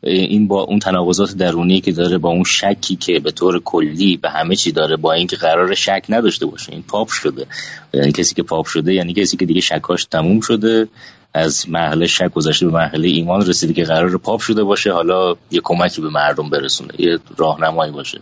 این 0.03 0.48
با 0.48 0.61
اون 0.61 0.80
تناقضات 0.80 1.34
درونی 1.34 1.82
که 1.82 1.91
داره 1.91 2.18
با 2.18 2.30
اون 2.30 2.44
شکی 2.44 2.95
که 2.95 3.19
به 3.19 3.32
طور 3.32 3.60
کلی 3.60 4.18
به 4.18 4.30
همه 4.30 4.56
چی 4.56 4.72
داره 4.72 4.95
با 4.95 5.14
اینکه 5.14 5.36
قرار 5.36 5.74
شک 5.76 6.06
نداشته 6.10 6.45
باشه 6.45 6.72
این 6.72 6.84
پاپ 6.88 7.10
شده. 7.10 7.45
یعنی 7.94 8.11
کسی 8.11 8.36
که 8.36 8.44
پاپ 8.44 8.65
شده 8.65 8.94
یعنی 8.94 9.14
کسی 9.14 9.38
که 9.38 9.45
دیگه 9.45 9.61
شکاش 9.61 10.06
تموم 10.06 10.40
شده 10.40 10.88
از 11.34 11.69
مرحله 11.69 12.07
شک 12.07 12.32
گذشته 12.34 12.65
به 12.65 12.72
مرحله 12.72 13.07
ایمان 13.07 13.45
رسیده 13.45 13.74
که 13.74 13.84
قرار 13.84 14.18
پاپ 14.18 14.41
شده 14.41 14.64
باشه 14.64 14.94
حالا 14.94 15.36
یه 15.52 15.61
کمکی 15.64 16.02
به 16.02 16.10
مردم 16.10 16.49
برسونه 16.49 16.94
یه 16.98 17.19
راهنمایی 17.38 17.91
باشه. 17.91 18.22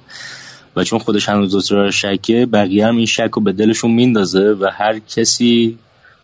و 0.76 0.84
چون 0.84 0.99
خودش 0.99 1.30
هنوز 1.30 1.56
دچار 1.56 1.91
شکه 1.91 2.45
بقیه 2.45 2.88
هم 2.88 2.97
این 2.97 3.06
شک 3.06 3.30
رو 3.34 3.41
به 3.41 3.52
دلشون 3.52 3.91
میندازه 3.91 4.56
و 4.60 4.69
هر 4.73 4.99
کسی 4.99 5.77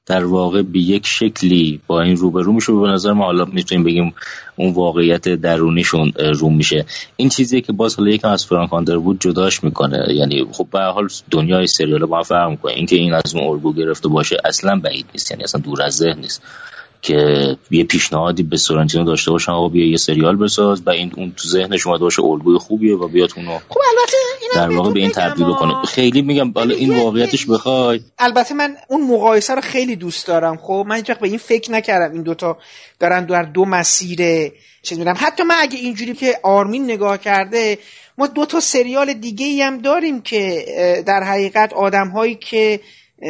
در 0.05 0.25
واقع 0.25 0.61
به 0.61 0.79
یک 0.79 1.07
شکلی 1.07 1.79
با 1.87 2.01
این 2.01 2.15
روبرو 2.15 2.53
میشه 2.53 2.73
به 2.73 2.87
نظر 2.87 3.13
ما 3.13 3.25
حالا 3.25 3.45
می‌تونیم 3.45 3.83
بگیم 3.83 4.13
اون 4.55 4.73
واقعیت 4.73 5.29
درونیشون 5.29 6.13
رو 6.35 6.49
میشه. 6.49 6.85
این 7.15 7.29
چیزی 7.29 7.61
که 7.61 7.73
باز 7.73 7.95
حالا 7.95 8.09
یکم 8.09 8.27
از 8.27 8.45
فرانک 8.45 8.89
بود 8.89 9.21
جداش 9.21 9.63
می‌کنه. 9.63 10.13
یعنی 10.15 10.45
خب 10.51 10.67
به 10.71 10.79
حال 10.79 11.07
دنیای 11.31 11.67
سریال 11.67 12.05
با 12.05 12.17
هم 12.17 12.23
فرق 12.23 12.49
می‌کنه. 12.49 12.73
اینکه 12.73 12.95
این 12.95 13.13
از 13.13 13.35
اون 13.35 13.47
الگو 13.47 13.73
گرفته 13.73 14.07
باشه 14.07 14.37
اصلا 14.45 14.75
بعید 14.75 15.05
نیست. 15.13 15.31
یعنی 15.31 15.43
اصلا 15.43 15.61
دور 15.61 15.81
از 15.81 15.95
ذهن 15.95 16.19
نیست 16.19 16.41
که 17.01 17.17
یه 17.71 17.83
پیشنهادی 17.83 18.43
به 18.43 18.57
سورنتینو 18.57 19.03
داشته 19.03 19.31
باشن 19.31 19.51
آقا 19.51 19.69
بیا 19.69 19.89
یه 19.89 19.97
سریال 19.97 20.35
بساز 20.35 20.81
و 20.85 20.89
این 20.89 21.11
اون 21.17 21.33
تو 21.37 21.47
ذهنش 21.47 21.87
اومده 21.87 22.03
باشه 22.03 22.23
الگوی 22.23 22.57
خوبیه 22.57 22.95
و 22.95 23.07
بیاد 23.07 23.31
اونو. 23.35 23.59
خب 23.69 23.79
البته 23.89 24.17
در 24.55 24.69
واقع 24.69 24.93
به 24.93 24.99
این 24.99 25.11
تبدیل 25.11 25.53
کنه 25.53 25.85
خیلی 25.85 26.21
میگم 26.21 26.51
حالا 26.51 26.75
این 26.75 26.97
واقعیتش 26.97 27.45
بخوای. 27.45 27.99
البته 28.19 28.53
من 28.53 28.77
اون 28.87 29.07
مقایسه 29.07 29.55
رو 29.55 29.61
خیلی 29.61 29.95
دوست 29.95 30.27
دارم. 30.27 30.57
خب 30.57 30.85
من 30.87 30.95
هیچ 30.95 31.11
به 31.11 31.27
این 31.27 31.37
فکر 31.37 31.71
نکردم 31.71 32.13
این 32.13 32.23
دوتا 32.23 32.57
دارن 32.99 33.25
در 33.25 33.43
دو 33.43 33.65
مسیر 33.65 34.51
چیز 34.83 34.99
میدم 34.99 35.15
حتی 35.17 35.43
من 35.43 35.55
اگه 35.59 35.77
اینجوری 35.77 36.13
که 36.13 36.39
آرمین 36.43 36.83
نگاه 36.83 37.17
کرده 37.17 37.77
ما 38.17 38.27
دو 38.27 38.45
تا 38.45 38.59
سریال 38.59 39.13
دیگه 39.13 39.45
ای 39.45 39.61
هم 39.61 39.77
داریم 39.77 40.21
که 40.21 40.65
در 41.07 41.23
حقیقت 41.23 41.73
آدم 41.73 42.07
هایی 42.07 42.35
که 42.35 42.79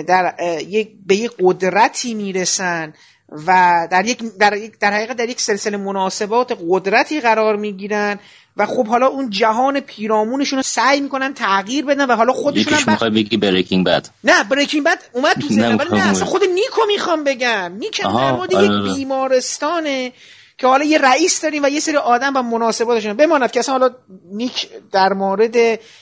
در 0.07 0.35
یک 0.67 0.89
به 1.05 1.15
یک 1.15 1.31
قدرتی 1.39 2.13
می‌رسن. 2.13 2.93
و 3.31 3.87
در 3.91 4.05
یک 4.05 4.23
در, 4.39 4.57
در 4.79 4.93
حقیقت 4.93 5.17
در 5.17 5.29
یک 5.29 5.41
سلسله 5.41 5.77
مناسبات 5.77 6.57
قدرتی 6.69 7.21
قرار 7.21 7.55
می‌گیرن 7.55 8.19
و 8.57 8.65
خب 8.65 8.87
حالا 8.87 9.07
اون 9.07 9.29
جهان 9.29 9.79
پیرامونشون 9.79 10.59
رو 10.59 10.63
سعی 10.63 11.01
می‌کنن 11.01 11.33
تغییر 11.33 11.85
بدن 11.85 12.05
و 12.05 12.15
حالا 12.15 12.33
خودشون 12.33 12.73
هم 12.73 12.93
بخ... 12.93 13.03
بگی 13.03 13.37
بریکینگ 13.37 13.85
بد 13.85 14.07
نه 14.23 14.43
بریکینگ 14.43 14.85
بد 14.85 14.99
اومد 15.13 15.35
تو 15.35 15.47
ذهنم 15.47 15.77
ولی 15.77 15.89
نه 15.89 16.09
اصلا 16.09 16.25
خود 16.25 16.43
نیکو 16.43 16.81
می‌خوام 16.87 17.23
بگم. 17.23 17.71
نیک 17.79 18.01
در 18.01 18.31
مورد 18.31 18.51
یک 18.51 18.57
آره. 18.57 18.93
بیمارستانه 18.93 20.11
که 20.57 20.67
حالا 20.67 20.85
یه 20.85 20.97
رئیس 20.97 21.41
داریم 21.41 21.63
و 21.63 21.69
یه 21.69 21.79
سری 21.79 21.97
آدم 21.97 22.33
و 22.35 22.41
مناسباتشون 22.41 23.13
بماند 23.13 23.51
که 23.51 23.59
اصلا 23.59 23.77
حالا 23.77 23.89
نیک 24.31 24.67
در 24.91 25.13
مورد 25.13 25.51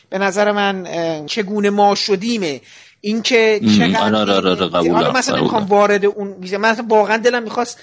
به 0.09 0.17
نظر 0.17 0.51
من 0.51 0.85
چگونه 1.25 1.69
ما 1.69 1.95
شدیمه. 1.95 2.61
اینکه 3.01 3.61
چقدر 3.77 4.15
آره 4.15 4.33
آره 4.33 4.49
آره 4.49 4.67
قبول 4.67 4.91
حالا 4.91 5.11
مثلا 5.11 5.39
نمی‌خوام 5.39 5.65
وارد 5.65 6.05
اون 6.05 6.35
من 6.59 6.75
واقعا 6.87 7.17
دلم 7.17 7.43
می‌خواست 7.43 7.79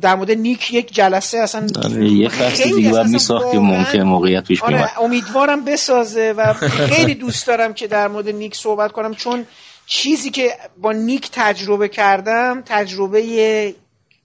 در 0.00 0.14
مورد 0.14 0.30
نیک 0.30 0.74
یک 0.74 0.94
جلسه 0.94 1.38
اصلا 1.38 1.66
آره 1.84 2.10
یه 2.10 2.28
فصل 2.28 2.64
دیگه 2.64 3.02
میساخت 3.02 3.52
که 3.52 3.58
ممکن 3.58 4.00
موقعیت 4.02 4.44
پیش 4.44 4.62
آره 4.62 5.00
امیدوارم 5.00 5.64
بسازه 5.64 6.34
و 6.36 6.52
خیلی 6.52 7.14
دوست 7.14 7.46
دارم 7.46 7.74
که 7.74 7.86
در 7.86 8.08
مورد 8.08 8.28
نیک 8.28 8.56
صحبت 8.56 8.92
کنم 8.92 9.14
چون 9.14 9.46
چیزی 9.86 10.30
که 10.30 10.50
با 10.78 10.92
نیک 10.92 11.28
تجربه 11.32 11.88
کردم 11.88 12.62
تجربه 12.66 13.74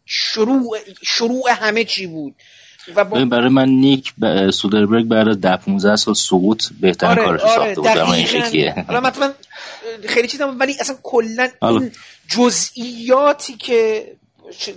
شروع 0.05 0.77
شروع 1.01 1.51
همه 1.51 1.83
چی 1.83 2.07
بود. 2.07 2.35
و 2.95 3.05
با... 3.05 3.25
برای 3.25 3.49
من 3.49 3.69
نیک 3.69 4.13
ب... 4.21 4.49
سودربرگ 4.49 5.05
بعد 5.05 5.45
از 5.45 5.59
15 5.65 5.95
سال 5.95 6.13
سقوط 6.13 6.63
بهترین 6.81 7.11
آره، 7.11 7.25
کارش 7.25 7.41
آره، 7.41 7.73
ساخته 7.73 8.03
بود. 8.03 8.13
این 8.13 8.25
شکلیه 8.25 8.85
حالا 8.87 8.99
مثلا 8.99 9.33
خیلی 10.07 10.27
چیزا 10.27 10.55
ولی 10.59 10.75
اصلا 10.79 10.95
کلا 11.03 11.49
این 11.61 11.91
جزئیاتی 12.27 13.53
که 13.53 14.11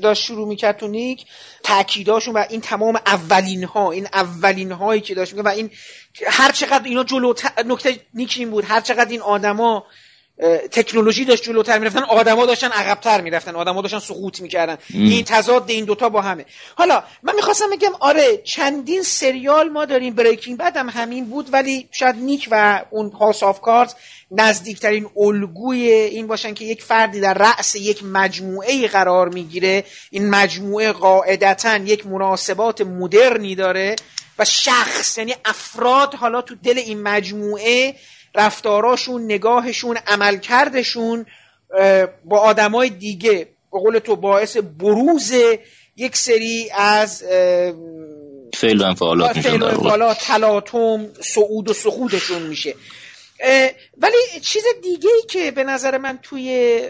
داشت 0.02 0.24
شروع 0.24 0.48
می‌کرد 0.48 0.76
تو 0.76 0.88
نیک 0.88 1.26
تاکیداشون 1.62 2.34
و 2.34 2.44
این 2.50 2.60
تمام 2.60 2.96
اولین 3.06 3.64
ها 3.64 3.90
این 3.90 4.08
اولین 4.12 4.72
هایی 4.72 5.00
که 5.00 5.14
داشت 5.14 5.34
و 5.34 5.48
این 5.48 5.70
هر 6.26 6.52
چقدر 6.52 6.84
اینا 6.84 7.04
جلو 7.04 7.34
نکته 7.66 8.00
نیک 8.14 8.34
این 8.38 8.50
بود 8.50 8.64
هر 8.64 8.80
چقدر 8.80 9.10
این 9.10 9.20
آدما 9.20 9.84
تکنولوژی 10.70 11.24
داشت 11.24 11.42
جلوتر 11.42 11.78
می‌رفتن 11.78 12.02
آدما 12.02 12.46
داشتن 12.46 12.68
عقبتر 12.68 13.20
می‌رفتن 13.20 13.54
آدما 13.54 13.82
داشتن 13.82 13.98
سقوط 13.98 14.40
می‌کردن. 14.40 14.78
این 14.90 15.24
تضاد 15.24 15.70
این 15.70 15.84
دوتا 15.84 16.08
با 16.08 16.20
همه. 16.20 16.44
حالا 16.74 17.02
من 17.22 17.34
می‌خواستم 17.34 17.70
بگم 17.70 17.92
آره 18.00 18.36
چندین 18.44 19.02
سریال 19.02 19.68
ما 19.68 19.84
داریم 19.84 20.14
بریکینگ 20.14 20.58
بعد 20.58 20.76
هم 20.76 20.88
همین 20.88 21.24
بود 21.24 21.48
ولی 21.52 21.88
شاید 21.90 22.16
نیک 22.16 22.48
و 22.50 22.84
اون 22.90 23.10
هاوس 23.10 23.42
آف 23.42 23.60
کارز 23.60 23.94
نزدیکترین 24.30 25.06
الگوی 25.16 25.90
این 25.90 26.26
باشن 26.26 26.54
که 26.54 26.64
یک 26.64 26.82
فردی 26.82 27.20
در 27.20 27.34
رأس 27.34 27.74
یک 27.74 28.04
مجموعه 28.04 28.88
قرار 28.88 29.28
می‌گیره. 29.28 29.84
این 30.10 30.30
مجموعه 30.30 30.92
قاعدتا 30.92 31.76
یک 31.76 32.06
مناسبات 32.06 32.80
مدرنی 32.80 33.54
داره 33.54 33.96
و 34.38 34.44
شخص 34.44 35.18
یعنی 35.18 35.34
افراد 35.44 36.14
حالا 36.14 36.42
تو 36.42 36.54
دل 36.54 36.78
این 36.78 37.02
مجموعه 37.02 37.94
رفتاراشون 38.34 39.24
نگاهشون 39.24 39.98
عملکردشون 40.06 41.26
با 42.24 42.38
آدمای 42.38 42.90
دیگه 42.90 43.48
به 43.72 43.78
قول 43.78 43.98
تو 43.98 44.16
باعث 44.16 44.56
بروز 44.56 45.32
یک 45.96 46.16
سری 46.16 46.70
از 46.76 47.24
فعل 48.54 48.82
و 48.82 48.84
انفعالات 48.84 50.18
تلاطم 50.18 51.06
صعود 51.20 51.70
و 51.70 51.72
سقوطشون 51.72 52.42
میشه. 52.42 52.74
ولی 53.98 54.40
چیز 54.42 54.64
دیگه 54.82 55.10
ای 55.10 55.22
که 55.28 55.50
به 55.50 55.64
نظر 55.64 55.98
من 55.98 56.18
توی 56.22 56.80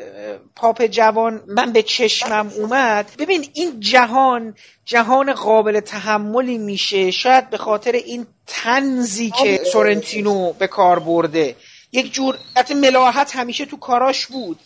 پاپ 0.56 0.86
جوان 0.86 1.42
من 1.46 1.72
به 1.72 1.82
چشمم 1.82 2.52
اومد 2.56 3.10
ببین 3.18 3.48
این 3.52 3.80
جهان 3.80 4.54
جهان 4.84 5.32
قابل 5.32 5.80
تحملی 5.80 6.58
میشه. 6.58 7.10
شاید 7.10 7.50
به 7.50 7.58
خاطر 7.58 7.92
این 7.92 8.26
تنزی 8.46 9.30
که 9.30 9.60
سورنتینو 9.72 10.52
به 10.52 10.66
کار 10.66 10.98
برده. 10.98 11.56
یک 11.92 12.12
جور 12.12 12.38
حتی 12.56 12.74
ملاحت 12.74 13.36
همیشه 13.36 13.66
تو 13.66 13.76
کاراش 13.76 14.26
بود. 14.26 14.58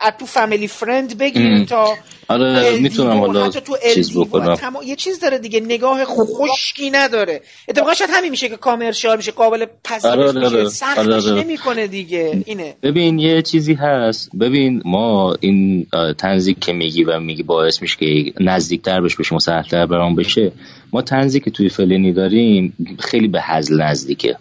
از 0.00 0.12
تو 0.18 0.26
فامیلی 0.26 0.68
فرند 0.68 1.18
بگیریم 1.18 1.64
تا 1.64 1.94
آره 2.28 2.78
می‌تونم 2.80 3.18
حالا 3.18 3.50
چیز 3.94 4.16
بکنم. 4.18 4.56
یه 4.84 4.96
چیز 4.96 5.20
داره 5.20 5.38
دیگه 5.38 5.60
نگاه 5.60 6.04
خشکی 6.04 6.90
نداره. 6.90 7.40
اتفاقا 7.68 7.94
شاید 7.94 8.10
همین 8.12 8.30
میشه 8.30 8.48
که 8.48 8.56
کامرشال 8.56 9.16
میشه 9.16 9.32
قابل 9.32 9.66
پذیرش 9.84 10.12
آره 10.12 10.28
آره 10.28 10.40
میشه. 10.40 10.56
آره. 10.56 10.68
سختش 10.68 10.98
آره 10.98 11.14
آره. 11.14 11.42
نمی‌کنه 11.42 11.86
دیگه. 11.86 12.42
اینه. 12.46 12.74
ببین 12.82 13.18
یه 13.18 13.42
چیزی 13.42 13.74
هست. 13.74 14.30
ببین 14.40 14.82
ما 14.84 15.36
این 15.40 15.86
تنزی 16.18 16.54
که 16.54 16.72
میگی 16.72 17.04
و 17.04 17.20
میگی 17.20 17.42
باعث 17.42 17.82
میشه 17.82 17.96
که 17.96 18.32
نزدیکتر 18.40 19.00
بشه 19.00 19.16
بشه 19.18 19.34
مسهلتر 19.34 19.86
برام 19.86 20.14
بشه 20.14 20.52
ما 20.92 21.02
تنزی 21.02 21.40
که 21.40 21.50
توی 21.50 21.68
فلینی 21.68 22.12
داریم 22.12 22.76
خیلی 22.98 23.28
به 23.28 23.40
هزل 23.42 23.82
نزدیکه. 23.82 24.36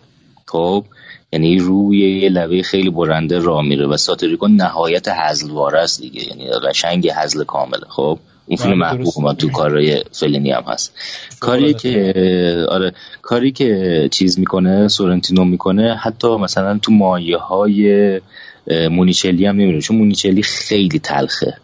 خب؟ 0.46 0.86
یعنی 1.36 1.60
روی 1.60 2.22
یه 2.22 2.30
لبه 2.30 2.64
خیلی 2.64 2.90
برنده 2.90 3.40
را 3.40 3.62
میره 3.62 3.88
و 3.88 3.98
ساتوریکو 3.98 4.48
نهایت 4.48 5.08
هزلواره 5.08 5.80
است 5.80 6.02
دیگه. 6.02 6.24
یعنی 6.28 6.50
قشنگ 6.50 7.10
هزل 7.16 7.44
کامله. 7.44 7.86
خب 7.90 8.20
این 8.48 8.58
فیلم 8.58 8.80
بله، 8.80 8.94
محبوب 8.94 9.14
ما 9.22 9.34
تو 9.34 9.50
کارهای 9.50 10.04
فلینی 10.12 10.52
هم 10.52 10.64
هست. 10.68 10.94
کاری 11.40 11.74
که 11.74 12.14
آره 12.70 12.94
کاری 13.22 13.52
که 13.52 14.10
چیز 14.12 14.40
می‌کنه 14.40 14.88
سورنتینو 14.88 15.46
می‌کنه 15.46 15.96
حتی 15.96 16.38
مثلا 16.38 16.80
تو 16.82 16.92
مایه 16.92 17.38
های 17.38 18.22
مونیچلی 18.92 19.46
هم 19.46 19.56
نمیره 19.56 19.82
چون 19.82 19.98
مونیچلی 19.98 20.44
خیلی 20.44 21.00
تلخه. 21.00 21.58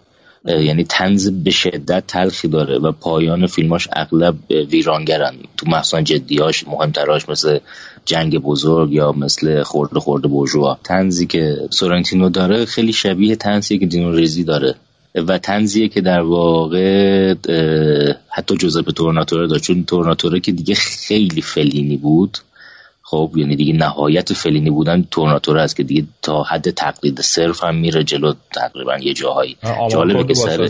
یعنی 0.45 0.83
تنز 0.83 1.29
به 1.29 1.51
شدت 1.51 2.07
تلخی 2.07 2.47
داره 2.47 2.77
و 2.77 2.91
پایان 2.91 3.47
فیلماش 3.47 3.87
اغلب 3.93 4.35
ویرانگرن 4.49 5.33
تو 5.57 5.69
محسن 5.69 6.03
جدیاش 6.03 6.67
مهمتراش 6.67 7.29
مثل 7.29 7.59
جنگ 8.05 8.37
بزرگ 8.37 8.93
یا 8.93 9.11
مثل 9.11 9.63
خورده 9.63 9.99
خورده 9.99 10.27
بوجوا 10.27 10.77
تنزی 10.83 11.25
که 11.25 11.57
سورنتینو 11.69 12.29
داره 12.29 12.65
خیلی 12.65 12.93
شبیه 12.93 13.35
تنزی 13.35 13.79
که 13.79 13.85
دینو 13.85 14.11
ریزی 14.11 14.43
داره. 14.43 14.75
و 15.15 15.37
تنزیه 15.37 15.87
که 15.87 16.01
در 16.01 16.21
واقع 16.21 17.33
حتی 18.29 18.81
به 18.85 18.91
تورناتوره 18.91 19.47
داشت. 19.47 19.63
چون 19.63 19.83
تورناتوره 19.83 20.39
که 20.39 20.51
دیگه 20.51 20.75
خیلی 20.75 21.41
فلینی 21.41 21.97
بود 21.97 22.37
خب 23.11 23.31
یعنی 23.35 23.55
دیگه 23.55 23.73
نهایت 23.73 24.33
فلینی 24.33 24.69
بودن 24.69 25.05
تورناتور 25.11 25.57
است 25.57 25.75
که 25.75 25.83
دیگه 25.83 26.03
تا 26.21 26.43
حد 26.43 26.69
تقلید 26.69 27.21
صرف 27.21 27.63
هم 27.63 27.75
میره 27.75 28.03
جلو 28.03 28.33
تقریبا 28.53 28.97
یه 28.97 29.13
جاهایی. 29.13 29.57
جالبه 29.91 30.23
که 30.23 30.33
سر 30.33 30.69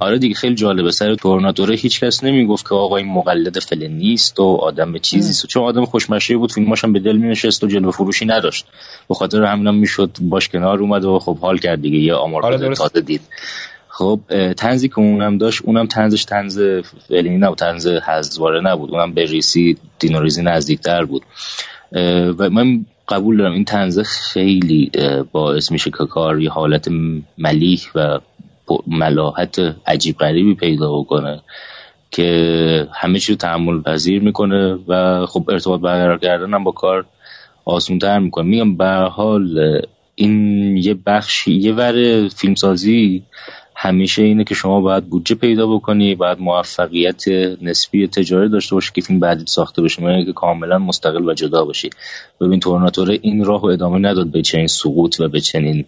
آره 0.00 0.18
دیگه 0.18 0.34
خیلی 0.34 0.54
جالبه. 0.54 0.90
سر 0.90 1.14
تورناتوره 1.14 1.74
هیچ 1.74 2.00
کس 2.00 2.24
نمی‌گفت 2.24 2.68
که 2.68 2.74
آقا 2.74 2.96
این 2.96 3.06
مقلد 3.06 3.58
فلینیست 3.58 4.02
نیست 4.02 4.40
و 4.40 4.42
آدم 4.42 4.98
چیزی 4.98 5.46
چون 5.48 5.62
آدم 5.62 5.84
خوشمشه 5.84 6.36
بود 6.36 6.52
فیلماش 6.52 6.84
هم 6.84 6.92
به 6.92 7.00
دل 7.00 7.16
مینشست 7.16 7.64
و 7.64 7.66
جلوه 7.66 7.90
فروشی 7.90 8.24
نداشت. 8.24 8.66
به 9.08 9.14
خاطر 9.14 9.42
همینم 9.42 9.74
می‌شد 9.74 10.10
باش 10.20 10.48
کنار 10.48 10.78
اومد 10.78 11.04
و 11.04 11.18
خب 11.18 11.38
حال 11.38 11.58
کرد 11.58 11.82
دیگه. 11.82 11.98
یه 11.98 12.14
آمار 12.14 12.46
آره 12.46 12.74
تازه 12.74 13.00
دید. 13.00 13.20
خب 14.02 14.20
تنزی 14.52 14.88
که 14.88 14.98
اونم 14.98 15.38
داشت 15.38 15.62
اونم 15.64 15.86
تنزش 15.86 16.24
تنز 16.24 16.60
فعلی 17.08 17.30
نبود 17.30 17.58
تنز 17.58 17.86
هزواره 17.86 18.60
نبود. 18.60 18.90
اونم 18.90 19.12
به 19.12 19.24
ریسی 19.24 19.76
دینوریزی 19.98 20.42
نزدیکتر 20.42 21.04
بود. 21.04 21.22
و 22.38 22.50
من 22.50 22.86
قبول 23.08 23.36
دارم 23.36 23.52
این 23.52 23.64
تنزه 23.64 24.02
خیلی 24.02 24.90
باعث 25.32 25.72
میشه 25.72 25.90
که 25.90 26.06
کار 26.10 26.40
یه 26.40 26.50
حالت 26.50 26.88
ملیح 27.38 27.80
و 27.94 28.18
ملاحت 28.86 29.74
عجیب 29.86 30.16
غریبی 30.16 30.54
پیدا 30.54 30.98
بکنه 30.98 31.42
که 32.10 32.88
همه 32.94 33.18
چیز 33.18 33.30
رو 33.30 33.36
تحمل 33.36 33.82
پذیر 33.82 34.22
می‌کنه 34.22 34.78
و 34.88 35.26
خب 35.26 35.50
ارتباط 35.50 35.80
برقرار 35.80 36.18
کردن 36.18 36.54
هم 36.54 36.64
با 36.64 36.70
کار 36.70 37.04
آسون 37.64 37.98
تر 37.98 38.18
می‌کنه. 38.18 38.44
میگم 38.44 38.76
به 38.76 38.86
حال 38.86 39.80
این 40.14 40.76
یه 40.76 40.94
بخشی 40.94 41.52
یه 41.52 41.72
ور 41.72 42.28
فیلمسازی 42.28 43.22
همیشه 43.74 44.22
اینه 44.22 44.44
که 44.44 44.54
شما 44.54 44.80
باید 44.80 45.06
بودجه 45.06 45.34
پیدا 45.34 45.66
بکنی 45.66 46.14
باید 46.14 46.38
موفقیت 46.40 47.28
نسبی 47.62 48.06
تجاری 48.06 48.48
داشته 48.48 48.74
باشی 48.74 48.90
که 48.94 49.00
فیلم 49.00 49.20
بعدی 49.20 49.44
ساخته 49.46 49.82
بشه. 49.82 50.02
یعنی 50.02 50.24
که 50.24 50.32
کاملا 50.32 50.78
مستقل 50.78 51.28
و 51.28 51.34
جدا 51.34 51.64
باشی. 51.64 51.90
ببین 52.40 52.60
تورناتور 52.60 53.10
این 53.10 53.44
راه 53.44 53.62
و 53.62 53.66
ادامه 53.66 53.98
نداد 53.98 54.26
به 54.26 54.42
چنین 54.42 54.66
سقوط 54.66 55.20
و 55.20 55.28
به 55.28 55.40
چنین 55.40 55.84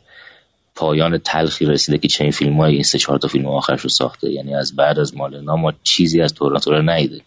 پایان 0.75 1.19
تلخی 1.19 1.67
رسیده 1.67 1.99
که 1.99 2.09
چنین 2.09 2.31
فیلم 2.31 2.57
های 2.61 2.75
این 2.75 2.83
سه 2.83 2.99
چهار 2.99 3.19
تا 3.19 3.29
فیلم 3.29 3.47
آخرش 3.47 3.87
ساخته. 3.87 4.31
یعنی 4.31 4.55
از 4.55 4.77
بعد 4.77 4.99
از 4.99 5.17
مالنا 5.17 5.57
ما 5.57 5.73
چیزی 5.83 6.21
از 6.21 6.35
تورناتور 6.35 6.95
نیده 6.95 7.21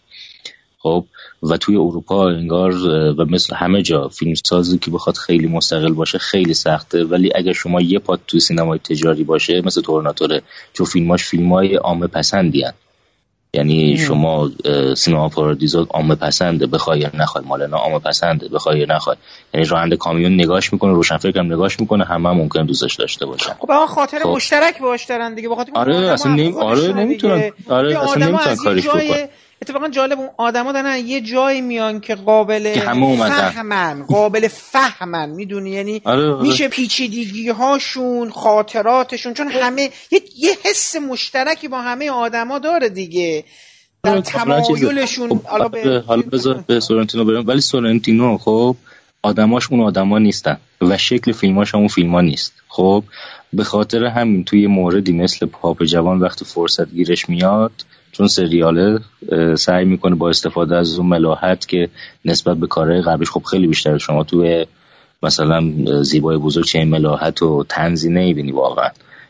خب 0.78 1.04
و 1.42 1.56
توی 1.56 1.76
اروپا 1.76 2.28
انگار 2.28 2.74
و 3.14 3.24
مثل 3.24 3.56
همه 3.56 3.82
جا 3.82 4.08
فیلم 4.08 4.34
سازی 4.34 4.78
که 4.78 4.90
بخواد 4.90 5.16
خیلی 5.16 5.46
مستقل 5.46 5.92
باشه 5.92 6.18
خیلی 6.18 6.54
سخته. 6.54 7.04
ولی 7.04 7.30
اگر 7.34 7.52
شما 7.52 7.80
یه 7.80 7.98
پات 7.98 8.20
توی 8.26 8.40
سینمای 8.40 8.78
تجاری 8.78 9.24
باشه 9.24 9.62
مثل 9.64 9.80
تورناتوره 9.82 10.42
چون 10.72 10.86
فیلماش 10.86 11.24
فیلم 11.24 11.52
های 11.52 11.74
عامه 11.74 12.06
پسندی 12.06 12.62
هن. 12.62 12.72
یعنی 13.54 13.96
شما 13.98 14.50
سینما 14.96 15.28
پارادیزا 15.28 15.86
عامه 15.90 16.14
پسنده 16.14 16.66
بخوای 16.66 17.00
یا 17.00 17.10
نخوای. 17.14 17.44
مالنا 17.44 17.76
عامه 17.76 17.98
پسنده 17.98 18.48
بخوای 18.48 18.78
یا 18.78 18.86
نخوای. 18.88 19.16
یعنی 19.54 19.66
راننده 19.66 19.96
کامیون 19.96 20.34
نگاش 20.34 20.72
می‌کنه 20.72 20.92
روشنفکر 20.92 21.38
هم 21.38 21.52
نگاش 21.52 21.80
می‌کنه 21.80 22.04
همه 22.04 22.28
هم 22.28 22.36
ممکن 22.36 22.66
دوستش 22.66 22.94
داشته 22.94 23.26
باشن. 23.26 23.52
خب 23.58 23.70
اون 23.70 23.86
خاطر 23.86 24.18
خب. 24.18 24.28
مشترک 24.28 24.80
باش 24.80 25.04
دارن 25.04 25.34
دیگه. 25.34 25.48
بخاطر 25.48 25.72
آره 25.74 25.96
اصلا 25.96 26.34
نیم 26.34 26.56
آره 26.56 26.92
نمی‌تونن. 26.92 27.50
آره 27.68 28.02
اصلا 28.02 28.26
نمی‌تونن 28.26 28.56
کاریش 28.56 28.88
بکنن. 28.88 29.28
اتفاقا 29.62 29.88
جالب 29.88 30.18
اون 30.18 30.28
آدما 30.36 30.72
دارن 30.72 31.06
یه 31.06 31.20
جایی 31.20 31.60
میان 31.60 32.00
که 32.00 32.14
قابل 32.14 32.74
که 32.74 32.80
فهمن 32.80 34.06
قابل 34.06 34.48
فهمن 34.48 35.30
می‌دونی؟ 35.30 35.70
یعنی 35.70 36.02
آره, 36.04 36.32
آره. 36.32 36.42
میشه 36.42 36.68
پیچیدگی 36.68 37.48
هاشون 37.48 38.30
خاطراتشون 38.30 39.34
چون 39.34 39.48
همه 39.48 39.90
یه, 40.10 40.20
یه 40.38 40.56
حس 40.64 40.96
مشترکی 40.96 41.68
با 41.68 41.80
همه 41.80 42.10
آدما 42.10 42.58
داره 42.58 42.88
دیگه. 42.88 43.44
در 44.02 44.10
آره، 44.10 44.20
تمایلشون 44.20 45.28
خب، 45.28 45.42
حالا 45.42 45.68
به 45.68 46.04
حالا 46.06 46.22
بذار 46.22 46.64
به 46.66 46.80
سورنتینو 46.80 47.24
بریم. 47.24 47.48
ولی 47.48 47.60
سورنتینو 47.60 48.38
خب 48.38 48.76
آدماش 49.22 49.72
اون 49.72 49.80
آدما 49.80 50.18
نیستن 50.18 50.56
و 50.80 50.98
شکل 50.98 51.32
فیلماش 51.32 51.74
هم 51.74 51.80
اون 51.80 51.88
فیلما 51.88 52.20
نیست. 52.20 52.52
خب 52.68 53.04
به 53.52 53.64
خاطر 53.64 54.04
همین 54.04 54.44
توی 54.44 54.66
موردی 54.66 55.12
مثل 55.12 55.46
پاپ 55.46 55.84
جوان 55.84 56.20
وقتی 56.20 56.44
فرصت 56.44 56.90
گیرش 56.90 57.28
میاد 57.28 57.72
چون 58.18 58.28
سریاله 58.28 58.98
سعی 59.56 59.84
می‌کنه 59.84 60.14
با 60.14 60.28
استفاده 60.28 60.76
از 60.76 60.98
اون 60.98 61.08
ملاحت 61.08 61.68
که 61.68 61.88
نسبت 62.24 62.56
به 62.56 62.66
کارهای 62.66 63.02
قبلش 63.02 63.30
خب 63.30 63.42
خیلی 63.42 63.66
بیشتر 63.66 63.98
شما 63.98 64.24
توی 64.24 64.66
مثلا 65.22 65.62
زیبای 66.02 66.38
بزرگ 66.38 66.64
چه 66.64 66.84
ملاحت 66.84 67.42
و 67.42 67.64
تنزی 67.68 68.10
نمی‌بینی 68.10 68.52
واقعا. 68.52 68.88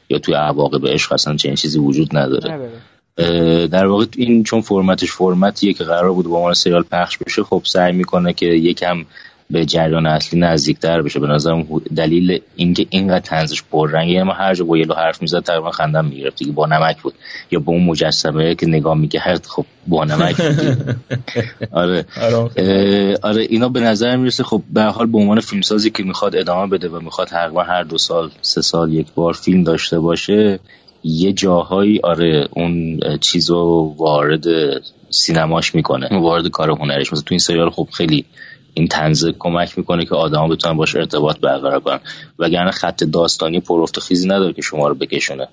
یا 0.09 0.19
توی 0.19 0.35
عواقب 0.35 0.87
عشق 0.87 1.13
اصلا 1.13 1.37
چنین 1.37 1.55
چیزی 1.55 1.79
وجود 1.79 2.17
نداره. 2.17 2.71
در 3.67 3.87
واقع 3.87 4.07
این 4.17 4.43
چون 4.43 4.61
فرمتش 4.61 5.13
فرمتیه 5.13 5.73
که 5.73 5.85
قرار 5.85 6.13
بود 6.13 6.27
با 6.27 6.37
عنوان 6.37 6.55
سریال 6.55 6.83
پخش 6.83 7.19
بشه 7.19 7.43
خب 7.43 7.63
سعی 7.65 7.93
می‌کنه 7.93 8.33
که 8.33 8.47
یکم 8.47 9.05
به 9.51 9.65
جریان 9.65 10.07
اصلی 10.07 10.41
نزدیکتر 10.41 11.03
بشه. 11.03 11.21
به 11.21 11.27
نظرم 11.27 11.67
دلیل 11.97 12.41
اینکه 12.57 12.87
اینقدر 12.91 13.21
تنزش 13.21 13.63
پررنگه 13.63 14.13
یعنی 14.13 14.25
ما 14.25 14.33
هر 14.33 14.55
جا 14.55 14.65
با 14.65 14.79
یلو 14.79 14.95
حرف 14.95 15.23
می‌زد 15.23 15.41
تقریبا 15.41 15.71
خندم 15.71 16.05
می‌گرفت. 16.05 16.39
دیگه 16.39 16.53
با 16.53 16.67
نمک 16.67 17.03
بود. 17.03 17.15
یا 17.51 17.61
با 17.61 17.73
اون 17.73 17.85
مجسمه 17.85 18.55
که 18.55 18.67
نگاه 18.67 18.95
میگه 18.99 19.21
هر 19.21 19.39
خب 19.49 19.65
با 19.87 20.05
نمک 20.05 20.41
آره. 21.73 22.05
آره 23.23 23.43
اینا 23.49 23.69
به 23.69 23.81
نظر 23.81 24.17
می‌رسه 24.17 24.45
خب 24.45 24.63
به 24.71 24.83
حال 24.83 25.07
به 25.07 25.19
عنوان 25.19 25.41
فیلمسازی 25.41 25.91
که 25.91 26.03
می‌خواد 26.03 26.37
ادامه 26.37 26.67
بده 26.71 26.89
و 26.89 27.01
می‌خواد 27.01 27.29
تقریبا 27.29 27.63
هر 27.63 27.83
دو 27.83 27.99
سال 27.99 28.31
سه 28.43 28.63
سال 28.63 28.93
یک 28.93 29.07
بار 29.15 29.33
فیلم 29.33 29.63
داشته 29.65 29.99
باشه 30.01 30.59
یه 31.05 31.33
جاهایی 31.33 32.01
آره 32.03 32.49
اون 32.51 33.01
چیزو 33.21 33.95
وارد 33.99 34.45
سینماش 35.11 35.75
می‌کنه. 35.75 36.09
وارد 36.21 36.49
کار 36.49 36.71
هنرش 36.71 37.13
مثلا 37.13 37.23
تو 37.23 37.33
این 37.33 37.39
سریال 37.39 37.71
خب 37.71 37.89
خیلی 37.93 38.25
این 38.79 38.89
تنز 38.89 39.27
کمک 39.39 39.79
می‌کنه 39.79 40.05
که 40.05 40.15
آدما 40.15 40.49
بتونن 40.49 40.77
باش 40.77 40.97
ارتباط 40.97 41.41
برقرار 41.41 41.81
کنن. 41.81 42.01
وگرنه 42.39 42.71
خط 42.71 43.05
داستانی 43.05 43.61
پرفت 43.61 44.01
خیزی 44.01 44.29
نداره 44.29 44.53
که 44.53 44.63
شما 44.63 44.89
رو 44.89 44.95
بکشونه. 44.95 45.49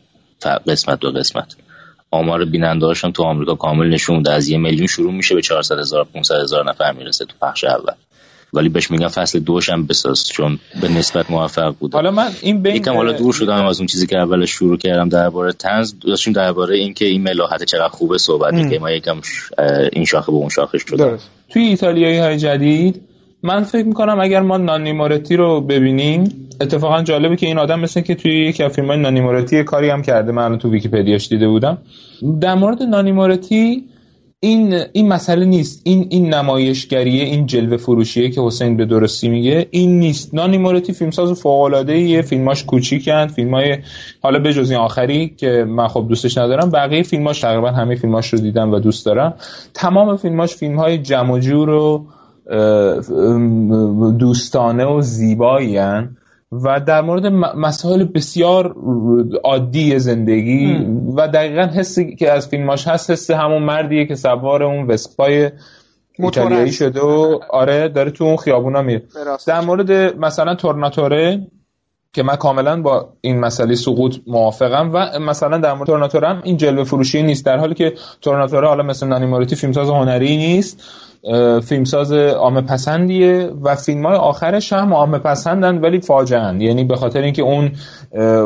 قسمت 0.68 0.99
دو 0.99 1.11
قسمت. 1.11 1.56
آمار 2.11 2.45
بیننده 2.45 2.85
هم 3.03 3.11
تو 3.11 3.23
آمریکا 3.23 3.56
کامل 3.56 3.89
نشون 3.89 4.18
میده. 4.18 4.31
از 4.31 4.49
یه 4.49 4.57
میلیون 4.57 4.88
شروع 4.88 5.14
میشه 5.14 5.35
به 5.35 5.41
400 5.41 5.80
هزار 5.80 6.07
500 6.14 6.35
هزار 6.35 6.69
نفر 6.69 6.91
می‌رسه 6.91 7.26
تو 7.26 7.34
پخش 7.41 7.64
اول. 7.64 7.93
ولی 8.53 8.69
بهش 8.69 8.91
میگن 8.91 9.07
فصل 9.07 9.39
دوش 9.39 9.69
هم 9.69 9.85
بساز 9.85 10.27
چون 10.27 10.60
به 10.81 10.88
نسبت 10.88 11.31
موفق 11.31 11.76
بوده. 11.80 11.97
حالا 11.97 12.11
من 12.11 12.31
این 12.41 12.61
بین 12.61 12.76
یکم 12.76 12.95
حالا 12.95 13.11
دور 13.11 13.34
شدم 13.34 13.65
از 13.65 13.80
اون 13.80 13.88
چیزی 13.88 14.07
که 14.07 14.18
اولش 14.18 14.49
شروع 14.49 14.77
کردم 14.77 15.10
درباره 15.10 15.53
تنز 15.53 15.93
داشتیم 15.99 16.34
درباره 16.34 16.77
اینکه 16.77 17.06
این 17.06 17.23
ملاحت 17.23 17.64
چقدر 17.64 17.88
خوبه 17.88 18.18
صحبت 18.18 18.69
که 18.69 18.80
ما 18.80 18.91
یکم 18.91 19.22
این 19.93 20.06
شاخه 20.06 20.31
به 20.31 20.38
اون 20.38 20.49
شاخه 20.49 20.77
شد 20.77 21.19
توی 21.49 21.64
ایتالیایی 21.64 22.18
های 22.18 22.38
جدید 22.38 23.02
من 23.45 23.63
فکر 23.63 23.85
می‌کنم 23.85 24.19
اگر 24.19 24.41
ما 24.41 24.57
نانی 24.57 24.93
رو 25.30 25.61
ببینیم 25.61 26.49
اتفاقا 26.61 27.03
جالبه 27.03 27.35
که 27.35 27.47
این 27.47 27.57
آدم 27.57 27.80
مثل 27.80 28.01
که 28.01 28.15
توی 28.15 28.45
یکی 28.47 28.69
فیلم 28.69 28.88
های 28.88 28.97
نانی 28.97 29.63
کاری 29.63 29.89
هم 29.89 30.01
کرده. 30.01 30.31
من 30.31 30.57
تو 30.57 30.69
ویکیپدیاش 30.69 31.27
دیده 31.27 31.47
بودم. 31.47 31.77
در 32.41 32.55
مورد 32.55 32.84
نانی 32.84 33.11
این 34.39 34.84
این 34.93 35.07
مسئله 35.07 35.45
نیست. 35.45 35.81
این 35.84 36.07
این 36.09 36.34
نمایشگریه 36.34 37.23
این 37.23 37.45
جلوه 37.45 37.77
فروشیه 37.77 38.30
که 38.30 38.41
حسین 38.41 38.77
به 38.77 38.85
درستی 38.85 39.30
میگه 39.30 39.67
این 39.72 39.99
نیست. 39.99 40.34
نانی 40.34 40.57
مورتی 40.57 40.93
فیلمساز 40.93 41.41
فوق 41.41 41.61
العاده 41.61 41.93
ایه 41.93 42.22
فیلماش 42.22 42.63
کوچیکن. 42.63 43.27
فیلمای 43.27 43.77
حالا 44.22 44.39
به 44.39 44.53
جز 44.53 44.72
این 44.72 44.80
آخری 44.80 45.34
که 45.38 45.65
من 45.67 45.88
خب 45.88 46.05
دوستش 46.09 46.38
ندارم 46.38 46.69
بقیه 46.69 47.03
فیلماش 47.03 47.39
تقریبا 47.39 47.72
همه 47.72 47.95
فیلماش 47.95 48.34
رو 48.34 48.39
دیدم 48.39 48.72
و 48.72 48.80
دوست 48.80 49.05
دارم. 49.05 49.34
تمام 49.73 50.17
فیلماش 50.17 50.55
فیلم 50.55 50.80
های 50.80 50.97
جمع 50.97 51.34
و 51.34 51.39
جور 51.39 51.69
و 51.69 52.05
دوستانه 54.19 54.85
و 54.85 55.01
زیبایی 55.01 55.77
و 56.51 56.80
در 56.80 57.01
مورد 57.01 57.26
مسائل 57.57 58.03
بسیار 58.03 58.76
عادی 59.43 59.99
زندگی 59.99 60.88
و 61.17 61.27
دقیقا 61.27 61.61
حسی 61.61 62.15
که 62.15 62.31
از 62.31 62.47
فیلماش 62.47 62.88
هست 62.88 63.11
حس 63.11 63.31
همون 63.31 63.63
مردیه 63.63 64.05
که 64.05 64.15
سوار 64.15 64.63
اون 64.63 64.88
وسپای 64.88 65.51
ایتالیایی 66.19 66.72
شده 66.72 67.01
و 67.01 67.39
آره 67.49 67.88
داره 67.88 68.11
تو 68.11 68.23
اون 68.23 68.38
خیابونا 68.38 68.81
میره. 68.81 69.03
در 69.47 69.61
مورد 69.61 69.91
مثلا 70.17 70.55
تورناتوره 70.55 71.47
که 72.13 72.23
من 72.23 72.35
کاملا 72.35 72.81
با 72.81 73.09
این 73.22 73.39
مسئله 73.39 73.76
سقوط 73.76 74.15
موافقم 74.27 74.91
و 74.93 75.19
مثلا 75.19 75.57
در 75.57 75.73
مورد 75.73 75.88
تورناتوره 75.88 76.27
هم 76.27 76.41
این 76.43 76.57
جلوه 76.57 76.84
فروشی 76.84 77.23
نیست. 77.23 77.45
در 77.45 77.57
حالی 77.57 77.73
که 77.73 77.93
تورناتوره 78.22 78.67
حالا 78.67 78.84
مثل 78.84 79.07
نانی 79.07 79.45
فیلمساز 79.45 79.89
هنری 79.89 80.38
نیست. 80.38 80.84
فیلمساز 81.65 82.11
عامه 82.11 82.61
پسندیه 82.61 83.52
و 83.61 83.76
فیلم 83.76 84.06
های 84.06 84.15
آخرش 84.15 84.73
هم 84.73 84.93
عامه 84.93 85.18
پسندن 85.18 85.77
ولی 85.77 85.99
فاجعه 85.99 86.64
یعنی 86.64 86.84
به 86.84 86.95
خاطر 86.95 87.22
اینکه 87.22 87.41
اون 87.41 87.72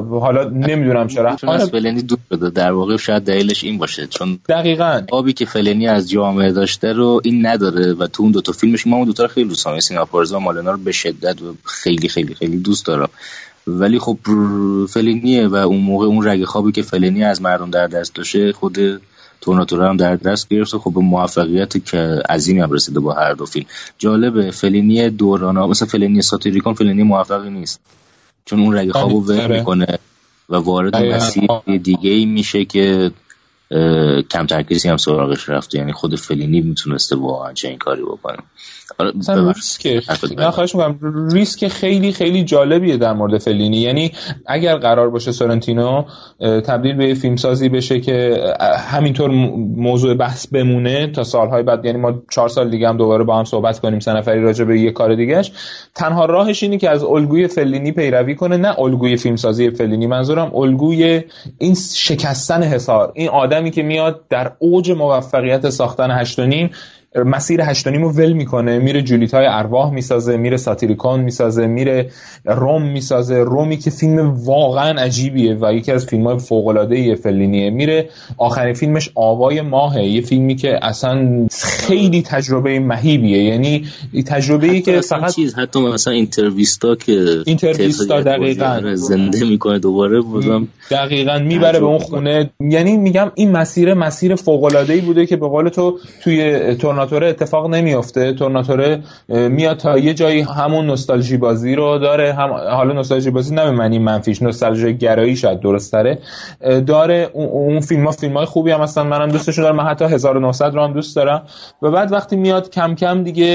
حالا 0.09 0.43
نمی‌دونم 0.43 1.07
چرا. 1.07 1.37
از 1.43 1.69
فلنی 1.69 2.01
دور 2.01 2.19
شده 2.29 2.49
در 2.49 2.71
واقع 2.71 2.97
شاید 2.97 3.23
دلیلش 3.23 3.63
این 3.63 3.77
باشه. 3.77 4.07
چون 4.07 4.39
دقیقا. 4.49 5.01
آبی 5.11 5.33
که 5.33 5.45
فلنی 5.45 5.87
از 5.87 6.09
جامعه 6.09 6.51
داشته 6.51 6.93
رو 6.93 7.21
این 7.23 7.45
نداره 7.45 7.93
و 7.93 8.07
تو 8.07 8.23
اون 8.23 8.31
دوتا 8.31 8.51
فیلمش 8.51 8.87
ما 8.87 8.97
اون 8.97 9.05
دوتا 9.05 9.23
رو 9.23 9.29
خیلی 9.29 9.49
دوست 9.49 9.65
دارم. 9.65 9.79
سینا 9.79 10.07
و 10.13 10.39
مالنا 10.39 10.71
رو 10.71 10.77
به 10.77 10.91
شدت 10.91 11.41
و 11.41 11.55
خیلی 11.63 12.07
خیلی 12.07 12.35
خیلی 12.35 12.57
دوست 12.57 12.85
دارم. 12.85 13.09
ولی 13.67 13.99
خب 13.99 14.17
فلنیه 14.89 15.47
و 15.47 15.55
اون 15.55 15.81
موقع 15.81 16.05
اون 16.05 16.27
رگ 16.27 16.43
خوابی 16.43 16.71
که 16.71 16.81
فلنی 16.81 17.23
از 17.23 17.41
مردم 17.41 17.69
در 17.69 17.87
دست 17.87 18.15
داشته 18.15 18.51
خود 18.51 18.77
تورناتورا 19.41 19.89
هم 19.89 19.97
در 19.97 20.15
دست 20.15 20.49
گرفت 20.49 20.77
خب 20.77 20.93
به 20.93 20.99
موفقیت 20.99 21.85
که 21.85 21.97
عظیمی 22.29 22.59
هم 22.59 22.71
رسیده 22.71 22.99
با 22.99 23.13
هر 23.13 23.33
دو 23.33 23.45
فیلم. 23.45 23.65
جالبه 23.97 24.51
فلینی 24.51 25.09
دورانا 25.09 25.67
مثلا 25.67 25.87
فلینی 25.87 26.21
ساتیریکون 26.21 26.73
فلینی 26.73 27.03
موفقی 27.03 27.49
نیست. 27.49 27.79
چون 28.45 28.59
اون 28.59 28.75
رگ 28.75 28.91
خوابو 28.91 29.25
ول 29.25 29.39
آره. 29.39 29.59
می‌کنه 29.59 29.99
و 30.49 30.55
وارد 30.55 30.95
مسیر 30.95 31.47
دیگه 31.83 32.09
ای 32.09 32.25
میشه 32.25 32.65
که 32.65 33.11
کم 34.29 34.45
ترکیزی 34.49 34.89
هم 34.89 34.97
سراغش 34.97 35.49
رفته. 35.49 35.77
یعنی 35.77 35.93
خود 35.93 36.15
فلینی 36.15 36.61
می‌تونسته 36.61 37.15
واقعا 37.15 37.53
چه 37.53 37.67
این 37.67 37.77
کاری 37.77 38.01
بکنه. 38.01 38.37
مثلا 39.15 39.51
ریسک. 39.51 39.99
خواهش 40.49 40.75
می‌کنم. 40.75 40.99
ریسک 41.31 41.67
خیلی 41.67 42.11
خیلی 42.11 42.43
جالبیه 42.43 42.97
در 42.97 43.13
مورد 43.13 43.37
فلینی. 43.37 43.77
یعنی 43.77 44.11
اگر 44.45 44.77
قرار 44.77 45.09
باشه 45.09 45.31
سورنتینو 45.31 46.03
تبدیل 46.39 46.95
به 46.95 47.13
فیلمسازی 47.13 47.69
بشه 47.69 47.99
که 47.99 48.43
همینطور 48.91 49.31
موضوع 49.75 50.13
بحث 50.13 50.47
بمونه 50.47 51.07
تا 51.07 51.23
سالهای 51.23 51.63
بعد 51.63 51.85
یعنی 51.85 51.97
ما 51.97 52.13
چهار 52.31 52.49
سال 52.49 52.69
دیگه 52.69 52.89
هم 52.89 52.97
دوباره 52.97 53.23
با 53.23 53.37
هم 53.37 53.43
صحبت 53.43 53.79
کنیم 53.79 53.99
سنفری 53.99 54.41
راجع 54.41 54.65
به 54.65 54.79
یه 54.79 54.91
کار 54.91 55.15
دیگهش. 55.15 55.51
تنها 55.95 56.25
راهش 56.25 56.63
اینه 56.63 56.77
که 56.77 56.89
از 56.89 57.03
الگوی 57.03 57.47
فلینی 57.47 57.91
پیروی 57.91 58.35
کنه 58.35 58.57
نه 58.57 58.79
الگوی 58.79 59.17
فیلمسازی 59.17 59.69
فلینی. 59.69 60.07
منظورم 60.07 60.55
الگوی 60.55 61.21
این 61.57 61.75
شکستن 61.95 62.63
حصار 62.63 63.11
این 63.15 63.29
آدمی 63.29 63.71
که 63.71 63.83
میاد 63.83 64.21
در 64.29 64.51
اوج 64.59 64.91
موفقیت 64.91 65.69
ساختن 65.69 66.11
هشت 66.11 66.39
مسیر 67.15 67.61
هشتانیم 67.61 68.01
رو 68.03 68.11
ول 68.11 68.33
می‌کنه. 68.33 68.79
میره 68.79 69.01
جولیت 69.01 69.33
های 69.33 69.45
ارواح 69.45 69.93
می‌سازه 69.93 70.37
میره 70.37 70.57
ساتیریکون 70.57 71.19
می‌سازه 71.19 71.67
میره 71.67 72.09
روم 72.45 72.81
می‌سازه. 72.81 73.43
رومی 73.43 73.77
که 73.77 73.89
فیلم 73.89 74.33
واقعا 74.45 75.01
عجیبیه 75.01 75.57
و 75.61 75.73
یکی 75.73 75.91
از 75.91 76.05
فیلم 76.05 76.27
های 76.27 76.39
فوق 76.39 76.67
العاده 76.67 77.15
فلینیه. 77.15 77.69
میره 77.69 78.09
آخرین 78.37 78.73
فیلمش 78.73 79.09
آوای 79.15 79.61
ماهه. 79.61 80.03
یه 80.03 80.21
فیلمی 80.21 80.55
که 80.55 80.79
اصلا 80.81 81.47
خیلی 81.61 82.21
تجربه 82.21 82.79
مهیبیه. 82.79 83.43
یعنی 83.43 83.85
تجربه 84.25 84.67
ای 84.67 84.81
که 84.81 85.01
فقط 85.01 85.35
چیز 85.35 85.55
حتی 85.55 85.79
مثلا 85.79 86.13
اینترویستا 86.13 86.95
که 86.95 87.43
اینترویستا 87.45 88.21
دقیقاً. 88.21 88.95
زنده 88.95 89.45
می‌کنه 89.45 89.79
دوباره 89.79 90.21
بودم 90.21 90.67
دقیقاً 90.91 91.39
می‌بره 91.39 91.79
به 91.79 91.85
اون 91.85 91.99
خونه. 91.99 92.49
یعنی 92.59 92.97
میگم 92.97 93.31
این 93.35 93.51
مسیر 93.51 93.93
مسیر 93.93 94.35
فوق 94.35 94.63
العاده 94.63 94.93
ای 94.93 95.01
بوده 95.01 95.25
که 95.25 95.35
به 95.35 95.47
قول 95.47 95.69
تو 95.69 95.99
توی 96.23 96.75
تورناتوره 96.99 97.27
اتفاق 97.27 97.69
نمیافته. 97.69 98.33
تورناتوره 98.33 99.03
میاد 99.27 99.77
تا 99.77 99.97
یه 99.97 100.13
جایی 100.13 100.41
همون 100.41 100.85
نوستالژی 100.85 101.37
بازی 101.37 101.75
رو 101.75 101.97
داره. 101.97 102.33
هم 102.33 102.49
حالا 102.51 102.93
نوستالژی 102.93 103.31
بازی 103.31 103.55
نه 103.55 103.71
معنی 103.71 103.99
منفیش 103.99 104.41
نوستالژی 104.41 104.97
گرایی 104.97 105.35
شاید 105.35 105.59
درست 105.59 105.91
تره 105.91 106.19
داره 106.87 107.29
اون 107.33 107.79
فیلم 107.79 108.05
ها 108.05 108.11
فیلم 108.11 108.37
های 108.37 108.45
خوبی 108.45 108.71
هم 108.71 108.81
هستن. 108.81 109.01
منم 109.01 109.27
دوستشون 109.27 109.63
دارم. 109.63 109.75
من 109.75 109.83
حتی 109.83 110.05
1900 110.05 110.73
رو 110.75 110.83
هم 110.83 110.93
دوست 110.93 111.15
دارم. 111.15 111.43
و 111.81 111.91
بعد 111.91 112.11
وقتی 112.11 112.35
میاد 112.35 112.69
کم 112.69 112.95
کم 112.95 113.23
دیگه 113.23 113.45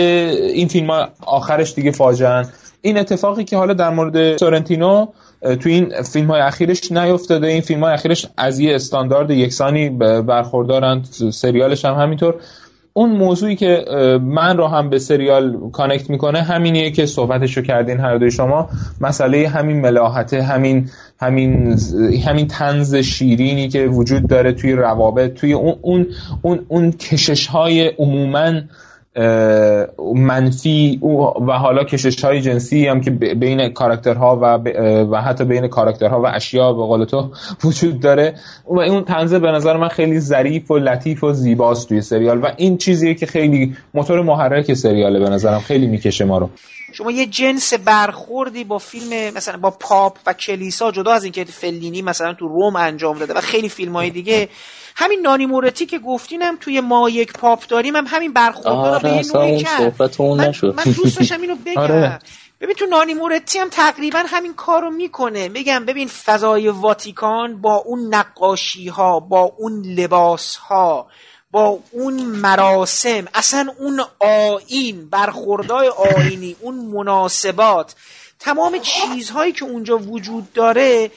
این 0.54 0.68
فیلم 0.68 0.90
ها 0.90 1.08
آخرش 1.26 1.74
دیگه 1.74 1.90
فاجعه 1.90 2.44
این 2.82 2.98
اتفاقی 2.98 3.44
که 3.44 3.56
حالا 3.56 3.74
در 3.74 3.90
مورد 3.90 4.36
سورنتینو 4.36 5.06
تو 5.60 5.68
این 5.68 6.02
فیلم 6.02 6.30
های 6.30 6.40
اخیرش 6.40 6.92
نیفتاده. 6.92 7.46
این 7.46 7.60
فیلم 7.60 7.84
های 7.84 7.92
اخیرش 7.92 8.26
از 8.36 8.60
یه 8.60 8.74
استاندارد 8.74 9.30
یکسانی 9.30 9.90
برخوردارند 10.26 11.04
سریالش 11.32 11.84
هم 11.84 11.94
همینطور. 11.94 12.34
اون 12.96 13.10
موضوعی 13.10 13.56
که 13.56 13.84
من 14.22 14.56
رو 14.56 14.66
هم 14.66 14.90
به 14.90 14.98
سریال 14.98 15.70
کانکت 15.72 16.10
می‌کنه 16.10 16.42
همینیه 16.42 16.90
که 16.90 17.06
صحبتشو 17.06 17.62
کردین 17.62 18.00
هر 18.00 18.18
دوی 18.18 18.30
شما. 18.30 18.68
مسئله 19.00 19.48
همین 19.48 19.80
ملاحته 19.80 20.42
همین 20.42 20.90
همین 21.20 21.78
همین 22.26 22.46
تنز 22.46 22.94
شیرینی 22.94 23.68
که 23.68 23.86
وجود 23.86 24.26
داره 24.26 24.52
توی 24.52 24.72
روابط 24.72 25.34
توی 25.34 25.52
اون 25.52 25.74
اون 25.82 26.06
اون, 26.42 26.66
اون 26.68 26.90
کشش 26.90 27.46
های 27.46 27.88
عموما 27.88 28.52
منفی 30.14 31.00
و 31.46 31.52
حالا 31.52 31.84
کشش 31.84 32.24
های 32.24 32.40
جنسی 32.40 32.86
هم 32.86 33.00
که 33.00 33.10
بین 33.10 33.68
کاراکترها 33.68 34.38
و, 34.42 34.44
و 35.10 35.20
حتی 35.20 35.44
بین 35.44 35.68
کاراکترها 35.68 36.22
و 36.22 36.26
اشیا 36.26 36.72
به 36.72 36.82
قول 36.82 37.04
تو 37.04 37.30
وجود 37.64 38.00
داره. 38.00 38.34
و 38.66 38.80
اون 38.80 39.04
تنزه 39.04 39.38
به 39.38 39.50
نظر 39.50 39.76
من 39.76 39.88
خیلی 39.88 40.20
ظریف 40.20 40.70
و 40.70 40.78
لطیف 40.78 41.24
و 41.24 41.32
زیباست 41.32 41.88
توی 41.88 42.02
سریال. 42.02 42.40
و 42.42 42.46
این 42.56 42.78
چیزیه 42.78 43.14
که 43.14 43.26
خیلی 43.26 43.76
موتور 43.94 44.22
محرک 44.22 44.74
سریاله 44.74 45.20
به 45.20 45.28
نظرم. 45.28 45.60
خیلی 45.60 45.86
می‌کشه 45.86 46.24
ما 46.24 46.38
رو. 46.38 46.50
شما 46.92 47.10
یه 47.10 47.26
جنس 47.26 47.74
برخوردی 47.74 48.64
با 48.64 48.78
فیلم 48.78 49.34
مثلا 49.36 49.56
با 49.56 49.70
پاپ 49.70 50.18
و 50.26 50.32
کلیسا 50.32 50.90
جدا 50.90 51.12
از 51.12 51.24
اینکه 51.24 51.44
فلینی 51.44 52.02
مثلا 52.02 52.34
تو 52.34 52.48
روم 52.48 52.76
انجام 52.76 53.18
داده 53.18 53.34
و 53.34 53.40
خیلی 53.40 53.68
فیلم 53.68 53.92
های 53.92 54.10
دیگه 54.10 54.48
همین 54.96 55.20
نانی 55.20 55.46
مورتی 55.46 55.86
که 55.86 55.98
گفتینم 55.98 56.56
توی 56.60 56.80
ما 56.80 57.10
یک 57.10 57.32
پاپ 57.32 57.66
داریم 57.66 57.96
هم 57.96 58.04
همین 58.08 58.32
برخورد 58.32 59.02
به 59.02 59.08
یه 59.08 59.22
نوعی 59.34 59.58
کرد. 59.62 59.94
من, 60.38 60.52
من 60.76 60.92
دوست 60.92 61.18
داشتم 61.18 61.40
اینو 61.40 61.56
بگم. 61.66 61.78
آره. 61.82 62.18
ببین 62.60 62.74
تو 62.74 62.86
نانی 62.86 63.14
مورتی 63.14 63.58
هم 63.58 63.68
تقریبا 63.68 64.22
همین 64.26 64.54
کارو 64.54 64.90
می‌کنه. 64.90 65.48
بگم 65.48 65.84
ببین 65.84 66.08
فضای 66.08 66.68
واتیکان 66.68 67.60
با 67.60 67.74
اون 67.76 68.14
نقاشی 68.14 68.88
ها 68.88 69.20
با 69.20 69.40
اون 69.58 69.82
لباس 69.86 70.56
ها 70.56 71.06
با 71.50 71.78
اون 71.90 72.22
مراسم 72.22 73.24
اصلا 73.34 73.72
اون 73.78 74.00
آین 74.20 75.10
برخوردای 75.10 75.88
آینی 75.88 76.56
اون 76.60 76.74
مناسبات 76.74 77.94
تمام 78.38 78.78
چیزهایی 78.78 79.52
که 79.52 79.64
اونجا 79.64 79.98
وجود 79.98 80.52
داره 80.52 81.10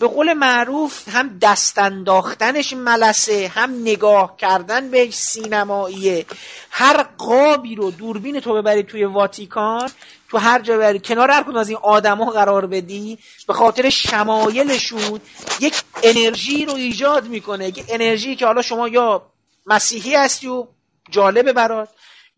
به 0.00 0.06
قول 0.06 0.32
معروف 0.32 1.08
هم 1.08 1.38
دست 1.38 1.78
انداختنش 1.78 2.72
ملسه 2.72 3.52
هم 3.54 3.80
نگاه 3.82 4.36
کردن 4.36 4.90
بهش 4.90 5.14
سینماییه. 5.14 6.26
هر 6.70 7.02
قابی 7.02 7.74
رو 7.74 7.90
دوربین 7.90 8.40
تو 8.40 8.54
ببری 8.54 8.82
توی 8.82 9.04
واتیکان 9.04 9.90
تو 10.28 10.38
هر 10.38 10.60
جا 10.60 10.78
بری 10.78 10.98
کنار 10.98 11.30
هر 11.30 11.58
از 11.58 11.68
این 11.68 11.78
آدما 11.82 12.30
قرار 12.30 12.66
بدی 12.66 13.18
به 13.46 13.52
خاطر 13.52 13.90
شمایلشون 13.90 15.20
یک 15.60 15.74
انرژی 16.02 16.64
رو 16.64 16.74
ایجاد 16.74 17.28
می‌کنه. 17.28 17.68
یک 17.68 17.84
انرژی 17.88 18.36
که 18.36 18.46
حالا 18.46 18.62
شما 18.62 18.88
یا 18.88 19.22
مسیحی 19.66 20.14
هستی 20.14 20.48
و 20.48 20.66
جالبه 21.10 21.52
برات 21.52 21.88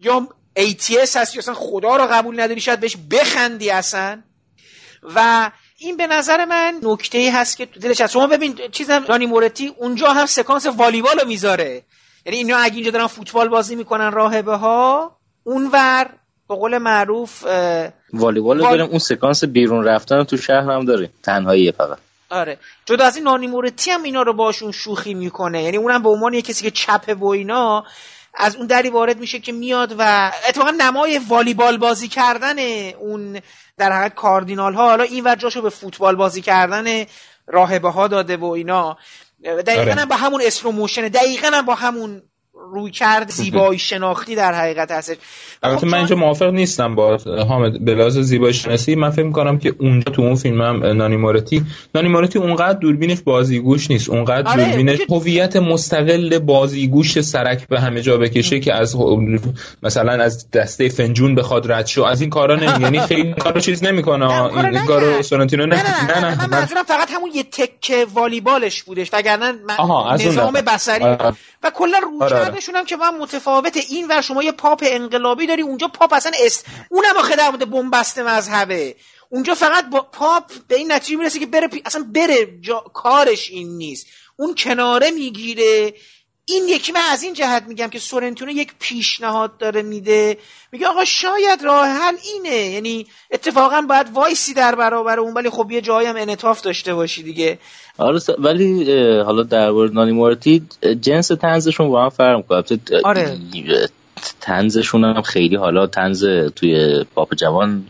یا 0.00 0.28
ATS 0.58 1.16
هستی 1.16 1.38
اصلا 1.38 1.54
خدا 1.54 1.96
رو 1.96 2.06
قبول 2.06 2.40
نداری 2.40 2.60
شاید 2.60 2.80
بهش 2.80 2.96
بخندی 3.10 3.70
اصلا. 3.70 4.22
و 5.02 5.50
این 5.82 5.96
به 5.96 6.06
نظر 6.06 6.44
من 6.44 6.80
نکته 6.82 7.18
ای 7.18 7.30
هست 7.30 7.56
که 7.56 7.66
تو 7.66 7.80
دلش 7.80 8.00
هست. 8.00 8.12
شما 8.12 8.26
ببین 8.26 8.58
چیزم 8.72 9.04
رانی 9.08 9.26
مورتی 9.26 9.74
اونجا 9.78 10.12
هم 10.12 10.26
سکانس 10.26 10.66
والیبال 10.66 11.18
رو 11.20 11.28
می‌ذاره. 11.28 11.82
یعنی 12.26 12.38
اینا 12.38 12.56
اگه 12.56 12.74
اینجا 12.74 12.90
دارن 12.90 13.06
فوتبال 13.06 13.48
بازی 13.48 13.76
می‌کنن 13.76 14.12
راهبه 14.12 14.56
ها 14.56 15.16
اونور 15.44 16.10
به 16.48 16.54
قول 16.54 16.78
معروف 16.78 17.44
والیبال 18.12 18.58
رو 18.58 18.64
داریم 18.64 18.86
اون 18.86 18.98
سکانس 18.98 19.44
بیرون 19.44 19.84
رفتن 19.84 20.24
تو 20.24 20.36
شهر 20.36 20.70
هم 20.70 20.84
داره 20.84 21.10
تنهایی 21.22 21.72
فقط. 21.72 21.98
آره. 22.30 22.58
جدا 22.86 23.04
از 23.04 23.16
این 23.16 23.24
نانی 23.24 23.46
مورتی 23.46 23.90
هم 23.90 24.02
اینا 24.02 24.22
رو 24.22 24.32
باشون 24.32 24.72
شوخی 24.72 25.14
می‌کنه. 25.14 25.62
یعنی 25.62 25.76
اونم 25.76 26.02
به 26.02 26.08
عنوان 26.08 26.34
یه 26.34 26.42
کسی 26.42 26.64
که 26.64 26.70
چپه 26.70 27.14
و 27.14 27.26
اینا 27.26 27.84
از 28.34 28.56
اون 28.56 28.66
دری 28.66 28.90
وارد 28.90 29.18
میشه 29.18 29.38
که 29.38 29.52
میاد 29.52 29.94
و 29.98 30.32
اتفاقا 30.48 30.70
نمای 30.70 31.20
والیبال 31.28 31.76
بازی 31.76 32.08
کردن 32.08 32.58
اون 32.94 33.40
در 33.78 33.92
حقیقت 33.92 34.14
کاردینال 34.14 34.74
ها 34.74 34.88
حالا 34.88 35.04
این 35.04 35.36
جاشو 35.36 35.62
به 35.62 35.70
فوتبال 35.70 36.16
بازی 36.16 36.40
کردن 36.40 37.04
راهبه 37.46 37.90
ها 37.90 38.08
داده 38.08 38.36
و 38.36 38.44
اینا 38.44 38.96
دقیقا 39.44 39.80
آره. 39.80 39.94
هم 39.94 40.08
با 40.08 40.16
همون 40.16 40.42
slow 40.44 40.70
motion 40.70 41.08
دقیقا 41.08 41.48
هم 41.48 41.66
با 41.66 41.74
همون 41.74 42.22
رویکرد 42.72 43.30
زیبایی 43.30 43.78
شناختی 43.78 44.34
در 44.34 44.52
حقیقت 44.52 44.90
هستش. 44.90 45.16
البته 45.62 45.80
خب 45.80 45.86
من 45.86 45.98
اینجا 45.98 46.16
موافق 46.16 46.50
نیستم 46.50 46.94
با 46.94 47.18
حامد 47.48 47.84
به 47.84 47.94
لحاظ 47.94 48.18
زیبایی 48.18 48.54
شناسی. 48.54 48.94
من 48.94 49.10
فکر 49.10 49.24
می‌کنم 49.24 49.58
که 49.58 49.74
اونجا 49.80 50.12
تو 50.12 50.22
اون 50.22 50.34
فیلم 50.34 50.62
هم 50.62 50.86
نانی 50.86 51.16
مورتی 51.16 51.64
نانی 51.94 52.08
مورتی 52.08 52.38
اونقدر 52.38 52.78
دوربینش 52.78 53.20
بازیگوش 53.20 53.90
نیست. 53.90 54.10
اونقدر 54.10 54.48
آره، 54.48 54.64
دوربینش 54.64 54.98
هویت 55.10 55.56
مستقل 55.56 56.38
بازیگوش 56.38 57.20
سرک 57.20 57.68
به 57.68 57.80
همه 57.80 58.00
جا 58.00 58.16
بکشه 58.16 58.60
که 58.60 58.74
از 58.74 58.96
مثلا 59.82 60.12
از 60.12 60.50
دسته 60.50 60.88
فنجون 60.88 61.34
بخواد 61.34 61.72
رد 61.72 61.86
شو 61.86 62.02
از 62.02 62.20
این 62.20 62.30
کارا 62.30 62.56
نمی 62.56 62.82
یعنی 62.82 63.00
خیلی 63.00 63.34
کارو 63.34 63.60
چیز 63.60 63.84
نمی‌کنه. 63.84 64.42
این 64.42 64.86
کارو 64.86 65.22
سورنتینو 65.22 65.66
نه 65.66 65.76
نه 65.76 66.20
نه, 66.20 66.20
نه, 66.20 66.48
من 66.48 66.82
فقط 66.82 67.10
همون 67.10 67.30
یه 67.34 67.42
تکه 67.42 68.06
والیبالش 68.14 68.82
بودش. 68.82 69.10
وگرنه 69.12 69.52
نظام 70.18 70.52
بصری 70.52 71.04
و 71.62 71.70
کلا 71.74 71.98
روی 71.98 72.50
کارشون 72.52 72.76
هم 72.76 72.84
که 72.84 72.96
من 72.96 73.18
متفاوته 73.18 73.80
این 73.88 74.08
ور 74.08 74.20
شما 74.20 74.42
یه 74.42 74.52
پاپ 74.52 74.84
انقلابی 74.86 75.46
داری 75.46 75.62
اونجا 75.62 75.88
پاپ 75.88 76.12
اصلا 76.12 76.32
است 76.44 76.66
اونم 76.90 77.16
آخه 77.16 77.36
در 77.36 77.50
مورد 77.50 77.70
بن‌بست 77.70 78.18
مذهبه. 78.18 78.96
اونجا 79.28 79.54
فقط 79.54 79.90
با 79.90 80.00
پاپ 80.00 80.52
به 80.68 80.76
این 80.76 80.92
نتیجه 80.92 81.18
می‌رسه 81.18 81.38
که 81.38 81.46
بره 81.46 81.68
اصلا 81.84 82.06
بره 82.14 82.60
کارش 82.92 83.50
این 83.50 83.68
نیست. 83.68 84.06
اون 84.36 84.54
کناره 84.54 85.10
می‌گیره 85.10 85.94
این 86.44 86.68
یکی 86.68 86.92
من 86.92 87.00
از 87.12 87.22
این 87.22 87.34
جهت 87.34 87.62
میگم 87.68 87.88
که 87.88 87.98
سورنتینو 87.98 88.50
یک 88.50 88.72
پیشنهاد 88.80 89.58
داره 89.58 89.82
میده. 89.82 90.38
میگه 90.72 90.86
آقا 90.86 91.04
شاید 91.04 91.62
راه 91.64 91.86
حل 91.86 92.14
اینه. 92.34 92.56
یعنی 92.56 93.06
اتفاقا 93.30 93.80
باید 93.80 94.06
وایسی 94.14 94.54
در 94.54 94.74
برابر 94.74 95.20
اون 95.20 95.34
ولی 95.34 95.50
خب 95.50 95.70
یه 95.70 95.80
جایی 95.80 96.08
هم 96.08 96.16
انعطاف 96.16 96.60
داشته 96.60 96.94
باشی 96.94 97.22
دیگه. 97.22 97.58
آره 97.98 98.20
ولی 98.38 98.92
حالا 99.22 99.42
در 99.42 99.70
مورد 99.70 99.92
نانی 99.92 100.12
مورتی 100.12 100.62
جنس 101.00 101.28
تنزشون 101.28 101.88
با 101.88 102.02
هم 102.02 102.08
فرق 102.08 102.36
می‌کنه. 102.36 102.62
آره. 103.04 103.38
تنزشون 104.40 105.04
هم 105.04 105.22
خیلی 105.22 105.56
حالا 105.56 105.86
تنز 105.86 106.24
توی 106.56 107.04
پاپ 107.14 107.34
جوان 107.34 107.86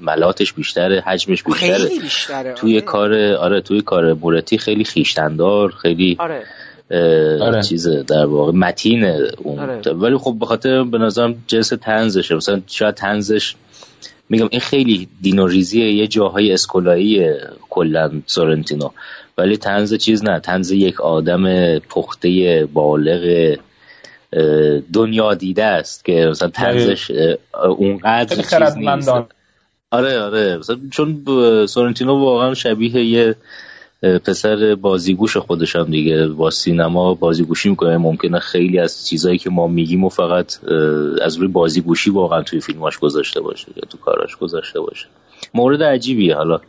ملاتش 0.00 0.52
بیشتره 0.52 1.00
حجمش 1.06 1.42
بیشتره. 1.42 1.78
خیلی 1.78 2.00
بیشتره 2.00 2.52
توی 2.52 2.76
آره. 2.76 2.80
کار 2.80 3.14
آره 3.14 3.60
توی 3.60 3.80
کار 3.82 4.12
مورتی 4.12 4.58
خیلی 4.58 4.84
خیشتندار 4.84 5.70
خیلی 5.70 6.16
آره. 6.20 6.44
آره. 6.90 7.62
چیزه 7.62 8.02
در 8.02 8.26
واقع 8.26 8.52
متین 8.52 9.04
اون. 9.04 9.58
آره. 9.58 9.92
ولی 9.92 10.16
خب 10.16 10.36
به 10.40 10.46
خاطر 10.46 10.84
به 10.84 10.98
نظرم 10.98 11.44
جنس 11.46 11.68
تنزشه 11.68 12.34
مثلا 12.34 12.62
شاید 12.66 12.94
تنزش 12.94 13.54
میگم 14.28 14.48
این 14.50 14.60
خیلی 14.60 15.08
دینوریزیه 15.20 15.92
یه 15.92 16.06
جاهای 16.06 16.52
اسکولایی 16.52 17.30
کلا 17.70 18.10
سورنتینو. 18.26 18.90
ولی 19.38 19.56
تنز 19.56 19.94
چیز 19.94 20.24
نه. 20.24 20.40
تنز 20.40 20.70
یک 20.70 21.00
آدم 21.00 21.78
پخته 21.78 22.64
بالغ 22.72 23.56
دنیا 24.92 25.34
دیده 25.34 25.64
است 25.64 26.04
که 26.04 26.26
مثلا 26.30 26.48
تنزش 26.48 27.10
اونقدر 27.76 28.36
چیز 28.36 28.76
نیست. 28.76 29.10
آره 29.90 30.20
آره. 30.20 30.60
چون 30.90 31.24
سورنتینو 31.66 32.18
واقعا 32.18 32.54
شبیه 32.54 33.04
یه 33.04 33.34
پسر 34.02 34.74
بازیگوش 34.74 35.36
خودشم 35.36 35.84
دیگه 35.84 36.26
با 36.26 36.50
سینما 36.50 37.14
بازیگوشی 37.14 37.68
می‌کنه. 37.68 37.96
ممکنه 37.96 38.38
خیلی 38.38 38.78
از 38.78 39.06
چیزهایی 39.08 39.38
که 39.38 39.50
ما 39.50 39.66
میگیم 39.66 40.04
و 40.04 40.08
فقط 40.08 40.64
از 41.22 41.36
روی 41.36 41.48
بازیگوشی 41.48 42.10
واقعا 42.10 42.42
توی 42.42 42.60
فیلماش 42.60 42.98
گذاشته 42.98 43.40
باشه 43.40 43.66
یا 43.76 43.82
تو 43.90 43.98
کاراش 43.98 44.36
گذاشته 44.36 44.80
باشه. 44.80 45.06
مورد 45.54 45.82
عجیبیه 45.82 46.34
حالا. 46.36 46.60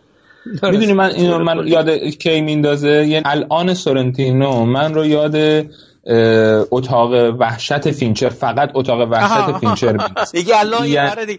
می‌دونی 0.64 0.94
من 0.94 1.10
اینو 1.12 1.40
من 1.40 1.68
یاد 1.68 1.90
کی 1.90 2.42
میندازه؟ 2.42 2.90
یعنی 2.90 3.24
الان 3.26 3.74
سورنتینو. 3.74 4.66
من 4.66 4.94
رو 4.94 5.06
یاد 5.06 5.66
اتاق 6.72 7.12
وحشت 7.40 7.92
فینچر 7.92 8.30
فقط 8.30 8.72
اتاق 8.74 9.12
وحشت 9.12 9.58
فینچر 9.58 9.98
دیگه 10.34 10.60
الان 10.60 10.86
یعنی... 10.88 11.38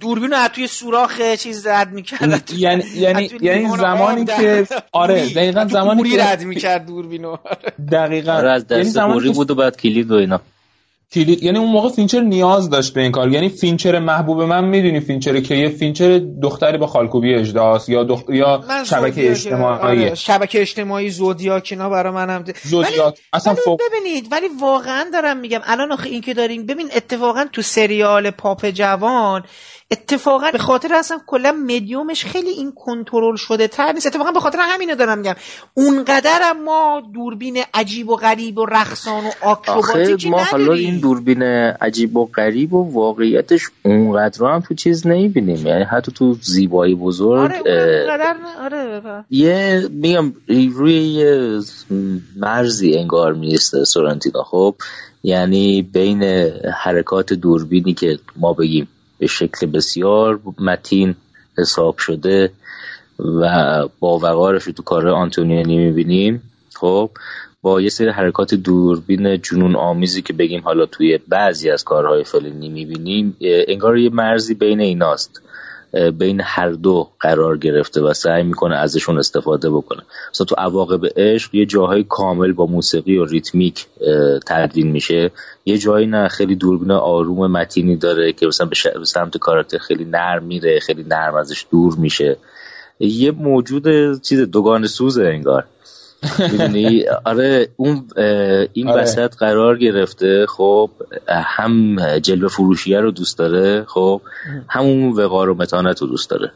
دوربین 0.00 0.30
رو 0.30 0.48
توی 0.48 0.66
سوراخ 0.66 1.20
چیز 1.38 1.66
رد 1.66 1.92
می‌کرد. 1.92 2.50
یعنی 2.56 2.84
یعنی 2.96 3.30
یعنی 3.40 3.68
زمانی 3.68 4.24
که 4.24 4.66
آره 4.92 5.28
دقیقا 5.28 5.66
زمانی 5.70 6.10
که 6.10 6.24
رد 6.24 6.42
می‌کرد 6.42 6.86
دوربینو 6.86 7.36
دقیقا. 7.92 8.32
آره 8.32 8.52
از 8.52 8.66
دست 8.66 8.96
یعنی 8.96 9.30
بود 9.30 9.50
و 9.50 9.54
بعد 9.54 9.76
کلید 9.76 10.10
و 10.10 10.14
اینا. 10.14 10.40
کلید 11.12 11.42
یعنی 11.42 11.58
اون 11.58 11.70
موقع 11.70 11.88
فینچر 11.88 12.20
نیاز 12.20 12.70
داشت 12.70 12.94
به 12.94 13.00
این 13.00 13.12
کار. 13.12 13.32
یعنی 13.32 13.48
فینچر 13.48 13.98
محبوب 13.98 14.42
من 14.42 14.64
می‌دونی 14.64 15.00
فینچر 15.00 15.40
که 15.40 15.54
یه 15.54 15.68
فینچر 15.68 16.20
دختری 16.42 16.78
با 16.78 16.86
خالکوبی 16.86 17.34
اژدهاست 17.34 17.88
یا 17.88 18.04
دخ... 18.04 18.22
یا 18.28 18.64
شبکه 18.86 19.30
اجتماعی. 19.30 20.04
آره. 20.04 20.14
شبکه 20.14 20.60
اجتماعی 20.60 21.10
زودیاک 21.10 21.68
اینا 21.70 21.88
برای 21.90 22.12
منم 22.12 22.44
زودیاک. 22.62 23.18
اصلا 23.32 23.54
فوق... 23.54 23.80
ببینید 23.88 24.28
ولی 24.32 24.46
واقعا 24.60 25.06
دارم 25.12 25.36
میگم 25.36 25.60
الان 25.64 25.92
آخه 25.92 26.08
این 26.08 26.20
که 26.20 26.34
داریم 26.34 26.66
ببین 26.66 26.88
اتفاقا 26.96 27.44
تو 27.52 27.62
سریال 27.62 28.30
پاپ 28.30 28.70
جوان 28.70 29.42
اتفاقا 29.90 30.50
به 30.50 30.58
خاطر 30.58 30.94
اصلا 30.94 31.18
کلا 31.26 31.52
مدیومش 31.52 32.24
خیلی 32.24 32.50
این 32.50 32.72
کنترل 32.72 33.36
شده 33.36 33.68
تر 33.68 33.92
نیست. 33.92 34.06
اتفاقا 34.06 34.32
به 34.32 34.40
خاطر 34.40 34.58
همینو 34.60 34.94
دارم 34.94 35.18
میگم. 35.18 35.34
اونقدر 35.74 36.52
ما 36.64 37.02
دوربین 37.14 37.58
عجیب 37.74 38.08
و 38.08 38.16
غریب 38.16 38.58
و 38.58 38.66
رخصان 38.66 39.24
و 39.24 39.30
آکروباتیکی 39.42 40.30
ما 40.30 40.44
حالا 40.44 40.72
این 40.72 40.98
دوربین 40.98 41.42
عجیب 41.42 42.16
و 42.16 42.26
غریب 42.26 42.74
و 42.74 42.92
واقعیتش 42.92 43.62
اونقدر 43.84 44.44
هم 44.44 44.60
تو 44.60 44.74
چیز 44.74 45.06
نمی‌بینیم. 45.06 45.66
یعنی 45.66 45.84
حتی 45.84 46.12
تو 46.12 46.36
زیبایی 46.42 46.94
بزرگ 46.94 47.38
آره 47.38 48.36
آره 48.60 49.24
یه 49.30 49.88
میگم 49.90 50.32
روی 50.48 50.94
یه 50.94 51.60
مرزی 52.36 52.98
انگار 52.98 53.32
میسته 53.32 53.84
سورنتینا 53.84 54.42
خب 54.42 54.74
یعنی 55.22 55.82
بین 55.82 56.22
حرکات 56.82 57.32
دوربینی 57.32 57.94
که 57.94 58.18
ما 58.36 58.52
بگیم 58.52 58.88
به 59.18 59.26
شکل 59.26 59.66
بسیار 59.66 60.40
متین 60.58 61.14
حساب 61.58 61.98
شده 61.98 62.52
و 63.18 63.48
با 64.00 64.18
وقارش 64.18 64.62
رو 64.62 64.72
تو 64.72 64.82
کار 64.82 65.08
آنتونیانی 65.08 65.78
می‌بینیم. 65.78 66.42
خب 66.74 67.10
با 67.62 67.80
یه 67.80 67.88
سری 67.88 68.08
حرکات 68.08 68.54
دوربین 68.54 69.42
جنون 69.42 69.76
آمیزی 69.76 70.22
که 70.22 70.32
بگیم 70.32 70.60
حالا 70.60 70.86
توی 70.86 71.18
بعضی 71.28 71.70
از 71.70 71.84
کارهای 71.84 72.24
فلینی 72.24 72.68
می‌بینیم 72.68 73.36
انگار 73.40 73.98
یه 73.98 74.10
مرزی 74.10 74.54
بین 74.54 74.80
ایناست. 74.80 75.42
بین 76.18 76.40
هر 76.44 76.70
دو 76.70 77.08
قرار 77.20 77.58
گرفته 77.58 78.00
و 78.00 78.12
سعی 78.12 78.42
می‌کنه 78.42 78.76
ازشون 78.76 79.18
استفاده 79.18 79.70
بکنه. 79.70 80.02
مثلا 80.30 80.44
تو 80.44 80.54
عواقب 80.58 81.00
عشق 81.16 81.54
یه 81.54 81.66
جاهای 81.66 82.04
کامل 82.08 82.52
با 82.52 82.66
موسیقی 82.66 83.16
و 83.16 83.24
ریتمیک 83.24 83.86
تدوین 84.46 84.90
میشه. 84.90 85.30
یه 85.64 85.78
جایی 85.78 86.06
نه 86.06 86.28
خیلی 86.28 86.56
دوربین 86.56 86.90
آروم 86.90 87.50
متینی 87.50 87.96
داره 87.96 88.32
که 88.32 88.46
مثلا 88.46 88.66
به 88.66 89.04
سمت 89.04 89.36
کاراکتر 89.36 89.78
خیلی 89.78 90.04
نرم 90.04 90.44
میره 90.44 90.80
خیلی 90.80 91.04
نرم 91.04 91.34
ازش 91.34 91.66
دور 91.70 91.94
میشه. 91.98 92.36
یه 93.00 93.30
موجود 93.30 94.20
چیز 94.20 94.40
دوگان 94.40 94.86
سوزه 94.86 95.22
انگار. 95.22 95.64
می‌دونی؟ 96.38 97.04
آره 97.24 97.68
اون 97.76 98.08
این 98.72 98.88
آره. 98.88 99.02
وسط 99.02 99.36
قرار 99.36 99.78
گرفته 99.78 100.46
خب 100.46 100.90
هم 101.28 101.96
جلوه 102.18 102.48
فروشیه 102.48 103.00
رو 103.00 103.10
دوست 103.10 103.38
داره 103.38 103.84
خب 103.84 104.20
همون 104.68 105.12
وقار 105.12 105.50
و 105.50 105.54
متانت 105.54 106.02
رو 106.02 106.08
دوست 106.08 106.30
داره. 106.30 106.52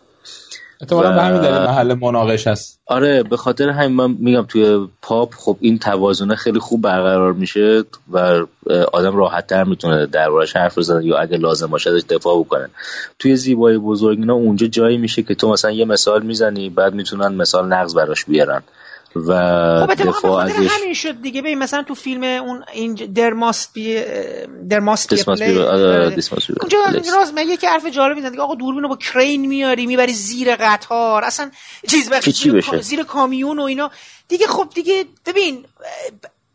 اتفاقا 0.82 1.10
و... 1.10 1.14
به 1.14 1.22
همین 1.22 1.40
محل 1.40 1.94
مناقش 1.94 2.47
هست. 2.47 2.80
آره 2.86 3.22
به 3.22 3.36
خاطر 3.36 3.68
همین 3.68 3.97
من 3.97 4.16
میگم 4.18 4.43
توی 4.43 4.89
پاپ 5.02 5.34
خب 5.34 5.56
این 5.60 5.78
توازنه 5.78 6.34
خیلی 6.34 6.59
خوب 6.59 6.82
برقرار 6.82 7.32
میشه 7.32 7.84
و 8.12 8.47
آدم 8.93 9.16
راحت 9.16 9.47
تر 9.47 9.64
می‌تونه 9.64 10.06
دربارش 10.06 10.56
حرف 10.56 10.78
بزنه 10.78 11.05
یا 11.05 11.18
اگه 11.18 11.36
لازم 11.36 11.66
باشه 11.66 11.90
ازش 11.90 12.02
دفاع 12.09 12.39
بکنه. 12.39 12.68
توی 13.18 13.36
زیبایی 13.36 13.78
بزرگ 13.78 14.18
اینا 14.18 14.34
اونجا 14.34 14.66
جایی 14.66 14.98
میشه 14.98 15.22
که 15.22 15.34
تو 15.34 15.51
مثلا 15.51 15.70
یه 15.70 15.84
مثال 15.84 16.22
می‌زنی 16.22 16.70
بعد 16.70 16.94
می‌تونن 16.94 17.34
مثال 17.34 17.66
نقض 17.66 17.94
براش 17.94 18.24
بیارن. 18.24 18.62
و 19.16 19.86
خب 19.86 19.94
دفاع 19.94 20.44
ازش 20.44 20.68
همین 20.70 20.94
شد 20.94 21.22
دیگه. 21.22 21.43
ببین 21.43 21.59
مثلا 21.59 21.82
تو 21.82 21.94
فیلم 21.94 22.22
اون 22.22 22.64
این 22.72 22.94
درماست 22.94 23.72
بی 23.72 24.02
پلی 25.26 25.59
اونجا 25.59 26.78
راز 27.16 27.34
من 27.34 27.48
یک 27.48 27.64
حرف 27.64 27.86
جالب 27.86 28.16
می‌زنه 28.16 28.40
آقا 28.40 28.55
دوربینو 28.55 28.89
با 28.89 28.97
کرین 28.97 29.47
میاری 29.47 29.86
می‌بری 29.86 30.12
زیر 30.12 30.56
قطار 30.56 31.24
اصلا 31.24 31.51
چیز 31.89 32.12
وقتی 32.12 32.32
زیر, 32.32 32.80
زیر 32.80 33.02
کامیون 33.02 33.59
و 33.59 33.62
اینا. 33.62 33.90
دیگه 34.28 34.47
خب 34.47 34.68
دیگه 34.74 35.05
ببین 35.26 35.64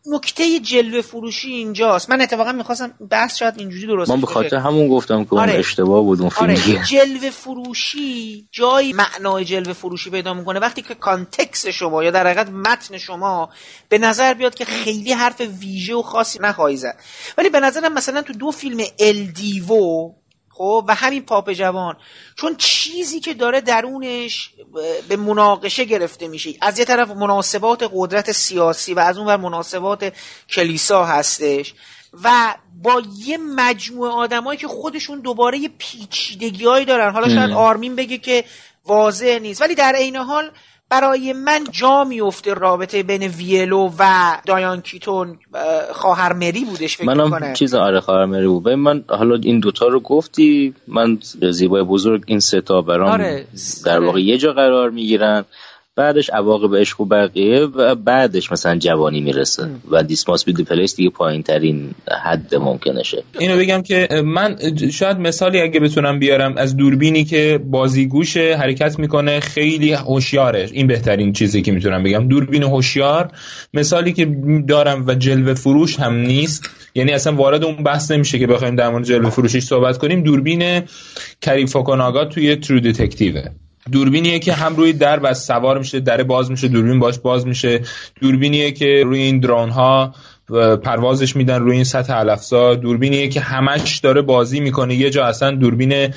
نکته 0.07 0.59
جلوه 0.59 1.01
فروشی 1.01 1.51
اینجاست 1.51 2.09
من 2.09 2.21
اتفاقا 2.21 2.51
می‌خواستم 2.51 2.93
بحث 3.09 3.37
شاید 3.37 3.53
اینجوری 3.57 3.87
درست 3.87 4.11
من 4.11 4.21
به 4.21 4.27
خاطر 4.27 4.55
همون 4.55 4.87
گفتم 4.87 5.25
که 5.25 5.35
آره. 5.35 5.51
اون 5.51 5.59
اشتباه 5.59 6.01
بود 6.01 6.21
اون 6.21 6.29
فیلم 6.29 6.49
آره. 6.49 6.83
جلوه 6.83 7.29
فروشی 7.29 8.47
جای 8.51 8.93
معنای 8.93 9.45
جلوه 9.45 9.73
فروشی 9.73 10.09
پیدا 10.09 10.33
می‌کنه 10.33 10.59
وقتی 10.59 10.81
که 10.81 10.95
context 10.95 11.67
شما 11.67 12.03
یا 12.03 12.11
در 12.11 12.27
حقیقت 12.27 12.49
متن 12.49 12.97
شما 12.97 13.49
به 13.89 13.97
نظر 13.97 14.33
بیاد 14.33 14.55
که 14.55 14.65
خیلی 14.65 15.13
حرف 15.13 15.41
ویژه 15.59 15.95
و 15.95 16.01
خاصی 16.01 16.39
نخواهی 16.39 16.77
زد 16.77 16.99
ولی 17.37 17.49
به 17.49 17.59
نظرم 17.59 17.93
مثلا 17.93 18.21
تو 18.21 18.33
دو 18.33 18.51
فیلم 18.51 18.83
الدیوو 18.99 20.13
خب 20.57 20.85
و 20.87 20.95
همین 20.95 21.25
پاپ 21.25 21.51
جوان. 21.51 21.97
چون 22.35 22.55
چیزی 22.55 23.19
که 23.19 23.33
داره 23.33 23.61
درونش 23.61 24.51
به 25.09 25.15
مناقشه 25.15 25.85
گرفته 25.85 26.27
میشه. 26.27 26.53
از 26.61 26.79
یه 26.79 26.85
طرف 26.85 27.09
مناسبات 27.09 27.89
قدرت 27.93 28.31
سیاسی 28.31 28.93
و 28.93 28.99
از 28.99 29.17
اون 29.17 29.27
ور 29.27 29.37
مناسبات 29.37 30.13
کلیسا 30.49 31.05
هستش. 31.05 31.73
و 32.23 32.55
با 32.83 33.01
یه 33.17 33.37
مجموعه 33.37 34.11
آدمایی 34.11 34.59
که 34.59 34.67
خودشون 34.67 35.19
دوباره 35.19 35.57
یه 35.57 35.69
پیچیدگیهایی 35.77 36.85
دارن. 36.85 37.13
حالا 37.13 37.29
شاید 37.29 37.51
آرمین 37.51 37.95
بگه 37.95 38.17
که 38.17 38.43
واضح 38.85 39.39
نیست. 39.41 39.61
ولی 39.61 39.75
در 39.75 39.95
عین 39.95 40.15
حال 40.15 40.51
برای 40.89 41.33
من 41.33 41.63
جا 41.71 42.03
میفته 42.03 42.53
رابطه 42.53 43.03
بین 43.03 43.23
ویلو 43.23 43.91
و 43.99 44.37
دایان 44.45 44.81
کیتون 44.81 45.39
خواهر 45.91 46.33
مری 46.33 46.65
بودش 46.65 46.97
فکر 46.97 47.05
منم 47.13 47.53
چیز 47.53 47.73
آره 47.73 47.99
خواهر 47.99 48.25
مری 48.25 48.47
بود. 48.47 48.69
من 48.69 49.03
حالا 49.07 49.35
این 49.35 49.59
دوتا 49.59 49.87
رو 49.87 49.99
گفتی 49.99 50.73
من 50.87 51.19
زیبای 51.51 51.83
بزرگ 51.83 52.23
این 52.25 52.39
سه 52.39 52.61
تا 52.61 52.81
برام 52.81 53.09
آره. 53.09 53.47
در 53.85 53.99
واقع 53.99 54.21
یه 54.21 54.37
جا 54.37 54.53
قرار 54.53 54.89
می‌گیرن. 54.89 55.45
بعدش 55.97 56.29
عواقب 56.29 56.75
عشق 56.75 57.01
و 57.01 57.05
بقیه 57.05 57.59
و 57.59 57.95
بعدش 57.95 58.51
مثلا 58.51 58.77
جوانی 58.77 59.21
می‌رسه 59.21 59.69
و 59.91 60.03
دیسماس 60.03 60.45
بیدی 60.45 60.63
پلیس 60.63 60.95
دیگه 60.95 61.09
پایین 61.09 61.43
ترین 61.43 61.91
حد 62.23 62.55
ممکنشه. 62.55 63.23
اینو 63.39 63.57
بگم 63.57 63.81
که 63.81 64.07
من 64.25 64.55
شاید 64.91 65.17
مثالی 65.17 65.61
اگه 65.61 65.79
بتونم 65.79 66.19
بیارم 66.19 66.57
از 66.57 66.77
دوربینی 66.77 67.23
که 67.23 67.59
بازیگوش 67.65 68.37
حرکت 68.37 68.99
می‌کنه 68.99 69.39
خیلی 69.39 69.93
هوشیاره. 69.93 70.69
این 70.71 70.87
بهترین 70.87 71.33
چیزی 71.33 71.61
که 71.61 71.71
می‌تونم 71.71 72.03
بگم. 72.03 72.27
دوربین 72.27 72.63
هوشیار 72.63 73.31
مثالی 73.73 74.13
که 74.13 74.25
دارم 74.67 75.07
و 75.07 75.15
جلوه 75.15 75.53
فروش 75.53 75.99
هم 75.99 76.15
نیست. 76.15 76.69
یعنی 76.95 77.11
اصلا 77.11 77.35
وارد 77.35 77.63
اون 77.63 77.83
بحث 77.83 78.11
نمیشه 78.11 78.39
که 78.39 78.47
بخوایم 78.47 78.75
در 78.75 78.89
مورد 78.89 79.03
جلوه 79.05 79.29
فروشیش 79.29 79.63
صحبت 79.63 79.97
کنیم. 79.97 80.23
دوربین 80.23 80.81
کریفوکوناگا 81.41 82.25
توی 82.25 82.55
ترو 82.55 82.79
دتکتیوه 82.79 83.43
دوربینیه 83.91 84.39
که 84.39 84.53
هم 84.53 84.75
روی 84.75 84.93
در 84.93 85.19
بس 85.19 85.47
سوار 85.47 85.77
میشه 85.77 85.99
در 85.99 86.23
باز 86.23 86.51
میشه 86.51 86.67
دوربین 86.67 86.99
باش 86.99 87.19
باز 87.19 87.47
میشه. 87.47 87.81
دوربینیه 88.21 88.71
که 88.71 89.03
روی 89.05 89.21
این 89.21 89.39
درون 89.39 89.69
ها 89.69 90.13
پروازش 90.83 91.35
میدن 91.35 91.59
روی 91.59 91.75
این 91.75 91.83
سطح 91.83 92.13
علفزا. 92.13 92.75
دوربینیه 92.75 93.27
که 93.27 93.39
همش 93.39 93.99
داره 93.99 94.21
بازی 94.21 94.59
می‌کنه. 94.59 94.95
یه 94.95 95.09
جا 95.09 95.25
اصلا 95.25 95.51
دوربین 95.51 96.13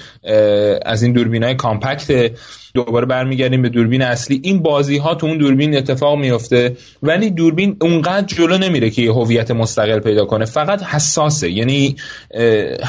از 0.87 1.03
این 1.03 1.13
دوربین 1.13 1.43
های 1.43 1.55
کامپکت 1.55 2.33
دوباره 2.75 3.07
برمیگردیم 3.07 3.63
به 3.63 3.69
دوربین 3.69 4.03
اصلی. 4.03 4.41
این 4.45 4.63
بازی 4.63 4.99
ها 4.99 5.15
تو 5.15 5.27
اون 5.27 5.39
دوربین 5.39 5.77
اتفاق 5.77 6.19
میفته 6.19 6.77
ولی 7.03 7.31
دوربین 7.31 7.77
اونقدر 7.81 8.27
جلو 8.27 8.59
نمیره 8.59 8.91
که 8.91 9.03
یه 9.03 9.13
هویت 9.13 9.51
مستقل 9.51 9.99
پیدا 9.99 10.25
کنه. 10.25 10.45
فقط 10.45 10.83
حساسه. 10.83 11.51
یعنی 11.51 11.97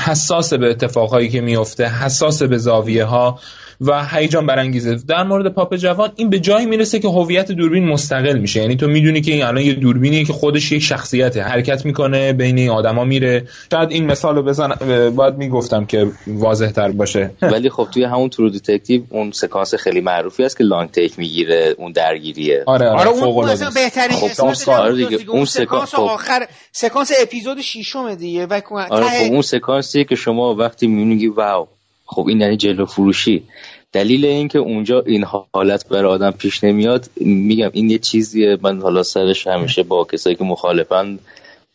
حساسه 0.05 0.57
به 0.57 0.69
اتفاقهایی 0.69 1.29
که 1.29 1.41
میفته 1.41 1.85
حساسه 1.85 2.47
به 2.47 2.57
زاویه 2.57 3.03
ها 3.03 3.39
و 3.81 4.05
هیجان 4.05 4.45
برانگیزه. 4.45 4.95
در 5.07 5.23
مورد 5.23 5.53
پاپ 5.53 5.75
جوان 5.75 6.11
این 6.15 6.29
به 6.29 6.39
جایی 6.39 6.65
می‌رسه 6.65 6.99
که 6.99 7.07
هویت 7.07 7.51
دوربین 7.51 7.87
مستقل 7.87 8.37
میشه. 8.37 8.61
یعنی 8.61 8.75
تو 8.75 8.87
می‌دونی 8.87 9.21
که 9.21 9.31
این 9.31 9.43
الان 9.43 9.63
یه 9.63 9.73
دوربینی 9.73 10.25
که 10.25 10.33
خودش 10.33 10.71
یک 10.71 10.81
شخصیته. 10.81 11.41
حرکت 11.41 11.85
می‌کنه 11.85 12.33
بین 12.33 12.57
این 12.57 12.69
آدما 12.69 13.03
میره. 13.03 13.47
شاید 13.71 13.91
این 13.91 14.05
مثال 14.05 14.35
رو 14.35 14.43
بزن 14.43 14.69
باید 15.15 15.37
می‌گفتم 15.37 15.85
که 15.85 16.11
واضح 16.27 16.71
تر 16.71 16.91
باشه. 16.91 17.31
ولی 17.53 17.69
خب 17.69 17.87
توی 17.93 18.03
همون 18.03 18.29
True 18.29 18.49
Detective 18.49 19.01
اون 19.09 19.31
سکانس 19.31 19.75
خیلی 19.75 20.01
معروفی 20.01 20.43
است 20.43 20.57
که 20.57 20.63
long 20.63 20.91
take 20.91 21.19
می‌گیره 21.19 21.75
اون 21.77 21.91
درگیریه. 21.91 22.63
آره 22.65 22.89
آره, 22.89 22.99
آره 22.99 23.09
اون 23.09 23.69
بهترین 23.75 24.17
خب 24.17 24.69
آره 24.69 24.95
دیگه 24.95 25.29
اون 25.29 25.45
سکانس 25.45 25.95
خب. 25.95 26.01
آخر 26.01 26.47
سکانس 26.71 27.11
اپیزود 27.21 27.61
ششم 27.61 28.15
دیگه 28.15 28.45
و 28.45 28.61
آره 28.89 29.05
خب 29.05 29.31
اون 29.31 29.41
سکانسی 29.41 30.05
که 30.05 30.15
شما 30.15 30.55
وقتی 30.55 30.87
می‌بینی 30.87 31.27
واو 31.27 31.67
خب 32.05 32.27
این 32.27 32.41
یعنی 32.41 32.57
جلو 32.57 32.85
فروشی. 32.85 33.43
دلیل 33.93 34.25
اینکه 34.25 34.59
اونجا 34.59 35.01
این 35.01 35.25
حالت 35.53 35.89
برای 35.89 36.11
آدم 36.11 36.31
پیش 36.31 36.63
نمیاد 36.63 37.09
میگم 37.21 37.69
این 37.73 37.89
یه 37.89 37.97
چیزیه. 37.97 38.57
من 38.61 38.81
حالا 38.81 39.03
سرش 39.03 39.47
همیشه 39.47 39.83
با 39.83 40.03
کسایی 40.03 40.35
که 40.35 40.43
مخالفن 40.43 41.19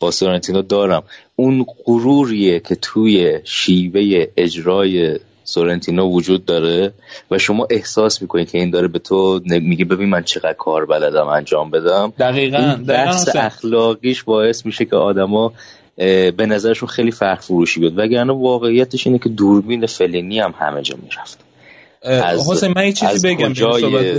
با 0.00 0.10
سورنتینو 0.10 0.62
دارم. 0.62 1.02
اون 1.36 1.66
غروریه 1.84 2.60
که 2.60 2.74
توی 2.74 3.40
شیوه 3.44 4.26
اجرای 4.36 5.18
سورنتینو 5.44 6.12
وجود 6.12 6.44
داره 6.44 6.92
و 7.30 7.38
شما 7.38 7.66
احساس 7.70 8.22
می‌کنید 8.22 8.50
که 8.50 8.58
این 8.58 8.70
داره 8.70 8.88
به 8.88 8.98
تو 8.98 9.40
میگه 9.44 9.84
ببین 9.84 10.08
من 10.08 10.22
چقدر 10.22 10.52
کار 10.52 10.86
بلدم 10.86 11.26
انجام 11.26 11.70
بدم. 11.70 12.12
دقیقا 12.18 12.58
این 12.58 12.84
بحث 12.84 13.36
اخلاقیش 13.36 14.22
باعث 14.22 14.66
میشه 14.66 14.84
که 14.84 14.96
آدما 14.96 15.52
به 15.96 16.46
نظرشون 16.48 16.88
خیلی 16.88 17.10
فرق 17.10 17.40
فروشی 17.40 17.80
بیاد. 17.80 17.98
وگرنه 17.98 18.32
واقعیتش 18.32 19.06
اینه 19.06 19.18
که 19.18 19.28
دوربین 19.28 19.86
فلینی 19.86 20.38
هم 20.40 20.54
همه 20.58 20.82
جا 20.82 20.96
می‌رفت. 21.02 21.45
حسین 22.50 22.72
من 22.76 22.86
یه 22.86 22.92
چیزی 22.92 23.28
بگم 23.28 23.52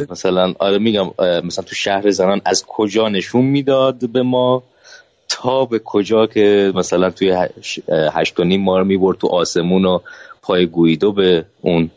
مثلا 0.09 0.53
آره 0.59 0.77
میگم 0.77 1.11
مثلا 1.43 1.65
تو 1.65 1.76
شهر 1.76 2.11
زنان 2.11 2.41
از 2.45 2.65
کجا 2.68 3.09
نشون 3.09 3.45
می‌داد 3.45 4.09
به 4.09 4.23
ما؟ 4.23 4.64
تا 5.30 5.65
به 5.65 5.80
کجا 5.80 6.27
که 6.27 6.72
مثلا 6.76 7.09
توی 7.09 7.47
هشت 8.14 8.39
و 8.39 8.43
نیم 8.43 8.61
ما 8.61 8.77
رو 8.77 8.85
می‌برد 8.85 9.18
تو 9.18 9.27
آسمون 9.27 9.85
و 9.85 9.99
پای 10.41 10.65
گویدو 10.65 11.11
به 11.11 11.45
اون 11.61 11.89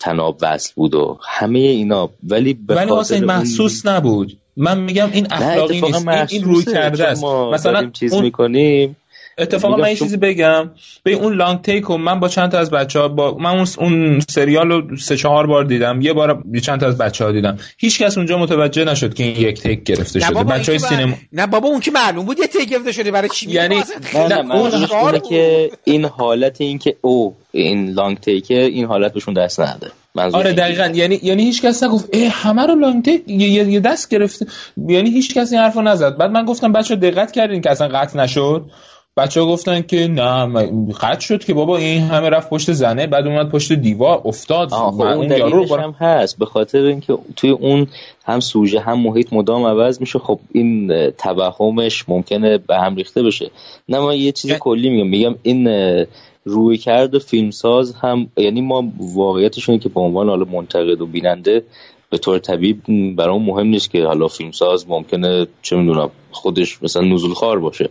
تناب 0.00 0.38
وصل 0.42 0.72
بود 0.76 0.94
و 0.94 1.18
همه 1.28 1.58
اینا. 1.58 2.10
ولی 2.28 2.54
به 2.54 2.74
ولی 2.74 2.92
حسین 2.92 3.24
محسوس 3.24 3.86
نبود. 3.86 4.36
من 4.56 4.80
میگم 4.80 5.08
این 5.12 5.26
اخلاقی 5.30 5.80
نیست. 5.80 6.08
این, 6.32 6.44
روی 6.44 6.64
کرده 6.64 7.06
است. 7.06 7.24
مثلا 7.24 7.90
چیز 7.90 8.12
اون... 8.12 8.22
می‌کنیم. 8.22 8.96
اتفاقا 9.38 9.76
من 9.76 9.88
یه 9.88 9.96
چیزی 9.96 10.16
بگم. 10.16 10.70
به 11.02 11.12
اون 11.12 11.34
لانگ 11.34 11.62
تیک 11.62 11.90
و 11.90 11.96
من 11.96 12.20
با 12.20 12.28
چند 12.28 12.50
تا 12.50 12.58
از 12.58 12.70
بچه 12.70 13.00
ها 13.00 13.08
با 13.08 13.34
من 13.34 13.66
اون 13.78 14.20
سریال 14.20 14.70
رو 14.70 14.96
سه 14.96 15.16
چهار 15.16 15.46
بار 15.46 15.64
دیدم. 15.64 16.00
یه 16.00 16.12
بار 16.12 16.42
چند 16.62 16.80
تا 16.80 16.86
از 16.86 16.98
بچه 16.98 17.24
ها 17.24 17.32
دیدم. 17.32 17.58
هیچ 17.78 18.02
کس 18.02 18.18
اونجا 18.18 18.38
متوجه 18.38 18.84
نشد 18.84 19.14
که 19.14 19.24
این 19.24 19.36
یک 19.36 19.60
تیک 19.60 19.84
گرفته 19.84 20.20
شده. 20.20 20.44
بچه 20.44 20.72
های 20.72 20.78
سینما 20.78 21.14
نه 21.32 21.46
بابا 21.46 21.68
اون 21.68 21.80
که 21.80 21.90
معلوم 21.90 22.24
بود 22.26 22.38
یه 22.38 22.46
تیک 22.46 22.68
گرفته 22.68 22.92
شده. 22.92 23.10
برای 23.10 23.28
چی 23.28 23.50
یعنی 23.50 23.76
نه, 24.14 24.42
نه 24.42 24.54
اون 24.54 25.20
که 25.28 25.70
این 25.84 26.04
حالت 26.04 26.60
این 26.60 26.78
که 26.78 26.96
او 27.00 27.36
این 27.52 27.90
لانگ 27.90 28.18
تیک 28.18 28.50
این 28.50 28.84
حالت 28.84 29.12
بهشون 29.12 29.34
دست 29.34 29.60
نده. 29.60 29.90
آره 30.14 30.52
دقیقا. 30.52 30.86
یعنی 30.94 31.20
یعنی 31.22 31.42
هیچ 31.42 31.62
کس 31.62 31.82
نگفت 31.82 32.08
ای 32.12 32.24
همه 32.24 32.66
رو 32.66 32.74
لانگ 32.74 33.04
تیک 33.04 33.22
یه 33.28 33.80
دست 33.80 34.08
گرفته. 34.08 34.46
یعنی 34.88 35.10
هیچ 35.10 35.34
کس 35.34 35.52
این 35.52 35.60
حرفو 35.60 35.82
نزد. 35.82 36.16
بعد 36.16 36.30
من 36.30 36.44
گفتم 36.44 36.72
بچه 36.72 36.96
دقت 36.96 37.32
کردین 37.32 37.60
که 37.60 37.70
اصلا 37.70 37.88
قطع 37.88 38.18
نشد؟ 38.18 38.64
بچه 39.18 39.40
ها 39.40 39.46
گفتن 39.46 39.82
که 39.82 40.08
نه 40.08 40.46
قطع 41.00 41.20
شد 41.20 41.44
که 41.44 41.54
بابا 41.54 41.76
این 41.76 42.02
همه 42.02 42.28
رفت 42.28 42.50
پشت 42.50 42.72
زنه 42.72 43.06
بعد 43.06 43.26
اومد 43.26 43.48
پشت 43.48 43.72
دیوار 43.72 44.22
افتاد. 44.24 44.70
خب 44.70 45.00
اون 45.00 45.30
یارو 45.30 45.76
هم 45.76 45.90
هست. 45.90 46.38
به 46.38 46.46
خاطر 46.46 46.78
اینکه 46.78 47.18
توی 47.36 47.50
اون 47.50 47.86
هم 48.24 48.40
سوژه 48.40 48.80
هم 48.80 49.00
محیط 49.00 49.32
مدام 49.32 49.66
عوض 49.66 50.00
میشه 50.00 50.18
خب 50.18 50.38
این 50.52 50.92
توهمش 51.10 52.08
ممکنه 52.08 52.58
به 52.58 52.76
هم 52.76 52.96
ریخته 52.96 53.22
بشه. 53.22 53.50
نه 53.88 54.00
من 54.00 54.16
یه 54.16 54.32
چیز 54.32 54.52
کلی 54.52 54.90
میگم. 54.90 55.08
میگم 55.08 55.34
این 55.42 55.68
روی 56.44 56.78
کرد 56.78 57.18
فیلمساز 57.18 57.94
هم 57.94 58.26
یعنی 58.36 58.60
ما 58.60 58.92
واقعیتش 58.98 59.68
اینه 59.68 59.82
که 59.82 59.88
به 59.88 60.00
عنوان 60.00 60.28
حالا 60.28 60.44
منتقد 60.44 61.00
و 61.00 61.06
بیننده 61.06 61.62
به 62.10 62.18
طور 62.18 62.38
طبیعی 62.38 62.72
برای 63.16 63.38
مهم 63.38 63.66
نیست 63.66 63.90
که 63.90 64.04
حالا 64.04 64.28
فیلمساز 64.28 64.88
ممکنه 64.88 65.46
چه 65.62 65.76
می‌دونم 65.76 66.10
خودش 66.30 66.82
مثلا 66.82 67.02
نزول 67.02 67.34
خار 67.34 67.58
باشه. 67.58 67.88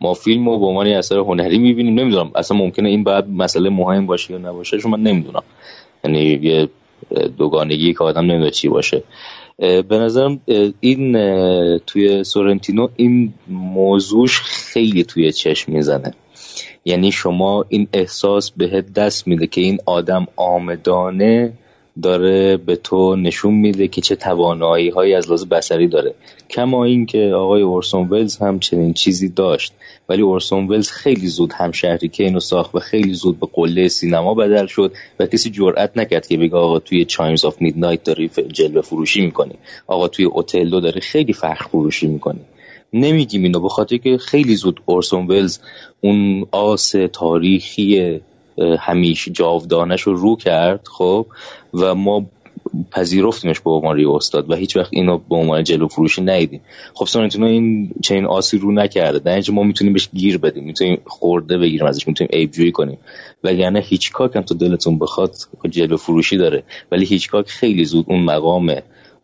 ما 0.00 0.14
فیلم 0.14 0.48
رو 0.48 0.58
به 0.58 0.66
عنوان 0.66 0.86
اثر 0.86 1.18
هنری 1.18 1.58
می‌بینیم. 1.58 2.00
نمی‌دونم 2.00 2.30
اصلا 2.34 2.56
ممکنه 2.56 2.88
این 2.88 3.04
بعد 3.04 3.30
مسئله 3.30 3.70
مهم 3.70 4.06
باشه 4.06 4.32
یا 4.32 4.38
نباشه 4.38 4.78
چون 4.78 4.90
من 4.90 5.00
نمی‌دونم. 5.00 5.42
یعنی 6.04 6.18
یه 6.42 6.68
دوگانگی 7.38 7.92
که 7.92 8.04
آدم 8.04 8.20
نمی‌دونه 8.20 8.50
چی 8.50 8.68
باشه. 8.68 9.02
به 9.58 9.84
نظرم 9.98 10.40
این 10.80 11.12
توی 11.78 12.24
سورنتینو 12.24 12.88
این 12.96 13.32
موضوعش 13.48 14.40
خیلی 14.40 15.04
توی 15.04 15.32
چشم 15.32 15.72
می‌زنه. 15.72 16.14
یعنی 16.84 17.12
شما 17.12 17.64
این 17.68 17.88
احساس 17.92 18.50
بهت 18.50 18.92
دست 18.92 19.28
میده 19.28 19.46
که 19.46 19.60
این 19.60 19.78
آدم 19.86 20.26
آمدانه 20.36 21.52
داره 22.02 22.56
به 22.56 22.76
تو 22.76 23.16
نشون 23.16 23.54
میده 23.54 23.88
که 23.88 24.00
چه 24.00 24.16
توانایی 24.16 24.88
هایی 24.88 25.14
از 25.14 25.26
لحاظ 25.26 25.44
بسری 25.44 25.88
داره. 25.88 26.14
کما 26.50 26.84
اینکه 26.84 27.32
آقای 27.34 27.62
اورسون 27.62 28.08
ولز 28.08 28.36
هم 28.36 28.58
چنین 28.58 28.92
چیزی 28.92 29.28
داشت. 29.28 29.72
ولی 30.08 30.22
اورسون 30.22 30.68
ولز 30.68 30.90
خیلی 30.90 31.26
زود 31.26 31.52
هم 31.52 31.72
شهری 31.72 32.08
که 32.08 32.24
اینو 32.24 32.40
ساخت 32.40 32.74
و 32.74 32.78
خیلی 32.78 33.14
زود 33.14 33.40
به 33.40 33.46
قله 33.52 33.88
سینما 33.88 34.34
بدل 34.34 34.66
شد 34.66 34.92
و 35.18 35.26
کسی 35.26 35.50
جرئت 35.50 35.96
نکرد 35.96 36.26
که 36.26 36.36
بگه 36.36 36.56
آقا 36.56 36.78
توی 36.78 37.04
چایمز 37.04 37.44
آف 37.44 37.62
میدنایت 37.62 38.04
داری 38.04 38.30
جلوه 38.52 38.80
فروشی 38.80 39.20
می‌کنی. 39.20 39.54
آقا 39.86 40.08
توی 40.08 40.24
اوتلو 40.24 40.80
داره 40.80 41.00
خیلی 41.00 41.32
فخر 41.32 41.66
فروشی 41.68 42.06
می‌کنی. 42.06 42.40
نمیگیم 42.92 43.42
اینو 43.42 43.60
به 43.60 43.68
خاطر 43.68 43.96
که 43.96 44.18
خیلی 44.18 44.56
زود 44.56 44.80
اورسون 44.86 45.26
ولز 45.26 45.58
اون 46.00 46.46
آس 46.50 46.94
تاریخی 47.12 48.20
همیشه 48.78 49.30
جاودانش 49.30 50.02
رو 50.02 50.14
رو 50.14 50.36
کرد 50.36 50.88
خب 50.88 51.26
و 51.74 51.94
ما 51.94 52.26
پذیرفتیمش 52.90 53.60
به 53.60 53.70
عنوان 53.70 54.06
استاد 54.06 54.50
و 54.50 54.54
هیچ 54.54 54.76
وقت 54.76 54.88
اینو 54.92 55.18
به 55.18 55.36
عنوان 55.36 55.64
جلو 55.64 55.88
فروشی 55.88 56.22
ندیدیم. 56.22 56.60
خب 56.94 57.06
سورنتینو 57.06 57.46
این 57.46 57.90
چنین 58.02 58.26
آسی 58.26 58.58
رو 58.58 58.72
نکرده. 58.72 59.18
در 59.18 59.52
ما 59.52 59.62
می‌تونیم 59.62 59.92
بهش 59.92 60.08
گیر 60.14 60.38
بدیم 60.38 60.64
می‌تونیم 60.64 61.00
خورده 61.06 61.58
بگیریم 61.58 61.86
ازش 61.86 62.08
می‌تونیم 62.08 62.30
عیب 62.32 62.50
جویی 62.50 62.72
کنیم. 62.72 62.98
وگرنه 63.44 63.80
هیچکاک 63.80 64.36
هم 64.36 64.42
تو 64.42 64.54
دلتون 64.54 64.98
بخواد 64.98 65.34
جلو 65.70 65.96
فروشی 65.96 66.36
داره. 66.36 66.62
ولی 66.92 67.04
هیچکاک 67.04 67.48
خیلی 67.48 67.84
زود 67.84 68.04
اون 68.08 68.22
مقام 68.24 68.76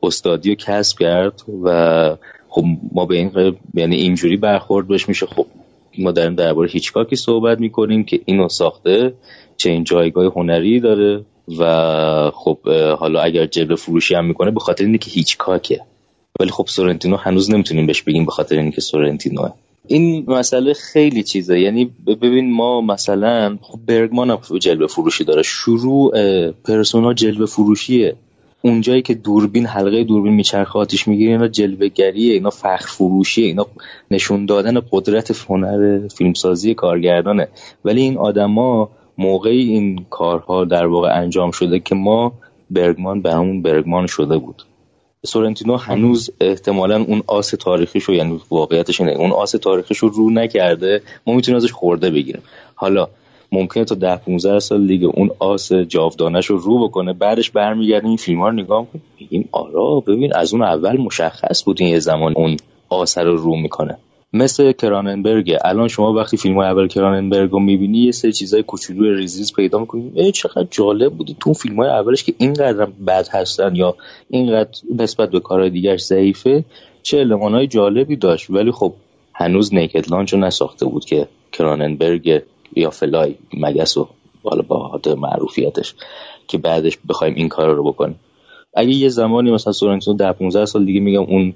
استادی 0.02 0.56
کسب 0.56 0.98
کرد 0.98 1.42
و 1.64 2.16
خب 2.48 2.64
ما 2.92 3.06
به 3.06 3.16
این 3.16 3.56
یعنی 3.74 3.96
اینجوری 3.96 4.36
برخورد 4.36 4.88
بهش 4.88 5.08
میشه. 5.08 5.26
خب 5.26 5.46
ما 5.98 6.12
داریم 6.12 6.34
درباره 6.34 6.70
هیچکاکی 6.70 7.16
صحبت 7.16 7.60
می‌کنیم 7.60 8.04
که 8.04 8.20
اینو 8.24 8.48
ساخته 8.48 9.14
چه 9.56 9.70
این 9.70 9.84
جایگاه 9.84 10.32
هنری 10.36 10.80
داره 10.80 11.24
و 11.58 12.30
خب 12.34 12.58
حالا 12.98 13.20
اگر 13.20 13.46
جلوه 13.46 13.76
فروشی 13.76 14.14
هم 14.14 14.24
می‌کنه 14.24 14.50
به 14.50 14.60
خاطر 14.60 14.84
اینکه 14.84 15.10
هیچکاکه. 15.10 15.80
ولی 16.40 16.50
خب 16.50 16.66
سورنتینو 16.68 17.16
هنوز 17.16 17.50
نمی‌تونیم 17.50 17.86
بهش 17.86 18.02
بگیم 18.02 18.24
به 18.24 18.30
خاطر 18.30 18.56
اینکه 18.58 18.80
سورنتینوه 18.80 19.52
این 19.86 20.24
مسئله 20.28 20.72
خیلی 20.72 21.22
چیزه. 21.22 21.60
یعنی 21.60 21.90
ببین 22.06 22.52
ما 22.52 22.80
مثلا 22.80 23.58
خب 23.62 23.78
برگمان 23.86 24.30
هم 24.30 24.38
جلوه 24.58 24.86
فروشی 24.86 25.24
داره. 25.24 25.42
شروع 25.42 26.12
پرسونا 26.52 27.14
جلوه 27.14 27.46
فروشیه. 27.46 28.16
اونجایی 28.62 29.02
که 29.02 29.14
دوربین 29.14 29.66
حلقه 29.66 30.04
دوربین 30.04 30.32
میچرخه 30.32 30.78
آتیش 30.78 31.08
می‌گیره 31.08 31.32
اینا 31.32 31.48
جلوگریه 31.48 32.34
اینا 32.34 32.50
فخر 32.50 32.86
فروشیه 32.86 33.46
اینا 33.46 33.66
نشون 34.10 34.46
دادن 34.46 34.80
قدرت 34.92 35.44
هنر 35.48 36.08
فیلمسازی 36.08 36.74
کارگردانه. 36.74 37.48
ولی 37.84 38.00
این 38.00 38.18
آدما 38.18 38.90
موقعی 39.18 39.68
این 39.68 40.06
کارها 40.10 40.64
در 40.64 40.86
واقع 40.86 41.18
انجام 41.18 41.50
شده 41.50 41.80
که 41.80 41.94
ما 41.94 42.32
برگمان 42.70 43.22
به 43.22 43.32
همون 43.32 43.62
برگمان 43.62 44.06
شده 44.06 44.38
بود. 44.38 44.62
سورنتینو 45.26 45.76
هنوز 45.76 46.30
احتمالا 46.40 47.02
اون 47.02 47.22
آس 47.26 47.50
تاریخیشو 47.50 48.12
یعنی 48.12 48.40
واقعیتش 48.50 49.00
اینه 49.00 49.12
اون 49.12 49.32
آس 49.32 49.50
تاریخیشو 49.50 50.08
رو 50.08 50.30
نکرده 50.30 51.02
ما 51.26 51.34
می‌تونیم 51.34 51.56
ازش 51.56 51.72
خورده 51.72 52.10
بگیریم. 52.10 52.42
حالا 52.74 53.08
ممکنه 53.52 53.84
تا 53.84 53.94
ده 53.94 54.16
15 54.16 54.58
سال 54.58 54.86
دیگه 54.86 55.06
اون 55.06 55.30
آس 55.38 55.72
جاودانش 55.72 56.46
رو 56.46 56.56
رو 56.56 56.88
بکنه 56.88 57.12
بعدش 57.12 57.50
برمیگردیم 57.50 58.08
این 58.08 58.16
فیلم 58.16 58.40
ها 58.40 58.48
رو 58.48 58.54
نگاه 58.54 58.86
کنیم 58.92 59.04
میگیم 59.20 59.48
آرا 59.52 60.00
ببین 60.00 60.32
از 60.34 60.52
اون 60.52 60.62
اول 60.62 60.96
مشخص 60.96 61.64
بود 61.64 61.80
این 61.80 61.90
یه 61.90 61.98
زمان 61.98 62.32
اون 62.36 62.56
آس 62.88 63.18
رو 63.18 63.36
رو 63.36 63.56
می‌کنه. 63.56 63.98
مثل 64.32 64.72
کراننبرگ. 64.72 65.56
الان 65.64 65.88
شما 65.88 66.12
وقتی 66.12 66.36
فیلم 66.36 66.56
های 66.56 66.66
اول 66.66 66.88
کراننبرگ 66.88 67.50
رو 67.50 67.60
می‌بینی 67.60 67.98
یه 67.98 68.12
سری 68.12 68.32
چیزای 68.32 68.62
کوچولو 68.62 69.14
ریزیز 69.14 69.52
پیدا 69.52 69.78
می‌کنی. 69.78 70.12
ای 70.14 70.32
چقدر 70.32 70.66
جالب 70.70 71.12
بودی 71.12 71.36
تو 71.40 71.52
فیلم 71.52 71.76
های 71.76 71.88
اولش 71.88 72.24
که 72.24 72.34
اینقدر 72.38 72.86
بد 73.06 73.28
هستن 73.28 73.76
یا 73.76 73.96
اینقدر 74.30 74.70
نسبت 74.98 75.30
به 75.30 75.40
کارهای 75.40 75.70
دیگر 75.70 75.96
ضعیفه. 75.96 76.64
چه 77.02 77.18
علمان 77.18 77.68
جالبی 77.68 78.16
داشت. 78.16 78.50
ولی 78.50 78.70
خب 78.70 78.92
هنوز 79.34 79.74
نیکد 79.74 80.10
لانچ 80.10 80.32
رو 80.32 80.40
نساخته 80.40 80.86
بود 80.86 81.04
که 81.04 81.28
کراننبرگ 81.52 82.42
یا 82.76 82.90
فلای 82.90 83.34
مگس 83.54 83.96
و 83.96 84.08
بالا 84.42 84.62
با 84.62 85.00
معروفیتش 85.16 85.94
که 86.48 86.58
بعدش 86.58 86.98
بخوایم 87.08 87.34
این 87.34 87.48
کار 87.48 87.74
رو 87.74 87.84
بکنیم. 87.84 88.20
اگه 88.74 88.90
یه 88.90 89.08
زمانی 89.08 89.50
مثلا 89.50 89.72
سورنتینو 89.72 90.16
در 90.16 90.32
15 90.32 90.64
سال 90.64 90.84
دیگه 90.84 91.00
میگم 91.00 91.22
اون 91.22 91.54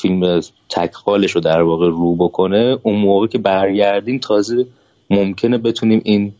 فیلم 0.00 0.40
تکخالش 0.68 1.30
رو 1.30 1.40
در 1.40 1.62
واقع 1.62 1.86
رو 1.86 2.16
بکنه 2.16 2.78
اون 2.82 2.96
موقع 2.96 3.26
که 3.26 3.38
برگردیم 3.38 4.18
تازه 4.18 4.66
ممکنه 5.10 5.58
بتونیم 5.58 6.00
این 6.04 6.32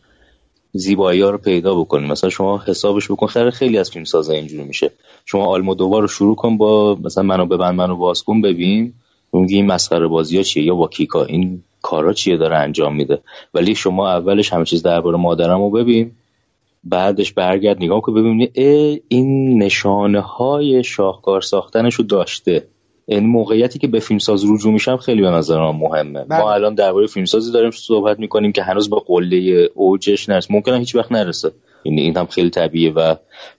زیبایی 0.73 1.21
ها 1.21 1.29
رو 1.29 1.37
پیدا 1.37 1.75
بکنیم. 1.75 2.11
مثلا 2.11 2.29
شما 2.29 2.63
حسابش 2.67 3.11
بکن 3.11 3.27
خیلی 3.27 3.51
خیلی 3.51 3.77
از 3.77 3.91
فیلم 3.91 4.05
سازه 4.05 4.33
اینجوری 4.33 4.63
میشه. 4.63 4.91
شما 5.25 5.73
دوبار 5.73 6.01
رو 6.01 6.07
شروع 6.07 6.35
کن 6.35 6.57
با 6.57 6.97
مثلا 7.03 7.23
منو 7.23 7.45
ببند 7.45 7.75
منو 7.75 7.95
باز 7.95 8.23
کن 8.23 8.41
ببین. 8.41 8.93
میگی 9.33 9.55
این 9.55 9.65
مسخره 9.65 10.07
بازی 10.07 10.37
ها 10.37 10.43
چیه؟ 10.43 10.63
یا 10.63 10.75
با 10.75 10.87
کیکا. 10.87 11.23
این 11.23 11.63
کارا 11.83 12.13
چیه 12.13 12.37
داره 12.37 12.57
انجام 12.57 12.95
میده. 12.95 13.21
ولی 13.53 13.75
شما 13.75 14.09
اولش 14.09 14.53
همه 14.53 14.65
چیز 14.65 14.83
درباره 14.83 15.17
مادرم 15.17 15.61
رو 15.61 15.69
ببین 15.69 16.11
بعدش 16.83 17.33
برگرد 17.33 17.77
نگاه 17.77 18.01
که 18.05 18.11
ببینی 18.11 18.49
این 19.07 19.63
نشانه 19.63 20.19
های 20.19 20.83
شاهکار 20.83 21.41
ساختنش 21.41 21.95
رو 21.95 22.03
داشته. 22.03 22.67
این 23.05 23.27
موقعیتی 23.27 23.79
که 23.79 23.87
به 23.87 23.99
فیلمساز 23.99 24.43
رجوع 24.51 24.73
میشم 24.73 24.97
خیلی 24.97 25.21
به 25.21 25.29
نظر 25.29 25.59
من 25.59 25.77
مهمه 25.77 26.23
بله. 26.23 26.41
ما 26.41 26.53
الان 26.53 26.75
درباره 26.75 27.07
فیلمسازی 27.07 27.51
داریم 27.51 27.71
صحبت 27.71 28.19
می‌کنیم 28.19 28.51
که 28.51 28.63
هنوز 28.63 28.89
به 28.89 28.97
قله 29.07 29.69
اوجش 29.73 30.29
نرسه 30.29 30.53
ممکنه 30.53 30.79
هیچ 30.79 30.95
وقت 30.95 31.11
نرسه. 31.11 31.51
این 31.83 31.99
این 31.99 32.17
هم 32.17 32.25
خیلی 32.25 32.49
طبیعیه 32.49 32.91
و 32.93 33.15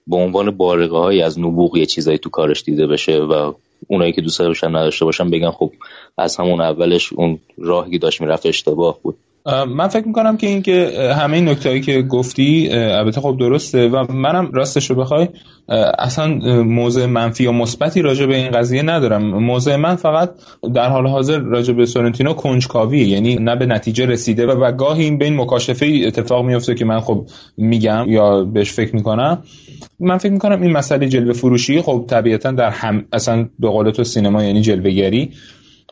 به 0.07 0.15
عنوان 0.15 0.51
بارقه 0.51 0.97
های 0.97 1.21
از 1.21 1.39
نبوغ 1.39 1.77
یه 1.77 1.85
چیزایی 1.85 2.17
تو 2.17 2.29
کارش 2.29 2.63
دیده 2.63 2.87
بشه 2.87 3.17
و 3.17 3.53
اونایی 3.87 4.13
که 4.13 4.21
دوست 4.21 4.39
داشتن 4.39 4.75
نداشته 4.75 5.05
باشن 5.05 5.29
بگن 5.29 5.51
خب 5.51 5.71
از 6.17 6.37
همون 6.37 6.61
اولش 6.61 7.13
اون 7.13 7.39
راهی 7.57 7.97
داشت 7.97 8.21
می‌رفت 8.21 8.45
اشتباه 8.45 8.99
بود. 9.03 9.17
من 9.45 9.87
فکر 9.87 10.07
می‌کنم 10.07 10.37
که 10.37 10.47
اینکه 10.47 10.91
همه 11.19 11.37
این 11.37 11.49
نکتهایی 11.49 11.81
که 11.81 12.01
گفتی 12.01 12.69
البته 12.71 13.21
خب 13.21 13.37
درسته 13.39 13.87
و 13.87 14.11
منم 14.11 14.51
راستش 14.53 14.89
رو 14.89 14.95
بخوای 14.95 15.27
اصلا 15.99 16.27
موضع 16.63 17.05
منفی 17.05 17.43
یا 17.43 17.51
مثبتی 17.51 18.01
راجع 18.01 18.25
به 18.25 18.35
این 18.35 18.51
قضیه 18.51 18.81
ندارم. 18.81 19.39
موضع 19.39 19.75
من 19.75 19.95
فقط 19.95 20.31
در 20.75 20.89
حال 20.89 21.07
حاضر 21.07 21.39
راجع 21.39 21.73
به 21.73 21.85
سورنتینو 21.85 22.33
کنجکاویه 22.33 23.07
یعنی 23.07 23.35
نه 23.35 23.55
به 23.55 23.65
نتیجه 23.65 24.05
رسیده 24.05 24.45
و, 24.45 24.51
و 24.51 24.71
گاهی 24.71 25.03
این 25.03 25.17
بین 25.17 25.35
مکاشفه 25.35 26.01
اتفاق 26.05 26.45
میفته 26.45 26.75
که 26.75 26.85
من 26.85 26.99
خب 26.99 27.25
میگم 27.57 28.05
یا 28.07 28.43
بهش 28.43 28.71
فکر 28.71 28.95
می‌کنم. 28.95 29.43
من 29.99 30.17
فکر 30.17 30.31
می‌کنم 30.31 30.61
این 30.61 30.71
مسئله 30.71 31.07
جلوه 31.07 31.33
فروشی 31.33 31.81
خب 31.81 32.05
طبیعتا 32.07 32.51
در 32.51 32.69
هم 32.69 33.05
اصلا 33.13 33.49
به 33.59 33.69
قول 33.69 33.91
تو 33.91 34.03
سینما 34.03 34.43
یعنی 34.43 34.61
جلوهگری. 34.61 35.31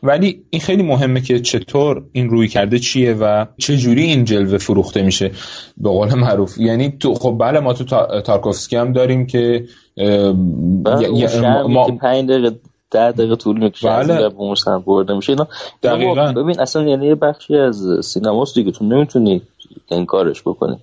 ولی 0.04 0.44
این 0.50 0.62
خیلی 0.62 0.82
مهمه 0.82 1.20
که 1.20 1.40
چطور 1.40 2.02
این 2.12 2.30
روی 2.30 2.48
کرده 2.48 2.78
چیه 2.78 3.14
و 3.14 3.46
چه 3.58 3.76
جوری 3.76 4.02
این 4.02 4.24
جلوه 4.24 4.58
فروخته 4.58 5.02
میشه. 5.02 5.30
به 5.76 5.88
قول 5.88 6.14
معروف. 6.14 6.58
یعنی 6.58 6.90
تو 6.90 7.14
خب 7.14 7.36
بله 7.40 7.60
ما 7.60 7.72
تو 7.72 7.84
تارکوفسکی 8.20 8.76
هم 8.76 8.92
داریم 8.92 9.26
که 9.26 9.64
بله، 9.96 11.62
ما 11.62 11.86
5 12.00 12.30
دقیقه 12.30 12.56
ده 12.90 13.12
دقیقه 13.12 13.36
طول 13.36 13.58
می‌کشه 13.58 13.88
بله. 13.88 14.30
هم 14.66 14.82
برده 14.86 15.14
میشه. 15.14 15.32
اینا 15.32 15.48
دقیقا. 15.82 16.32
ببین 16.32 16.60
اصلا 16.60 16.82
یعنی 16.82 17.06
یه 17.06 17.14
بخشی 17.14 17.56
از 17.56 17.86
سینماست 18.04 18.54
دیگه. 18.54 18.70
تو 18.70 18.84
نمی‌تونی 18.84 19.42
این 19.90 20.06
کارش 20.06 20.42
بکنی. 20.42 20.78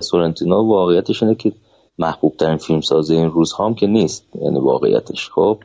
سورنتینو 0.00 0.68
واقعیتش 0.68 1.22
اینه 1.22 1.34
که 1.34 1.52
محبوب 1.98 2.36
ترین 2.36 2.56
فیلم 2.56 2.80
سازه 2.80 3.14
این 3.14 3.30
روز 3.30 3.52
هم 3.58 3.74
که 3.74 3.86
نیست. 3.86 4.24
یعنی 4.42 4.60
واقعیتش. 4.60 5.30
خب 5.30 5.58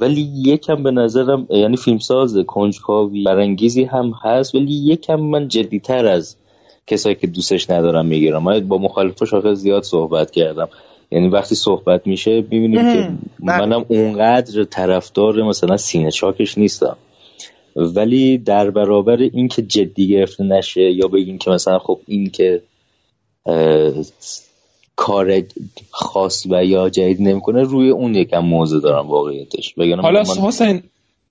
ولی 0.00 0.32
یکم 0.36 0.82
به 0.82 0.90
نظرم 0.90 1.46
یعنی 1.50 1.76
فیلمساز 1.76 2.38
کنجکاوی 2.38 3.24
برانگیزی 3.24 3.84
هم 3.84 4.12
هست 4.22 4.54
ولی 4.54 4.72
یکم 4.72 5.14
من 5.14 5.48
جدیتر 5.48 6.06
از 6.06 6.36
کسایی 6.86 7.14
که 7.14 7.26
دوستش 7.26 7.70
ندارم 7.70 8.06
می‌گیرم. 8.06 8.42
من 8.42 8.68
با 8.68 8.78
مخالفش 8.78 9.34
آخه 9.34 9.54
زیاد 9.54 9.82
صحبت 9.82 10.30
کردم. 10.30 10.68
یعنی 11.10 11.28
وقتی 11.28 11.54
صحبت 11.54 12.06
میشه 12.06 12.40
ببینیم 12.42 12.92
که 12.92 13.10
بله. 13.40 13.58
منم 13.58 13.84
اونقدر 13.88 14.64
طرفدار 14.64 15.42
مثلا 15.42 15.76
سینه 15.76 16.10
چاکش 16.10 16.58
نیستم. 16.58 16.96
ولی 17.76 18.38
در 18.38 18.70
برابر 18.70 19.16
این 19.16 19.48
که 19.48 19.62
جدی 19.62 20.08
گرفته 20.08 20.44
نشه 20.44 20.92
یا 20.92 21.08
بگیم 21.08 21.38
که 21.38 21.50
مثلا 21.50 21.78
خب 21.78 22.00
این 22.06 22.30
که 22.30 22.62
کار 24.96 25.42
خاص 25.90 26.46
و 26.50 26.64
یا 26.64 26.88
جدید 26.88 27.20
نمی‌کنه 27.20 27.62
روی 27.62 27.90
اون 27.90 28.14
یکم 28.14 28.38
موضوع 28.38 28.80
دارم 28.80 29.08
واقعیتش. 29.08 29.74
حالا 30.02 30.24
حسین 30.42 30.82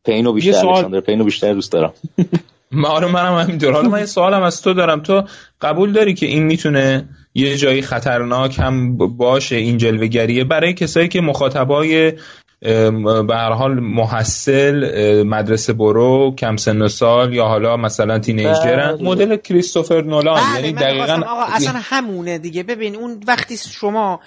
پینو 0.05 0.33
بیشتر 0.33 0.51
سوال... 0.51 0.99
پینو 0.99 1.23
بیشتر 1.23 1.53
دوست 1.53 1.71
دارم. 1.71 1.93
ما 2.71 2.87
آره 2.87 3.07
منم 3.07 3.37
همینطور. 3.37 3.73
حالا 3.73 3.89
من 3.89 3.99
یه 3.99 4.05
سوالم 4.05 4.43
از 4.43 4.61
تو 4.61 4.73
دارم. 4.73 5.01
تو 5.01 5.23
قبول 5.61 5.91
داری 5.91 6.13
که 6.13 6.25
این 6.25 6.43
می‌تونه 6.43 7.09
یه 7.35 7.57
جایی 7.57 7.81
خطرناک 7.81 8.59
هم 8.59 8.97
باشه 8.97 9.55
این 9.55 9.77
جلوگریه 9.77 10.43
برای 10.43 10.73
کسایی 10.73 11.07
که 11.07 11.21
مخاطبای 11.21 12.13
به 12.61 13.35
هر 13.35 13.51
حال 13.51 13.79
محصل 13.79 15.23
مدرسه 15.23 15.73
برو 15.73 16.35
کم 16.35 16.57
سن 16.57 16.81
و 16.81 16.87
سال 16.87 17.33
یا 17.33 17.45
حالا 17.45 17.77
مثلا 17.77 18.19
تینیجرن 18.19 18.95
بله. 18.95 19.03
مدل 19.03 19.35
کریستوفر 19.35 20.01
نولان 20.01 20.41
بله 20.41 20.55
یعنی 20.55 20.73
دقیقا 20.73 21.23
اصلا 21.53 21.73
همونه 21.83 22.37
دیگه. 22.37 22.63
ببین 22.63 22.95
اون 22.95 23.19
وقتی 23.27 23.57
شما 23.57 24.19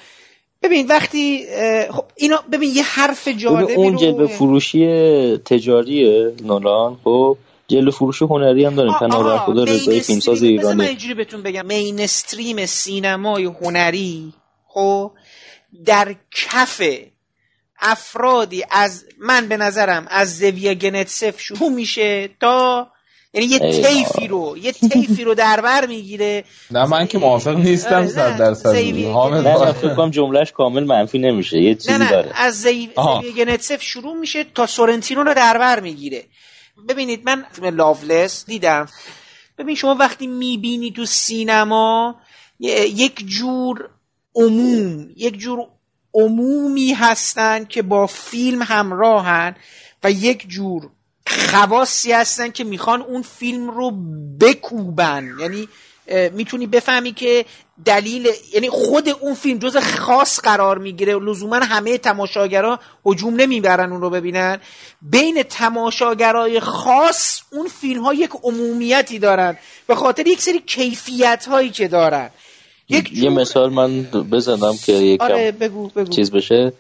ببین 0.63 0.87
وقتی 0.87 1.47
خب 1.91 2.05
اینا 2.17 2.37
ببین 2.53 2.71
یه 2.75 2.83
حرف 2.83 3.29
جالبی 3.29 3.75
اون 3.75 3.97
جلوه 3.97 4.27
فروشی 4.27 5.37
تجاری 5.37 6.27
نولان 6.45 6.97
خب 7.05 7.37
جلو 7.69 7.91
فروش 7.91 8.23
هنری 8.23 8.65
هم 8.65 8.75
داریم. 8.75 8.93
پناه 8.93 9.47
خدا 9.47 9.65
رضای 9.65 10.01
فیلمساز 10.01 10.43
ایرانی 10.43 10.75
من 10.79 10.85
اینجوری 10.85 11.15
بهتون 11.15 11.43
بگم. 11.43 11.67
مینستریم 11.67 12.67
سینمای 12.67 13.45
هنری 13.45 14.33
خب 14.69 15.11
در 15.87 16.15
کف 16.31 16.83
افرادی 17.81 18.65
از 18.71 19.05
من 19.19 19.49
به 19.49 19.57
نظرم 19.57 20.07
از 20.11 20.39
زویا 20.39 20.75
گنتسف 20.75 21.41
شروع 21.41 21.69
میشه 21.69 22.29
تا 22.41 22.89
یعنی 23.33 23.47
یه 23.47 23.59
تیفی 23.59 24.29
رو 24.29 24.59
یه 24.59 24.73
تیفی 24.73 25.25
رو 25.25 25.35
در 25.35 25.61
بر 25.61 25.87
می‌گیره. 25.87 26.45
نه 26.71 26.85
من 26.87 27.07
که 27.07 27.19
موافق 27.19 27.57
نیستم 27.57 28.07
صد 28.07 28.37
درصد. 28.37 28.77
نه 28.77 29.73
فکر 29.73 29.95
کنم 29.95 30.11
جملهش 30.11 30.53
کامل 30.53 30.85
منفی 30.85 31.19
نمیشه 31.19 31.59
یه 31.59 31.75
چیزی 31.75 31.93
نه 31.93 32.11
داره. 32.11 32.33
از 32.35 32.63
زویا 32.63 33.33
گنتسف 33.37 33.83
شروع 33.83 34.17
میشه 34.17 34.45
تا 34.45 34.67
سورنتینو 34.67 35.23
رو 35.23 35.35
در 35.35 35.59
بر 35.59 35.81
می‌گیره. 35.81 36.25
ببینید 36.89 37.23
من 37.25 37.45
فیلم 37.53 37.77
لاولس 37.77 38.47
دیدم. 38.47 38.87
ببین 39.59 39.75
شما 39.75 39.95
وقتی 39.95 40.27
می‌بینی 40.27 40.93
تو 40.93 41.07
سینما 41.07 42.17
یک 42.61 43.27
جور 43.27 43.91
عموم 44.35 45.09
یک 45.17 45.39
جور 45.39 45.59
عمومی 46.19 46.93
هستند 46.93 47.69
که 47.69 47.83
با 47.83 48.07
فیلم 48.07 48.63
همراهن 48.63 49.57
و 50.05 50.11
یک 50.11 50.49
جور 50.49 50.91
خواصی 51.27 52.13
هستن 52.13 52.51
که 52.51 52.65
می‌خوان 52.65 53.03
اون 53.03 53.23
فیلم 53.23 53.71
رو 53.71 53.93
بکوبن. 54.41 55.31
یعنی 55.41 55.69
می‌تونی 56.33 56.67
بفهمی 56.67 57.13
که 57.13 57.45
دلیل 57.85 58.29
یعنی 58.55 58.71
خود 58.71 59.09
اون 59.09 59.35
فیلم 59.35 59.59
جز 59.59 59.77
خاص 59.77 60.41
قرار 60.41 60.79
می‌گیره. 60.79 61.19
لزوما 61.19 61.57
همه 61.57 61.99
تماشاگرها 61.99 62.81
هجوم 63.07 63.35
نمی‌برن 63.35 63.93
اون 63.93 64.01
رو 64.01 64.11
ببینن. 64.11 64.59
بین 65.03 65.43
تماشاگرای 65.43 66.61
خاص 66.61 67.41
اون 67.53 67.69
فیلم 67.69 68.03
ها 68.05 68.15
یک 68.15 68.31
عمومیتی 68.43 69.19
دارن. 69.19 69.57
به 69.87 69.95
خاطر 69.95 70.27
یک 70.27 70.43
سری 70.43 70.61
کیفیت 70.61 71.47
هایی 71.49 71.71
که 71.71 71.89
دارن. 71.89 72.31
یک 72.89 73.13
یه 73.13 73.31
مثال 73.31 73.73
من 73.73 74.03
بزنم 74.03 74.75
که 74.87 74.93
یکم 74.93 75.25
آره 75.25 75.53
بگو 75.53 75.89
بگو. 75.89 76.11
چیز 76.11 76.31
بشه. 76.31 76.73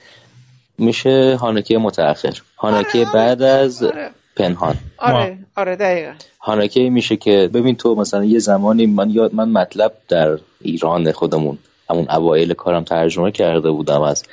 میشه 0.79 1.37
هانکی 1.41 1.77
متأخر. 1.77 2.41
هانکی 2.57 3.01
آره 3.05 3.13
بعد 3.13 3.43
از 3.43 3.83
آره. 3.83 4.11
پنهان. 4.37 4.75
آره 4.99 5.39
آره 5.57 5.77
دقیقا. 5.77 6.13
هانکی 6.41 6.91
میشه 6.91 7.17
که 7.17 7.51
ببین 7.55 7.77
تو 7.77 7.95
مثلا 7.95 8.25
یه 8.25 8.39
زمانی 8.39 8.87
من 8.87 9.11
یاد 9.11 9.35
من 9.35 9.49
مطلب 9.49 9.93
در 10.09 10.39
ایران 10.61 11.13
خودمون 11.13 11.59
همون 11.91 12.11
اوایل 12.11 12.55
کارم 12.55 12.85
ترجمه 12.85 13.31
کرده 13.33 13.71
بودم 13.71 14.03
از 14.03 14.25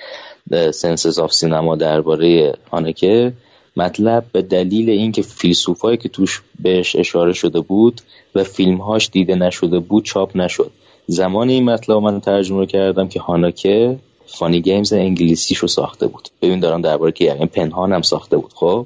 سنسز 0.73 1.19
آف 1.19 1.34
سینما 1.34 1.76
درباره 1.76 2.53
هانکه 2.72 3.34
مطلب 3.77 4.26
به 4.31 4.41
دلیل 4.41 4.89
اینکه 4.89 5.22
فیلسوفایی 5.22 5.97
که 5.97 6.10
توش 6.10 6.41
بهش 6.60 6.95
اشاره 6.95 7.34
شده 7.34 7.60
بود 7.60 8.02
و 8.35 8.43
فیلمهاش 8.43 9.10
دیده 9.10 9.35
نشده 9.35 9.80
بود 9.80 10.03
چاپ 10.03 10.38
نشد. 10.38 10.72
زمان 11.07 11.49
این 11.49 11.64
مطلب 11.64 11.98
من 11.98 12.19
ترجمه 12.19 12.65
کردم 12.65 13.07
که 13.07 13.19
هاناکه 13.19 13.98
فانی 14.26 14.61
گیمز 14.61 14.94
انگلیسیش 14.94 15.57
رو 15.57 15.68
ساخته 15.68 16.07
بود. 16.07 16.30
ببین 16.41 16.60
دارم 16.60 16.82
درباره 16.82 17.11
که 17.11 17.26
یعنی 17.26 17.45
پنهان 17.45 17.94
هم 17.94 18.02
ساخته 18.02 18.38
بود 18.38 18.53
خب؟ 18.53 18.86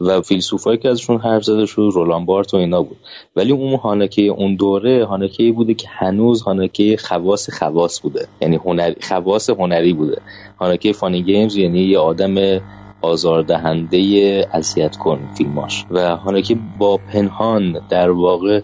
و 0.00 0.20
فیلسوفایی 0.20 0.78
که 0.78 0.88
ازشون 0.88 1.18
حرف 1.18 1.44
زده 1.44 1.66
شد 1.66 1.90
رولان 1.94 2.24
بارت 2.24 2.54
و 2.54 2.56
اینا 2.56 2.82
بود. 2.82 2.96
ولی 3.36 3.52
اون 3.52 3.74
هانکه 3.74 4.22
اون 4.22 4.54
دوره 4.54 5.04
هانکه 5.04 5.52
بوده 5.52 5.74
که 5.74 5.88
هنوز 5.88 6.42
هانکه 6.42 6.96
خواص 6.96 7.50
خواص 7.50 8.00
بوده. 8.00 8.28
یعنی 8.40 8.56
هنر 8.56 8.94
خواص 9.00 9.50
هنری 9.50 9.92
بوده. 9.92 10.20
هانکه 10.58 10.92
فانی 10.92 11.22
گیمز 11.22 11.56
یعنی 11.56 11.80
یه 11.80 11.98
آدم 11.98 12.60
آزاردهنده 13.02 13.98
اذیت 14.52 14.96
کن 14.96 15.20
فیلماش. 15.38 15.84
و 15.90 16.16
هانکه 16.16 16.56
با 16.78 16.96
پنهان 17.12 17.80
در 17.88 18.10
واقع 18.10 18.60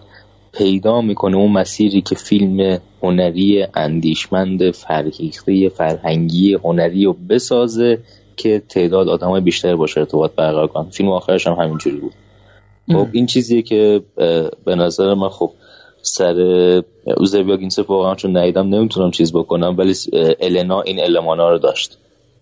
پیدا 0.51 1.01
می‌کنه 1.01 1.37
اون 1.37 1.51
مسیری 1.51 2.01
که 2.01 2.15
فیلم 2.15 2.79
هنری 3.03 3.65
اندیشمند 3.73 4.71
فرهیخته 4.71 5.69
فرهنگی 5.69 6.53
هنری 6.53 7.05
رو 7.05 7.13
بسازه 7.29 7.99
که 8.37 8.61
تعداد 8.69 9.09
آدم 9.09 9.27
های 9.27 9.41
بیشتر 9.41 9.75
باشه 9.75 9.99
ارتباط 9.99 10.31
برقرار 10.35 10.67
کنن. 10.67 10.89
فیلم 10.89 11.09
آخرش 11.09 11.47
هم 11.47 11.53
همینجوری 11.53 11.97
بود. 11.97 12.13
خب 12.91 13.07
این 13.11 13.25
چیزیه 13.25 13.61
که 13.61 14.01
به 14.65 14.75
نظر 14.75 15.13
من 15.13 15.29
خب 15.29 15.51
سر 16.01 16.39
اوزر 17.17 17.59
واقعا 17.87 18.15
چون 18.15 18.37
ندیدم 18.37 18.75
نمی‌تونم 18.75 19.11
چیز 19.11 19.33
بکنم 19.33 19.75
ولی 19.77 19.93
النا 20.39 20.81
این 20.81 20.99
المانا 20.99 21.49
رو 21.49 21.57
داشت. 21.57 21.97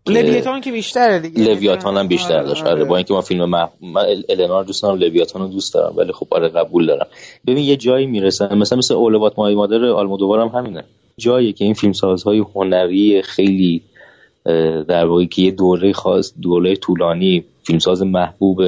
لویاتان 0.07 0.61
که 0.61 0.71
بیشتره 0.71 1.19
دیگه. 1.19 1.43
لویاتان 1.43 1.97
هم 1.97 2.07
بیشتر 2.07 2.43
داشت. 2.43 2.63
آره, 2.63 2.71
آره. 2.71 2.85
با 2.85 2.97
اینکه 2.97 3.13
ما 3.13 3.21
فیلم 3.21 3.45
مح... 3.45 3.69
من 3.81 4.05
النا 4.29 4.63
دوست 4.63 4.83
دارم 4.83 4.97
لویاتان 4.97 5.41
رو 5.41 5.47
دوست 5.47 5.73
دارم 5.73 5.97
ولی 5.97 6.11
خب 6.11 6.27
آره 6.31 6.47
قبول 6.47 6.85
دارم. 6.85 7.07
ببین 7.47 7.63
یه 7.63 7.75
جایی 7.75 8.05
می‌رسن 8.05 8.57
مثلا 8.57 8.77
مثل 8.77 8.93
اولوات 8.93 9.33
مای 9.37 9.55
مادر 9.55 9.85
آلمودوار 9.85 10.39
هم 10.39 10.47
همینه. 10.47 10.83
جایی 11.17 11.53
که 11.53 11.65
این 11.65 11.73
فیلمسازهای 11.73 12.43
هنری 12.55 13.21
خیلی 13.21 13.81
در 14.87 15.05
واقع 15.05 15.25
که 15.25 15.41
یه 15.41 15.51
دوره 15.51 15.93
خاص 15.93 16.33
دوره 16.41 16.75
طولانی 16.75 17.45
فیلمساز 17.63 18.03
محبوب 18.03 18.61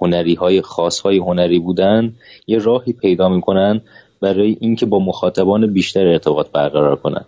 هنری 0.00 0.34
های 0.34 0.62
خاص 0.62 1.00
های 1.00 1.18
هنری 1.18 1.58
بودن 1.58 2.12
یه 2.46 2.58
راهی 2.58 2.92
پیدا 2.92 3.28
می‌کنن 3.28 3.80
برای 4.20 4.56
اینکه 4.60 4.86
با 4.86 4.98
مخاطبان 4.98 5.72
بیشتر 5.72 6.06
ارتباط 6.06 6.46
برقرار 6.52 6.96
کنن. 6.96 7.24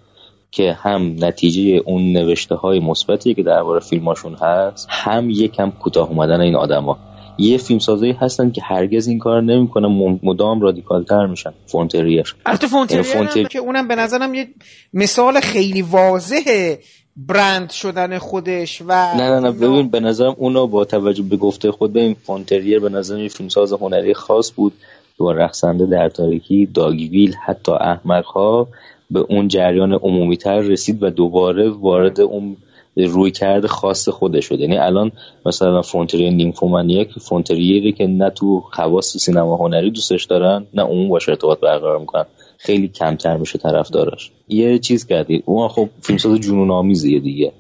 که 0.54 0.72
هم 0.72 1.16
نتیجه 1.18 1.82
اون 1.84 2.12
نوشته 2.12 2.54
های 2.54 2.80
مثبتی 2.80 3.34
که 3.34 3.42
درباره 3.42 3.80
فیلماشون 3.80 4.34
هست 4.34 4.86
هم 4.90 5.30
یکم 5.30 5.70
کوتاه 5.70 6.08
اومدن 6.08 6.40
این 6.40 6.56
آدما. 6.56 6.98
یه 7.38 7.58
فیلم 7.58 7.78
سازایی 7.78 8.12
هستن 8.12 8.50
که 8.50 8.62
هرگز 8.62 9.06
این 9.08 9.18
کار 9.18 9.42
نمی‌کنن 9.42 10.18
مدام 10.22 10.60
رادیکال 10.60 11.04
تر 11.04 11.26
میشن 11.26 11.52
فونتریر 11.66 12.34
البته 12.46 12.66
فونتریر, 12.66 13.02
فونتریر... 13.02 13.48
که 13.48 13.58
اونم 13.58 13.88
به 13.88 13.94
نظرم 13.94 14.34
یه 14.34 14.46
مثال 14.92 15.40
خیلی 15.40 15.82
واضحه 15.82 16.78
برند 17.16 17.70
شدن 17.70 18.18
خودش 18.18 18.82
و 18.82 19.14
نه 19.16 19.30
نه 19.30 19.40
نه 19.40 19.50
ببین 19.50 19.88
به 19.88 20.00
نظرم 20.00 20.34
اونو 20.38 20.66
با 20.66 20.84
توجه 20.84 21.22
به 21.22 21.36
گفته 21.36 21.70
خود 21.70 21.92
ببین 21.92 22.14
فونتریر 22.14 22.80
به 22.80 22.88
نظرم 22.88 23.18
یه 23.18 23.28
فیلمساز 23.28 23.72
هنری 23.72 24.14
خاص 24.14 24.52
بود. 24.56 24.72
با 25.18 25.32
رقصنده 25.32 25.86
در 25.86 26.08
تاریکی 26.08 26.66
داگویل 26.66 27.34
حتی 27.46 27.72
احمقها. 27.72 28.68
به 29.14 29.20
اون 29.20 29.48
جریان 29.48 29.92
عمومی 29.92 30.36
تر 30.36 30.60
رسید 30.60 31.02
و 31.02 31.10
دوباره 31.10 31.70
وارد 31.70 32.20
اون 32.20 32.56
روی 32.96 33.30
کرده 33.30 33.68
خاص 33.68 34.08
خودش 34.08 34.44
شد. 34.44 34.60
یعنی 34.60 34.76
الان 34.76 35.12
مثلا 35.46 35.82
فونتری 35.82 36.30
نیمفومانیک 36.30 37.08
فونتریری 37.18 37.92
که 37.92 38.06
نه 38.06 38.30
تو 38.30 38.60
خواص 38.60 39.16
سینما 39.16 39.56
هنری 39.56 39.90
دوستش 39.90 40.24
دارن 40.24 40.66
نه 40.74 40.82
اون 40.82 41.08
باشه 41.08 41.32
ارتباط 41.32 41.60
برقرار 41.60 41.98
می‌کنن. 41.98 42.24
خیلی 42.58 42.88
کمتر 42.88 43.36
میشه 43.36 43.58
طرفدارش 43.58 44.30
یه 44.48 44.78
چیز 44.78 45.06
کردی. 45.06 45.42
اون 45.46 45.68
خب 45.68 45.88
فیلمساز 46.00 46.40
جنون 46.40 46.70
آمیزیه 46.70 47.20
دیگه 47.20 47.52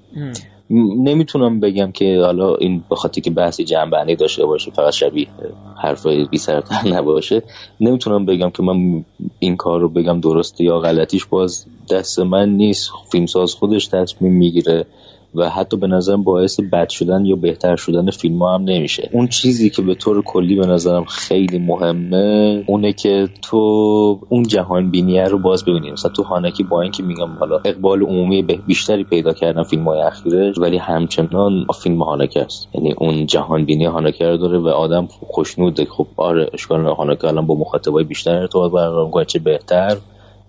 نمی‌تونم 0.70 1.60
بگم 1.60 1.92
که 1.92 2.20
حالا 2.24 2.54
این 2.54 2.84
به 2.90 2.96
خاطر 2.96 3.20
که 3.20 3.30
بحثی 3.30 3.64
جنبندی 3.64 4.16
داشته 4.16 4.46
باشه 4.46 4.70
فقط 4.70 4.92
شبیه 4.92 5.26
حرفای 5.82 6.24
بی 6.24 6.38
سرتر 6.38 6.88
نباشه. 6.88 7.42
نمی‌تونم 7.80 8.26
بگم 8.26 8.50
که 8.50 8.62
من 8.62 9.04
این 9.38 9.56
کار 9.56 9.80
رو 9.80 9.88
بگم 9.88 10.20
درسته 10.20 10.64
یا 10.64 10.78
غلطیش 10.80 11.26
باز 11.26 11.66
دست 11.90 12.18
من 12.18 12.48
نیست. 12.48 12.90
فیلمساز 13.12 13.54
خودش 13.54 13.86
تصمیم 13.86 14.32
می‌گیره. 14.32 14.86
و 15.34 15.50
حتی 15.50 15.76
به 15.76 15.86
نظرم 15.86 16.22
باعث 16.22 16.60
بد 16.72 16.88
شدن 16.88 17.24
یا 17.24 17.36
بهتر 17.36 17.76
شدن 17.76 18.10
فیلم 18.10 18.42
ها 18.42 18.54
هم 18.54 18.62
نمیشه. 18.62 19.10
اون 19.12 19.28
چیزی 19.28 19.70
که 19.70 19.82
به 19.82 19.94
طور 19.94 20.22
کلی 20.22 20.56
به 20.56 20.66
نظرم 20.66 21.04
خیلی 21.04 21.58
مهمه 21.58 22.64
اونه 22.66 22.92
که 22.92 23.28
تو 23.42 23.56
اون 24.28 24.42
جهان 24.42 24.90
بینیه 24.90 25.24
رو 25.24 25.38
باز 25.38 25.64
ببینیم 25.64 25.92
مثلا 25.92 26.10
تو 26.10 26.22
هانکی 26.22 26.62
با 26.62 26.82
اینکه 26.82 27.02
میگم 27.02 27.28
حالا 27.40 27.60
اقبال 27.64 28.02
عمومی 28.02 28.42
بیشتری 28.42 29.04
پیدا 29.04 29.32
کردن 29.32 29.62
فیلم 29.62 29.84
های 29.84 30.00
اخیرش 30.00 30.58
ولی 30.58 30.78
همچنان 30.78 31.66
فیلم 31.82 32.02
هانکی 32.02 32.40
است. 32.40 32.68
یعنی 32.74 32.94
اون 32.98 33.26
جهان 33.26 33.64
بینی 33.64 33.84
هانکی 33.84 34.24
رو 34.24 34.36
داره 34.36 34.58
و 34.58 34.68
آدم 34.68 35.06
خوشنوده. 35.06 35.84
خب 35.84 36.06
آره 36.16 36.50
اشکال 36.54 36.86
هانکی 36.86 37.26
الان 37.26 37.46
با 37.46 37.54
مخاطبای 37.54 38.04
بیشتر 38.04 38.34
ارتباط 38.34 38.72
برقرار 38.72 39.04
می‌کنه 39.06 39.24
چه 39.24 39.38
بهتر. 39.38 39.96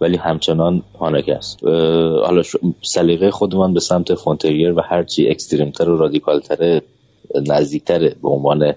ولی 0.02 0.18
همچنان 0.18 0.84
هانک 1.00 1.30
است. 1.30 1.64
حالا 2.24 2.42
سلیقه 2.82 3.32
خودمان 3.32 3.74
به 3.74 3.80
سمت 3.80 4.14
فونتریر 4.14 4.74
و 4.74 4.82
هرچی 4.82 5.30
اکستریمتر 5.30 5.90
و 5.90 5.98
رادیکالتر 5.98 6.82
نزدیکتر 7.48 8.00
به 8.00 8.30
عنوان 8.30 8.74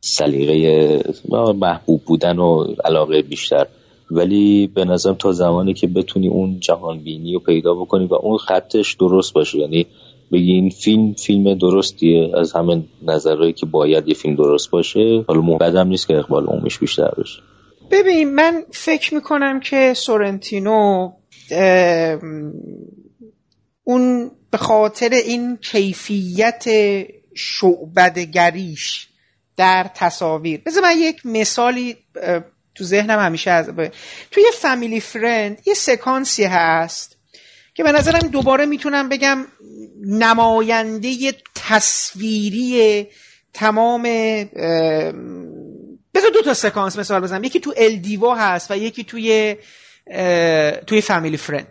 سلیقه 0.00 1.02
محبوب 1.54 2.02
بودن 2.06 2.38
و 2.38 2.64
علاقه 2.84 3.22
بیشتر. 3.22 3.66
ولی 4.10 4.66
به 4.66 4.84
نظرم 4.84 5.14
تا 5.14 5.32
زمانی 5.32 5.74
که 5.74 5.86
بتونی 5.86 6.28
اون 6.28 6.60
جهان 6.60 6.98
بینی 6.98 7.32
رو 7.32 7.40
پیدا 7.40 7.74
بکنی 7.74 8.06
و 8.06 8.14
اون 8.14 8.38
خطش 8.38 8.94
درست 8.94 9.32
باشه 9.32 9.58
یعنی 9.58 9.86
بگی 10.32 10.52
این 10.52 10.70
فیلم 10.70 11.12
فیلم 11.12 11.54
درستیه 11.54 12.30
از 12.38 12.52
همه 12.52 12.82
نظرهایی 13.02 13.52
که 13.52 13.66
باید 13.66 14.08
یه 14.08 14.14
فیلم 14.14 14.34
درست 14.34 14.70
باشه 14.70 15.24
حالا 15.28 15.40
بعدم 15.40 15.88
نیست 15.88 16.08
که 16.08 16.16
اقبال 16.16 16.46
عمومیش 16.46 16.78
بیشتر 16.78 17.10
بشه 17.18 17.42
ببین 17.90 18.34
من 18.34 18.64
فکر 18.72 19.14
می‌کنم 19.14 19.60
که 19.60 19.94
سورنتینو 19.94 21.12
اون 23.84 24.30
به 24.50 24.58
خاطر 24.58 25.08
این 25.08 25.56
کیفیت 25.56 26.64
شعبدگریش 27.34 29.08
در 29.56 29.90
تصاویر. 29.94 30.60
بذار 30.66 30.82
من 30.82 30.98
یک 30.98 31.26
مثالی 31.26 31.96
تو 32.74 32.84
ذهنم 32.84 33.18
همیشه 33.18 33.50
از 33.50 33.70
توی 34.30 34.44
فامیلی 34.54 35.00
فرند 35.00 35.62
یه 35.66 35.74
سکانسی 35.74 36.44
هست 36.44 37.16
که 37.74 37.82
به 37.82 37.92
نظرم 37.92 38.28
دوباره 38.28 38.66
می‌تونم 38.66 39.08
بگم 39.08 39.46
نماینده 40.04 41.32
تصویری 41.54 43.06
تمام 43.54 44.02
بذار 46.14 46.30
دو 46.30 46.42
تا 46.42 46.54
سکانس 46.54 46.98
مثال 46.98 47.20
بزنم. 47.20 47.44
یکی 47.44 47.60
تو 47.60 47.74
الدیوا 47.76 48.34
هست 48.34 48.70
و 48.70 48.76
یکی 48.76 49.04
توی 49.04 49.56
توی 50.86 51.00
Family 51.00 51.36
Friend. 51.36 51.66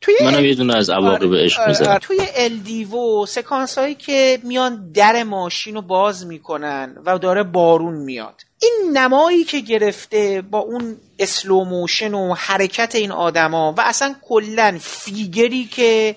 توی 0.00 0.14
منم 0.24 0.44
یه 0.44 0.54
دونه 0.54 0.76
از 0.76 0.90
عواقب 0.90 1.34
عشق 1.34 1.68
می‌زنم 1.68 1.98
توی 1.98 2.18
الدیوو 2.34 3.26
سکانس 3.26 3.78
هایی 3.78 3.94
که 3.94 4.38
میان 4.42 4.92
در 4.92 5.22
ماشین 5.22 5.74
رو 5.74 5.82
باز 5.82 6.26
می‌کنن 6.26 6.96
و 7.06 7.18
داره 7.18 7.42
بارون 7.42 7.94
میاد. 7.94 8.34
این 8.62 8.98
نمایی 8.98 9.44
که 9.44 9.60
گرفته 9.60 10.42
با 10.50 10.58
اون 10.58 10.96
slow 11.18 11.64
motion 11.64 12.14
و 12.14 12.34
حرکت 12.34 12.94
این 12.94 13.12
آدما 13.12 13.74
و 13.78 13.80
اصلا 13.80 14.14
کلا 14.28 14.78
فیگوری 14.80 15.64
که 15.64 16.16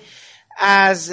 از 0.58 1.12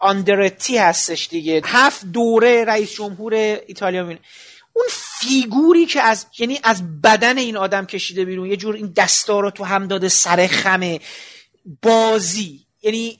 آندرتی 0.00 0.78
هستش 0.78 1.28
دیگه. 1.28 1.62
هفت 1.64 2.06
دوره 2.12 2.64
رئیس 2.64 2.92
جمهور 2.92 3.34
ایتالیا 3.66 4.02
میونه 4.02 4.20
اون 4.72 4.86
فیگوری 4.90 5.86
که 5.86 6.02
از 6.02 6.26
یعنی 6.38 6.60
از 6.64 7.00
بدن 7.00 7.38
این 7.38 7.56
آدم 7.56 7.86
کشیده 7.86 8.24
بیرون 8.24 8.50
یه 8.50 8.56
جور 8.56 8.74
این 8.74 8.92
دستا 8.96 9.40
رو 9.40 9.50
تو 9.50 9.64
هم 9.64 9.86
داده 9.86 10.08
سر 10.08 10.46
خمه. 10.46 11.00
بازی. 11.82 12.66
یعنی 12.82 13.18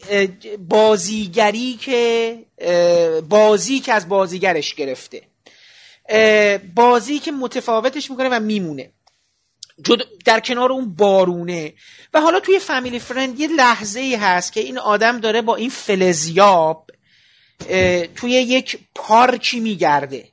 بازیگری 0.59 1.75
که 1.75 2.39
بازی 3.29 3.81
که 3.81 3.93
از 3.93 4.09
بازیگرش 4.09 4.75
گرفته. 4.75 5.23
بازی 6.75 7.19
که 7.19 7.33
متفاوتش 7.33 8.11
می‌کنه 8.11 8.29
و 8.29 8.41
میمونه. 8.41 8.93
در 10.25 10.41
کنار 10.41 10.73
اون 10.73 10.95
بارونه. 10.95 11.73
و 12.15 12.21
حالا 12.21 12.41
توی 12.41 12.59
فامیلی 12.59 12.99
فرند 12.99 13.41
یه 13.41 13.49
لحظه 13.49 14.01
ای 14.01 14.15
هست 14.15 14.53
که 14.53 14.61
این 14.61 14.79
آدم 14.79 15.21
داره 15.21 15.43
با 15.43 15.57
این 15.57 15.71
فلزیاب 15.71 16.91
توی 18.15 18.31
یک 18.31 18.79
پارکی 18.95 19.61
میگرده. 19.61 20.32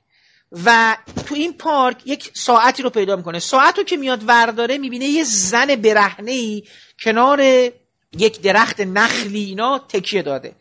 و 0.52 0.98
تو 1.28 1.36
این 1.36 1.54
پارک 1.54 1.98
یک 2.06 2.32
ساعتی 2.34 2.84
رو 2.84 2.90
پیدا 2.90 3.16
می‌کنه. 3.16 3.40
ساعت 3.40 3.78
رو 3.78 3.84
که 3.84 3.98
میاد 3.98 4.24
ورداره 4.28 4.78
می‌بینه 4.78 5.06
یه 5.06 5.24
زن 5.24 5.76
برهنه 5.76 6.32
ای 6.32 6.64
کنار 7.04 7.42
یک 8.18 8.42
درخت 8.42 8.82
نخلی 8.82 9.44
اینا 9.44 9.80
تکیه 9.80 10.22
داده. 10.22 10.56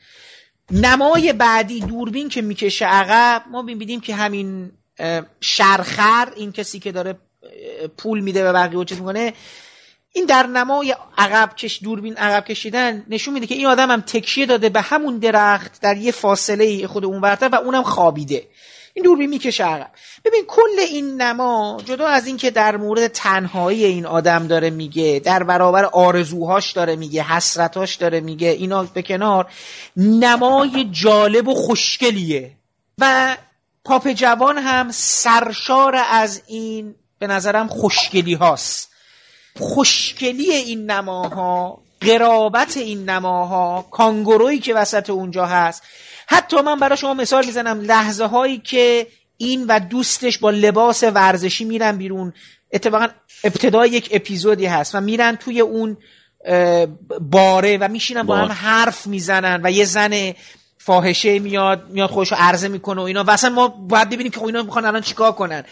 نمای 0.70 1.32
بعدی 1.32 1.81
دوربین 1.81 2.28
که 2.28 2.43
می‌کشه 2.43 2.86
عقب 2.86 3.44
ما 3.51 3.62
می‌بینیم 3.62 4.01
که 4.01 4.15
همین 4.15 4.73
شرخر 5.40 6.32
این 6.36 6.52
کسی 6.52 6.78
که 6.78 6.93
داره 6.93 7.19
پول 7.98 8.20
میده 8.20 8.43
به 8.43 8.52
بقیه 8.52 8.78
و 8.78 8.85
چیز 8.85 8.98
می‌کنه 8.98 9.35
این 10.12 10.27
در 10.27 10.47
نمای 10.47 10.97
عقب 11.19 11.56
کش 11.56 11.82
دوربین 11.82 12.16
عقب 12.16 12.44
کشیدن 12.44 13.06
نشون 13.09 13.35
میده 13.35 13.47
که 13.47 13.55
این 13.55 13.66
آدم 13.66 13.90
هم 13.90 14.01
تکیه 14.01 14.47
داده 14.47 14.69
به 14.69 14.81
همون 14.81 15.19
درخت 15.19 15.81
در 15.81 15.97
یه 15.97 16.12
فاصله 16.12 16.86
خود 16.86 17.05
اون 17.05 17.20
برتر 17.20 17.48
و 17.48 17.55
اونم 17.55 17.82
خوابیده. 17.82 18.48
این 18.94 19.05
دوربین 19.05 19.31
می‌کشه 19.31 19.65
عقب. 19.65 19.90
ببین 20.24 20.44
کل 20.47 20.78
این 20.78 21.23
نما 21.23 21.81
جدا 21.85 22.06
از 22.06 22.27
اینکه 22.27 22.51
در 22.51 22.77
مورد 22.77 23.06
تنهایی 23.06 23.85
این 23.85 24.06
آدم 24.06 24.47
داره 24.47 24.70
میگه 24.70 25.20
در 25.24 25.43
برابر 25.43 25.85
آرزوهاش 25.85 26.73
داره 26.73 26.97
میگه 26.97 27.23
حسرتاش 27.23 27.94
داره 27.94 28.20
میگه 28.20 28.48
اینا 28.48 28.82
به 28.82 29.02
کنار 29.02 29.47
نمای 29.97 30.89
جالب 30.93 31.48
و 31.48 31.55
خوشگلیه. 31.55 32.52
و 32.98 33.36
پاپ 33.85 34.09
جوان 34.09 34.59
هم 34.59 34.90
سرشار 34.93 35.97
از 36.10 36.43
این 36.47 36.94
به 37.19 37.27
نظرم 37.27 37.69
خوشگلی 37.69 38.35
هاست. 38.35 38.90
خوشگلی 39.59 40.52
این 40.52 40.90
نماها 40.90 41.82
قرابت 42.01 42.77
این 42.77 43.10
نماها 43.10 43.86
کانگورویی 43.90 44.59
که 44.59 44.74
وسط 44.74 45.10
اونجا 45.10 45.47
هست 45.47 45.82
حتی 46.31 46.61
من 46.61 46.79
برای 46.79 46.97
شما 46.97 47.15
مثال 47.15 47.47
می‌زنم 47.47 47.81
لحظه 47.81 48.25
هایی 48.25 48.59
که 48.59 49.07
این 49.37 49.67
و 49.69 49.81
دوستش 49.81 50.39
با 50.39 50.51
لباس 50.51 51.03
ورزشی 51.03 51.65
میرن 51.65 51.97
بیرون 51.97 52.33
اتفاقا 52.73 53.09
ابتدای 53.45 53.91
یک 53.91 54.09
اپیزودی 54.13 54.67
هست 54.67 54.95
و 54.95 55.01
میرن 55.01 55.37
توی 55.37 55.61
اون 55.61 55.97
باره 57.21 57.79
و 57.81 57.89
میشینن 57.89 58.23
با 58.23 58.37
هم 58.37 58.53
حرف 58.53 59.07
می‌زنن 59.07 59.61
و 59.65 59.71
یه 59.71 59.85
زن 59.85 60.33
فاحشه 60.79 61.39
میاد 61.39 61.91
میاد 61.91 62.11
خودشو 62.11 62.37
عرضه 62.39 62.69
می‌کنه 62.69 63.01
و 63.01 63.05
اینا. 63.05 63.25
و 63.25 63.31
اصلا 63.31 63.51
ما 63.51 63.69
باید 63.69 64.11
ببینیم 64.11 64.33
که 64.33 64.43
اینا 64.43 64.63
می‌خوان 64.63 64.85
الان 64.85 65.01
چیکار 65.01 65.33
کنن. 65.33 65.65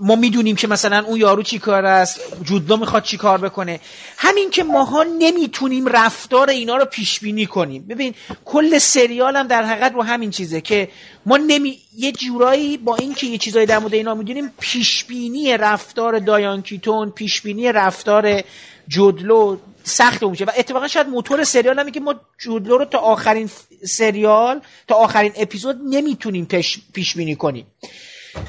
ما 0.00 0.16
می‌دونیم 0.16 0.56
که 0.56 0.66
مثلا 0.66 1.04
اون 1.06 1.20
یارو 1.20 1.42
چی 1.42 1.58
کار 1.58 1.84
است 1.84 2.20
جودلو 2.44 2.76
می‌خواد 2.76 3.02
چی 3.02 3.16
کار 3.16 3.38
بکنه. 3.38 3.80
همین 4.16 4.50
که 4.50 4.64
ماها 4.64 5.02
نمی‌تونیم 5.02 5.86
رفتار 5.86 6.50
اینا 6.50 6.76
رو 6.76 6.84
پیش 6.84 7.20
بینی 7.20 7.46
کنیم. 7.46 7.86
ببین 7.88 8.14
کل 8.44 8.78
سریال 8.78 9.36
هم 9.36 9.46
در 9.46 9.62
حقیقت 9.62 9.92
رو 9.94 10.02
همین 10.02 10.30
چیزه 10.30 10.60
که 10.60 10.88
ما 11.26 11.36
نمی 11.36 11.78
یه 11.96 12.12
جورایی 12.12 12.76
با 12.76 12.96
اینکه 12.96 13.26
یه 13.26 13.38
چیزایی 13.38 13.66
در 13.66 13.78
مورد 13.78 13.94
اینا 13.94 14.14
می‌دونیم 14.14 14.52
پیش 14.60 15.04
بینی 15.04 15.56
رفتار 15.56 16.18
دایان 16.18 16.62
کیتون 16.62 17.10
پیش 17.10 17.40
بینی 17.40 17.72
رفتار 17.72 18.42
جودلو 18.88 19.56
سخت 19.84 20.22
میشه 20.22 20.44
و 20.44 20.50
اتفاقا 20.58 20.88
شاید 20.88 21.08
موتور 21.08 21.44
سریال 21.44 21.78
هم 21.78 21.90
که 21.90 22.00
ما 22.00 22.14
جودلو 22.38 22.78
رو 22.78 22.84
تا 22.84 22.98
آخرین 22.98 23.50
سریال 23.84 24.60
تا 24.88 24.94
آخرین 24.94 25.32
اپیزود 25.36 25.80
نمی‌تونیم 25.84 26.44
پیش 26.92 27.16
بینی 27.16 27.36
کنیم. 27.36 27.66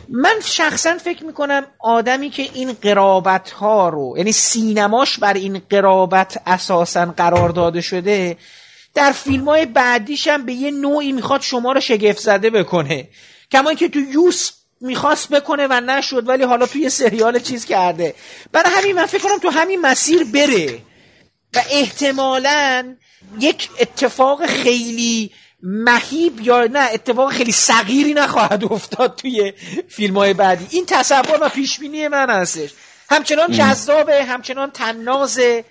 من 0.10 0.36
شخصا 0.44 0.98
فکر 0.98 1.24
می‌کنم 1.24 1.66
آدمی 1.80 2.30
که 2.30 2.44
این 2.54 2.74
قرابت 2.74 3.52
ها 3.52 3.90
رو 3.90 4.14
یعنی 4.18 4.32
سینماش 4.32 5.20
بر 5.20 5.34
این 5.34 5.62
قرابت 5.70 6.42
اساسا 6.46 7.06
قرار 7.06 7.50
داده 7.50 7.82
شده 7.82 8.38
در 8.94 9.12
فیلم 9.12 9.46
های 9.46 9.66
بعدیش 9.66 10.28
هم 10.28 10.46
به 10.46 10.54
یه 10.54 10.72
نوعی 10.72 11.12
می‌خواد 11.12 11.42
شما 11.42 11.72
رو 11.72 11.80
شگفت 11.80 12.20
زده 12.20 12.50
بکنه. 12.50 13.08
کما 13.52 13.74
که 13.74 13.90
تو 13.90 14.00
یوس 14.00 14.52
می‌خواست 14.82 15.30
بکنه 15.30 15.68
و 15.70 15.74
نشد 15.74 16.30
ولی 16.30 16.44
حالا 16.44 16.66
توی 16.66 16.90
سریال 16.90 17.40
چیز 17.40 17.66
کرده. 17.66 18.16
برای 18.52 18.72
همین 18.72 18.96
من 18.96 19.06
فکر 19.06 19.24
کنم 19.24 19.40
تو 19.40 19.50
همین 19.50 19.82
مسیر 19.82 20.24
بره. 20.24 20.80
و 21.56 21.62
احتمالا 21.72 22.96
یک 23.40 23.70
اتفاق 23.80 24.46
خیلی 24.46 25.32
مهیب 25.64 26.42
یا 26.42 26.64
نه 26.64 26.90
اتفاق 26.94 27.32
خیلی 27.32 27.52
صغیری 27.52 28.14
نخواهد 28.14 28.64
افتاد 28.74 29.16
توی 29.16 29.54
فیلم 29.90 30.18
های 30.18 30.34
بعدی. 30.34 30.68
این 30.70 30.86
تصور 30.86 31.38
و 31.42 31.50
پیشبینی 31.50 32.08
من 32.08 32.30
هستش. 32.30 32.70
همچنان 33.10 33.52
جذابه 33.52 34.24
همچنان 34.24 34.72
تنازه. 34.72 35.66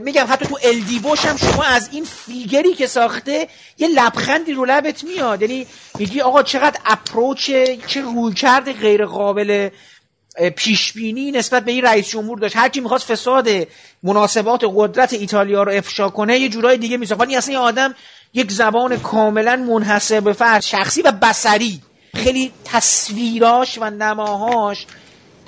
میگم 0.00 0.26
حتی 0.28 0.46
تو 0.46 0.58
الدیوش 0.62 1.24
هم 1.24 1.36
شما 1.36 1.62
از 1.62 1.88
این 1.92 2.04
فیگری 2.04 2.74
که 2.74 2.86
ساخته 2.86 3.48
یه 3.78 3.88
لبخندی 3.88 4.52
رو 4.52 4.64
لبت 4.64 5.04
میاد. 5.04 5.42
یعنی 5.42 5.66
میگی 5.98 6.20
آقا 6.20 6.42
چقدر 6.42 6.80
اپروچ 6.86 7.50
چه 7.86 8.00
رویکرد 8.00 8.72
غیر 8.72 9.06
قابل 9.06 9.68
پیشبینی 10.56 11.30
نسبت 11.30 11.64
به 11.64 11.72
این 11.72 11.84
رئیس 11.84 12.08
جمهور 12.08 12.38
داشت. 12.38 12.56
هر 12.56 12.68
کی 12.68 12.80
می‌خواست 12.80 13.12
فساد 13.12 13.48
مناسبات 14.02 14.64
قدرت 14.74 15.12
ایتالیا 15.12 15.62
رو 15.62 15.72
افشا 15.72 16.08
کنه 16.08 16.38
یه 16.38 16.48
جورای 16.48 16.76
دیگه 16.76 16.96
میساخت 16.96 17.20
ولی 17.20 17.36
اصلا 17.36 17.54
این 17.54 17.62
آدم 17.62 17.94
یک 18.34 18.52
زبان 18.52 18.96
کاملا 18.96 19.56
منحصر 19.56 20.20
به 20.20 20.32
فرد 20.32 20.62
شخصی 20.62 21.02
و 21.02 21.12
بسری 21.12 21.80
خیلی 22.14 22.50
تصویراش 22.64 23.78
و 23.80 23.90
نماهاش 23.90 24.86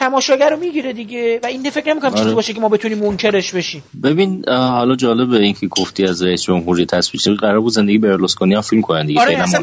تماشاگر 0.00 0.50
رو 0.50 0.56
می‌گیره 0.56 0.92
دیگه 0.92 1.40
و 1.42 1.46
این 1.46 1.70
فکر 1.70 1.90
نمی‌کنم 1.90 2.10
چیزی 2.10 2.24
آره. 2.24 2.34
باشه 2.34 2.52
که 2.52 2.60
ما 2.60 2.68
بتونیم 2.68 2.98
منکرش 2.98 3.54
بشیم. 3.54 3.82
ببین 4.02 4.44
حالا 4.48 4.96
جالبه 4.96 5.36
اینکه 5.36 5.66
گفتی 5.66 6.04
از 6.04 6.22
رئیس 6.22 6.42
جمهوری 6.42 6.86
تصویر 6.86 7.36
قرار 7.36 7.60
بود 7.60 7.72
زندگی 7.72 7.98
برلوسکونی 7.98 8.54
هم 8.54 8.60
فیلم 8.60 8.82
کنن 8.82 9.06
دیگه 9.06 9.20
آره 9.20 9.38
اصلا 9.42 9.62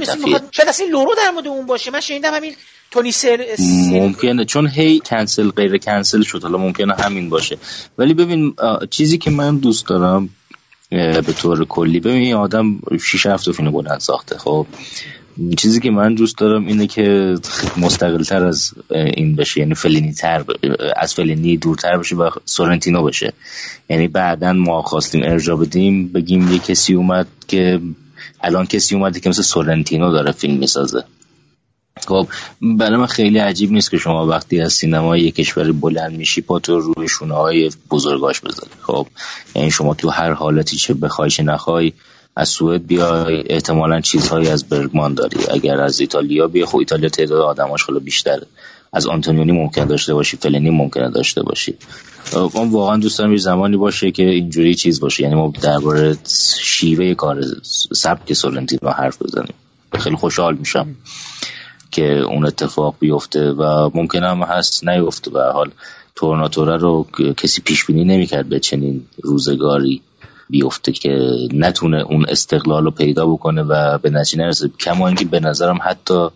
شاید 0.52 0.70
اصلا 0.70 0.88
لورو 0.91 1.12
در 1.18 1.32
مورد 1.32 1.48
اون 1.48 1.66
باشه. 1.66 1.91
من 1.91 2.00
شنیدم 2.00 2.34
همین 2.34 2.54
تونی 2.91 3.12
سر 3.12 3.46
ممکنه 3.91 4.46
چون 4.46 4.68
هی 4.68 5.00
کنسل 5.00 5.50
غیر 5.52 5.78
کنسل 5.78 6.22
شد 6.22 6.44
حالا 6.44 6.58
ممکنه 6.58 6.96
همین 6.96 7.30
باشه. 7.30 7.58
ولی 7.98 8.14
ببین 8.14 8.56
چیزی 8.90 9.18
که 9.18 9.32
من 9.32 9.58
دوست 9.58 9.88
دارم 9.88 10.30
به 10.90 11.34
طور 11.38 11.66
کلی. 11.66 11.99
ببین 11.99 12.22
این 12.22 12.34
آدم 12.36 12.80
6 13.02 13.26
7 13.26 13.52
فیلم 13.52 13.72
بلند 13.72 13.99
ساخته 13.99 14.38
خب؟ 14.38 14.68
چیزی 15.57 15.80
که 15.80 15.91
من 15.91 16.14
دوست 16.16 16.38
دارم 16.38 16.68
اینه 16.68 16.88
که 16.88 17.36
مستقل 17.78 18.24
تر 18.24 18.45
از 18.45 18.74
این 18.90 19.36
بشه 19.36 19.60
یعنی 19.60 19.76
فلینی 19.76 20.14
تر 20.14 20.44
از 20.95 21.14
فلینی 21.14 21.57
دورتر 21.57 21.98
بشه 21.98 22.16
و 22.16 22.30
سورنتینو 22.45 23.03
بشه. 23.03 23.34
یعنی 23.90 24.07
بعدا 24.07 24.53
ما 24.53 24.82
خواستیم 24.82 25.22
ارجا 25.24 25.56
بدیم 25.56 26.07
بگیم 26.07 26.52
یه 26.53 26.60
کسی 26.60 26.94
اومد 26.94 27.28
که 27.48 27.80
الان 28.41 28.66
کسی 28.66 28.95
اومده 28.95 29.20
که 29.20 29.30
مثل 29.30 29.41
سورنتینو 29.41 30.11
داره 30.11 30.32
فیلم 30.32 30.57
می‌سازه. 30.57 31.03
خب 32.07 32.28
برای 32.61 32.98
من 32.98 33.06
خیلی 33.06 33.38
عجیب 33.38 33.72
نیست 33.72 33.91
که 33.91 33.98
شما 33.98 34.28
وقتی 34.28 34.61
از 34.61 34.74
سینمای 34.74 35.22
یک 35.22 35.36
کشور 35.36 35.72
بلند 35.72 36.18
میشی 36.18 36.41
پا 36.41 36.60
تو 36.60 36.80
روی 36.80 37.07
شونه 37.07 37.34
های 37.34 37.72
بزرگاش 37.91 38.40
بذاری. 38.40 38.72
خب 38.82 39.07
یعنی 39.56 39.72
شما 39.72 39.94
تو 39.94 40.10
هر 40.10 40.32
حالتی 40.32 40.78
چه 40.78 40.94
بخوای 40.94 41.30
چه 41.30 41.44
نخوای 41.44 41.94
از 42.36 42.49
سوئد 42.49 42.88
بیای 42.88 43.44
احتمالا 43.49 44.02
چیزهایی 44.02 44.48
از 44.48 44.70
برگمان 44.70 45.14
داری. 45.14 45.38
اگر 45.52 45.80
از 45.80 45.99
ایتالیا 45.99 46.48
بیای 46.48 46.66
خب 46.66 46.78
ایتالیا 46.78 47.10
تعداد 47.10 47.41
آدماش 47.41 47.84
خیلی 47.84 47.99
بیشتره. 47.99 48.48
از 48.94 49.07
آنتونیونی 49.07 49.52
ممکن 49.52 49.86
داشته 49.86 50.14
باشی 50.14 50.38
فلنی 50.38 50.70
ممکنه 50.70 51.10
داشته 51.10 51.44
باشی. 51.44 51.76
من 52.34 52.70
واقعا 52.70 52.98
دوست 52.98 53.20
دارم 53.20 53.32
یه 53.32 53.38
زمانی 53.38 53.78
باشه 53.78 54.11
که 54.11 54.24
اینجوری 54.24 54.76
چیز 54.76 54.99
باشه. 54.99 55.24
یعنی 55.24 55.36
ما 55.36 55.53
درباره 55.61 56.18
شیوه 56.60 57.14
کار 57.14 57.45
سبک 57.94 58.34
سولنتینو 58.34 58.91
حرف 58.91 59.22
بزنیم. 59.22 59.53
خیلی 59.99 60.16
خوشحال 60.16 60.56
میشم. 60.56 60.95
که 61.91 62.03
اون 62.03 62.45
اتفاق 62.45 62.95
بیفته 62.99 63.52
و 63.52 63.90
ممکن 63.94 64.24
هم 64.24 64.41
هست 64.41 64.88
نیفته 64.88 65.32
به 65.32 65.44
حال. 65.44 65.72
تورناتوره 66.16 66.78
رو 66.78 67.07
کسی 67.38 67.61
پیش 67.61 67.86
بینی 67.86 68.03
نمی‌کرد 68.03 68.49
به 68.49 68.60
چنین 68.60 69.06
روزگاری 69.24 70.02
بیفته 70.49 70.91
که 70.91 71.38
نتونه 71.53 71.98
اون 71.98 72.26
استقلال 72.30 72.84
رو 72.84 72.91
پیدا 72.91 73.26
بکنه 73.26 73.64
و 73.64 73.98
به 73.98 74.10
نتیجه 74.10 74.44
نرسه. 74.44 74.70
کما 74.80 75.07
اینکه 75.07 75.26
به 75.26 75.40
نظرم 75.40 75.80
حتی 75.82 76.28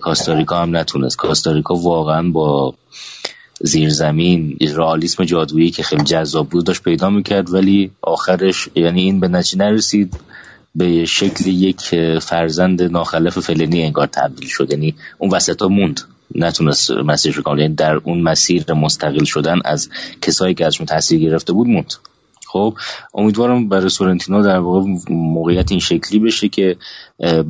کاستاریکا 0.00 0.62
هم 0.62 0.76
نتونست. 0.76 1.16
کاستاریکا 1.16 1.74
واقعا 1.74 2.30
با 2.30 2.74
زیرزمین 3.60 4.56
رئالیسم 4.60 5.24
جادویی 5.24 5.70
که 5.70 5.82
خیلی 5.82 6.04
جذاب 6.04 6.48
بود 6.48 6.64
داشت 6.64 6.82
پیدا 6.82 7.10
می‌کرد 7.10 7.54
ولی 7.54 7.90
آخرش 8.02 8.68
یعنی 8.74 9.02
این 9.02 9.20
به 9.20 9.28
نتیجه 9.28 9.58
نرسید. 9.58 10.16
به 10.74 11.04
شکل 11.04 11.46
یک 11.46 11.80
فرزند 12.18 12.82
ناخلف 12.82 13.38
فلنی 13.38 13.82
انگار 13.82 14.06
تبدیل 14.06 14.48
شد. 14.48 14.70
یعنی 14.70 14.94
اون 15.18 15.30
وسط 15.30 15.62
ها 15.62 15.68
موند. 15.68 16.00
نتونست 16.34 16.90
مسیرش 16.90 17.36
رو 17.36 17.58
یعنی 17.58 17.74
در 17.74 17.94
اون 17.94 18.20
مسیر 18.20 18.72
مستقل 18.72 19.24
شدن 19.24 19.58
از 19.64 19.88
کسایی 20.22 20.54
که 20.54 20.66
ازشون 20.66 20.86
تاثیر 20.86 21.20
گرفته 21.20 21.52
بود 21.52 21.68
موند. 21.68 21.94
خب 22.54 22.74
امیدوارم 23.14 23.68
برای 23.68 23.88
سورنتینو 23.88 24.42
در 24.42 24.58
واقع 24.58 24.80
موقعیت 25.10 25.70
این 25.70 25.80
شکلی 25.80 26.18
بشه 26.18 26.48
که 26.48 26.76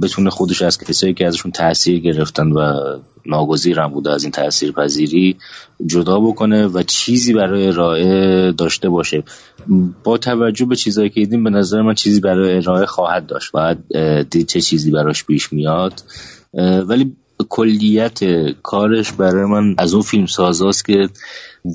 بتونه 0.02 0.30
خودش 0.30 0.62
از 0.62 0.78
کسایی 0.78 1.14
که 1.14 1.26
ازشون 1.26 1.52
تاثیر 1.52 2.00
گرفتن 2.00 2.52
و 2.52 2.72
ناگزیرم 3.26 3.92
بوده 3.92 4.10
از 4.10 4.22
این 4.22 4.32
تاثیر 4.32 4.72
پذیری 4.72 5.36
جدا 5.86 6.20
بکنه 6.20 6.66
و 6.66 6.82
چیزی 6.82 7.32
برای 7.32 7.66
ارائه 7.66 8.52
داشته 8.52 8.88
باشه. 8.88 9.22
با 10.04 10.18
توجه 10.18 10.64
به 10.64 10.76
چیزایی 10.76 11.08
که 11.08 11.20
دیدیم 11.20 11.44
به 11.44 11.50
نظر 11.50 11.82
من 11.82 11.94
چیزی 11.94 12.20
برای 12.20 12.56
ارائه 12.56 12.86
خواهد 12.86 13.26
داشت. 13.26 13.52
باید 13.52 13.78
دید 14.30 14.46
چه 14.46 14.60
چیزی 14.60 14.90
براش 14.90 15.24
پیش 15.24 15.52
میاد. 15.52 16.02
ولی 16.86 17.16
کلیت 17.48 18.18
کارش 18.62 19.12
برای 19.12 19.44
من 19.44 19.74
از 19.78 19.94
اون 19.94 20.02
فیلم 20.02 20.26
سازاست 20.26 20.84
که 20.84 21.08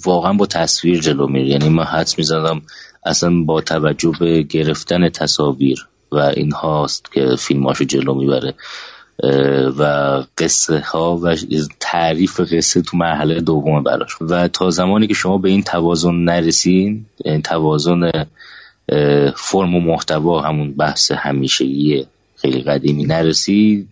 واقعا 0.06 0.34
با 0.34 0.45
تصویر 0.45 0.99
جلو 0.99 1.27
میره. 1.27 1.47
یعنی 1.47 1.69
من 1.69 1.84
حدس 1.84 2.18
می‌زنم 2.18 2.61
اصلا 3.06 3.44
با 3.44 3.62
توجه 3.62 4.12
به 4.20 4.42
گرفتن 4.42 5.10
تصاویر 5.10 5.88
و 6.12 6.18
این 6.18 6.52
هاست 6.52 7.12
که 7.14 7.36
فیلماشو 7.40 7.84
جلو 7.84 8.14
می‌بره 8.14 8.54
و 9.78 9.84
قصه 10.38 10.80
ها 10.80 11.18
و 11.18 11.36
تعریف 11.80 12.40
قصه 12.40 12.82
تو 12.82 12.98
مرحله 12.98 13.42
دوم 13.42 13.84
براش. 13.84 14.10
و 14.22 14.48
تا 14.48 14.70
زمانی 14.70 15.08
که 15.08 15.14
شما 15.14 15.38
به 15.38 15.50
این 15.50 15.64
توازن 15.64 16.16
نرسین 16.16 17.06
این 17.26 17.42
توازن 17.42 18.12
فرم 19.36 19.76
و 19.76 19.80
محتوا 19.80 20.42
همون 20.42 20.74
بحث 20.74 21.12
همیشگی 21.12 22.06
خیلی 22.36 22.62
قدیمی 22.62 23.04
نرسید 23.04 23.90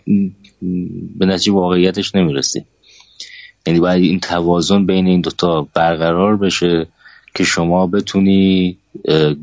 به 1.20 1.26
نتیجه 1.26 1.52
واقعیتش 1.52 2.16
نمی‌رسی. 2.16 2.66
یعنی 3.68 3.80
باید 3.80 4.04
این 4.04 4.20
توازن 4.20 4.86
بین 4.86 5.08
این 5.08 5.22
دوتا 5.22 5.68
برقرار 5.74 6.38
بشه. 6.38 6.88
که 7.38 7.44
شما 7.44 7.88
بتونی 7.88 8.78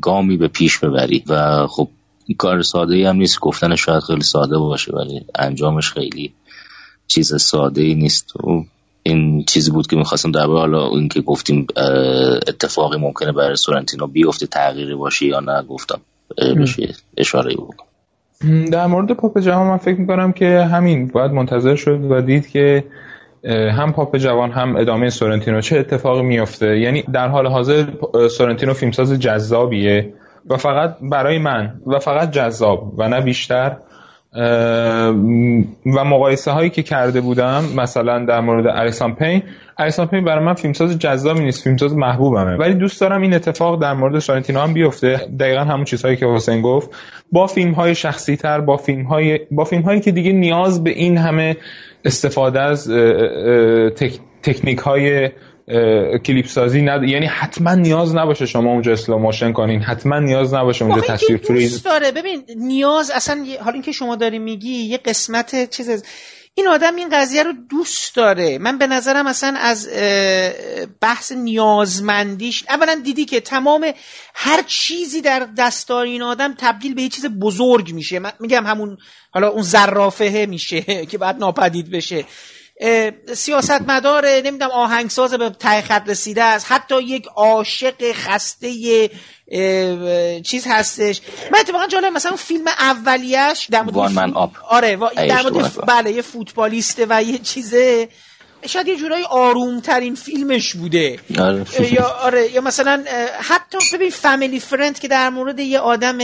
گامی 0.01 0.37
به 0.37 0.47
پیش 0.47 0.79
ببری. 0.79 1.23
و 1.27 1.67
خب 1.67 1.87
این 2.25 2.37
کار 2.37 2.61
ساده 2.61 2.95
ای 2.95 3.05
هم 3.05 3.15
نیست. 3.15 3.39
گفتن 3.39 3.75
شاید 3.75 4.03
خیلی 4.03 4.21
ساده 4.21 4.57
باشه 4.57 4.95
ولی 4.95 5.25
انجامش 5.35 5.91
خیلی 5.91 6.33
چیز 7.07 7.41
ساده 7.41 7.81
ای 7.81 7.95
نیست. 7.95 8.35
و 8.35 8.63
این 9.03 9.43
چیزی 9.45 9.71
بود 9.71 9.87
که 9.87 9.95
می‌خواستم 9.95 10.31
در 10.31 10.45
حالا 10.45 10.89
این 10.89 11.09
که 11.09 11.21
گفتیم 11.21 11.67
اتفاقی 12.47 12.97
ممکنه 12.97 13.31
برای 13.31 13.55
سورنتینو 13.55 14.07
بیفته 14.07 14.47
تغییری 14.47 14.95
باشه 14.95 15.25
یا 15.25 15.39
نه 15.39 15.61
گفتم 15.61 16.01
بشه 16.61 16.93
اشاره 17.17 17.55
بود 17.55 17.75
در 18.71 18.87
مورد 18.87 19.11
پاپ 19.11 19.39
جهان 19.39 19.67
من 19.67 19.77
فکر 19.77 19.99
می‌کنم 19.99 20.33
که 20.33 20.59
همین 20.59 21.07
باید 21.07 21.31
منتظر 21.31 21.75
شد 21.75 22.11
و 22.11 22.21
دید 22.21 22.49
که 22.49 22.83
هم 23.49 23.93
پاپ 23.93 24.17
جوان 24.17 24.51
هم 24.51 24.75
ادامه 24.75 25.09
سورنتینو 25.09 25.61
چه 25.61 25.79
اتفاقی 25.79 26.21
میفته 26.21 26.79
یعنی 26.79 27.03
در 27.13 27.27
حال 27.27 27.47
حاضر 27.47 27.85
سورنتینو 28.37 28.73
فیلمساز 28.73 29.13
جذابیه 29.13 30.13
و 30.49 30.57
فقط 30.57 30.97
برای 31.01 31.37
من 31.37 31.73
و 31.87 31.99
فقط 31.99 32.31
جذاب 32.31 32.93
و 32.99 33.09
نه 33.09 33.21
بیشتر. 33.21 33.77
و 35.85 36.03
مقایسه 36.05 36.51
هایی 36.51 36.69
که 36.69 36.83
کرده 36.83 37.21
بودم 37.21 37.63
مثلا 37.77 38.25
در 38.25 38.39
مورد 38.39 38.67
الیسان 38.67 39.15
پین 39.15 39.43
الکساندر 39.77 40.07
پین 40.07 40.25
برای 40.25 40.45
من 40.45 40.53
فیلمساز 40.53 40.99
جذابی 40.99 41.39
نیست 41.39 41.63
فیلمساز 41.63 41.95
محبوبمه. 41.95 42.57
ولی 42.57 42.73
دوست 42.73 43.01
دارم 43.01 43.21
این 43.21 43.33
اتفاق 43.33 43.81
در 43.81 43.93
مورد 43.93 44.19
سورنتینو 44.19 44.59
هم 44.59 44.73
بیفته. 44.73 45.21
دقیقا 45.39 45.63
همون 45.63 45.83
چیزهایی 45.83 46.17
که 46.17 46.25
حسین 46.25 46.61
گفت. 46.61 46.89
با 47.31 47.47
فیلم 47.47 47.71
های 47.71 47.95
شخصی 47.95 48.35
تر 48.35 48.61
با 48.61 48.77
فیلم 48.77 49.03
های 49.03 49.39
با 49.51 49.63
فیلم 49.63 49.81
هایی 49.81 49.99
که 49.99 50.11
دیگه 50.11 50.31
نیاز 50.31 50.83
به 50.83 50.89
این 50.89 51.17
همه 51.17 51.57
استفاده 52.05 52.61
از 52.61 52.91
تکنیک 54.43 54.77
های 54.77 55.29
کلیپ 56.25 56.45
سازی 56.45 56.81
ند... 56.81 57.03
یعنی 57.03 57.25
حتما 57.25 57.75
نیاز 57.75 58.15
نباشه 58.15 58.45
شما 58.45 58.71
اونجا 58.71 58.91
slow 58.91 59.17
motion 59.17 59.53
کنین. 59.53 59.81
حتما 59.81 60.19
نیاز 60.19 60.53
نباشه 60.53 60.85
اونجا 60.85 61.01
تصویر 61.01 61.37
توریز 61.37 61.83
داره. 61.83 62.11
ببین 62.11 62.43
نیاز 62.55 63.11
اصلا 63.11 63.45
حالا 63.59 63.73
اینکه 63.73 63.91
شما 63.91 64.15
داری 64.15 64.39
میگی 64.39 64.69
یه 64.69 64.97
قسمت 64.97 65.69
چیز 65.69 66.03
این 66.57 66.67
آدم 66.67 66.95
این 66.95 67.09
قضیه 67.11 67.43
رو 67.43 67.53
دوست 67.69 68.15
داره. 68.15 68.57
من 68.57 68.77
به 68.77 68.87
نظرم 68.87 69.27
اصلا 69.27 69.55
از 69.59 69.89
بحث 71.01 71.31
نیازمندیش 71.31 72.63
اولا 72.69 73.01
دیدی 73.03 73.25
که 73.25 73.39
تمام 73.39 73.91
هر 74.33 74.61
چیزی 74.67 75.21
در 75.21 75.47
دستار 75.57 76.05
این 76.05 76.21
آدم 76.21 76.53
تبدیل 76.57 76.93
به 76.93 77.01
یه 77.01 77.09
چیز 77.09 77.25
بزرگ 77.25 77.93
میشه. 77.93 78.19
من 78.19 78.31
میگم 78.39 78.65
همون 78.65 78.97
حالا 79.31 79.47
اون 79.49 79.61
زرافه 79.61 80.45
میشه 80.49 80.81
که 81.11 81.17
بعد 81.17 81.37
ناپدید 81.37 81.91
بشه. 81.91 82.25
سیاست 83.33 83.81
مداره 83.87 84.41
نمی‌دونم 84.45 84.71
آهنگساز 84.71 85.33
به 85.33 85.49
ته 85.49 85.81
خط 85.81 86.09
رسیده 86.09 86.43
است. 86.43 86.65
حتی 86.69 87.01
یک 87.03 87.27
عاشق 87.35 88.11
خسته 88.11 88.69
چیز 90.43 90.67
هستش. 90.67 91.21
من 91.51 91.59
اتفاقا 91.59 91.87
جالب 91.87 92.13
مثلا 92.13 92.31
اون 92.31 92.37
فیلم 92.37 92.67
اولیش 92.67 93.67
در 93.71 93.81
مورد 93.81 94.11
من 94.11 94.33
آپ 94.33 94.51
آره 94.69 94.95
در 95.15 95.41
مورد 95.41 95.85
بله 95.87 96.11
یه 96.11 96.21
فوتبالیسته 96.21 97.05
و 97.09 97.23
یه 97.23 97.37
چیزه. 97.37 98.09
شاید 98.67 98.87
یه 98.87 98.95
جورایی 98.95 99.23
آروم 99.29 99.79
ترین 99.79 100.15
فیلمش 100.15 100.73
بوده. 100.73 101.19
آره. 101.39 101.93
یا 101.93 102.07
آره 102.07 102.51
یا 102.51 102.61
مثلا 102.61 103.03
حتی 103.39 103.77
ببین 103.93 104.09
فامیلی 104.09 104.59
فرند 104.59 104.99
که 104.99 105.07
در 105.07 105.29
مورد 105.29 105.59
یه 105.59 105.79
آدم 105.79 106.17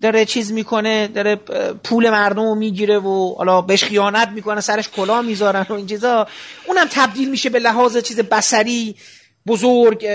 داره 0.00 0.24
چیز 0.24 0.52
می‌کنه 0.52 1.06
داره 1.06 1.36
پول 1.84 2.10
مردم 2.10 2.42
رو 2.42 2.54
می‌گیره 2.54 2.98
و 2.98 3.34
حالا 3.38 3.60
بهش 3.60 3.84
خیانت 3.84 4.28
می‌کنه 4.34 4.60
سرش 4.60 4.88
کلا 4.88 5.22
می‌ذارن 5.22 5.66
و 5.68 5.72
این 5.72 5.86
چیزا. 5.86 6.26
اونم 6.66 6.86
تبدیل 6.90 7.30
میشه 7.30 7.50
به 7.50 7.58
لحاظ 7.58 7.96
چیز 7.96 8.20
بسری 8.20 8.94
بزرگ 9.46 10.06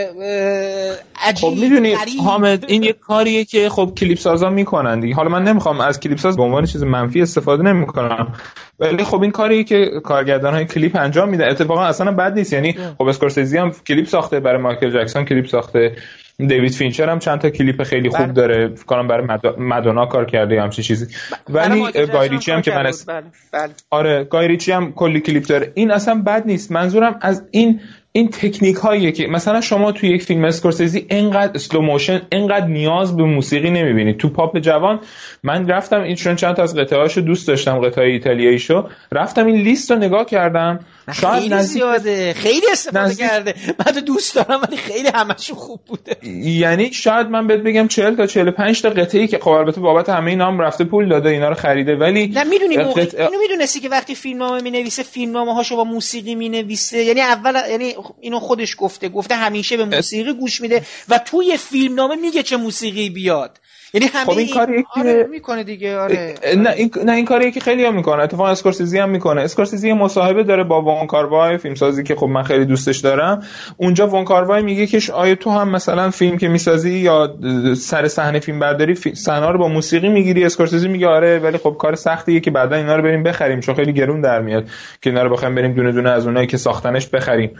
عجیب 1.23 1.49
خب 1.49 1.55
می‌دونی 1.55 1.95
حامد 2.23 2.65
این 2.67 2.83
یه 2.83 2.93
کاریه 2.93 3.45
که 3.45 3.69
خب 3.69 3.93
کلیپ 3.97 4.17
سازا 4.17 4.49
می‌کنن 4.49 4.99
دیگه. 4.99 5.15
حالا 5.15 5.29
من 5.29 5.43
نمی‌خوام 5.43 5.81
از 5.81 5.99
کلیپ 5.99 6.17
ساز 6.17 6.37
به 6.37 6.43
عنوان 6.43 6.65
چیز 6.65 6.83
منفی 6.83 7.21
استفاده 7.21 7.63
نمی‌کنم. 7.63 8.33
ولی 8.79 9.03
خب 9.03 9.21
این 9.21 9.31
کاری 9.31 9.63
که 9.63 9.91
کارگردان 10.03 10.53
های 10.53 10.65
کلیپ 10.65 10.95
انجام 10.95 11.29
میدن. 11.29 11.49
اتفاقا 11.49 11.83
اصلا 11.83 12.11
بد 12.11 12.33
نیست. 12.33 12.53
یعنی 12.53 12.73
خب 12.97 13.07
اسکورسیزی 13.07 13.57
هم 13.57 13.71
کلیپ 13.87 14.07
ساخته 14.07 14.39
برای 14.39 14.61
مایکل 14.61 15.03
جکسون 15.03 15.25
کلیپ 15.25 15.47
ساخته. 15.47 15.95
دیوید 16.37 16.71
فینچر 16.73 17.09
هم 17.09 17.19
چند 17.19 17.39
تا 17.39 17.49
کلیپ 17.49 17.83
خیلی 17.83 18.09
خوب 18.09 18.25
بله. 18.25 18.33
داره. 18.33 18.67
فکر 18.67 18.85
کنم 18.85 19.07
برای 19.07 19.27
مدونا 19.57 20.05
کار 20.05 20.25
کرده 20.25 20.61
همچین 20.61 20.83
چیزی. 20.83 21.05
ولی 21.49 21.91
گای 21.91 22.08
ریچی 22.08 22.51
هم 22.51 22.61
که 22.61 22.71
من 22.71 22.83
بله. 22.83 23.23
بله. 23.53 23.73
آره 23.89 24.23
گای 24.23 24.37
ریچی 24.37 24.71
هم 24.71 24.91
کلی 24.91 25.19
کلیپ 25.19 25.47
داره. 25.47 25.71
این 25.75 25.91
اصلا 25.91 26.21
بد 26.21 26.43
نیست. 26.45 26.71
منظورم 26.71 27.17
از 27.21 27.43
این 27.51 27.79
این 28.15 28.29
تکنیک 28.29 28.75
هایی 28.75 29.11
که 29.11 29.27
مثلا 29.27 29.61
شما 29.61 29.91
توی 29.91 30.09
یک 30.09 30.23
فیلم 30.23 30.45
اسکورسیزی 30.45 31.05
انقدر 31.09 31.51
slow 31.55 31.81
motion 31.81 32.21
انقدر 32.31 32.67
نیاز 32.67 33.17
به 33.17 33.23
موسیقی 33.23 33.69
نمی‌بینید 33.69 34.17
تو 34.17 34.29
پاپ 34.29 34.59
جوان 34.59 34.99
من 35.43 35.67
رفتم 35.67 36.01
این 36.01 36.15
چون 36.15 36.35
چند 36.35 36.55
تا 36.55 36.63
از 36.63 36.75
قطعه 36.75 37.21
دوست 37.21 37.47
داشتم 37.47 37.79
قطعه 37.79 38.05
ایتالیایی 38.05 38.59
شو 38.59 38.89
رفتم 39.11 39.45
این 39.45 39.55
لیست 39.55 39.91
رو 39.91 39.97
نگاه 39.97 40.25
کردم. 40.25 40.79
شاید 41.11 41.41
خیلی 41.41 41.63
زیاده. 41.63 42.33
خیلی 42.33 42.65
استفاده 42.71 42.99
نزدیک... 42.99 43.27
کرده. 43.27 43.55
من 43.85 43.91
دوست 43.91 44.35
دارم 44.35 44.61
ولی 44.67 44.77
خیلی 44.77 45.09
همشون 45.13 45.55
خوب 45.55 45.79
بوده. 45.87 46.17
یعنی 46.43 46.93
شاید 46.93 47.27
من 47.27 47.47
بهت 47.47 47.59
بگم 47.59 47.87
40 47.87 48.15
تا 48.15 48.27
45 48.27 48.81
تا 48.81 48.89
قطعه 48.89 49.27
که 49.27 49.39
خب 49.39 49.49
البته 49.49 49.81
بابت 49.81 50.09
همه 50.09 50.31
اینا 50.31 50.47
هم 50.47 50.59
رفته 50.59 50.83
پول 50.83 51.09
داده 51.09 51.29
اینا 51.29 51.49
رو 51.49 51.55
خریده 51.55 51.95
ولی 51.95 52.27
نه 52.27 52.43
می‌دونی 52.43 52.77
موقع... 52.77 53.07
اینو 53.17 53.39
می‌دونستی 53.39 53.79
که 53.79 53.89
وقتی 53.89 54.15
فیلمنامه 54.15 54.61
می‌نویسه 54.61 55.03
فیلمنامه 55.03 55.53
هاشو 55.53 55.75
با 55.75 55.83
موسیقی 55.83 56.35
می‌نویسه. 56.35 57.03
یعنی 57.03 57.21
اول 57.21 57.61
یعنی 57.69 57.95
اینو 58.21 58.39
خودش 58.39 58.75
گفته. 58.79 59.09
گفته 59.09 59.35
همیشه 59.35 59.77
به 59.77 59.85
موسیقی 59.85 60.33
گوش 60.33 60.61
میده 60.61 60.81
و 61.09 61.17
توی 61.17 61.57
فیلمنامه 61.57 62.15
میگه 62.15 62.43
چه 62.43 62.57
موسیقی 62.57 63.09
بیاد. 63.09 63.59
یعنی 63.93 64.07
همه 64.13 64.25
خب 64.25 64.37
این, 64.37 64.47
کاری 64.53 64.85
آره 64.95 65.27
می‌کنه 65.31 65.63
دیگه 65.63 65.97
آره. 65.97 66.35
نه 66.57 66.69
این 66.69 66.91
نه 67.05 67.11
این 67.11 67.25
کاریه 67.25 67.51
که 67.51 67.59
خیلی 67.59 67.85
هم 67.85 67.95
می‌کنه. 67.95 68.23
اتفاقا 68.23 68.49
اسکورسیزی 68.49 68.99
هم 68.99 69.09
می‌کنه. 69.09 69.41
اسکورسیزی 69.41 69.93
مصاحبه 69.93 70.43
داره 70.43 70.63
با 70.63 70.81
وونگ 70.81 71.07
کاروای 71.07 71.57
فیلمسازی 71.57 72.03
که 72.03 72.15
خب 72.15 72.27
من 72.27 72.43
خیلی 72.43 72.65
دوستش 72.65 72.97
دارم. 72.97 73.43
اونجا 73.77 74.07
وونگ 74.07 74.23
کاروای 74.25 74.61
میگه 74.61 74.87
که 74.87 75.13
آیا 75.13 75.35
تو 75.35 75.49
هم 75.49 75.69
مثلا 75.69 76.09
فیلم 76.09 76.37
که 76.37 76.47
می‌سازی 76.47 76.91
یا 76.91 77.35
سر 77.77 78.07
صحنه 78.07 78.39
فیلم 78.39 78.59
برداری 78.59 78.95
صحنه 78.95 79.51
رو 79.51 79.59
با 79.59 79.67
موسیقی 79.67 80.09
می‌گیری؟ 80.09 80.45
اسکورسیزی 80.45 80.87
میگه 80.87 81.07
آره 81.07 81.39
ولی 81.39 81.57
خب 81.57 81.75
کار 81.79 81.95
سختیه 81.95 82.39
که 82.39 82.51
بعدا 82.51 82.75
اینا 82.75 82.95
رو 82.95 83.03
بریم 83.03 83.23
بخریم. 83.23 83.59
چون 83.59 83.75
خیلی 83.75 83.93
گرون 83.93 84.21
در 84.21 84.41
میاد 84.41 84.65
که 85.01 85.09
اینا 85.09 85.23
رو 85.23 85.29
بخوایم 85.29 85.55
بریم 85.55 85.73
دونه 85.73 85.91
دونه 85.91 86.09
از 86.09 86.27
اونایی 86.27 86.47
که 86.47 86.57
ساختنش 86.57 87.07
بخریم. 87.07 87.51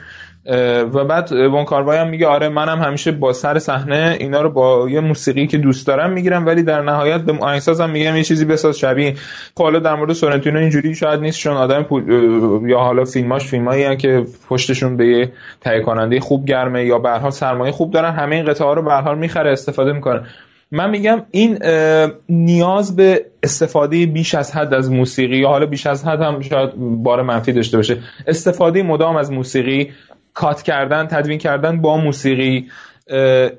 و 0.94 1.06
بعد 1.06 1.32
وان 1.32 1.66
کاروای 1.66 1.98
هم 1.98 2.10
میگه 2.10 2.28
آره 2.28 2.50
منم 2.50 2.82
همیشه 2.82 3.12
با 3.12 3.34
سر 3.34 3.60
صحنه 3.60 4.18
اینا 4.20 4.42
رو 4.42 4.50
با 4.50 4.90
یه 4.90 5.00
موسیقی 5.00 5.48
که 5.48 5.58
دوست 5.58 5.88
دارم 5.88 6.14
می‌گیرم 6.14 6.46
ولی 6.46 6.64
در 6.64 6.82
نهایت 6.82 7.22
به 7.22 7.34
آهنگسازم 7.42 7.90
میگم 7.90 8.16
یه 8.16 8.24
چیزی 8.24 8.46
بساز 8.46 8.78
شبیه. 8.78 9.14
خب 9.58 9.64
حالا 9.64 9.80
در 9.80 9.96
مورد 9.96 10.14
سورنتینو 10.14 10.60
اینجوری 10.60 10.96
شاید 10.96 11.20
نیست 11.20 11.40
چون 11.40 11.54
آدم 11.54 11.84
پول 11.84 12.04
یا 12.70 12.80
حالا 12.80 13.06
فیلماش 13.06 13.48
فیلمایی 13.48 13.98
که 13.98 14.24
پشتشون 14.50 14.98
به 14.98 15.08
یه 15.08 15.32
تهیه 15.62 15.82
کننده 15.82 16.20
خوب 16.20 16.46
گرمه 16.46 16.86
یا 16.86 17.00
به 17.00 17.10
حال 17.10 17.32
سرمایه 17.32 17.72
خوب 17.72 17.92
دارن 17.92 18.12
همه 18.12 18.36
این 18.36 18.46
قطعه 18.46 18.68
ها 18.68 18.74
رو 18.74 18.82
به 18.82 18.94
حال 18.94 19.18
می‌خره 19.18 19.52
استفاده 19.52 19.94
می‌کنه. 19.94 20.22
من 20.72 20.90
میگم 20.90 21.22
این 21.32 21.60
نیاز 22.30 22.96
به 22.96 23.26
استفاده 23.44 24.06
بیش 24.06 24.36
از 24.36 24.56
حد 24.56 24.74
از 24.74 24.92
موسیقی 24.92 25.38
یا 25.38 25.48
حالا 25.48 25.66
بیش 25.66 25.88
از 25.88 26.06
حد 26.06 26.22
هم 26.22 26.42
شاید 26.42 26.70
بار 26.78 27.22
منفی 27.22 27.52
داشته 27.52 27.78
باشه. 27.78 27.98
استفاده 28.28 28.84
مدام 28.84 29.16
از 29.16 29.32
موسیقی 29.32 29.92
کات 30.34 30.62
کردن 30.62 31.08
تدوین 31.08 31.38
کردن 31.38 31.82
با 31.82 31.98
موسیقی 31.98 32.68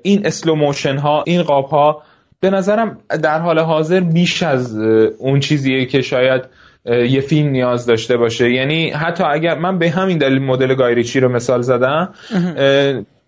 این 0.03 0.27
slow 0.27 0.55
motion 0.55 0.97
ها 0.97 1.23
این 1.27 1.43
قاب 1.43 1.65
ها 1.65 2.03
به 2.41 2.51
نظرم 2.51 2.99
در 3.23 3.39
حال 3.39 3.59
حاضر 3.59 4.01
بیش 4.01 4.43
از 4.43 4.79
اون 5.19 5.41
چیزیه 5.41 5.87
که 5.87 6.03
شاید 6.03 6.43
یه 6.87 7.21
فیلم 7.21 7.49
نیاز 7.49 7.87
داشته 7.87 8.17
باشه. 8.17 8.51
یعنی 8.51 8.91
حتی 8.91 9.25
اگر 9.25 9.59
من 9.59 9.79
به 9.79 9.91
همین 9.91 10.19
دلیل 10.19 10.39
مدل 10.39 10.75
گای 10.75 10.88
ریچی 10.88 11.21
رو 11.21 11.29
مثال 11.29 11.63
زدم 11.63 12.15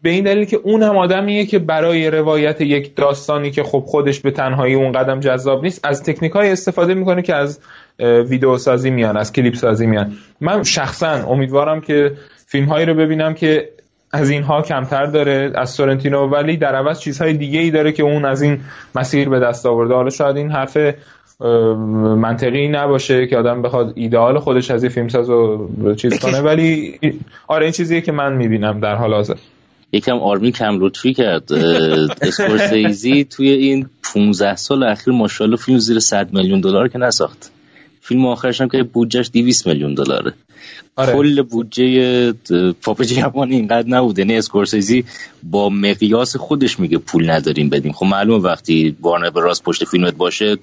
به 0.03 0.11
این 0.11 0.25
دلیل 0.25 0.45
که 0.45 0.57
اون 0.57 0.83
هم 0.83 0.97
آدمیه 0.97 1.47
که 1.47 1.59
برای 1.59 2.11
روایت 2.11 2.61
یک 2.61 2.97
داستانی 2.97 3.51
که 3.51 3.63
خب 3.63 3.85
خودش 3.87 4.21
به 4.21 4.31
تنهایی 4.31 4.75
اون 4.75 4.93
قدم 4.93 5.21
جذاب 5.21 5.63
نیست 5.63 5.81
از 5.85 6.03
تکنیک 6.03 6.33
های 6.33 6.53
استفاده 6.53 6.95
می‌کنه 6.95 7.23
که 7.23 7.35
از 7.35 7.61
ویدیو 7.99 8.57
سازی 8.57 8.91
میان 8.91 9.17
از 9.17 9.33
کلیپ 9.33 9.55
سازی 9.55 9.87
میان. 9.87 10.13
من 10.41 10.63
شخصا 10.63 11.27
امیدوارم 11.29 11.81
که 11.81 12.13
فیلم 12.57 12.69
هایی 12.69 12.87
رو 12.87 12.95
ببینم 12.95 13.35
که 13.35 13.69
از 14.13 14.31
اینها 14.31 14.63
کمتر 14.63 15.07
داره 15.07 15.53
از 15.55 15.71
سورنتینو 15.71 16.27
ولی 16.27 16.57
در 16.57 16.75
عوض 16.75 17.01
چیزهای 17.01 17.33
دیگه 17.33 17.61
ای 17.61 17.71
داره 17.71 17.93
که 17.93 18.03
اون 18.03 18.25
از 18.25 18.43
این 18.43 18.61
مسیر 18.95 19.29
به 19.29 19.41
دست 19.41 19.67
آورده. 19.67 19.95
حالا 19.95 20.11
شاید 20.11 20.37
این 20.37 20.51
حرف 20.51 20.77
منطقی 22.17 22.69
نباشه 22.69 23.27
که 23.27 23.37
آدم 23.37 23.63
بخواد 23.63 23.93
ایدئال 23.95 24.39
خودش 24.39 24.71
از 24.71 24.83
این 24.83 24.93
فیلمساز 24.93 25.31
رو 25.31 25.95
چیز 25.97 26.19
کنه 26.19 26.41
ولی 26.41 26.99
آره 27.49 27.65
این 27.65 27.73
چیزیه 27.73 28.01
که 28.01 28.13
من 28.13 28.33
می‌بینم 28.33 28.81
در 28.81 28.95
حال 28.95 29.15
حاضر. 29.15 29.35
یکم 29.93 30.19
آرمین 30.19 30.53
کم 30.53 30.79
لطفی 30.81 31.15
کرد 31.15 31.53
اسکورسیزی 32.23 33.25
توی 33.25 33.49
این 33.49 33.89
15 34.15 34.57
سال 34.57 34.83
اخیر 34.83 35.15
ماشاءالله 35.15 35.57
فیلم 35.57 35.79
زیر 35.79 35.99
100 35.99 36.33
میلیون 36.33 36.61
دلار 36.61 36.89
که 36.89 36.99
نساخت. 36.99 37.53
فیلم 38.09 38.27
آخرش 38.27 38.61
هم 38.61 38.69
که 38.69 38.83
بودجهش 38.83 39.31
200 39.33 39.67
میلیون 39.67 39.95
دلاره. 39.95 40.33
آره. 40.97 41.13
کل 41.13 41.43
بودجه 41.43 42.33
پاپ 42.83 43.03
جوان 43.03 43.51
اینقدر 43.51 43.89
نبوده. 43.89 44.25
نه 44.25 44.35
اسکورسیزی 44.35 45.05
با 45.43 45.69
مقیاس 45.69 46.37
خودش 46.37 46.81
میگه 46.81 46.99
پول 46.99 47.31
نداریم 47.31 47.69
بدیم. 47.69 47.93
خب 47.93 48.07
معلومه 48.07 48.45
وقتی 48.45 48.97
وارنر 49.01 49.31
برادرز 49.31 49.63
پشت 49.63 49.85
فیلمت 49.85 50.15
باشه 50.15 50.57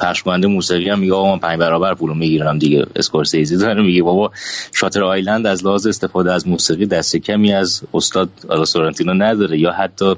پخش 0.00 0.22
کننده 0.22 0.46
موسیقی 0.48 0.88
هم 0.88 0.98
میگه 0.98 1.12
آقا 1.12 1.32
من 1.32 1.38
پنج 1.38 1.58
برابر 1.58 1.94
پولو 1.94 2.14
می‌گیرم 2.14 2.58
دیگه. 2.58 2.86
اسکورسیزی 2.96 3.56
داره. 3.56 3.82
میگه 3.82 4.02
بابا 4.02 4.32
Shutter 4.72 5.02
Island 5.02 5.46
از 5.46 5.64
لحاظ 5.64 5.86
استفاده 5.86 6.32
از 6.32 6.48
موسیقی 6.48 6.86
دست 6.86 7.16
کمی 7.16 7.52
از 7.52 7.82
استاد 7.94 8.30
آلا 8.48 8.64
سورنتینو 8.64 9.14
نداره. 9.14 9.58
یا 9.58 9.72
حتی 9.72 10.14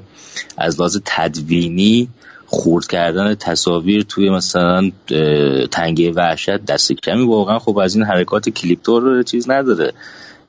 از 0.57 0.79
لحاظ 0.79 0.97
تدوینی 1.05 2.07
خورد 2.53 2.87
کردن 2.87 3.35
تصاویر 3.35 4.03
توی 4.03 4.29
مثلا 4.29 4.91
تنگه 5.71 6.11
وحشت 6.11 6.65
دست 6.65 6.91
کمی 6.91 7.27
واقعا 7.27 7.59
خب 7.59 7.77
از 7.77 7.95
این 7.95 8.05
حرکات 8.05 8.49
کلیپ 8.49 8.95
طور 8.95 9.23
چیز 9.23 9.49
نداره. 9.49 9.91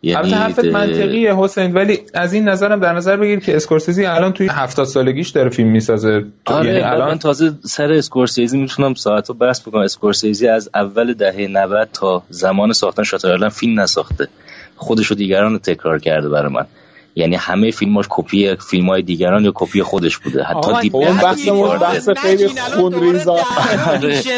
یعنی 0.03 0.31
حرفت 0.31 0.65
منطقیه 0.65 1.35
حسین 1.37 1.73
ولی 1.73 2.01
از 2.15 2.33
این 2.33 2.49
نظرم 2.49 2.81
در 2.81 2.93
نظر 2.93 3.17
بگیر 3.17 3.41
که 3.41 3.57
اسکورسیزی 3.57 4.05
الان 4.05 4.33
توی 4.33 4.49
70 4.51 4.87
سالگیش 4.87 5.29
داره 5.29 5.51
فیلم 5.51 5.69
می‌سازه. 5.69 6.25
آره 6.45 6.67
یعنی 6.67 6.81
الان 6.81 7.09
من 7.09 7.19
تازه 7.19 7.53
سر 7.63 7.93
اسکورسیزی 7.93 8.59
می‌تونم 8.59 8.95
ساعتو 8.95 9.35
بحث 9.35 9.61
بکنم. 9.61 9.81
اسکورسیزی 9.81 10.49
از 10.49 10.71
اول 10.75 11.15
دهه 11.15 11.49
90 11.51 11.89
تا 11.93 12.23
زمان 12.31 12.73
ساختن 12.73 13.03
شاتر 13.03 13.49
فیلم 13.49 13.81
نساخته. 13.81 14.29
خودش 14.77 15.13
و 15.13 15.15
دیگران 15.15 15.53
رو 15.53 15.59
تکرار 15.59 15.99
کرده 15.99 16.29
برای 16.29 16.53
من. 16.53 16.67
یعنی 17.17 17.37
همه 17.37 17.71
فیلماش 17.71 18.07
کپی 18.11 18.57
فیلم 18.57 18.89
های 18.89 19.03
دیگران 19.03 19.45
یا 19.45 19.53
کپی 19.55 19.83
خودش 19.83 20.19
بوده. 20.19 20.43
حتی 20.45 20.91
اون 20.93 21.17
بحث 21.17 21.49
بحث 21.49 22.09
خیلی 22.09 22.49
خونریزا. 22.49 23.37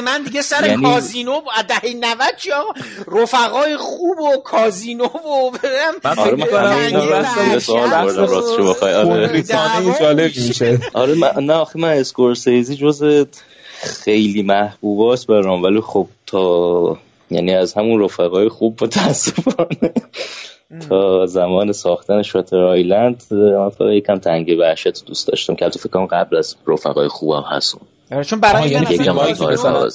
من 0.04 0.22
دیگه 0.22 0.42
سر 0.42 0.66
یعنی... 0.66 0.82
کازینو 0.82 1.40
دهه 1.68 1.94
90 1.94 2.20
یا 2.46 2.64
رفقای 3.22 3.76
خوب 3.76 4.20
و 4.20 4.36
کازینو 4.44 5.04
و 5.04 5.50
من 6.04 6.18
آره 6.18 6.36
من 6.36 6.46
راست 8.16 8.56
شو 8.56 8.70
بخوای 8.70 8.94
آره 8.94 9.42
جالب 10.00 10.32
میشه. 10.36 10.80
آره 10.94 11.14
نه 11.40 11.52
آخه 11.52 11.78
من 11.78 11.88
اسکورسیزی 11.88 12.76
جز 12.76 13.26
خیلی 14.04 14.42
محبوباست 14.42 15.26
برام. 15.26 15.62
ولی 15.62 15.80
خب 15.80 16.08
تا 16.26 16.98
یعنی 17.30 17.54
از 17.54 17.74
همون 17.74 18.02
رفقای 18.02 18.48
خوب 18.48 18.84
متاسفانه. 18.84 19.92
تا 20.88 21.26
زمان 21.26 21.72
ساختن 21.72 22.22
شاتر 22.22 22.56
آیلند 22.56 23.22
من 23.30 23.68
فقط 23.68 23.88
یکم 23.88 24.18
تنگی 24.18 24.54
وحشت 24.54 25.06
دوست 25.06 25.28
داشتم. 25.28 25.54
که 25.54 25.68
فکر 25.68 25.88
کنم 25.88 26.06
قبل 26.06 26.36
از 26.36 26.56
رفقای 26.66 27.08
خوبم 27.08 27.44
هستون 27.50 27.80
آره، 28.12 28.24
چون 28.24 28.40
برای 28.40 28.70
یعنی 28.70 29.08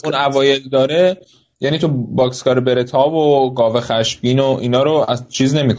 اون 0.04 0.16
اوایل 0.16 0.70
داره 0.70 1.18
یعنی 1.60 1.78
تو 1.78 1.88
باکسکار 1.88 2.60
برتا 2.60 3.10
و 3.10 3.54
گاوه 3.54 3.82
خشبین 3.82 4.40
و 4.40 4.58
اینا 4.62 4.84
رو 4.84 5.06
از 5.08 5.30
چیز 5.30 5.56
نمی 5.56 5.74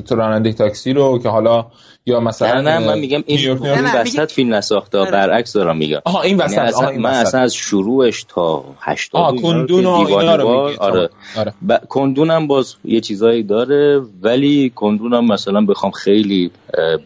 تو 0.00 0.14
راننده 0.14 0.52
تاکسی 0.52 0.92
رو 0.92 1.18
که 1.18 1.28
حالا 1.28 1.66
یا 2.06 2.20
مثلا 2.20 2.60
نه 2.60 2.78
نه 2.78 2.86
من 2.86 2.98
میگم 2.98 3.22
این, 3.26 3.58
وسط 3.94 4.32
فیلم 4.32 4.54
نساخته 4.54 4.98
آره. 4.98 5.10
برعکس 5.10 5.52
دارم 5.52 5.76
میگم 5.76 6.00
آها 6.04 6.22
این 6.22 6.36
وسط 6.36 6.56
یعنی 6.56 6.70
آها 6.70 6.88
این 6.88 7.00
من 7.00 7.10
اصلا 7.10 7.40
از 7.40 7.54
شروعش 7.54 8.24
تا 8.28 8.64
80 8.80 9.20
آها 9.20 9.36
کندون 9.36 9.86
و 9.86 9.90
اینا 9.90 10.36
رو 10.36 10.48
آره, 10.78 11.08
آره. 11.34 11.52
ب... 11.68 11.76
کندون 11.88 12.30
هم 12.30 12.46
باز 12.46 12.74
یه 12.84 13.00
چیزایی 13.00 13.42
داره 13.42 14.02
ولی 14.22 14.72
کندون 14.74 15.14
هم 15.14 15.24
مثلا 15.26 15.60
بخوام 15.60 15.92
خیلی 15.92 16.50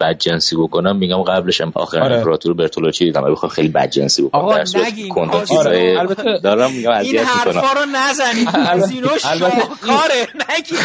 بدجنسی 0.01 0.57
بکنم 0.57 0.97
میگم 0.97 1.23
قبلش 1.23 1.61
هم 1.61 1.73
آخر 1.75 2.03
آره. 2.03 2.17
امپراتور 2.17 2.55
برتولوچی 2.55 3.05
دیدم 3.05 3.33
بخوام 3.33 3.51
خیلی 3.51 3.69
بدجنسی 3.69 4.23
بکنم 4.23 4.41
آقا 4.41 4.59
نگین 4.87 5.13
آره. 5.59 5.97
البته 5.99 6.39
دارم 6.39 6.73
میگم 6.73 6.91
این 6.91 7.19
حرفا 7.19 7.73
رو 7.73 7.87
نزنید 7.95 8.49
زینوش 8.89 9.23
کاره 9.81 10.29
نگین 10.51 10.79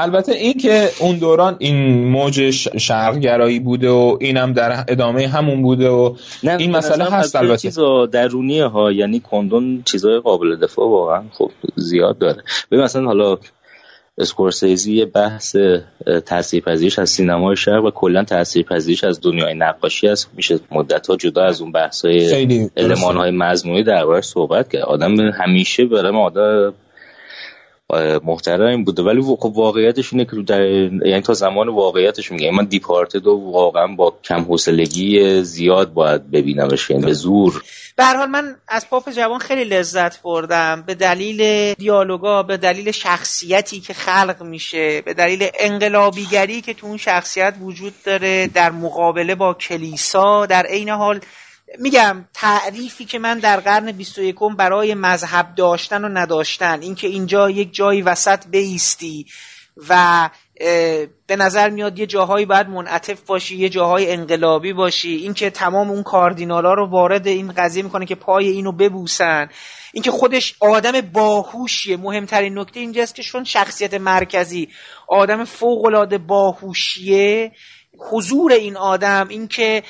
البته 0.00 0.32
این 0.32 0.52
که 0.52 0.88
اون 1.00 1.18
دوران 1.18 1.56
این 1.58 2.08
موج 2.08 2.50
شرقگرایی 2.78 3.60
بوده 3.60 3.90
و 3.90 4.16
اینم 4.20 4.52
در 4.52 4.84
ادامه 4.88 5.28
همون 5.28 5.62
بوده 5.62 5.88
و 5.88 6.14
این 6.42 6.76
مسئله 6.76 7.04
هست 7.04 7.36
البته. 7.36 7.56
چیزا 7.56 8.06
درونیه 8.06 8.64
ها 8.64 8.92
یعنی 8.92 9.20
کندون 9.20 9.82
چیزای 9.84 10.20
قابل 10.20 10.56
دفاع 10.56 10.88
واقعا 10.88 11.22
خب 11.32 11.50
زیاد 11.76 12.18
داره. 12.18 12.42
ببین 12.70 12.84
مثلا 12.84 13.04
حالا 13.04 13.38
اسکورسیزی 14.18 15.04
بحث 15.04 15.56
تاثیرپذیریش 16.26 16.98
از 16.98 17.10
سینمای 17.10 17.56
شرق 17.56 17.84
و 17.84 17.90
کلا 17.90 18.24
تاثیرپذیریش 18.24 19.04
از 19.04 19.20
دنیای 19.20 19.54
نقاشی 19.54 20.08
است 20.08 20.30
میشه 20.36 20.60
مدت 20.70 21.06
ها 21.06 21.16
جدا 21.16 21.44
از 21.44 21.60
اون 21.60 21.72
بحث 21.72 22.04
های 22.04 22.70
علمان 22.76 23.16
های 23.16 23.30
مضمونی 23.30 23.82
دربارش 23.82 24.24
صحبت 24.24 24.72
کرد. 24.72 24.82
آدم 24.82 25.20
همیشه 25.20 25.84
برای 25.84 26.16
آدم 26.16 26.74
محترم 28.24 28.84
بوده. 28.84 29.02
ولی 29.02 29.22
خب 29.22 29.52
واقعیتش 29.56 30.12
اینه 30.12 30.24
که 30.24 30.36
در 30.46 30.62
یعنی 31.06 31.20
تا 31.20 31.34
زمان 31.34 31.68
واقعیتش 31.68 32.32
میگه. 32.32 32.50
من 32.50 32.64
دیپارتد 32.64 33.26
و 33.26 33.50
واقعا 33.52 33.86
با 33.86 34.14
کم 34.24 34.40
حوصلگی 34.40 35.42
زیاد 35.42 35.92
باید 35.92 36.30
ببینمش. 36.30 36.90
یعنی 36.90 37.04
به 37.04 37.12
زور. 37.12 37.62
به 37.96 38.04
حال 38.04 38.28
من 38.28 38.56
از 38.68 38.90
پاپ 38.90 39.10
جوان 39.10 39.38
خیلی 39.38 39.64
لذت 39.64 40.22
بردم. 40.22 40.84
به 40.86 40.94
دلیل 40.94 41.72
دیالوگا 41.74 42.42
به 42.42 42.56
دلیل 42.56 42.90
شخصیتی 42.90 43.80
که 43.80 43.94
خلق 43.94 44.42
میشه 44.42 45.00
به 45.00 45.14
دلیل 45.14 45.48
انقلابیگری 45.60 46.60
که 46.60 46.74
تو 46.74 46.86
اون 46.86 46.96
شخصیت 46.96 47.54
وجود 47.60 47.92
داره 48.04 48.46
در 48.46 48.70
مقابله 48.70 49.34
با 49.34 49.54
کلیسا 49.54 50.46
در 50.46 50.66
عین 50.66 50.88
حال 50.88 51.20
میگم 51.78 52.24
تعریفی 52.34 53.04
که 53.04 53.18
من 53.18 53.38
در 53.38 53.60
قرن 53.60 53.92
21 53.92 54.36
برای 54.58 54.94
مذهب 54.94 55.54
داشتن 55.54 56.04
و 56.04 56.08
نداشتن 56.08 56.82
اینکه 56.82 57.06
اینجا 57.06 57.50
یک 57.50 57.74
جایی 57.74 58.02
وسط 58.02 58.46
بیستی 58.46 59.26
و 59.88 60.30
به 61.26 61.36
نظر 61.36 61.70
میاد 61.70 61.98
یه 61.98 62.06
جاهایی 62.06 62.46
باید 62.46 62.68
منعطف 62.68 63.20
باشی 63.20 63.56
یه 63.56 63.68
جاهای 63.68 64.12
انقلابی 64.12 64.72
باشی 64.72 65.14
اینکه 65.16 65.50
تمام 65.50 65.90
اون 65.90 66.02
کاردینالا 66.02 66.74
رو 66.74 66.90
وارد 66.90 67.26
این 67.26 67.52
قضیه 67.52 67.82
می‌کنه 67.82 68.06
که 68.06 68.14
پای 68.14 68.48
اینو 68.48 68.72
ببوسن. 68.72 69.48
اینکه 69.92 70.10
خودش 70.10 70.54
آدم 70.60 71.00
باهوشیه. 71.00 71.96
مهمترین 71.96 72.58
نکته 72.58 72.80
اینجاست 72.80 73.14
که 73.14 73.22
چون 73.22 73.44
شخصیت 73.44 73.94
مرکزی 73.94 74.68
آدم 75.08 75.44
فوق 75.44 75.84
العاده 75.84 76.18
باهوشیه 76.18 77.52
حضور 78.10 78.52
این 78.52 78.76
آدم 78.76 79.28
اینکه 79.28 79.82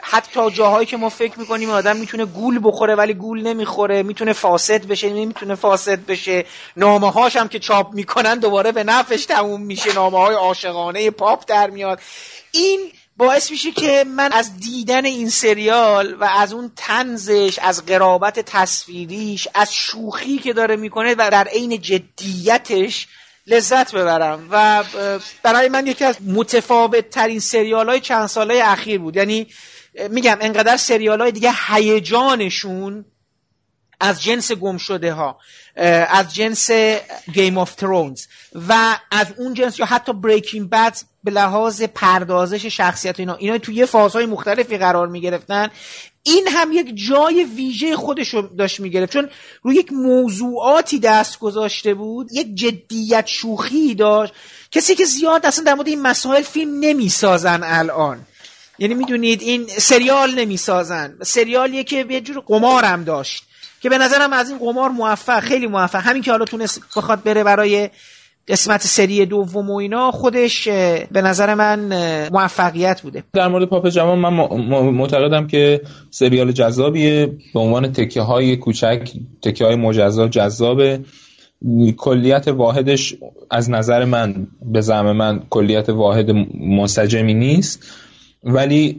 حتی 0.00 0.50
جاهایی 0.50 0.86
که 0.86 0.96
ما 0.96 1.08
فکر 1.08 1.38
می‌کنیم 1.38 1.70
آدم 1.70 1.96
می‌تونه 1.96 2.24
گول 2.24 2.60
بخوره 2.62 2.94
ولی 2.94 3.14
گول 3.14 3.42
نمی‌خوره 3.42 4.02
می‌تونه 4.02 4.32
فاسد 4.32 4.86
بشه 4.86 5.10
نمی‌تونه 5.10 5.54
فاسد 5.54 6.06
بشه. 6.06 6.44
نامه 6.76 7.12
هاش 7.12 7.36
هم 7.36 7.48
که 7.48 7.58
چاپ 7.58 7.94
می‌کنن 7.94 8.38
دوباره 8.38 8.72
به 8.72 8.84
نفش 8.84 9.24
تموم 9.24 9.62
میشه 9.62 9.94
نامه 9.94 10.18
های 10.18 10.34
عاشقانه 10.34 11.10
پاپ 11.10 11.44
در 11.46 11.70
میاد. 11.70 12.00
این 12.52 12.92
باعث 13.16 13.50
میشه 13.50 13.70
که 13.70 14.04
من 14.04 14.32
از 14.32 14.56
دیدن 14.60 15.04
این 15.04 15.30
سریال 15.30 16.14
و 16.20 16.24
از 16.24 16.52
اون 16.52 16.72
تنزش 16.76 17.58
از 17.62 17.86
قرابت 17.86 18.40
تصویریش 18.40 19.48
از 19.54 19.74
شوخی 19.74 20.38
که 20.38 20.52
داره 20.52 20.76
می‌کنه 20.76 21.14
و 21.18 21.28
در 21.30 21.48
عین 21.48 21.80
جدیتش 21.80 23.06
لذت 23.46 23.94
ببرم. 23.94 24.48
و 24.50 24.84
برای 25.42 25.68
من 25.68 25.86
یکی 25.86 26.04
از 26.04 26.16
متفاوت 26.26 27.10
ترین 27.10 27.40
سریال 27.40 27.88
های 27.88 28.00
چند 28.00 28.26
ساله 28.26 28.60
اخیر 28.64 28.98
بود. 28.98 29.16
یعنی 29.16 29.46
میگم 30.10 30.36
انقدر 30.40 30.76
سریال 30.76 31.20
های 31.20 31.32
دیگه 31.32 31.52
هیجانشون 31.68 33.04
از 34.00 34.22
جنس 34.22 34.52
گم 34.52 34.78
شده 34.78 35.12
ها 35.12 35.38
از 36.08 36.34
جنس 36.34 36.70
Game 37.32 37.58
of 37.58 37.74
Thrones 37.74 38.26
و 38.68 38.98
از 39.10 39.26
اون 39.36 39.54
جنس 39.54 39.78
یا 39.78 39.86
حتی 39.86 40.12
Breaking 40.12 40.70
Bad 40.70 40.96
به 41.24 41.30
لحاظ 41.30 41.82
پردازش 41.82 42.66
شخصیت 42.66 43.20
اینا. 43.20 43.34
اینا 43.34 43.58
توی 43.58 43.74
یه 43.74 43.86
فازهای 43.86 44.26
مختلفی 44.26 44.78
قرار 44.78 45.08
می 45.08 45.20
گرفتن 45.20 45.70
این 46.22 46.48
هم 46.48 46.72
یک 46.72 47.06
جای 47.08 47.44
ویژه 47.44 47.96
خودش 47.96 48.34
رو 48.34 48.42
داشت 48.42 48.80
می‌گرفت. 48.80 49.12
چون 49.12 49.28
روی 49.62 49.76
یک 49.76 49.92
موضوعاتی 49.92 50.98
دست 50.98 51.38
گذاشته 51.38 51.94
بود 51.94 52.28
یک 52.32 52.54
جدیت 52.54 53.26
شوخی 53.26 53.94
داشت. 53.94 54.32
کسی 54.70 54.94
که 54.94 55.04
زیاد 55.04 55.46
اصلا 55.46 55.64
در 55.64 55.74
مورد 55.74 55.88
این 55.88 56.02
مسائل 56.02 56.42
فیلم 56.42 56.80
نمی‌سازن 56.80 57.60
الان. 57.64 58.26
یعنی 58.78 58.94
می‌دونید 58.94 59.42
این 59.42 59.66
سریال 59.66 60.34
نمی‌سازن. 60.34 61.16
سریالیه 61.22 61.84
که 61.84 62.06
یه 62.10 62.20
جور 62.20 62.40
قمارم 62.46 63.04
داشت. 63.04 63.44
که 63.82 63.88
به 63.88 63.98
نظرم 63.98 64.32
از 64.32 64.50
این 64.50 64.58
قمار 64.58 64.90
موفق 64.90 65.40
خیلی 65.40 65.66
موفق. 65.66 66.00
همین 66.00 66.22
که 66.22 66.30
حالا 66.30 66.44
تونست 66.44 66.80
بخواد 66.96 67.22
بره 67.22 67.44
برای 67.44 67.90
قسمت 68.50 68.80
سری 68.82 69.26
دوم 69.26 69.70
و 69.70 69.76
اینا 69.76 70.10
خودش 70.10 70.68
به 71.12 71.22
نظر 71.22 71.54
من 71.54 71.80
موفقیت 72.32 73.00
بوده. 73.02 73.24
در 73.32 73.48
مورد 73.48 73.68
پاپ 73.68 73.88
جوان 73.88 74.18
من 74.18 74.32
معتقدم 74.90 75.46
که 75.46 75.80
سریال 76.10 76.52
جذابیه. 76.52 77.26
به 77.54 77.60
عنوان 77.60 77.92
تکه 77.92 78.20
های 78.20 78.56
کوچک 78.56 79.10
تکه 79.42 79.64
های 79.64 79.76
مجزا 79.76 80.28
جذابه. 80.28 81.00
کلیت 81.96 82.48
واحدش 82.48 83.14
از 83.50 83.70
نظر 83.70 84.04
من 84.04 84.46
به 84.62 84.80
زعم 84.80 85.12
من 85.12 85.42
کلیت 85.50 85.88
واحد 85.88 86.30
منسجمی 86.60 87.34
نیست. 87.34 87.86
ولی 88.44 88.96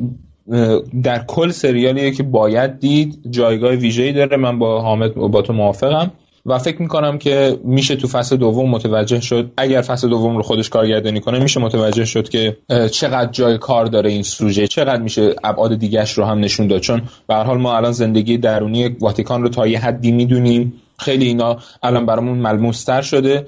در 1.04 1.24
کل 1.28 1.50
سریالیه 1.52 2.12
که 2.12 2.24
باید 2.24 2.80
دید 2.80 3.20
جایگاه 3.30 3.72
ویژه‌ای 3.72 4.14
داره. 4.14 4.38
من 4.38 4.60
با 4.60 4.82
حامد 4.82 5.14
با 5.14 5.42
تو 5.42 5.54
موافقم. 5.54 6.12
و 6.46 6.58
فکر 6.58 6.82
می‌کنم 6.82 7.18
که 7.18 7.60
میشه 7.64 7.96
تو 7.96 8.08
فصل 8.08 8.38
دوم 8.38 8.70
متوجه 8.70 9.20
شد 9.20 9.52
اگر 9.58 9.82
فصل 9.82 10.10
دوم 10.10 10.38
رو 10.38 10.44
خودش 10.44 10.70
کارگردانی 10.70 11.20
کنه 11.20 11.40
میشه 11.40 11.60
متوجه 11.60 12.06
شد 12.06 12.30
که 12.30 12.58
چقدر 12.92 13.32
جای 13.32 13.58
کار 13.58 13.86
داره 13.86 14.10
این 14.10 14.24
سوژه 14.24 14.68
چقدر 14.68 15.02
میشه 15.02 15.36
ابعاد 15.44 15.76
دیگهش 15.76 16.12
رو 16.12 16.26
هم 16.26 16.40
نشون 16.40 16.68
داد. 16.68 16.82
چون 16.82 17.02
به 17.28 17.36
حال 17.36 17.58
ما 17.58 17.78
الان 17.78 17.92
زندگی 17.92 18.38
درونی 18.38 18.88
واتیکان 18.88 19.42
رو 19.42 19.50
تا 19.50 19.68
یه 19.68 19.80
حدی 19.80 20.12
می‌دونیم. 20.12 20.74
خیلی 21.00 21.26
اینا 21.26 21.58
الان 21.84 22.06
برامون 22.06 22.38
ملموستر 22.38 23.02
شده. 23.02 23.46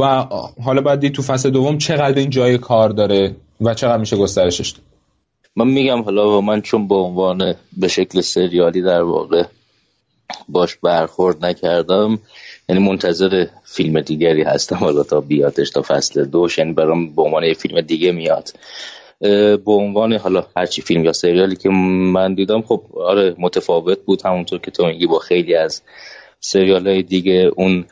و 0.00 0.26
حالا 0.64 0.96
دید 0.96 1.12
تو 1.12 1.22
فصل 1.22 1.50
دوم 1.50 1.78
چقدر 1.78 2.18
این 2.18 2.30
جای 2.30 2.58
کار 2.58 2.88
داره 2.88 3.36
و 3.60 3.74
چقدر 3.74 3.98
میشه 3.98 4.16
گسترشش 4.16 4.74
من 5.56 5.68
میگم 5.68 6.02
حالا 6.02 6.40
من 6.40 6.60
چون 6.60 6.88
به 6.88 6.94
عنوان 6.94 7.54
به 7.76 7.88
شکل 7.88 8.20
سریالی 8.20 8.82
در 8.82 9.02
واقع 9.02 9.44
باش 10.48 10.76
برخورد 10.76 11.46
نکردم. 11.46 12.18
یعنی 12.68 12.82
منتظر 12.82 13.46
فیلم 13.64 14.00
دیگری 14.00 14.42
هستم 14.42 14.76
حالا 14.76 15.02
تا 15.02 15.20
بیادش 15.20 15.70
تا 15.70 15.82
فصل 15.82 16.24
دوش. 16.24 16.58
یعنی 16.58 16.72
برام 16.72 17.14
به 17.14 17.22
عنوان 17.22 17.44
یه 17.44 17.54
فیلم 17.54 17.80
دیگه 17.80 18.12
میاد. 18.12 18.50
به 19.20 19.72
عنوان 19.72 20.12
حالا 20.12 20.46
هرچی 20.56 20.82
فیلم 20.82 21.04
یا 21.04 21.12
سریالی 21.12 21.56
که 21.56 21.68
من 21.68 22.34
دیدم 22.34 22.62
خب 22.62 22.82
آره 22.94 23.34
متفاوت 23.38 23.98
بود. 23.98 24.22
همونطور 24.24 24.58
که 24.58 24.70
تو 24.70 24.86
میگی 24.86 25.06
با 25.06 25.18
خیلی 25.18 25.54
از 25.54 25.82
سریال 26.40 26.88
های 26.88 27.02
دیگه 27.02 27.50
اون 27.56 27.84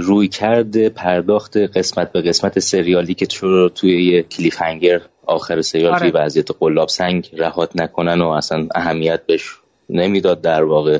روی 0.00 0.28
کرده 0.28 0.88
پرداخت 0.88 1.56
قسمت 1.56 2.12
به 2.12 2.22
قسمت 2.22 2.58
سریالی 2.58 3.14
که 3.14 3.26
توی 3.74 4.04
یه 4.04 4.22
کلیف 4.22 4.62
هنگر 4.62 5.00
آخر 5.26 5.62
سریال 5.62 5.92
آره. 5.92 6.00
توی 6.00 6.10
وضعیت 6.10 6.50
قلاب 6.60 6.88
سنگ 6.88 7.30
رهات 7.32 7.70
نکنن 7.76 8.20
و 8.22 8.28
اصلا 8.28 8.68
اهمیت 8.74 9.26
بهش 9.26 9.42
نمی‌داد 9.90 10.40
در 10.40 10.64
واقع. 10.64 10.98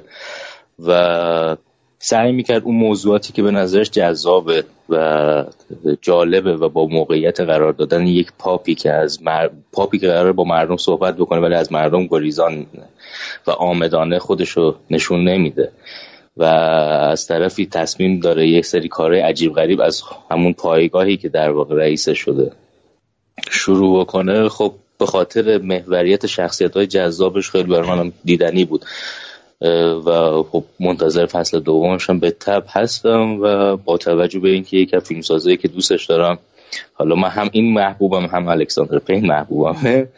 و 0.86 1.56
سعی 1.98 2.32
می‌کرد 2.32 2.62
اون 2.62 2.76
موضوعاتی 2.76 3.32
که 3.32 3.42
به 3.42 3.50
نظرش 3.50 3.90
جذابه 3.90 4.64
و 4.88 5.44
جالبه 6.02 6.56
و 6.56 6.68
با 6.68 6.86
موقعیت 6.86 7.40
قرار 7.40 7.72
دادن 7.72 8.06
یک 8.06 8.32
پاپی 8.38 8.74
که 8.74 8.92
از 8.92 9.22
مر... 9.22 9.48
پاپی 9.72 9.98
که 9.98 10.08
قرار 10.08 10.32
با 10.32 10.44
مردم 10.44 10.76
صحبت 10.76 11.16
بکنه 11.16 11.40
ولی 11.40 11.54
از 11.54 11.72
مردم 11.72 12.06
گریزان 12.06 12.66
و 13.46 13.50
آمدانه 13.50 14.18
خودشو 14.18 14.76
نشون 14.90 15.28
نمیده. 15.28 15.72
و 16.36 16.44
از 16.44 17.26
طرفی 17.26 17.66
تصمیم 17.66 18.20
داره 18.20 18.48
یک 18.48 18.66
سری 18.66 18.88
کارهای 18.88 19.20
عجیب 19.20 19.52
غریب 19.52 19.80
از 19.80 20.02
همون 20.30 20.52
پایگاهی 20.52 21.16
که 21.16 21.28
در 21.28 21.50
واقع 21.50 21.74
رئیس 21.76 22.08
شده 22.08 22.52
شروع 23.50 24.00
بکنه. 24.00 24.48
خب 24.48 24.74
به 24.98 25.06
خاطر 25.06 25.58
محوریت 25.58 26.26
شخصیت 26.26 26.76
های 26.76 26.86
جذابش 26.86 27.50
خیلی 27.50 27.68
برای 27.68 27.88
منم 27.88 28.12
دیدنی 28.24 28.64
بود. 28.64 28.84
و 30.06 30.42
خب 30.42 30.64
منتظر 30.80 31.26
فصل 31.26 31.60
دومش 31.60 32.10
هم 32.10 32.18
به 32.18 32.30
تب 32.30 32.64
هستم 32.68 33.40
و 33.40 33.76
با 33.76 33.96
توجه 33.96 34.38
به 34.38 34.48
اینکه 34.48 34.76
یک 34.76 34.98
فیلم 34.98 35.20
سازایی 35.20 35.56
که 35.56 35.68
دوستش 35.68 36.06
دارم 36.06 36.38
حالا 36.94 37.14
من 37.14 37.28
هم 37.28 37.48
این 37.52 37.72
محبوبم 37.72 38.26
هم 38.26 38.48
الکساندر 38.48 38.98
پین 38.98 39.26
محبوبم 39.26 39.76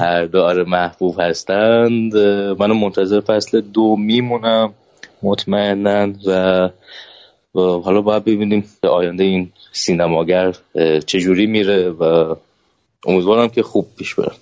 هر 0.00 0.24
دو 0.24 0.42
آره 0.42 0.64
محبوب 0.64 1.20
هستند. 1.20 2.16
منم 2.58 2.78
منتظر 2.78 3.20
فصل 3.20 3.60
دو 3.60 3.96
میمونم 3.96 4.74
مطمئنا 5.22 6.12
و 6.26 6.70
حالا 7.54 8.00
باید 8.00 8.24
ببینیم 8.24 8.64
آینده 8.82 9.24
این 9.24 9.52
سینماگر 9.72 10.54
چجوری 11.06 11.46
میره 11.46 11.90
و 11.90 12.34
امیدوارم 13.06 13.48
که 13.48 13.62
خوب 13.62 13.86
پیش 13.96 14.14
بره 14.14 14.32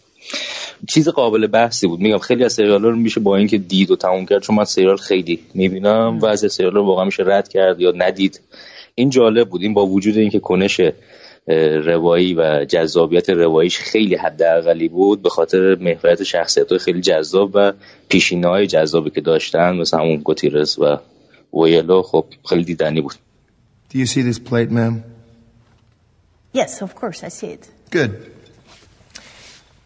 چیز 0.89 1.09
قابل 1.09 1.47
بحثی 1.47 1.87
بود 1.87 2.01
میگم 2.01 2.19
خیلی 2.19 2.45
از 2.45 2.53
سریال 2.53 2.83
رو 2.83 2.97
میشه 2.97 3.21
با 3.21 3.37
اینکه 3.37 3.59
دید 3.59 3.91
و 3.91 3.97
تموم 3.97 4.27
کرد 4.27 4.43
چون 4.43 4.57
من 4.57 4.65
سریال 4.65 4.97
خیلی 4.97 5.41
می‌بینم 5.55 6.19
و 6.23 6.27
از 6.27 6.53
سریال 6.53 6.73
رو 6.73 6.87
واقعا 6.87 7.05
میشه 7.05 7.23
رد 7.27 7.49
کرد 7.49 7.81
یا 7.81 7.93
ندید 7.97 8.41
این 8.95 9.11
جالب 9.11 9.49
بود 9.49 9.63
این 9.63 9.75
با 9.75 9.87
وجود 9.87 10.17
اینکه 10.17 10.41
کنش 10.41 10.81
روایی 11.85 12.35
و 12.35 12.65
جذابیت 12.65 13.31
رواییش 13.31 13.79
خیلی 13.79 14.15
حداقلی 14.15 14.89
بود 14.89 15.23
به 15.23 15.29
خاطر 15.29 15.75
محوریت 15.75 16.23
شخصیت 16.23 16.69
های 16.69 16.79
خیلی 16.79 17.01
جذاب 17.01 17.51
و 17.55 17.73
پیشینه 18.09 18.49
های 18.49 18.67
جذابی 18.67 19.11
که 19.11 19.21
داشتن 19.21 19.77
مثل 19.77 19.99
همون 19.99 20.17
گوتیرس 20.17 20.79
و 20.79 20.97
ویلو 21.55 22.03
خب 22.03 22.25
خیلی 22.49 22.65
دیدنی 22.65 23.01
بود 23.01 23.15
Do 23.93 23.99
you 23.99 24.07
see 24.07 24.23
this 24.23 24.39
plate, 24.39 24.71
ma'am? 24.71 25.05
Yes, 26.55 26.81
of 26.81 26.95
course, 26.95 27.23
I 27.23 27.29
see 27.29 27.49
it. 27.49 27.69
Good. 27.91 28.11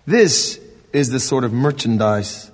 This 0.07 0.61
is 0.93 1.11
the 1.11 1.19
sort 1.19 1.43
of 1.43 1.53
merchandise 1.53 2.53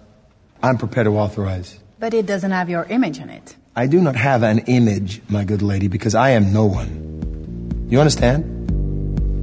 I'm 0.62 0.78
prepared 0.78 1.04
to 1.04 1.18
authorize. 1.18 1.78
But 1.98 2.14
it 2.14 2.24
doesn't 2.24 2.50
have 2.50 2.70
your 2.70 2.84
image 2.84 3.20
on 3.20 3.28
it. 3.28 3.56
I 3.76 3.86
do 3.88 4.00
not 4.00 4.16
have 4.16 4.42
an 4.42 4.60
image, 4.60 5.20
my 5.28 5.44
good 5.44 5.60
lady, 5.60 5.88
because 5.88 6.14
I 6.14 6.30
am 6.30 6.54
no 6.54 6.64
one. 6.64 7.86
You 7.90 8.00
understand? 8.00 8.70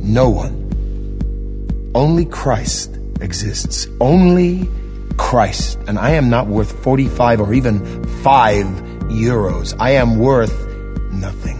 No 0.04 0.28
one. 0.28 1.92
Only 1.94 2.26
Christ 2.26 2.98
exists. 3.22 3.88
Only 4.02 4.68
Christ. 5.18 5.78
And 5.88 6.00
I 6.00 6.12
am 6.12 6.32
not 6.32 6.48
worth 6.48 6.84
45 6.84 7.42
or 7.42 7.54
even 7.54 8.04
5 8.24 8.66
euros. 9.10 9.76
I 9.80 9.92
am 9.92 10.18
worth 10.18 10.68
nothing. 11.12 11.58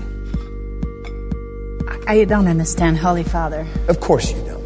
I 2.08 2.24
don't 2.26 2.48
understand, 2.48 2.98
Holy 2.98 3.24
Father. 3.24 3.68
Of 3.88 4.00
course 4.00 4.32
you 4.32 4.44
don't. 4.46 4.59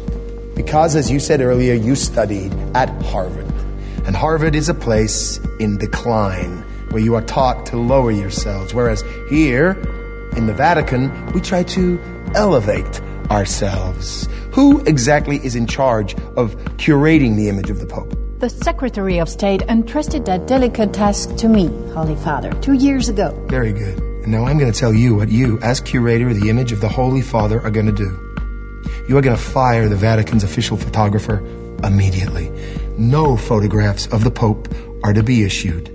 Because, 0.54 0.96
as 0.96 1.10
you 1.10 1.20
said 1.20 1.40
earlier, 1.40 1.74
you 1.74 1.94
studied 1.94 2.52
at 2.74 2.88
Harvard. 3.02 3.46
And 4.06 4.14
Harvard 4.14 4.54
is 4.54 4.68
a 4.68 4.74
place 4.74 5.38
in 5.58 5.78
decline 5.78 6.64
where 6.90 7.02
you 7.02 7.14
are 7.14 7.22
taught 7.22 7.66
to 7.66 7.76
lower 7.76 8.10
yourselves. 8.10 8.74
Whereas 8.74 9.02
here, 9.28 9.72
in 10.36 10.46
the 10.46 10.54
Vatican, 10.54 11.32
we 11.32 11.40
try 11.40 11.62
to 11.64 11.98
elevate 12.34 13.00
ourselves. 13.30 14.28
Who 14.52 14.80
exactly 14.80 15.36
is 15.44 15.56
in 15.56 15.66
charge 15.66 16.14
of 16.36 16.54
curating 16.76 17.36
the 17.36 17.48
image 17.48 17.70
of 17.70 17.80
the 17.80 17.86
Pope? 17.86 18.14
The 18.38 18.50
Secretary 18.50 19.18
of 19.18 19.28
State 19.28 19.62
entrusted 19.62 20.26
that 20.26 20.46
delicate 20.46 20.92
task 20.92 21.34
to 21.36 21.48
me, 21.48 21.66
Holy 21.92 22.16
Father, 22.16 22.52
two 22.60 22.74
years 22.74 23.08
ago. 23.08 23.32
Very 23.48 23.72
good. 23.72 23.98
And 23.98 24.28
now 24.28 24.44
I'm 24.44 24.58
going 24.58 24.70
to 24.70 24.78
tell 24.78 24.92
you 24.92 25.14
what 25.14 25.30
you, 25.30 25.58
as 25.60 25.80
curator 25.80 26.28
of 26.28 26.40
the 26.40 26.50
image 26.50 26.72
of 26.72 26.80
the 26.80 26.88
Holy 26.88 27.22
Father, 27.22 27.60
are 27.60 27.70
going 27.70 27.86
to 27.86 27.92
do. 27.92 28.23
You 29.06 29.18
are 29.18 29.22
going 29.22 29.36
to 29.36 29.42
fire 29.42 29.88
the 29.88 29.96
Vatican's 29.96 30.44
official 30.44 30.76
photographer 30.76 31.44
immediately. 31.82 32.50
No 32.96 33.36
photographs 33.36 34.06
of 34.06 34.24
the 34.24 34.30
Pope 34.30 34.68
are 35.02 35.12
to 35.12 35.22
be 35.22 35.44
issued. 35.44 35.90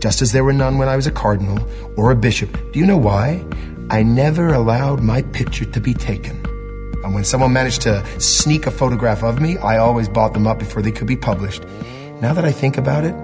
Just 0.00 0.22
as 0.22 0.32
there 0.32 0.44
were 0.44 0.52
none 0.52 0.78
when 0.78 0.88
I 0.88 0.96
was 0.96 1.06
a 1.06 1.10
cardinal 1.10 1.58
or 1.96 2.10
a 2.10 2.16
bishop. 2.16 2.56
Do 2.72 2.78
you 2.78 2.86
know 2.86 2.96
why? 2.96 3.44
I 3.90 4.02
never 4.02 4.48
allowed 4.48 5.02
my 5.02 5.22
picture 5.22 5.66
to 5.66 5.80
be 5.80 5.92
taken. 5.92 6.42
And 7.04 7.14
when 7.14 7.24
someone 7.24 7.52
managed 7.52 7.82
to 7.82 8.04
sneak 8.20 8.66
a 8.66 8.70
photograph 8.70 9.22
of 9.22 9.40
me, 9.40 9.58
I 9.58 9.78
always 9.78 10.08
bought 10.08 10.32
them 10.32 10.46
up 10.46 10.58
before 10.58 10.80
they 10.80 10.92
could 10.92 11.06
be 11.06 11.16
published. 11.16 11.64
Now 12.22 12.32
that 12.32 12.44
I 12.44 12.52
think 12.52 12.78
about 12.78 13.04
it, 13.04 13.14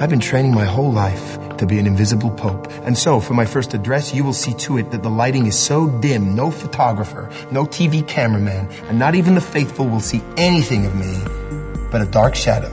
I've 0.00 0.10
been 0.10 0.20
training 0.20 0.54
my 0.54 0.64
whole 0.64 0.92
life 0.92 1.38
to 1.58 1.66
be 1.66 1.78
an 1.78 1.86
invisible 1.86 2.30
pope. 2.30 2.70
And 2.84 2.96
so, 2.96 3.20
for 3.20 3.34
my 3.34 3.46
first 3.46 3.74
address, 3.74 4.14
you 4.14 4.24
will 4.24 4.32
see 4.32 4.54
to 4.54 4.78
it 4.78 4.90
that 4.90 5.02
the 5.02 5.10
lighting 5.10 5.46
is 5.46 5.58
so 5.58 5.88
dim, 6.00 6.34
no 6.34 6.50
photographer, 6.50 7.30
no 7.50 7.64
TV 7.64 8.06
cameraman, 8.06 8.68
and 8.88 8.98
not 8.98 9.14
even 9.14 9.34
the 9.34 9.40
faithful 9.40 9.86
will 9.86 10.00
see 10.00 10.22
anything 10.36 10.86
of 10.86 10.94
me 10.94 11.46
but 11.90 12.06
a 12.06 12.10
dark 12.10 12.34
shadow, 12.34 12.70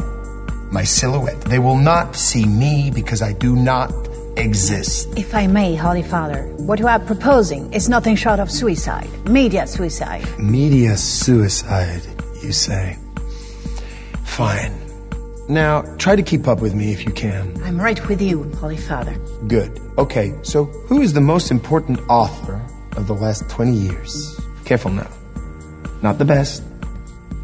my 0.71 0.83
silhouette. 0.83 1.39
They 1.41 1.59
will 1.59 1.77
not 1.77 2.15
see 2.15 2.45
me 2.45 2.91
because 2.93 3.21
I 3.21 3.33
do 3.33 3.55
not 3.55 3.93
exist. 4.35 5.07
If 5.17 5.35
I 5.35 5.47
may, 5.47 5.75
Holy 5.75 6.03
Father, 6.03 6.43
what 6.57 6.79
you 6.79 6.87
are 6.87 6.99
proposing 6.99 7.71
is 7.73 7.89
nothing 7.89 8.15
short 8.15 8.39
of 8.39 8.51
suicide, 8.51 9.09
media 9.25 9.67
suicide. 9.67 10.27
Media 10.39 10.97
suicide, 10.97 12.01
you 12.41 12.51
say? 12.51 12.97
Fine. 14.25 14.82
Now, 15.49 15.81
try 15.97 16.15
to 16.15 16.23
keep 16.23 16.47
up 16.47 16.61
with 16.61 16.73
me 16.73 16.93
if 16.93 17.05
you 17.05 17.11
can. 17.11 17.61
I'm 17.63 17.79
right 17.79 17.99
with 18.07 18.21
you, 18.21 18.43
Holy 18.55 18.77
Father. 18.77 19.13
Good. 19.47 19.77
Okay, 19.97 20.33
so 20.41 20.65
who 20.65 21.01
is 21.01 21.13
the 21.13 21.21
most 21.21 21.51
important 21.51 21.99
author 22.09 22.61
of 22.95 23.07
the 23.07 23.13
last 23.13 23.49
20 23.49 23.73
years? 23.73 24.39
Careful 24.63 24.91
now. 24.91 25.09
Not 26.01 26.17
the 26.17 26.25
best. 26.25 26.63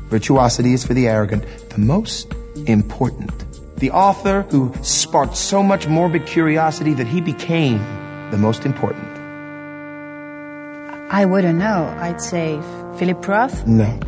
Virtuosity 0.10 0.74
is 0.74 0.86
for 0.86 0.94
the 0.94 1.08
arrogant. 1.08 1.44
The 1.70 1.80
most 1.80 2.34
important. 2.68 3.32
The 3.80 3.92
author 3.92 4.44
who 4.50 4.74
sparked 4.82 5.36
so 5.36 5.62
much 5.62 5.88
morbid 5.88 6.26
curiosity 6.26 6.94
that 6.94 7.08
he 7.08 7.20
became 7.20 7.80
the 8.32 8.38
most 8.38 8.66
important. 8.66 9.08
I 11.12 11.26
wouldn't 11.26 11.60
know. 11.60 11.94
I'd 12.00 12.22
say 12.22 12.62
Philip 12.98 13.28
Roth? 13.28 13.68
No. 13.68 14.00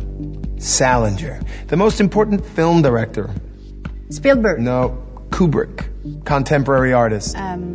Salinger. 0.58 1.40
The 1.68 1.76
most 1.76 2.00
important 2.00 2.46
film 2.46 2.82
director. 2.82 3.28
Spielberg. 4.12 4.60
No, 4.60 5.02
Kubrick, 5.30 6.24
contemporary 6.24 6.92
artist. 6.92 7.36
Um, 7.36 7.74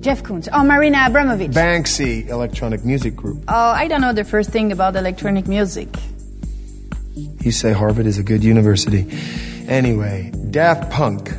Jeff 0.00 0.22
Koons. 0.22 0.48
Oh, 0.52 0.62
Marina 0.62 0.98
Abramovic. 0.98 1.52
Banksy, 1.52 2.28
electronic 2.28 2.84
music 2.84 3.16
group. 3.16 3.42
Oh, 3.48 3.70
I 3.70 3.88
don't 3.88 4.00
know 4.00 4.12
the 4.12 4.24
first 4.24 4.50
thing 4.50 4.70
about 4.72 4.94
electronic 4.96 5.48
music. 5.48 5.88
You 7.40 7.50
say 7.50 7.72
Harvard 7.72 8.06
is 8.06 8.18
a 8.18 8.22
good 8.22 8.44
university. 8.44 9.06
Anyway, 9.68 10.30
Daft 10.50 10.90
Punk. 10.90 11.30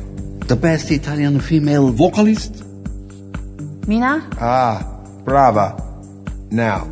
The 0.46 0.56
best 0.56 0.90
Italian 0.90 1.40
female 1.40 1.90
vocalist? 1.90 2.64
Mina? 3.86 4.28
Ah, 4.40 4.84
brava. 5.24 5.82
Now, 6.50 6.84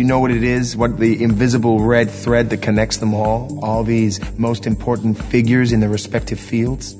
do 0.00 0.02
you 0.02 0.08
know 0.08 0.20
what 0.20 0.30
it 0.30 0.42
is? 0.42 0.78
What 0.78 0.98
the 0.98 1.22
invisible 1.22 1.80
red 1.80 2.08
thread 2.08 2.48
that 2.48 2.62
connects 2.62 2.96
them 2.96 3.12
all? 3.12 3.62
All 3.62 3.84
these 3.84 4.18
most 4.38 4.66
important 4.66 5.22
figures 5.22 5.72
in 5.72 5.80
their 5.80 5.90
respective 5.90 6.40
fields? 6.40 6.94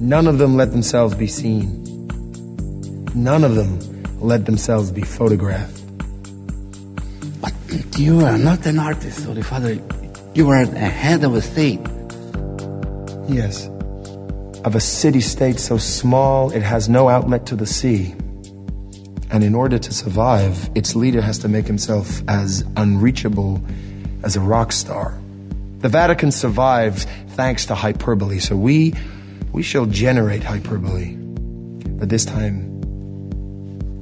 None 0.00 0.26
of 0.26 0.38
them 0.38 0.56
let 0.56 0.72
themselves 0.72 1.14
be 1.14 1.28
seen. 1.28 1.84
None 3.14 3.44
of 3.44 3.54
them 3.54 3.78
let 4.18 4.46
themselves 4.46 4.90
be 4.90 5.02
photographed. 5.02 5.80
But 7.40 7.54
you 7.96 8.24
are 8.26 8.36
not 8.36 8.66
an 8.66 8.80
artist, 8.80 9.24
Holy 9.24 9.44
Father. 9.44 9.78
You 10.34 10.50
are 10.50 10.62
a 10.62 10.66
head 10.66 11.22
of 11.22 11.36
a 11.36 11.40
state. 11.40 11.86
Yes. 13.28 13.68
Of 14.64 14.74
a 14.74 14.80
city 14.80 15.20
state 15.20 15.60
so 15.60 15.78
small 15.78 16.50
it 16.50 16.62
has 16.62 16.88
no 16.88 17.08
outlet 17.08 17.46
to 17.46 17.54
the 17.54 17.66
sea. 17.66 18.16
And 19.32 19.42
in 19.42 19.54
order 19.54 19.78
to 19.78 19.92
survive, 19.94 20.70
its 20.74 20.94
leader 20.94 21.22
has 21.22 21.38
to 21.38 21.48
make 21.48 21.66
himself 21.66 22.22
as 22.28 22.64
unreachable 22.76 23.62
as 24.22 24.36
a 24.36 24.40
rock 24.40 24.72
star. 24.72 25.18
The 25.78 25.88
Vatican 25.88 26.30
survives 26.30 27.06
thanks 27.30 27.66
to 27.66 27.74
hyperbole, 27.74 28.38
so 28.40 28.56
we, 28.56 28.92
we 29.50 29.62
shall 29.62 29.86
generate 29.86 30.44
hyperbole. 30.44 31.16
But 31.16 32.10
this 32.10 32.26
time, 32.26 32.72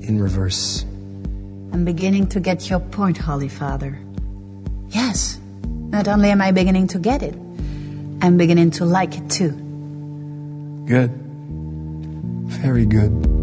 in 0.03 0.21
reverse. 0.21 0.85
I'm 1.73 1.85
beginning 1.85 2.27
to 2.31 2.41
get 2.41 2.69
your 2.69 2.81
point, 2.81 3.17
Holy 3.17 3.49
Father. 3.49 3.97
Yes, 4.89 5.39
not 5.65 6.09
only 6.09 6.31
am 6.31 6.43
I 6.43 6.51
beginning 6.51 6.89
to 6.89 6.99
get 6.99 7.23
it, 7.23 7.35
I'm 8.21 8.37
beginning 8.37 8.73
to 8.73 8.85
like 8.85 9.17
it 9.17 9.31
too. 9.31 9.53
Good. 10.87 11.13
Very 12.51 12.85
good. 12.85 13.40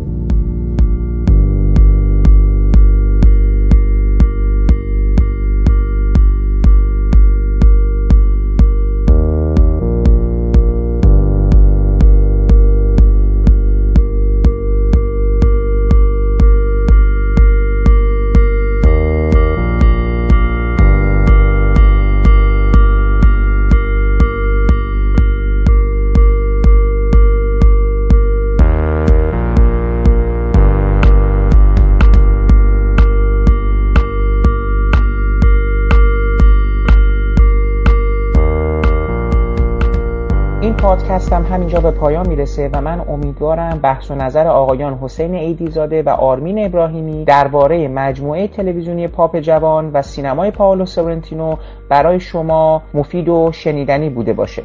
پادکستم 41.17 41.45
همینجا 41.53 41.79
به 41.79 41.91
پایان 41.91 42.29
می‌رسه 42.29 42.69
و 42.73 42.81
من 42.81 43.01
امیدوارم 43.09 43.79
بحث 43.83 44.11
و 44.11 44.15
نظر 44.15 44.47
آقایان 44.47 44.97
حسین 45.01 45.35
ایدیزاده 45.35 46.03
و 46.03 46.09
آرمین 46.09 46.65
ابراهیمی 46.65 47.25
درباره 47.25 47.87
مجموعه 47.87 48.47
تلویزیونی 48.47 49.07
پاپ 49.07 49.39
جوان 49.39 49.91
و 49.93 50.01
سینمای 50.01 50.51
پاولو 50.51 50.85
سورنتینو 50.85 51.55
برای 51.89 52.19
شما 52.19 52.81
مفید 52.93 53.29
و 53.29 53.51
شنیدنی 53.51 54.09
بوده 54.09 54.33
باشه. 54.33 54.63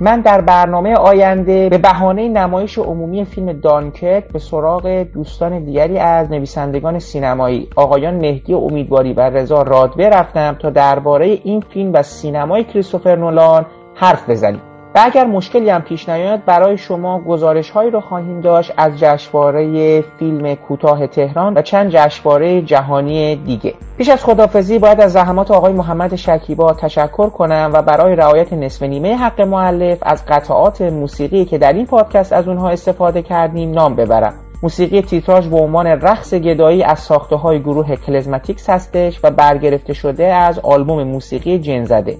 من 0.00 0.20
در 0.20 0.40
برنامه 0.40 0.94
آینده 0.94 1.68
به 1.68 1.78
بهانه 1.78 2.28
نمایش 2.28 2.78
عمومی 2.78 3.24
فیلم 3.24 3.52
دانکرک 3.52 4.24
به 4.32 4.38
سراغ 4.38 5.06
دوستان 5.14 5.64
دیگری 5.64 5.98
از 5.98 6.30
نویسندگان 6.30 6.98
سینمایی 6.98 7.68
آقایان 7.76 8.14
مهدی 8.14 8.54
امیدواری 8.54 9.12
و 9.12 9.20
رضا 9.20 9.62
رادبه 9.62 10.08
رفتم 10.08 10.56
تا 10.60 10.70
درباره 10.70 11.26
این 11.26 11.60
فیلم 11.60 11.92
و 11.92 12.02
سینمای 12.02 12.64
کریستوفر 12.64 13.16
نولان 13.16 13.66
حرف 13.94 14.30
بزنیم. 14.30 14.75
و 14.96 15.00
اگر 15.02 15.24
مشکلی 15.24 15.70
هم 15.70 15.82
پیش 15.82 16.08
نیاد 16.08 16.44
برای 16.44 16.78
شما 16.78 17.20
گزارش 17.20 17.70
هایی 17.70 17.90
رو 17.90 18.00
خواهیم 18.00 18.40
داشت 18.40 18.72
از 18.76 18.98
جشنواره 18.98 20.00
فیلم 20.00 20.54
کوتاه 20.54 21.06
تهران 21.06 21.54
و 21.54 21.62
چند 21.62 21.90
جشنواره 21.90 22.62
جهانی 22.62 23.36
دیگه. 23.36 23.74
پیش 23.98 24.08
از 24.08 24.24
خدافزی 24.24 24.78
باید 24.78 25.00
از 25.00 25.12
زحمات 25.12 25.50
آقای 25.50 25.72
محمد 25.72 26.14
شکیبا 26.14 26.72
تشکر 26.72 27.28
کنم 27.28 27.70
و 27.74 27.82
برای 27.82 28.16
رعایت 28.16 28.52
نصف 28.52 28.82
نیمه 28.82 29.16
حق 29.16 29.40
معلف 29.40 29.98
از 30.02 30.26
قطعات 30.26 30.82
موسیقی 30.82 31.44
که 31.44 31.58
در 31.58 31.72
این 31.72 31.86
پادکست 31.86 32.32
از 32.32 32.48
اونها 32.48 32.70
استفاده 32.70 33.22
کردیم 33.22 33.70
نام 33.70 33.96
ببرم. 33.96 34.34
موسیقی 34.62 35.02
تیتراژ 35.02 35.46
به 35.46 35.56
عنوان 35.56 35.86
رقص 35.86 36.34
گدایی 36.34 36.82
از 36.82 36.98
ساخته 36.98 37.36
های 37.36 37.60
گروه 37.60 37.96
کلزماتیکس 37.96 38.70
هستش 38.70 39.20
و 39.22 39.30
برگرفته 39.30 39.92
شده 39.92 40.24
از 40.26 40.58
آلبوم 40.58 41.02
موسیقی 41.02 41.58
جنزده. 41.58 42.16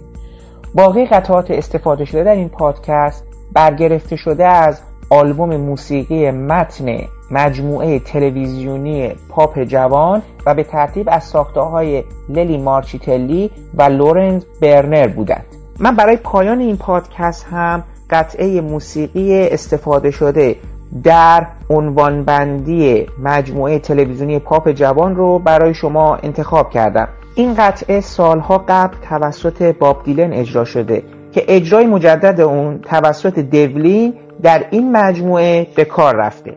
باقی 0.77 1.07
قطعات 1.07 1.51
استفاده 1.51 2.05
شده 2.05 2.25
در 2.25 2.35
این 2.35 2.49
پادکست 2.49 3.25
برگرفته 3.53 4.17
شده 4.17 4.47
از 4.47 4.81
آلبوم 5.11 5.57
موسیقی 5.57 6.31
متن 6.31 6.99
مجموعه 7.31 7.99
تلویزیونی 7.99 9.15
پاپ 9.29 9.63
جوان 9.63 10.23
و 10.47 10.55
به 10.55 10.63
ترتیب 10.65 11.09
از 11.13 11.25
ساخته 11.25 11.61
های 11.61 12.05
للی 12.29 12.59
مارچیتلی 12.59 13.51
و 13.75 13.83
لورنز 13.83 14.45
برنر 14.61 15.09
بودند. 15.09 15.45
من 15.79 15.97
برای 15.97 16.17
پایان 16.17 16.61
این 16.61 16.77
پادکست 16.77 17.47
هم 17.51 17.85
قطعه 18.11 18.61
موسیقی 18.61 19.49
استفاده 19.49 20.11
شده 20.11 20.57
در 21.05 21.47
عنوانبندی 21.71 23.07
مجموعه 23.23 23.79
تلویزیونی 23.79 24.39
پاپ 24.39 24.71
جوان 24.71 25.17
رو 25.17 25.39
برای 25.39 25.75
شما 25.75 26.17
انتخاب 26.17 26.71
کردم. 26.71 27.09
این 27.39 27.55
قطعه 27.55 28.01
سالها 28.01 28.65
قبل 28.69 28.97
توسط 29.09 29.63
باب 29.63 30.03
دیلن 30.03 30.33
اجرا 30.33 30.65
شده 30.65 31.03
که 31.33 31.45
اجرای 31.49 31.87
مجدد 31.87 32.41
اون 32.41 32.81
توسط 32.81 33.39
دیولین 33.39 34.15
در 34.43 34.67
این 34.71 34.93
مجموعه 34.93 35.67
به 35.77 35.85
کار 35.85 36.17
رفته. 36.17 36.57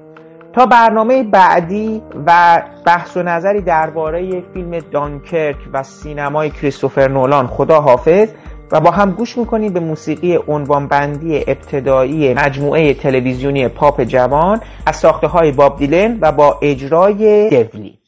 تا 0.54 0.66
برنامه 0.66 1.24
بعدی 1.24 2.02
و 2.26 2.62
بحث 2.86 3.18
و 3.18 3.24
نظری 3.24 3.62
درباره 3.62 4.44
فیلم 4.54 4.80
دانکرک 4.92 5.56
و 5.74 5.84
سینمای 5.84 6.50
کریستوفر 6.50 7.08
نولان 7.08 7.48
خدا 7.48 7.82
حافظ 7.82 8.30
و 8.72 8.80
با 8.80 8.92
هم 8.92 9.12
گوش 9.12 9.38
می‌کنیم 9.38 9.74
به 9.74 9.80
موسیقی 9.80 10.40
عنوانبندی 10.48 11.38
ابتدایی 11.38 12.34
مجموعه 12.34 12.94
تلویزیونی 12.94 13.68
پاپ 13.68 14.04
جوان 14.04 14.62
از 14.86 14.96
ساخته 14.96 15.28
های 15.28 15.52
باب 15.52 15.78
دیلن 15.78 16.18
و 16.22 16.32
با 16.32 16.60
اجرای 16.62 17.50
دیولی. 17.50 17.99